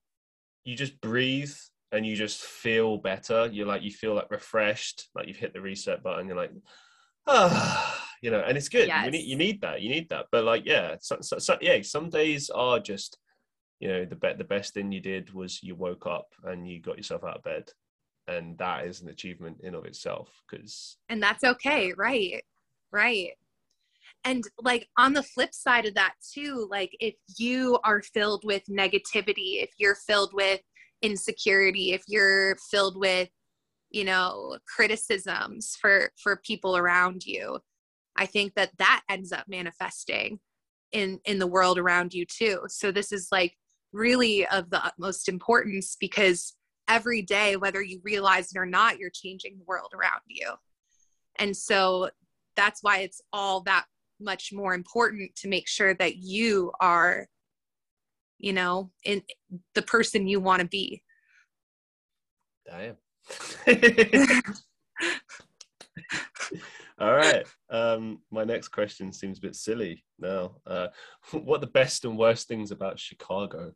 you 0.64 0.76
just 0.76 1.00
breathe 1.00 1.54
and 1.94 2.04
you 2.04 2.16
just 2.16 2.42
feel 2.42 2.98
better. 2.98 3.48
You're 3.52 3.66
like 3.66 3.82
you 3.82 3.92
feel 3.92 4.14
like 4.14 4.30
refreshed, 4.30 5.08
like 5.14 5.28
you've 5.28 5.36
hit 5.36 5.52
the 5.52 5.60
reset 5.60 6.02
button. 6.02 6.26
You're 6.26 6.36
like, 6.36 6.50
ah, 7.26 8.08
you 8.22 8.30
know, 8.30 8.40
and 8.40 8.56
it's 8.56 8.68
good. 8.68 8.88
You 8.88 9.10
need 9.10 9.24
you 9.24 9.36
need 9.36 9.60
that. 9.60 9.80
You 9.80 9.90
need 9.90 10.08
that. 10.10 10.26
But 10.32 10.44
like, 10.44 10.64
yeah, 10.66 10.96
so, 11.00 11.18
so, 11.20 11.38
so, 11.38 11.56
yeah, 11.60 11.80
some 11.82 12.10
days 12.10 12.50
are 12.50 12.80
just, 12.80 13.18
you 13.78 13.88
know, 13.88 14.04
the 14.04 14.16
be- 14.16 14.34
the 14.36 14.44
best 14.44 14.74
thing 14.74 14.90
you 14.90 15.00
did 15.00 15.32
was 15.32 15.62
you 15.62 15.76
woke 15.76 16.06
up 16.06 16.26
and 16.42 16.68
you 16.68 16.82
got 16.82 16.96
yourself 16.96 17.22
out 17.22 17.36
of 17.36 17.44
bed, 17.44 17.70
and 18.26 18.58
that 18.58 18.86
is 18.86 19.00
an 19.00 19.08
achievement 19.08 19.58
in 19.62 19.74
of 19.74 19.84
itself. 19.84 20.42
Because 20.50 20.96
and 21.08 21.22
that's 21.22 21.44
okay 21.44 21.92
right 21.96 22.42
right 22.92 23.30
and 24.24 24.44
like 24.62 24.88
on 24.96 25.12
the 25.12 25.22
flip 25.22 25.52
side 25.52 25.86
of 25.86 25.94
that 25.94 26.14
too 26.32 26.68
like 26.70 26.96
if 27.00 27.14
you 27.36 27.78
are 27.84 28.02
filled 28.02 28.44
with 28.44 28.62
negativity 28.70 29.62
if 29.62 29.70
you're 29.78 29.96
filled 29.96 30.32
with 30.32 30.60
insecurity 31.04 31.92
if 31.92 32.02
you're 32.08 32.56
filled 32.70 32.98
with 32.98 33.28
you 33.90 34.04
know 34.04 34.58
criticisms 34.66 35.76
for 35.80 36.10
for 36.22 36.40
people 36.44 36.76
around 36.76 37.24
you 37.24 37.58
i 38.16 38.26
think 38.26 38.54
that 38.54 38.70
that 38.78 39.02
ends 39.08 39.32
up 39.32 39.44
manifesting 39.46 40.40
in 40.94 41.18
in 41.26 41.38
the 41.38 41.46
world 41.46 41.76
around 41.76 42.14
you 42.14 42.24
too. 42.24 42.60
So 42.68 42.90
this 42.90 43.12
is 43.12 43.28
like 43.30 43.54
really 43.92 44.46
of 44.46 44.70
the 44.70 44.82
utmost 44.82 45.28
importance 45.28 45.96
because 46.00 46.54
every 46.88 47.20
day 47.20 47.56
whether 47.56 47.82
you 47.82 48.00
realize 48.02 48.50
it 48.52 48.58
or 48.58 48.66
not 48.66 48.98
you're 48.98 49.10
changing 49.10 49.58
the 49.58 49.64
world 49.64 49.92
around 49.94 50.22
you. 50.26 50.52
And 51.38 51.54
so 51.54 52.10
that's 52.56 52.82
why 52.82 52.98
it's 52.98 53.20
all 53.32 53.62
that 53.62 53.84
much 54.20 54.50
more 54.52 54.74
important 54.74 55.34
to 55.36 55.48
make 55.48 55.66
sure 55.66 55.94
that 55.94 56.16
you 56.16 56.70
are, 56.80 57.26
you 58.44 58.52
know, 58.52 58.90
in 59.04 59.22
the 59.74 59.80
person 59.80 60.28
you 60.28 60.38
want 60.38 60.60
to 60.60 60.68
be. 60.68 61.02
damn. 62.66 62.96
All 67.00 67.14
right. 67.14 67.46
Um, 67.70 68.20
my 68.30 68.44
next 68.44 68.68
question 68.68 69.14
seems 69.14 69.38
a 69.38 69.40
bit 69.40 69.56
silly 69.56 70.04
now. 70.18 70.56
Uh, 70.66 70.88
what 71.32 71.56
are 71.56 71.60
the 71.60 71.68
best 71.68 72.04
and 72.04 72.18
worst 72.18 72.46
things 72.46 72.70
about 72.70 73.00
Chicago? 73.00 73.72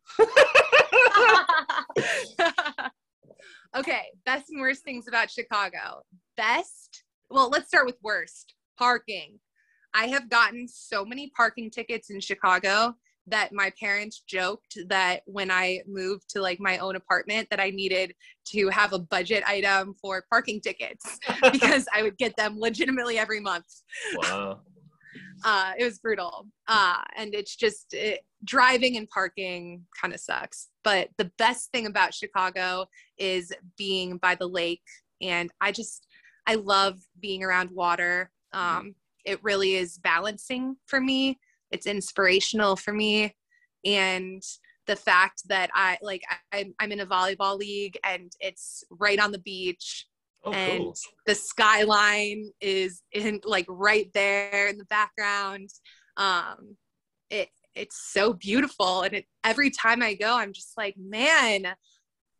okay, 3.75 4.03
best 4.27 4.51
and 4.51 4.61
worst 4.61 4.83
things 4.83 5.07
about 5.07 5.31
Chicago. 5.31 6.03
Best, 6.37 7.03
well, 7.31 7.49
let's 7.49 7.69
start 7.69 7.87
with 7.87 7.97
worst 8.03 8.53
parking. 8.77 9.39
I 9.95 10.05
have 10.09 10.29
gotten 10.29 10.67
so 10.67 11.03
many 11.03 11.31
parking 11.35 11.71
tickets 11.71 12.11
in 12.11 12.19
Chicago 12.19 12.93
that 13.29 13.53
my 13.53 13.71
parents 13.79 14.23
joked 14.27 14.77
that 14.87 15.21
when 15.25 15.51
I 15.51 15.81
moved 15.87 16.29
to 16.31 16.41
like 16.41 16.59
my 16.59 16.77
own 16.77 16.95
apartment 16.95 17.47
that 17.49 17.59
I 17.59 17.69
needed 17.69 18.13
to 18.49 18.69
have 18.69 18.93
a 18.93 18.99
budget 18.99 19.43
item 19.47 19.95
for 20.01 20.23
parking 20.29 20.61
tickets 20.61 21.19
because 21.51 21.87
I 21.93 22.01
would 22.01 22.17
get 22.17 22.35
them 22.37 22.59
legitimately 22.59 23.17
every 23.17 23.39
month. 23.39 23.65
Wow. 24.15 24.61
Uh, 25.45 25.71
it 25.79 25.85
was 25.85 25.99
brutal. 25.99 26.47
Uh, 26.67 27.01
and 27.17 27.33
it's 27.33 27.55
just 27.55 27.93
it, 27.93 28.19
driving 28.43 28.97
and 28.97 29.09
parking 29.09 29.85
kind 29.99 30.13
of 30.13 30.19
sucks. 30.19 30.67
But 30.83 31.09
the 31.17 31.31
best 31.37 31.71
thing 31.71 31.85
about 31.85 32.13
Chicago 32.13 32.85
is 33.17 33.53
being 33.77 34.17
by 34.17 34.35
the 34.35 34.47
lake. 34.47 34.83
And 35.21 35.49
I 35.61 35.71
just, 35.71 36.05
I 36.45 36.55
love 36.55 36.99
being 37.21 37.41
around 37.41 37.71
water. 37.71 38.31
Um, 38.51 38.95
it 39.25 39.39
really 39.41 39.75
is 39.75 39.97
balancing 39.97 40.75
for 40.87 40.99
me 40.99 41.39
it's 41.71 41.87
inspirational 41.87 42.75
for 42.75 42.93
me. 42.93 43.35
And 43.85 44.43
the 44.89 44.95
fact 44.95 45.43
that 45.47 45.69
i 45.75 45.99
like 46.01 46.23
I, 46.51 46.71
i'm 46.79 46.91
in 46.91 46.99
a 46.99 47.05
volleyball 47.05 47.55
league 47.55 47.95
and 48.03 48.31
it's 48.39 48.83
right 48.89 49.19
on 49.19 49.31
the 49.31 49.37
beach 49.37 50.07
oh, 50.43 50.51
and 50.51 50.79
cool. 50.79 50.95
the 51.27 51.35
skyline 51.35 52.49
is 52.59 53.03
in 53.11 53.39
like 53.45 53.67
right 53.69 54.09
there 54.15 54.67
in 54.67 54.79
the 54.79 54.85
background. 54.85 55.69
Um 56.17 56.75
it 57.29 57.49
it's 57.75 58.01
so 58.11 58.33
beautiful. 58.33 59.03
And 59.03 59.13
it, 59.13 59.25
every 59.43 59.69
time 59.69 60.01
i 60.01 60.15
go 60.15 60.35
i'm 60.35 60.53
just 60.53 60.73
like 60.75 60.95
man 60.97 61.67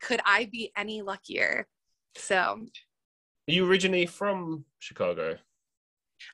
could 0.02 0.20
i 0.26 0.48
be 0.50 0.72
any 0.76 1.02
luckier? 1.02 1.68
So 2.16 2.36
are 2.36 3.52
you 3.52 3.64
originally 3.64 4.06
from 4.06 4.64
chicago 4.80 5.38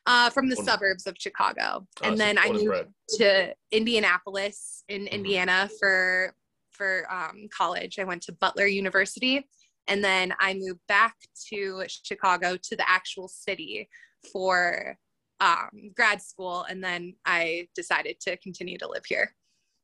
uh, 0.06 0.30
from 0.30 0.48
the 0.48 0.56
suburbs 0.56 1.06
of 1.06 1.16
Chicago, 1.18 1.86
oh, 2.02 2.08
and 2.08 2.18
then 2.18 2.38
I 2.38 2.50
moved 2.50 2.88
to 3.18 3.54
Indianapolis 3.72 4.84
in 4.88 5.02
mm-hmm. 5.02 5.14
Indiana 5.14 5.68
for 5.78 6.34
for 6.72 7.06
um, 7.10 7.48
college. 7.56 7.98
I 7.98 8.04
went 8.04 8.22
to 8.22 8.32
Butler 8.32 8.66
University, 8.66 9.46
and 9.88 10.02
then 10.02 10.34
I 10.38 10.54
moved 10.54 10.80
back 10.88 11.14
to 11.50 11.84
Chicago 11.88 12.56
to 12.56 12.76
the 12.76 12.88
actual 12.88 13.28
city 13.28 13.88
for 14.32 14.96
um, 15.40 15.90
grad 15.94 16.22
school, 16.22 16.64
and 16.68 16.82
then 16.82 17.14
I 17.24 17.68
decided 17.74 18.20
to 18.20 18.36
continue 18.38 18.78
to 18.78 18.88
live 18.88 19.04
here. 19.06 19.34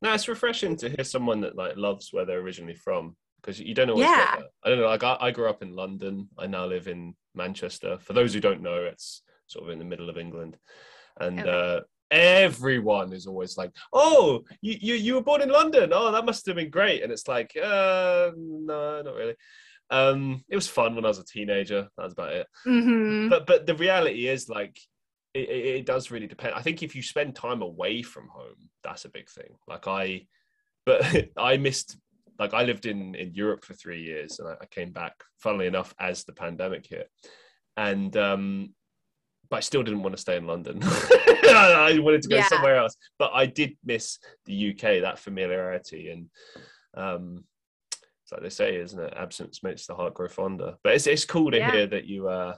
No, 0.01 0.13
it's 0.13 0.27
refreshing 0.27 0.75
to 0.77 0.89
hear 0.89 1.03
someone 1.03 1.41
that 1.41 1.55
like 1.55 1.77
loves 1.77 2.09
where 2.11 2.25
they're 2.25 2.39
originally 2.39 2.75
from 2.75 3.15
because 3.41 3.59
you 3.59 3.73
don't 3.73 3.89
always 3.89 4.05
yeah. 4.05 4.37
I 4.63 4.69
don't 4.69 4.79
know. 4.79 4.87
Like 4.87 5.03
I, 5.03 5.17
I 5.19 5.31
grew 5.31 5.49
up 5.49 5.61
in 5.61 5.75
London. 5.75 6.29
I 6.37 6.47
now 6.47 6.65
live 6.65 6.87
in 6.87 7.15
Manchester. 7.35 7.97
For 7.99 8.13
those 8.13 8.33
who 8.33 8.39
don't 8.39 8.61
know, 8.61 8.83
it's 8.83 9.21
sort 9.47 9.65
of 9.65 9.71
in 9.71 9.79
the 9.79 9.85
middle 9.85 10.09
of 10.09 10.17
England, 10.17 10.57
and 11.19 11.39
okay. 11.39 11.49
uh, 11.49 11.81
everyone 12.11 13.13
is 13.13 13.27
always 13.27 13.57
like, 13.57 13.71
"Oh, 13.91 14.43
you, 14.61 14.77
you 14.79 14.95
you 14.95 15.13
were 15.15 15.23
born 15.23 15.41
in 15.41 15.49
London? 15.49 15.91
Oh, 15.93 16.11
that 16.11 16.25
must 16.25 16.45
have 16.47 16.55
been 16.55 16.69
great." 16.69 17.03
And 17.03 17.11
it's 17.11 17.27
like, 17.27 17.51
uh, 17.57 18.31
no, 18.37 19.01
not 19.01 19.15
really. 19.15 19.35
Um, 19.89 20.43
it 20.49 20.55
was 20.55 20.67
fun 20.67 20.95
when 20.95 21.05
I 21.05 21.09
was 21.09 21.19
a 21.19 21.25
teenager. 21.25 21.87
That's 21.97 22.13
about 22.13 22.33
it. 22.33 22.47
Mm-hmm. 22.65 23.29
But 23.29 23.45
but 23.45 23.65
the 23.65 23.75
reality 23.75 24.27
is 24.27 24.49
like. 24.49 24.77
It, 25.35 25.49
it, 25.49 25.65
it 25.65 25.85
does 25.87 26.11
really 26.11 26.27
depend. 26.27 26.53
I 26.53 26.61
think 26.61 26.83
if 26.83 26.95
you 26.95 27.01
spend 27.01 27.35
time 27.35 27.63
away 27.63 28.03
from 28.03 28.27
home, 28.27 28.69
that's 28.83 29.05
a 29.05 29.09
big 29.09 29.27
thing. 29.27 29.55
Like 29.67 29.87
I, 29.87 30.27
but 30.85 31.03
I 31.37 31.57
missed 31.57 31.97
like 32.39 32.53
I 32.53 32.63
lived 32.63 32.85
in 32.85 33.15
in 33.15 33.33
Europe 33.33 33.65
for 33.65 33.73
three 33.73 34.03
years 34.03 34.39
and 34.39 34.47
I, 34.47 34.55
I, 34.61 34.65
came 34.67 34.91
back 34.91 35.13
funnily 35.39 35.67
enough 35.67 35.93
as 35.99 36.23
the 36.23 36.33
pandemic 36.33 36.85
hit 36.87 37.09
and 37.77 38.15
um 38.17 38.73
but 39.53 39.57
I 39.57 39.59
still 39.59 39.83
didn't 39.83 40.01
want 40.01 40.15
to 40.15 40.21
stay 40.21 40.35
in 40.35 40.47
London. 40.47 40.79
I 40.83 41.99
wanted 42.01 42.23
to 42.23 42.27
go 42.27 42.37
yeah. 42.37 42.47
somewhere 42.47 42.75
else. 42.75 42.95
But 43.19 43.33
I 43.35 43.45
did 43.45 43.77
miss 43.85 44.17
the 44.45 44.71
UK, 44.71 45.03
that 45.03 45.19
familiarity. 45.19 46.09
And 46.09 46.27
um, 46.95 47.43
it's 47.91 48.31
like 48.31 48.41
they 48.41 48.49
say, 48.49 48.77
isn't 48.77 48.99
it? 48.99 49.13
Absence 49.15 49.61
makes 49.61 49.85
the 49.85 49.93
heart 49.93 50.15
grow 50.15 50.27
fonder. 50.27 50.73
But 50.83 50.95
it's, 50.95 51.05
it's 51.05 51.23
cool 51.23 51.51
to 51.51 51.59
yeah. 51.59 51.71
hear 51.71 51.85
that 51.85 52.05
you 52.05 52.29
uh, 52.29 52.55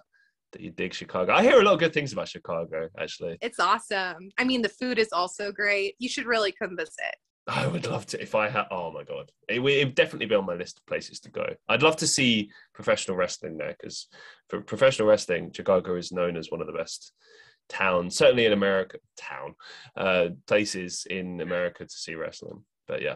that 0.54 0.62
you 0.62 0.72
dig 0.72 0.94
Chicago. 0.94 1.34
I 1.34 1.42
hear 1.44 1.60
a 1.60 1.64
lot 1.64 1.74
of 1.74 1.82
good 1.82 1.92
things 1.92 2.14
about 2.14 2.30
Chicago, 2.30 2.88
actually. 2.98 3.40
It's 3.42 3.60
awesome. 3.60 4.30
I 4.38 4.46
mean, 4.46 4.62
the 4.62 4.70
food 4.70 4.98
is 4.98 5.10
also 5.12 5.52
great. 5.52 5.96
You 6.00 6.08
should 6.08 6.28
really 6.28 6.54
come 6.54 6.78
visit. 6.78 7.16
I 7.48 7.68
would 7.68 7.86
love 7.86 8.08
to 8.08 8.22
if 8.22 8.34
I 8.34 8.50
had. 8.50 8.66
Oh 8.72 8.92
my 8.92 9.04
god, 9.04 9.32
it 9.48 9.60
would 9.60 9.94
definitely 9.94 10.26
be 10.26 10.36
on 10.36 10.46
my 10.46 10.56
list 10.56 10.80
of 10.80 10.86
places 10.88 11.20
to 11.22 11.30
go. 11.30 11.46
I'd 11.70 11.84
love 11.84 11.96
to 11.98 12.08
see 12.08 12.50
professional 12.74 13.18
wrestling 13.18 13.58
there 13.58 13.76
because 13.80 14.08
for 14.50 14.62
professional 14.62 15.08
wrestling, 15.08 15.52
Chicago 15.52 15.96
is 15.96 16.12
known 16.12 16.38
as 16.38 16.50
one 16.50 16.62
of 16.62 16.68
the 16.68 16.74
best 16.74 17.14
towns, 17.70 18.16
certainly 18.16 18.46
in 18.46 18.54
America, 18.54 18.98
town 19.16 19.56
uh, 19.96 20.30
places 20.48 21.06
in 21.10 21.40
America 21.42 21.86
to 21.86 21.96
see 21.96 22.16
wrestling. 22.16 22.64
But 22.88 23.04
yeah, 23.04 23.16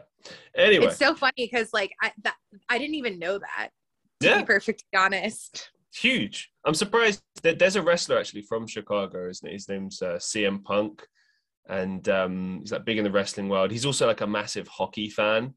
anyway, 0.56 0.88
it's 0.88 0.98
so 0.98 1.16
funny 1.16 1.34
because 1.38 1.74
like 1.74 1.92
I 2.02 2.12
that, 2.24 2.36
I 2.70 2.78
didn't 2.78 2.96
even 2.96 3.18
know 3.18 3.40
that. 3.40 3.70
To 4.22 4.28
yeah. 4.28 4.40
be 4.40 4.46
perfectly 4.46 4.86
honest, 4.96 5.72
huge. 5.94 6.52
I'm 6.66 6.76
surprised 6.76 7.22
that 7.42 7.58
there's 7.58 7.78
a 7.78 7.82
wrestler 7.82 8.20
actually 8.20 8.44
from 8.44 8.68
Chicago, 8.68 9.28
isn't 9.28 9.48
it? 9.48 9.54
His 9.54 9.70
name's 9.70 10.02
uh, 10.02 10.18
CM 10.18 10.64
Punk 10.64 11.08
and 11.70 12.10
um, 12.10 12.58
he's 12.62 12.72
like 12.72 12.84
big 12.84 12.98
in 12.98 13.04
the 13.04 13.12
wrestling 13.12 13.48
world. 13.48 13.72
He's 13.72 13.86
also 13.86 14.08
like 14.08 14.22
a 14.22 14.28
massive 14.28 14.68
hockey 14.68 15.10
fan, 15.10 15.54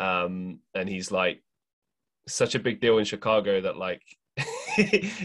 um, 0.00 0.60
and 0.74 0.88
he's 0.88 1.12
like 1.12 1.42
such 2.26 2.54
a 2.54 2.60
big 2.60 2.80
deal 2.80 2.98
in 2.98 3.04
Chicago 3.04 3.60
that 3.60 3.76
like 3.76 4.02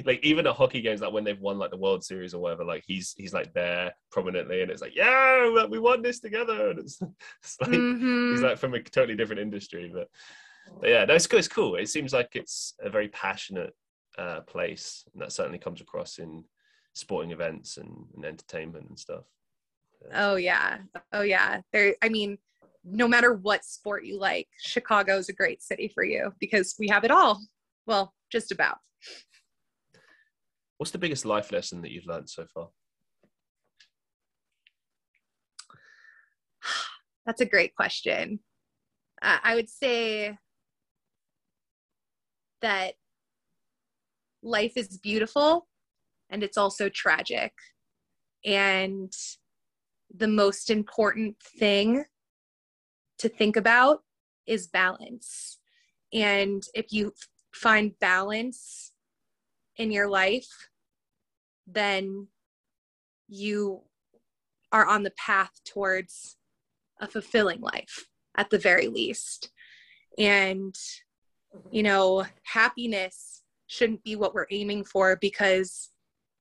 like 0.05 0.19
even 0.23 0.45
at 0.45 0.55
hockey 0.55 0.81
games, 0.81 1.01
like 1.01 1.13
when 1.13 1.23
they've 1.23 1.39
won 1.39 1.57
like 1.57 1.71
the 1.71 1.77
World 1.77 2.03
Series 2.03 2.33
or 2.33 2.41
whatever, 2.41 2.65
like 2.65 2.83
he's 2.85 3.13
he's 3.17 3.33
like 3.33 3.53
there 3.53 3.93
prominently, 4.11 4.61
and 4.61 4.69
it's 4.69 4.81
like 4.81 4.95
yeah, 4.95 5.65
we 5.69 5.79
won 5.79 6.01
this 6.01 6.19
together, 6.19 6.69
and 6.71 6.79
it's, 6.79 6.99
it's 7.01 7.57
like 7.61 7.71
mm-hmm. 7.71 8.31
he's 8.31 8.41
like 8.41 8.57
from 8.57 8.73
a 8.73 8.81
totally 8.81 9.15
different 9.15 9.41
industry, 9.41 9.89
but, 9.93 10.09
but 10.81 10.89
yeah, 10.89 11.05
no, 11.05 11.15
it's 11.15 11.27
cool. 11.27 11.39
It's 11.39 11.47
cool. 11.47 11.75
It 11.75 11.87
seems 11.87 12.11
like 12.11 12.31
it's 12.33 12.73
a 12.81 12.89
very 12.89 13.07
passionate 13.07 13.73
uh, 14.17 14.41
place, 14.41 15.05
and 15.13 15.21
that 15.21 15.31
certainly 15.31 15.59
comes 15.59 15.79
across 15.79 16.17
in 16.17 16.43
sporting 16.93 17.31
events 17.31 17.77
and, 17.77 18.07
and 18.15 18.25
entertainment 18.25 18.89
and 18.89 18.99
stuff. 18.99 19.23
Oh 20.13 20.35
yeah. 20.35 20.79
Oh 21.11 21.21
yeah. 21.21 21.61
There 21.73 21.95
I 22.01 22.09
mean, 22.09 22.37
no 22.83 23.07
matter 23.07 23.33
what 23.33 23.65
sport 23.65 24.05
you 24.05 24.19
like, 24.19 24.47
Chicago 24.59 25.17
is 25.17 25.29
a 25.29 25.33
great 25.33 25.61
city 25.61 25.91
for 25.93 26.03
you 26.03 26.33
because 26.39 26.75
we 26.79 26.87
have 26.87 27.03
it 27.03 27.11
all. 27.11 27.41
Well, 27.85 28.13
just 28.31 28.51
about. 28.51 28.77
What's 30.77 30.91
the 30.91 30.97
biggest 30.97 31.25
life 31.25 31.51
lesson 31.51 31.81
that 31.81 31.91
you've 31.91 32.05
learned 32.05 32.29
so 32.29 32.45
far? 32.53 32.69
That's 37.25 37.41
a 37.41 37.45
great 37.45 37.75
question. 37.75 38.39
Uh, 39.21 39.37
I 39.43 39.55
would 39.55 39.69
say 39.69 40.37
that 42.61 42.93
life 44.43 44.73
is 44.75 44.97
beautiful 44.97 45.67
and 46.29 46.43
it's 46.43 46.57
also 46.57 46.89
tragic. 46.89 47.53
And 48.45 49.11
the 50.15 50.27
most 50.27 50.69
important 50.69 51.37
thing 51.41 52.05
to 53.19 53.29
think 53.29 53.55
about 53.55 54.03
is 54.45 54.67
balance. 54.67 55.59
And 56.13 56.63
if 56.73 56.91
you 56.91 57.13
find 57.53 57.97
balance 57.99 58.93
in 59.75 59.91
your 59.91 60.09
life, 60.09 60.69
then 61.65 62.27
you 63.27 63.81
are 64.71 64.85
on 64.85 65.03
the 65.03 65.11
path 65.11 65.51
towards 65.65 66.37
a 66.99 67.07
fulfilling 67.07 67.61
life 67.61 68.05
at 68.37 68.49
the 68.49 68.57
very 68.57 68.87
least. 68.87 69.51
And, 70.17 70.75
you 71.71 71.83
know, 71.83 72.25
happiness 72.43 73.43
shouldn't 73.67 74.03
be 74.03 74.15
what 74.15 74.33
we're 74.33 74.47
aiming 74.51 74.85
for 74.85 75.17
because 75.17 75.89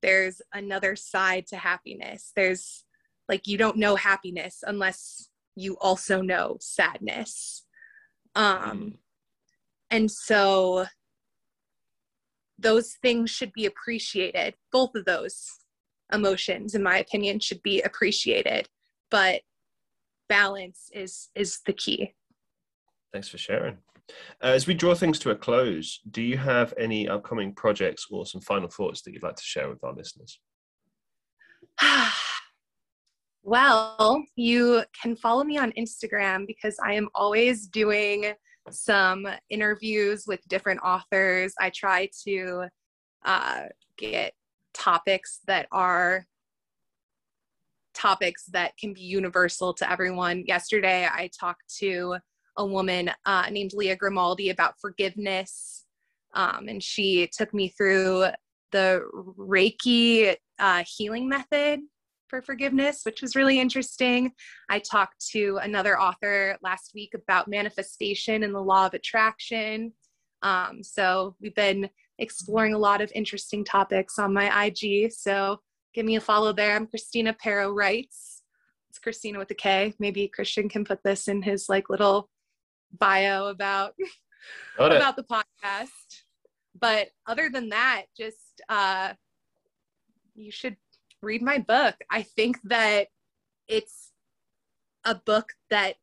there's 0.03 0.41
another 0.53 0.95
side 0.95 1.47
to 1.49 1.57
happiness. 1.57 2.33
There's 2.37 2.85
like 3.29 3.47
you 3.47 3.59
don't 3.59 3.77
know 3.77 3.97
happiness 3.97 4.63
unless 4.67 5.29
you 5.55 5.77
also 5.81 6.21
know 6.21 6.57
sadness 6.61 7.65
um 8.35 8.79
mm. 8.79 8.93
and 9.91 10.11
so 10.11 10.87
those 12.59 12.97
things 13.03 13.31
should 13.31 13.53
be 13.53 13.67
appreciated 13.67 14.55
both 14.73 14.95
of 14.95 15.05
those 15.05 15.47
emotions 16.13 16.75
in 16.75 16.83
my 16.83 16.99
opinion 16.99 17.41
should 17.41 17.63
be 17.63 17.83
appreciated 17.83 18.69
but 19.11 19.41
balance 20.29 20.91
is 20.93 21.29
is 21.35 21.61
the 21.67 21.73
key 21.73 22.15
thanks 23.13 23.29
for 23.29 23.39
sharing 23.39 23.77
uh, 24.43 24.47
as 24.47 24.69
we 24.69 24.75
draw 24.75 24.95
things 24.95 25.19
to 25.19 25.31
a 25.31 25.37
close 25.37 26.01
do 26.11 26.23
you 26.23 26.37
have 26.37 26.73
any 26.79 27.09
upcoming 27.09 27.53
projects 27.53 28.07
or 28.11 28.25
some 28.25 28.41
final 28.41 28.69
thoughts 28.69 29.03
that 29.03 29.13
you'd 29.13 29.23
like 29.23 29.37
to 29.37 29.43
share 29.43 29.69
with 29.69 29.83
our 29.83 29.95
listeners 29.95 30.41
Well, 33.47 34.25
you 34.35 34.83
can 35.01 35.15
follow 35.15 35.45
me 35.45 35.57
on 35.57 35.71
Instagram 35.79 36.49
because 36.49 36.75
I 36.85 36.95
am 36.95 37.09
always 37.15 37.69
doing 37.69 38.33
some 38.73 39.25
interviews 39.51 40.25
with 40.27 40.41
different 40.49 40.81
authors. 40.83 41.55
I 41.61 41.71
try 41.71 42.11
to 42.25 42.65
uh, 43.25 43.63
get 43.99 44.33
topics 44.75 45.43
that 45.47 45.69
are 45.71 46.27
topics 47.95 48.47
that 48.47 48.77
can 48.79 48.93
be 48.93 49.03
universal 49.03 49.73
to 49.75 49.89
everyone. 49.89 50.43
Yesterday, 50.49 51.07
I 51.09 51.31
talked 51.39 51.73
to 51.79 52.17
a 52.57 52.67
woman 52.67 53.13
uh, 53.27 53.45
named 53.49 53.75
Leah 53.75 53.95
Grimaldi 53.95 54.51
about 54.51 54.75
forgiveness, 54.81 55.85
um, 56.35 56.67
and 56.67 56.83
she 56.83 57.31
took 57.33 57.55
me 57.55 57.69
through 57.69 58.25
the 58.73 59.03
Reiki 59.39 60.35
uh, 60.59 60.83
healing 60.85 61.29
method 61.29 61.83
for 62.29 62.43
forgiveness, 62.43 63.03
which 63.05 63.23
was 63.23 63.37
really 63.37 63.61
interesting. 63.61 64.33
I 64.69 64.79
talked 64.79 65.27
to 65.33 65.59
another 65.63 65.99
author 65.99 66.57
last 66.63 66.93
week 66.95 67.15
about 67.15 67.49
manifestation 67.49 68.43
and 68.43 68.55
the 68.55 68.61
law 68.61 68.87
of 68.87 68.95
attraction. 68.95 69.93
Um, 70.43 70.83
so 70.83 71.37
we've 71.41 71.55
been 71.55 71.89
exploring 72.19 72.75
a 72.75 72.79
lot 72.79 73.01
of 73.01 73.13
interesting 73.15 73.65
topics 73.65 74.19
on 74.19 74.33
my 74.33 74.67
IG. 74.67 75.13
So 75.13 75.61
give 75.95 76.07
me 76.07 76.17
a 76.17 76.21
follow 76.21 76.53
there. 76.53 76.77
I'm 76.77 76.87
Kristina 76.87 77.37
Parro 77.39 77.73
Writes. 77.73 78.43
It's 78.91 78.99
Kristina 78.99 79.39
with 79.39 79.51
a 79.51 79.55
K. 79.55 79.95
Maybe 79.99 80.29
Christian 80.29 80.69
can 80.69 80.85
put 80.85 81.03
this 81.03 81.29
in 81.29 81.43
his 81.43 81.69
like 81.69 81.91
little 81.91 82.29
bio 82.99 83.49
about 83.49 83.95
about 84.79 85.17
the 85.17 85.25
podcast. 85.25 86.23
But 86.79 87.09
other 87.27 87.49
than 87.51 87.71
that, 87.71 88.05
just 88.17 88.61
uh, 88.69 89.15
you 90.35 90.51
should 90.51 90.77
read 91.23 91.43
my 91.43 91.59
book. 91.59 91.97
I 92.11 92.23
think 92.23 92.59
that 92.65 93.09
it's 93.69 94.13
a 95.05 95.15
book 95.15 95.53
that, 95.71 95.97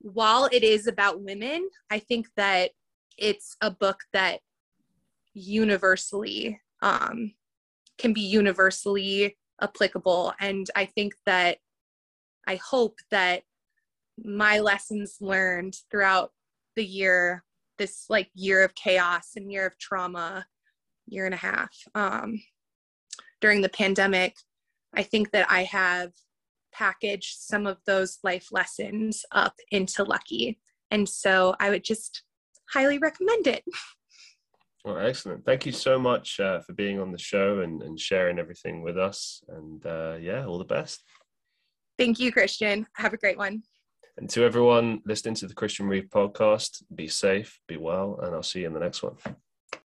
while 0.00 0.48
it 0.52 0.62
is 0.62 0.86
about 0.86 1.22
women, 1.22 1.68
I 1.90 1.98
think 1.98 2.28
that 2.36 2.72
it's 3.16 3.56
a 3.60 3.70
book 3.70 4.00
that 4.12 4.40
universally 5.32 6.60
um, 6.82 7.32
can 7.98 8.12
be 8.12 8.20
universally 8.20 9.36
applicable. 9.60 10.34
And 10.40 10.68
I 10.76 10.84
think 10.84 11.14
that 11.26 11.58
I 12.46 12.56
hope 12.56 12.98
that 13.10 13.44
my 14.22 14.58
lessons 14.58 15.16
learned 15.20 15.76
throughout 15.90 16.32
the 16.76 16.84
year, 16.84 17.44
this 17.78 18.06
like 18.08 18.30
year 18.34 18.62
of 18.62 18.74
chaos 18.74 19.32
and 19.36 19.50
year 19.50 19.66
of 19.66 19.78
trauma, 19.78 20.46
year 21.06 21.24
and 21.24 21.34
a 21.34 21.38
half, 21.38 21.74
um, 21.94 22.40
during 23.44 23.60
the 23.60 23.68
pandemic, 23.68 24.34
I 24.94 25.02
think 25.02 25.30
that 25.32 25.46
I 25.50 25.64
have 25.64 26.12
packaged 26.72 27.36
some 27.40 27.66
of 27.66 27.76
those 27.86 28.16
life 28.24 28.48
lessons 28.50 29.22
up 29.32 29.52
into 29.70 30.02
Lucky. 30.02 30.58
And 30.90 31.06
so 31.06 31.54
I 31.60 31.68
would 31.68 31.84
just 31.84 32.22
highly 32.72 32.96
recommend 32.98 33.46
it. 33.46 33.62
Well, 34.86 34.98
excellent. 34.98 35.46
Thank 35.46 35.64
you 35.64 35.72
so 35.72 35.98
much 35.98 36.38
uh, 36.38 36.60
for 36.60 36.74
being 36.74 37.00
on 37.00 37.10
the 37.10 37.16
show 37.16 37.60
and, 37.60 37.82
and 37.82 37.98
sharing 37.98 38.38
everything 38.38 38.82
with 38.82 38.98
us. 38.98 39.42
And 39.48 39.86
uh, 39.86 40.16
yeah, 40.20 40.44
all 40.44 40.58
the 40.58 40.64
best. 40.66 41.02
Thank 41.98 42.20
you, 42.20 42.30
Christian. 42.30 42.86
Have 42.96 43.14
a 43.14 43.16
great 43.16 43.38
one. 43.38 43.62
And 44.18 44.28
to 44.28 44.44
everyone 44.44 45.00
listening 45.06 45.36
to 45.36 45.46
the 45.46 45.54
Christian 45.54 45.88
Reeve 45.88 46.10
podcast, 46.10 46.82
be 46.94 47.08
safe, 47.08 47.58
be 47.66 47.78
well, 47.78 48.20
and 48.22 48.34
I'll 48.34 48.42
see 48.42 48.60
you 48.60 48.66
in 48.66 48.74
the 48.74 48.80
next 48.80 49.02
one. 49.02 49.16